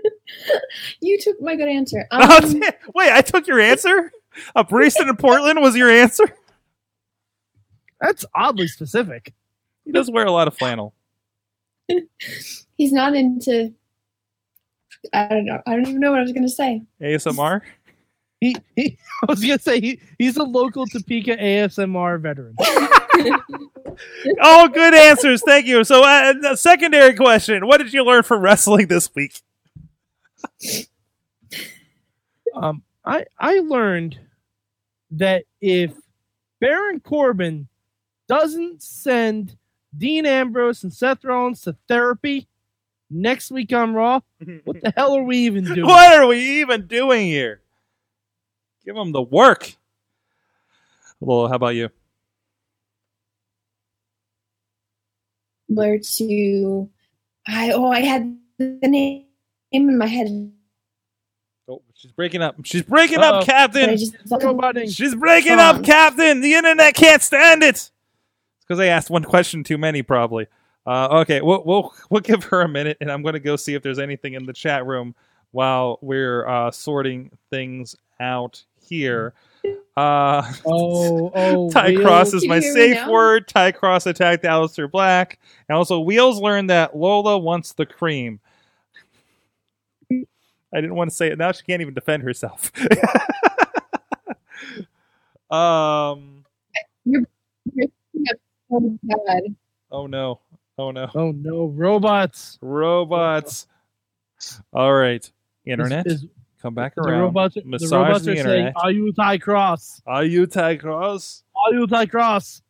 You 1.00 1.18
took 1.20 1.40
my 1.40 1.56
good 1.56 1.68
answer. 1.68 2.06
Oh, 2.12 2.38
Um, 2.44 2.62
Wait, 2.94 3.10
I 3.10 3.20
took 3.20 3.48
your 3.48 3.60
answer? 3.60 4.12
A 4.54 4.64
barista 4.64 5.08
in 5.08 5.16
Portland 5.16 5.60
was 5.60 5.76
your 5.76 5.90
answer? 5.90 6.24
that's 8.00 8.24
oddly 8.34 8.68
specific. 8.68 9.34
He 9.84 9.90
does 9.92 10.08
wear 10.10 10.24
a 10.24 10.30
lot 10.30 10.46
of 10.48 10.56
flannel. 10.56 10.94
He's 12.76 12.92
not 12.92 13.14
into. 13.16 13.74
I 15.12 15.26
don't 15.28 15.44
know. 15.46 15.60
I 15.66 15.72
don't 15.72 15.88
even 15.88 16.00
know 16.00 16.12
what 16.12 16.20
I 16.20 16.22
was 16.22 16.32
gonna 16.32 16.48
say. 16.48 16.82
ASMR. 17.02 17.60
He, 18.40 18.54
he 18.76 18.96
I 19.22 19.26
was 19.28 19.40
gonna 19.40 19.58
say 19.58 19.80
he, 19.80 20.00
he's 20.18 20.36
a 20.36 20.44
local 20.44 20.86
Topeka 20.86 21.36
ASMR 21.36 22.20
veteran. 22.20 22.54
Oh, 24.42 24.68
good 24.68 24.94
answers. 24.94 25.42
Thank 25.44 25.66
you. 25.66 25.84
So, 25.84 26.02
uh, 26.04 26.56
secondary 26.56 27.14
question: 27.14 27.66
What 27.66 27.78
did 27.78 27.92
you 27.92 28.04
learn 28.04 28.22
from 28.22 28.42
wrestling 28.42 28.86
this 28.86 29.14
week? 29.14 29.42
Um, 32.54 32.82
I 33.04 33.24
I 33.38 33.60
learned 33.60 34.18
that 35.12 35.44
if 35.60 35.92
Baron 36.60 37.00
Corbin 37.00 37.68
doesn't 38.28 38.82
send 38.82 39.56
Dean 39.96 40.26
Ambrose 40.26 40.84
and 40.84 40.92
Seth 40.92 41.24
Rollins 41.24 41.62
to 41.62 41.76
therapy 41.88 42.46
next 43.10 43.50
week 43.50 43.72
on 43.72 43.94
Raw, 43.94 44.20
what 44.64 44.80
the 44.80 44.92
hell 44.96 45.16
are 45.16 45.22
we 45.22 45.38
even 45.38 45.64
doing? 45.64 45.86
What 45.86 46.12
are 46.14 46.26
we 46.26 46.60
even 46.60 46.86
doing 46.86 47.26
here? 47.26 47.60
Give 48.84 48.94
them 48.94 49.12
the 49.12 49.22
work. 49.22 49.74
Well, 51.20 51.48
how 51.48 51.56
about 51.56 51.74
you? 51.74 51.90
Where 55.70 55.98
to? 56.00 56.90
I 57.46 57.70
oh 57.70 57.90
I 57.90 58.00
had 58.00 58.36
the 58.58 58.78
name 58.82 59.26
in 59.70 59.96
my 59.96 60.06
head. 60.06 60.52
Oh, 61.68 61.80
she's 61.94 62.10
breaking 62.10 62.42
up. 62.42 62.56
She's 62.64 62.82
breaking 62.82 63.18
Uh-oh. 63.18 63.38
up, 63.38 63.46
Captain. 63.46 63.96
Just 63.96 64.16
She's 64.96 65.14
breaking 65.14 65.60
up, 65.60 65.76
Songs. 65.76 65.86
Captain. 65.86 66.40
The 66.40 66.54
internet 66.54 66.94
can't 66.94 67.22
stand 67.22 67.62
it. 67.62 67.68
It's 67.76 67.92
because 68.66 68.80
I 68.80 68.86
asked 68.86 69.10
one 69.10 69.22
question 69.22 69.62
too 69.62 69.78
many, 69.78 70.02
probably. 70.02 70.48
Uh, 70.84 71.20
okay, 71.20 71.40
we'll, 71.40 71.62
we'll 71.64 71.94
we'll 72.10 72.20
give 72.20 72.42
her 72.44 72.62
a 72.62 72.68
minute, 72.68 72.96
and 73.00 73.12
I'm 73.12 73.22
going 73.22 73.34
to 73.34 73.40
go 73.40 73.54
see 73.54 73.74
if 73.74 73.82
there's 73.82 74.00
anything 74.00 74.34
in 74.34 74.46
the 74.46 74.52
chat 74.52 74.84
room 74.86 75.14
while 75.52 75.98
we're 76.02 76.48
uh, 76.48 76.72
sorting 76.72 77.30
things 77.50 77.94
out 78.18 78.64
here. 78.88 79.34
Uh, 79.96 80.52
Oh, 80.64 81.30
oh, 81.36 81.70
Ty 81.70 81.88
Wheels. 81.88 82.02
Cross 82.02 82.34
is 82.34 82.40
Can 82.42 82.48
my 82.50 82.56
you 82.56 82.62
hear 82.62 82.74
me 82.74 82.76
safe 82.88 82.94
now? 82.94 83.10
word. 83.10 83.48
Ty 83.48 83.72
Cross 83.72 84.06
attacked 84.06 84.44
Aleister 84.44 84.90
Black, 84.90 85.38
and 85.68 85.76
also 85.76 86.00
Wheels 86.00 86.40
learned 86.40 86.70
that 86.70 86.96
Lola 86.96 87.38
wants 87.38 87.72
the 87.72 87.86
cream. 87.86 88.40
I 90.72 90.80
didn't 90.80 90.94
want 90.96 91.10
to 91.10 91.16
say 91.16 91.28
it. 91.30 91.38
Now 91.38 91.52
she 91.52 91.64
can't 91.64 91.82
even 91.82 91.94
defend 91.94 92.22
herself. 92.22 92.70
um. 95.50 96.44
Oh, 98.72 98.98
God. 99.08 99.42
Oh 99.90 100.06
no. 100.06 100.40
Oh 100.78 100.90
no. 100.92 101.10
Oh 101.14 101.32
no, 101.32 101.66
robots. 101.66 102.58
Robots. 102.62 103.66
All 104.72 104.92
right. 104.94 105.28
Internet. 105.66 106.06
Is, 106.06 106.22
is- 106.24 106.28
come 106.60 106.74
back 106.74 106.94
the 106.94 107.02
around. 107.02 107.20
robots, 107.20 107.54
the 107.54 107.62
Massage 107.64 107.90
robots 107.92 108.24
the 108.24 108.32
are 108.32 108.42
saying, 108.42 108.72
"Are 108.76 108.90
you 108.90 109.12
Ty 109.12 109.38
Cross? 109.38 110.02
Are 110.06 110.24
you 110.24 110.46
Ty 110.46 110.76
Cross? 110.76 111.42
Are 111.54 111.74
you 111.74 111.86
Ty 111.86 112.06
Cross?" 112.06 112.62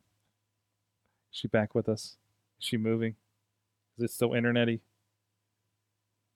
Is 1.31 1.37
she 1.37 1.47
back 1.47 1.73
with 1.75 1.87
us? 1.89 2.17
Is 2.59 2.65
she 2.65 2.77
moving? 2.77 3.15
Is 3.97 4.03
it 4.05 4.11
still 4.11 4.29
internety? 4.31 4.79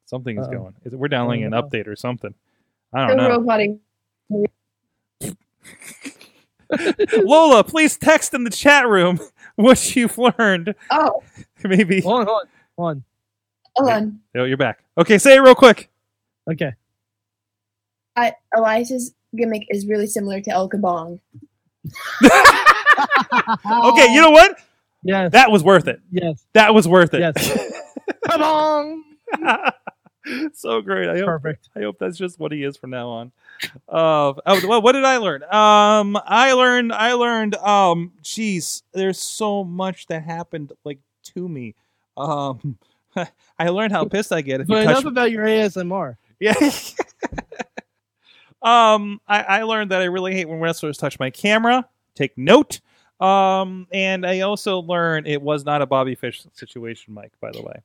Something 0.05 0.37
is 0.39 0.47
Uh-oh. 0.47 0.57
going. 0.57 0.73
Is 0.83 0.93
it, 0.93 0.99
we're 0.99 1.07
downloading 1.07 1.43
an 1.45 1.51
update 1.51 1.87
or 1.87 1.95
something. 1.95 2.33
I 2.93 3.07
don't 3.07 3.17
know. 3.17 3.29
roboting. 3.29 3.79
Lola, 7.13 7.63
please 7.63 7.97
text 7.97 8.33
in 8.33 8.43
the 8.43 8.49
chat 8.49 8.87
room 8.87 9.19
what 9.55 9.95
you've 9.95 10.17
learned. 10.17 10.75
Oh, 10.91 11.21
Maybe. 11.63 12.01
Hold 12.01 12.21
on, 12.21 12.25
hold 12.27 12.41
on, 12.41 12.47
hold 12.77 12.89
on. 12.89 13.03
hold 13.77 13.89
on. 13.89 14.19
Oh, 14.35 14.43
you're 14.45 14.57
back. 14.57 14.83
Okay, 14.97 15.17
say 15.17 15.35
it 15.35 15.39
real 15.39 15.55
quick. 15.55 15.89
Okay. 16.51 16.73
I, 18.15 18.33
Elias's 18.55 19.13
gimmick 19.35 19.65
is 19.69 19.85
really 19.87 20.07
similar 20.07 20.41
to 20.41 20.51
El 20.51 20.69
Kabong. 20.69 21.19
Okay, 23.67 24.13
you 24.13 24.21
know 24.21 24.31
what? 24.31 24.57
Yes. 25.03 25.31
That 25.33 25.51
was 25.51 25.63
worth 25.63 25.87
it. 25.87 25.99
yes. 26.11 26.45
That 26.53 26.73
was 26.73 26.87
worth 26.87 27.13
it. 27.13 27.19
Yes. 27.19 27.73
Come 28.27 28.41
on. 28.41 29.03
so 30.53 30.81
great. 30.81 31.09
I 31.09 31.17
hope 31.17 31.25
Perfect. 31.25 31.69
I 31.75 31.81
hope 31.81 31.97
that's 31.99 32.17
just 32.17 32.39
what 32.39 32.51
he 32.51 32.63
is 32.63 32.77
from 32.77 32.89
now 32.91 33.09
on. 33.09 33.31
Uh, 33.87 34.33
oh, 34.45 34.67
well, 34.67 34.81
what 34.81 34.93
did 34.93 35.03
I 35.05 35.17
learn? 35.17 35.43
Um, 35.43 36.17
I 36.25 36.53
learned, 36.53 36.91
I 36.93 37.13
learned, 37.13 37.55
um, 37.55 38.13
geez, 38.21 38.83
there's 38.93 39.19
so 39.19 39.63
much 39.63 40.07
that 40.07 40.23
happened, 40.23 40.71
like, 40.83 40.99
to 41.35 41.47
me. 41.47 41.75
Um, 42.17 42.77
I 43.59 43.69
learned 43.69 43.91
how 43.91 44.05
pissed 44.05 44.31
I 44.31 44.41
get 44.41 44.61
if 44.61 44.69
you 44.69 44.75
But 44.75 44.83
touch 44.85 44.91
enough 44.91 45.05
about 45.05 45.31
your 45.31 45.45
ASMR. 45.45 46.17
Yeah. 46.39 46.53
Um, 48.65 49.21
I, 49.27 49.41
I 49.43 49.63
learned 49.63 49.91
that 49.91 50.01
I 50.01 50.05
really 50.05 50.33
hate 50.33 50.49
when 50.49 50.59
wrestlers 50.59 50.97
touch 50.97 51.19
my 51.19 51.29
camera. 51.29 51.87
Take 52.15 52.37
note. 52.37 52.81
Um, 53.19 53.87
and 53.93 54.25
I 54.25 54.41
also 54.41 54.79
learned 54.79 55.27
it 55.27 55.41
was 55.41 55.63
not 55.63 55.81
a 55.81 55.85
Bobby 55.85 56.15
Fish 56.15 56.45
situation, 56.53 57.13
Mike. 57.13 57.31
By 57.39 57.51
the 57.51 57.61
way. 57.61 57.81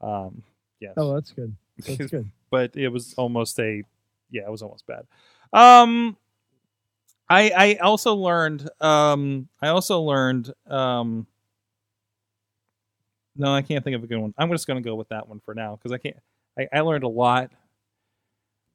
Um, 0.00 0.42
yes. 0.80 0.94
Oh, 0.96 1.14
that's 1.14 1.30
good. 1.32 1.54
That's 1.78 2.10
good. 2.10 2.30
but 2.50 2.76
it 2.76 2.88
was 2.88 3.14
almost 3.14 3.58
a 3.60 3.82
yeah 4.30 4.42
it 4.42 4.50
was 4.50 4.62
almost 4.62 4.86
bad 4.86 5.06
um 5.52 6.16
i 7.28 7.50
i 7.50 7.74
also 7.76 8.14
learned 8.14 8.68
um 8.80 9.48
i 9.62 9.68
also 9.68 10.00
learned 10.00 10.52
um 10.68 11.26
no 13.36 13.52
i 13.52 13.62
can't 13.62 13.84
think 13.84 13.96
of 13.96 14.02
a 14.02 14.06
good 14.06 14.18
one 14.18 14.34
i'm 14.38 14.50
just 14.50 14.66
going 14.66 14.82
to 14.82 14.88
go 14.88 14.94
with 14.94 15.08
that 15.08 15.28
one 15.28 15.40
for 15.44 15.54
now 15.54 15.76
because 15.76 15.92
i 15.92 15.98
can't 15.98 16.16
I, 16.58 16.66
I 16.72 16.80
learned 16.80 17.04
a 17.04 17.08
lot 17.08 17.50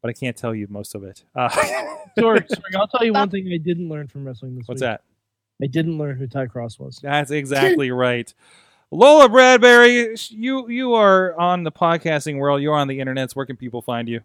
but 0.02 0.10
i 0.10 0.14
can't 0.14 0.36
tell 0.38 0.54
you 0.56 0.68
most 0.70 0.96
of 0.96 1.04
it 1.04 1.24
uh, 1.36 1.50
Sorry, 2.20 2.46
sorry. 2.50 2.76
I'll 2.76 2.88
tell 2.88 3.06
you 3.06 3.14
one 3.14 3.30
thing 3.32 3.48
I 3.54 3.58
didn't 3.58 3.88
learn 3.88 4.08
from 4.08 4.26
wrestling 4.26 4.56
this 4.56 4.68
what's 4.68 4.82
week. 4.82 4.88
that 4.88 5.04
I 5.64 5.68
didn't 5.68 5.98
learn 5.98 6.18
who 6.18 6.28
Ty 6.28 6.48
Cross 6.48 6.78
was. 6.80 7.00
That's 7.02 7.32
exactly 7.32 7.90
right. 8.06 8.34
Lola 8.92 9.30
Bradbury, 9.30 10.16
you 10.30 10.68
you 10.70 10.94
are 10.96 11.40
on 11.40 11.64
the 11.64 11.72
podcasting 11.72 12.38
world. 12.38 12.62
You're 12.62 12.76
on 12.76 12.90
the 12.90 13.00
internets. 13.00 13.34
Where 13.36 13.46
can 13.46 13.56
people 13.56 13.82
find 13.82 14.10
you? 14.10 14.20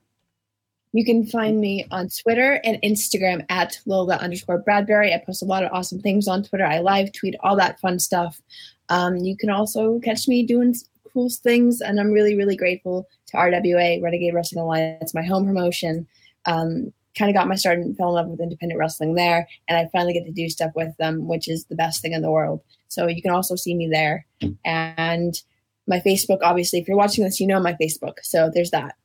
You 0.93 1.05
can 1.05 1.27
find 1.27 1.61
me 1.61 1.87
on 1.93 2.09
Twitter 2.09 2.61
and 2.65 2.81
Instagram 2.83 3.45
at 3.51 3.79
Lola 3.87 4.17
underscore 4.17 4.59
Bradbury. 4.59 5.13
I 5.15 5.19
post 5.25 5.43
a 5.43 5.45
lot 5.45 5.63
of 5.63 5.71
awesome 5.73 6.01
things 6.01 6.27
on 6.27 6.43
Twitter. 6.43 6.65
I 6.65 6.81
live 6.81 7.13
tweet 7.13 7.37
all 7.41 7.55
that 7.57 7.79
fun 7.79 7.99
stuff. 8.01 8.41
Um, 8.89 9.17
you 9.19 9.37
can 9.37 9.51
also 9.51 10.01
catch 10.01 10.27
me 10.27 10.43
doing 10.45 10.71
s- 10.71 10.87
cool 11.17 11.31
things, 11.31 11.81
and 11.81 11.99
I'm 11.99 12.13
really, 12.13 12.37
really 12.37 12.57
grateful 12.57 13.09
to 13.29 13.37
RWA, 13.39 14.03
Renegade 14.03 14.35
Wrestling 14.35 14.63
Alliance, 14.63 15.15
my 15.15 15.23
home 15.23 15.47
promotion. 15.47 16.07
Um, 16.45 16.93
kind 17.17 17.31
of 17.31 17.35
got 17.35 17.49
my 17.49 17.55
start 17.55 17.79
and 17.79 17.97
fell 17.97 18.11
in 18.11 18.15
love 18.17 18.29
with 18.29 18.41
independent 18.41 18.79
wrestling 18.79 19.15
there, 19.15 19.49
and 19.67 19.79
I 19.79 19.89
finally 19.91 20.13
get 20.13 20.27
to 20.27 20.31
do 20.31 20.51
stuff 20.51 20.73
with 20.77 20.95
them, 20.99 21.27
which 21.27 21.49
is 21.49 21.65
the 21.65 21.75
best 21.75 22.03
thing 22.03 22.13
in 22.13 22.21
the 22.21 22.31
world. 22.31 22.61
So 22.89 23.07
you 23.07 23.23
can 23.23 23.31
also 23.31 23.57
see 23.57 23.75
me 23.75 23.89
there. 23.91 24.27
And 24.67 25.41
my 25.89 26.01
Facebook, 26.01 26.41
obviously, 26.43 26.81
if 26.81 26.87
you're 26.87 26.99
watching 26.99 27.25
this, 27.25 27.41
you 27.41 27.47
know 27.47 27.61
my 27.61 27.73
Facebook. 27.81 28.19
So 28.21 28.51
there's 28.53 28.71
that. 28.73 28.97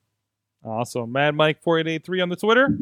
Awesome, 0.66 1.14
Mad 1.14 1.34
Mike 1.34 1.64
four 1.64 1.80
eight 1.80 1.88
eight 1.88 2.04
three 2.04 2.20
on 2.20 2.28
the 2.28 2.36
Twitter. 2.36 2.78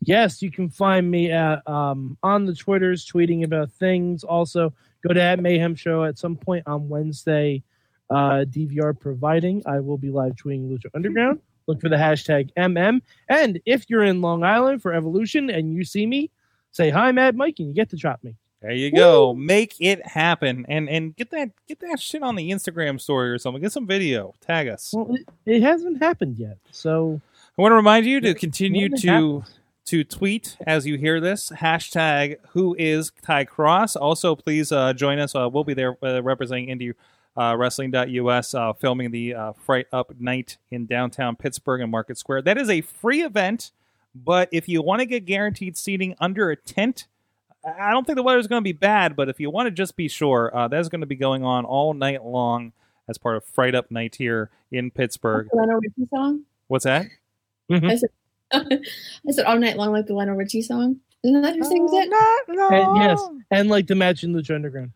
Yes, 0.00 0.42
you 0.42 0.52
can 0.52 0.70
find 0.70 1.10
me 1.10 1.32
at 1.32 1.68
um, 1.68 2.16
on 2.22 2.44
the 2.44 2.54
Twitters 2.54 3.04
tweeting 3.04 3.42
about 3.42 3.72
things. 3.72 4.22
Also, 4.22 4.72
go 5.02 5.12
to 5.12 5.20
at 5.20 5.40
Mayhem 5.40 5.74
Show 5.74 6.04
at 6.04 6.18
some 6.18 6.36
point 6.36 6.62
on 6.68 6.88
Wednesday. 6.88 7.64
Uh, 8.10 8.44
DVR 8.44 8.98
providing, 8.98 9.62
I 9.66 9.80
will 9.80 9.98
be 9.98 10.10
live 10.10 10.34
tweeting 10.36 10.70
Lucha 10.70 10.86
Underground. 10.94 11.40
Look 11.66 11.80
for 11.80 11.88
the 11.88 11.96
hashtag 11.96 12.50
MM. 12.58 13.00
And 13.28 13.60
if 13.64 13.88
you're 13.88 14.04
in 14.04 14.20
Long 14.20 14.44
Island 14.44 14.82
for 14.82 14.92
Evolution 14.92 15.48
and 15.48 15.74
you 15.74 15.84
see 15.84 16.06
me, 16.06 16.30
say 16.70 16.90
hi, 16.90 17.10
Mad 17.12 17.36
Mike, 17.36 17.56
and 17.58 17.68
you 17.68 17.74
get 17.74 17.90
to 17.90 17.96
chop 17.96 18.22
me. 18.22 18.36
There 18.60 18.72
you 18.72 18.90
go. 18.90 19.34
Make 19.34 19.74
it 19.78 20.06
happen, 20.06 20.64
and 20.70 20.88
and 20.88 21.14
get 21.14 21.30
that 21.32 21.50
get 21.68 21.80
that 21.80 22.00
shit 22.00 22.22
on 22.22 22.34
the 22.34 22.50
Instagram 22.50 22.98
story 22.98 23.30
or 23.30 23.38
something. 23.38 23.60
Get 23.60 23.72
some 23.72 23.86
video. 23.86 24.32
Tag 24.40 24.68
us. 24.68 24.94
Well, 24.94 25.14
it, 25.14 25.28
it 25.44 25.62
hasn't 25.62 26.02
happened 26.02 26.38
yet, 26.38 26.56
so 26.70 27.20
I 27.58 27.60
want 27.60 27.72
to 27.72 27.76
remind 27.76 28.06
you 28.06 28.22
to 28.22 28.32
continue 28.32 28.88
to 28.88 29.44
to 29.84 30.02
tweet 30.02 30.56
as 30.66 30.86
you 30.86 30.96
hear 30.96 31.20
this 31.20 31.50
hashtag 31.50 32.36
Who 32.52 32.74
is 32.78 33.12
Ty 33.20 33.44
Cross. 33.44 33.96
Also, 33.96 34.34
please 34.34 34.72
uh, 34.72 34.94
join 34.94 35.18
us. 35.18 35.34
Uh, 35.34 35.46
we'll 35.52 35.64
be 35.64 35.74
there 35.74 35.98
uh, 36.02 36.22
representing 36.22 36.68
Indie 36.68 36.94
uh, 37.36 37.56
Wrestling.us, 37.56 38.54
uh, 38.54 38.72
filming 38.74 39.10
the 39.10 39.34
uh, 39.34 39.52
Fright 39.52 39.86
Up 39.92 40.12
Night 40.18 40.58
in 40.70 40.86
downtown 40.86 41.36
Pittsburgh 41.36 41.80
and 41.80 41.90
Market 41.90 42.18
Square. 42.18 42.42
That 42.42 42.58
is 42.58 42.70
a 42.70 42.80
free 42.80 43.22
event, 43.22 43.72
but 44.14 44.48
if 44.52 44.68
you 44.68 44.82
want 44.82 45.00
to 45.00 45.06
get 45.06 45.24
guaranteed 45.24 45.76
seating 45.76 46.14
under 46.20 46.50
a 46.50 46.56
tent. 46.56 47.06
I 47.66 47.92
don't 47.92 48.06
think 48.06 48.16
the 48.16 48.22
weather 48.22 48.38
is 48.38 48.46
going 48.46 48.60
to 48.60 48.64
be 48.64 48.72
bad, 48.72 49.16
but 49.16 49.30
if 49.30 49.40
you 49.40 49.48
want 49.48 49.68
to 49.68 49.70
just 49.70 49.96
be 49.96 50.06
sure, 50.06 50.54
uh, 50.54 50.68
that 50.68 50.78
is 50.78 50.90
going 50.90 51.00
to 51.00 51.06
be 51.06 51.16
going 51.16 51.44
on 51.44 51.64
all 51.64 51.94
night 51.94 52.22
long 52.22 52.74
as 53.08 53.16
part 53.16 53.36
of 53.36 53.44
Fright 53.44 53.74
Up 53.74 53.90
Night 53.90 54.16
here 54.16 54.50
in 54.70 54.90
Pittsburgh. 54.90 55.48
The 55.50 55.56
Lionel 55.56 55.80
Richie 55.80 56.08
song? 56.10 56.42
What's 56.68 56.84
that? 56.84 57.06
I 57.70 57.96
said 57.96 58.10
I 58.52 59.30
said 59.30 59.46
all 59.46 59.58
night 59.58 59.76
long 59.76 59.92
like 59.92 60.06
the 60.06 60.14
Lionel 60.14 60.36
Richie 60.36 60.62
song. 60.62 61.00
Isn't 61.22 61.40
that 61.40 61.56
who 61.56 61.64
sings 61.64 61.90
it? 61.94 62.12
and 62.48 62.96
yes, 62.98 63.22
and 63.50 63.70
like 63.70 63.86
the 63.86 63.94
match 63.94 64.22
in 64.24 64.34
Lucha 64.34 64.54
Underground. 64.54 64.92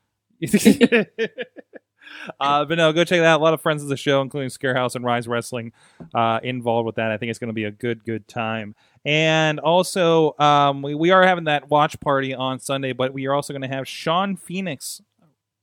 Uh, 2.41 2.65
but 2.65 2.79
no, 2.79 2.93
go 2.93 3.05
check 3.05 3.21
that 3.21 3.27
out. 3.27 3.41
A 3.41 3.43
lot 3.43 3.55
of 3.55 3.61
friends 3.61 3.83
of 3.83 3.89
the 3.89 3.97
show, 3.97 4.21
including 4.21 4.51
Scarehouse 4.51 4.95
and 4.95 5.05
Rise 5.05 5.27
Wrestling, 5.29 5.73
uh, 6.15 6.41
involved 6.43 6.87
with 6.87 6.97
that. 6.97 7.11
I 7.11 7.17
think 7.17 7.31
it's 7.31 7.39
going 7.39 7.49
to 7.49 7.55
be 7.55 7.65
a 7.65 7.71
good, 7.71 8.05
good 8.05 8.29
time. 8.29 8.75
And 9.05 9.59
also, 9.61 10.35
um, 10.39 10.83
we, 10.83 10.95
we 10.95 11.11
are 11.11 11.25
having 11.25 11.45
that 11.45 11.71
watch 11.71 11.99
party 12.01 12.35
on 12.35 12.59
Sunday, 12.59 12.93
but 12.93 13.13
we 13.13 13.27
are 13.27 13.35
also 13.35 13.53
going 13.53 13.63
to 13.63 13.75
have 13.75 13.89
Sean 13.89 14.37
Phoenix 14.37 15.01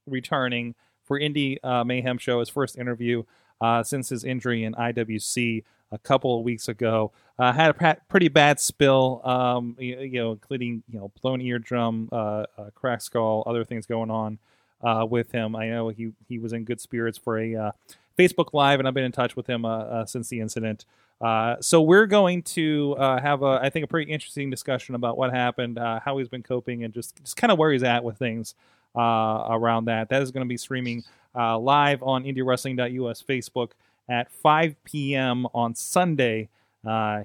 returning 0.08 0.76
for 1.04 1.20
Indie 1.20 1.58
uh, 1.64 1.84
Mayhem 1.84 2.18
Show, 2.18 2.40
his 2.40 2.50
first 2.50 2.78
interview 2.78 3.24
uh, 3.62 3.84
since 3.84 4.10
his 4.10 4.24
injury 4.24 4.64
in 4.64 4.74
IWC 4.74 5.64
a 5.92 5.98
couple 6.00 6.38
of 6.38 6.44
weeks 6.44 6.68
ago. 6.68 7.12
Uh, 7.38 7.52
had 7.52 7.76
a 7.80 7.98
pretty 8.08 8.30
bad 8.30 8.60
spill, 8.60 9.22
um, 9.26 9.76
you, 9.78 10.00
you 10.00 10.22
know, 10.22 10.32
including 10.32 10.84
you 10.90 10.98
know 10.98 11.12
blown 11.22 11.42
eardrum, 11.42 12.10
uh, 12.12 12.46
uh, 12.58 12.98
skull, 12.98 13.44
other 13.46 13.66
things 13.66 13.86
going 13.86 14.10
on 14.10 14.40
uh, 14.86 15.06
with 15.10 15.32
him. 15.32 15.56
I 15.56 15.68
know 15.70 15.90
he 15.90 16.12
he 16.30 16.38
was 16.38 16.54
in 16.54 16.64
good 16.64 16.80
spirits 16.80 17.18
for 17.18 17.40
a 17.40 17.56
uh, 17.56 17.72
Facebook 18.18 18.54
Live, 18.54 18.80
and 18.80 18.88
I've 18.88 18.94
been 18.94 19.04
in 19.04 19.12
touch 19.12 19.36
with 19.36 19.48
him 19.48 19.66
uh, 19.66 19.80
uh, 19.80 20.06
since 20.06 20.30
the 20.30 20.40
incident. 20.40 20.86
Uh, 21.20 21.56
so 21.60 21.82
we're 21.82 22.06
going 22.06 22.44
to 22.44 22.96
uh, 23.00 23.20
have 23.20 23.42
a, 23.42 23.60
I 23.62 23.70
think, 23.70 23.86
a 23.86 23.88
pretty 23.88 24.12
interesting 24.12 24.50
discussion 24.50 24.96
about 24.96 25.18
what 25.18 25.34
happened, 25.34 25.80
how 25.80 26.18
he's 26.18 26.30
been 26.30 26.44
coping, 26.44 26.84
and 26.84 26.94
just 26.94 27.22
just 27.24 27.36
kind 27.36 27.52
of 27.52 27.58
where 27.58 27.72
he's 27.72 27.84
at 27.84 28.04
with 28.04 28.18
things 28.18 28.54
around 28.96 29.86
that. 29.86 30.10
That 30.10 30.22
is 30.22 30.32
going 30.32 30.46
to 30.46 30.50
be 30.50 30.58
streaming 30.58 31.04
live 31.34 32.04
on 32.04 32.24
IndieWrestling.us 32.24 33.24
Facebook 33.28 33.72
at 34.08 34.32
5 34.32 34.76
p.m. 34.84 35.48
on 35.54 35.74
Sunday 35.74 36.50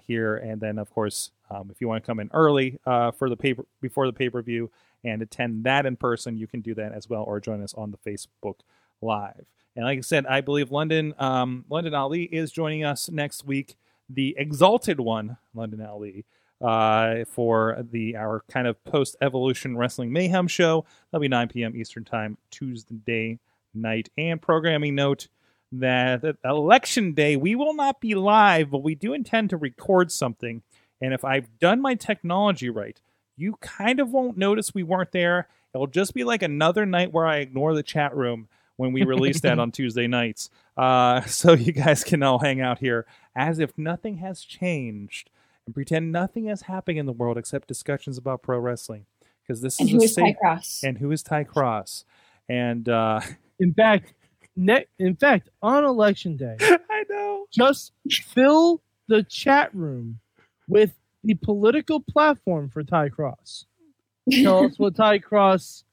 here, 0.07 0.37
and 0.37 0.61
then 0.61 0.79
of 0.79 0.89
course, 0.91 1.31
um, 1.51 1.69
if 1.71 1.81
you 1.81 1.89
want 1.89 2.03
to 2.03 2.07
come 2.07 2.21
in 2.21 2.31
early 2.33 2.79
for 2.85 3.29
the 3.29 3.37
paper 3.37 3.67
before 3.83 4.07
the 4.07 4.13
pay 4.13 4.31
per 4.31 4.41
view 4.41 4.71
and 5.05 5.23
attend 5.23 5.65
that 5.65 5.87
in 5.87 5.97
person, 5.97 6.37
you 6.37 6.47
can 6.47 6.61
do 6.61 6.75
that 6.75 6.93
as 6.93 7.09
well, 7.09 7.23
or 7.23 7.41
join 7.41 7.63
us 7.63 7.75
on 7.75 7.91
the 7.91 7.99
Facebook 7.99 8.57
Live. 9.03 9.47
And 9.77 9.85
like 9.85 9.99
I 9.99 10.03
said, 10.03 10.27
I 10.27 10.41
believe 10.41 10.71
London 10.71 11.15
um, 11.19 11.65
London 11.71 11.95
Ali 11.95 12.25
is 12.25 12.53
joining 12.53 12.85
us 12.85 13.09
next 13.11 13.45
week, 13.45 13.77
the 14.09 14.35
exalted 14.37 15.01
one, 15.01 15.39
London 15.55 15.81
Ali, 15.81 16.25
uh, 16.61 17.25
for 17.25 17.79
the 17.91 18.17
our 18.17 18.43
kind 18.51 18.67
of 18.67 18.83
post 18.85 19.17
Evolution 19.21 19.77
Wrestling 19.77 20.13
Mayhem 20.13 20.49
show. 20.49 20.85
That'll 21.11 21.23
be 21.23 21.29
9 21.29 21.49
p.m. 21.49 21.77
Eastern 21.77 22.05
Time 22.05 22.37
Tuesday 22.51 23.39
night. 23.73 24.11
And 24.19 24.43
programming 24.43 24.95
note 24.95 25.29
that 25.73 26.23
that 26.23 26.37
election 26.45 27.13
day 27.13 27.37
we 27.37 27.55
will 27.55 27.75
not 27.75 28.01
be 28.01 28.15
live, 28.15 28.71
but 28.71 28.83
we 28.83 28.95
do 28.95 29.15
intend 29.15 29.51
to 29.51 29.57
record 29.57 30.11
something. 30.11 30.63
And 31.01 31.15
if 31.15 31.25
I've 31.25 31.59
done 31.59 31.81
my 31.81 31.95
technology 31.95 32.69
right, 32.69 33.01
you 33.41 33.57
kind 33.61 34.01
of 34.01 34.11
won't 34.13 34.37
notice 34.39 34.75
we 34.75 34.83
weren't 34.83 35.13
there. 35.13 35.49
It'll 35.75 35.87
just 35.87 36.15
be 36.15 36.25
like 36.25 36.43
another 36.43 36.87
night 36.87 37.13
where 37.13 37.27
I 37.27 37.39
ignore 37.39 37.75
the 37.75 37.83
chat 37.83 38.15
room 38.17 38.49
when 38.77 38.93
we 38.93 39.05
release 39.05 39.41
that 39.41 39.59
on 39.61 39.73
Tuesday 39.73 40.07
nights. 40.07 40.51
Uh, 40.77 41.21
so 41.27 41.53
you 41.55 41.73
guys 41.73 42.05
can 42.05 42.23
all 42.23 42.39
hang 42.41 42.61
out 42.61 42.79
here 42.79 43.07
as 43.37 43.59
if 43.59 43.77
nothing 43.79 44.19
has 44.19 44.43
changed 44.43 45.31
and 45.67 45.75
pretend 45.75 46.13
nothing 46.13 46.47
has 46.47 46.63
happened 46.63 46.99
in 46.99 47.07
the 47.07 47.13
world 47.13 47.39
except 47.39 47.69
discussions 47.69 48.19
about 48.19 48.43
pro 48.43 48.59
wrestling. 48.59 49.07
Because 49.43 49.63
this 49.63 49.81
And 49.81 49.89
is 49.89 49.93
who 49.95 50.01
a 50.01 50.05
is 50.05 50.15
Ty 50.15 50.33
Cross? 50.35 50.81
and 50.85 50.99
who 50.99 51.11
is 51.13 51.23
Ty 51.23 51.45
Cross? 51.45 52.05
And 52.49 52.89
uh, 52.89 53.21
In 53.61 53.75
fact, 53.75 54.15
ne- 54.57 54.87
in 54.99 55.17
fact, 55.17 55.51
on 55.63 55.85
election 55.85 56.37
day, 56.37 56.57
I 56.61 57.05
know. 57.11 57.47
just 57.53 57.93
fill 58.35 58.81
the 59.09 59.23
chat 59.25 59.75
room 59.75 60.21
with 60.69 60.93
the 61.25 61.35
political 61.35 62.01
platform 62.01 62.69
for 62.69 62.83
Ty 62.83 63.11
Cross. 63.11 63.67
Tell 64.43 64.65
us 64.65 64.79
what 64.79 64.95
Ty 64.97 65.19
Cross 65.21 65.85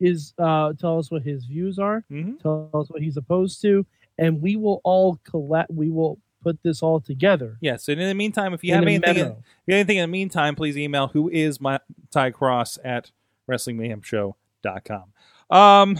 is. 0.00 0.34
Uh, 0.38 0.72
tell 0.74 0.98
us 0.98 1.10
what 1.10 1.22
his 1.22 1.44
views 1.46 1.78
are. 1.78 2.04
Mhm. 2.10 2.40
Tell 2.40 2.68
us 2.74 2.90
what 2.90 3.00
he's 3.02 3.16
opposed 3.16 3.62
to, 3.62 3.86
and 4.18 4.42
we 4.42 4.56
will 4.56 4.80
all 4.84 5.18
collect. 5.24 5.70
We 5.70 5.90
will 5.90 6.18
put 6.42 6.62
this 6.62 6.82
all 6.82 7.00
together. 7.00 7.56
Yes, 7.60 7.88
and 7.88 8.00
in 8.00 8.06
the 8.08 8.14
meantime, 8.14 8.52
if 8.54 8.62
you 8.62 8.72
in 8.72 8.78
have 8.80 8.82
anything, 8.86 9.14
memo. 9.16 9.30
if 9.38 9.44
you 9.66 9.74
have 9.74 9.78
anything 9.80 9.96
in 9.98 10.02
the 10.02 10.12
meantime, 10.12 10.54
please 10.54 10.76
email 10.76 11.08
who 11.08 11.28
is 11.30 11.60
my 11.60 11.80
Ty 12.10 12.30
Cross 12.32 12.78
at 12.84 13.10
WrestlingMayhemShow.com. 13.48 15.04
Um, 15.50 15.98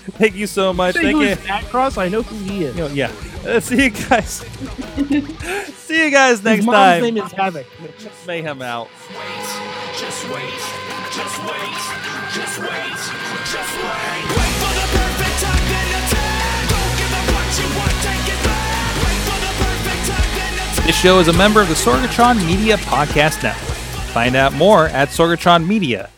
thank 0.18 0.34
you 0.34 0.46
so 0.46 0.72
much. 0.72 0.94
Say 0.94 1.02
Thank 1.02 1.16
who 1.16 1.22
you. 1.22 1.28
is 1.30 1.44
Ty 1.44 1.62
Cross? 1.64 1.98
I 1.98 2.08
know 2.08 2.22
who 2.22 2.36
he 2.36 2.64
is. 2.64 2.76
You 2.76 2.82
know, 2.82 2.88
yeah. 2.88 3.12
Uh, 3.46 3.60
see 3.60 3.84
you 3.84 3.90
guys. 3.90 4.32
see 5.76 6.04
you 6.04 6.10
guys 6.10 6.42
next 6.44 6.58
His 6.58 6.66
mom's 6.66 6.76
time. 6.76 7.02
name 7.02 7.16
is 7.18 7.32
Havoc. 7.32 7.66
Mayhem 8.26 8.62
out. 8.62 8.88
wait, 9.10 9.18
just 9.98 10.24
wait, 10.28 10.60
just 11.12 11.38
wait, 11.44 11.76
just 12.32 12.58
wait, 12.58 12.96
just 13.48 13.72
wait. 13.80 14.24
Wait 14.36 14.54
for 14.60 14.72
the 14.76 14.86
perfect 14.92 15.36
time, 15.40 15.64
then 15.68 15.88
attack. 16.00 16.68
Don't 16.68 16.92
give 16.96 17.12
up 17.12 17.26
what 17.34 17.48
you 17.58 17.68
want, 17.76 17.96
take 18.04 18.28
it 18.28 18.40
back. 18.44 18.96
Wait 19.04 19.20
for 19.24 19.38
the 19.40 19.52
perfect 19.64 20.02
time, 20.08 20.30
then 20.36 20.54
attack. 20.72 20.86
This 20.86 20.96
show 20.96 21.18
is 21.18 21.28
a 21.28 21.32
member 21.32 21.60
of 21.60 21.68
the 21.68 21.74
Sorgatron 21.74 22.44
Media 22.46 22.76
Podcast 22.78 23.42
Network. 23.42 23.76
Find 24.12 24.34
out 24.36 24.52
more 24.54 24.86
at 24.88 25.08
sorgatronmedia.com. 25.08 26.08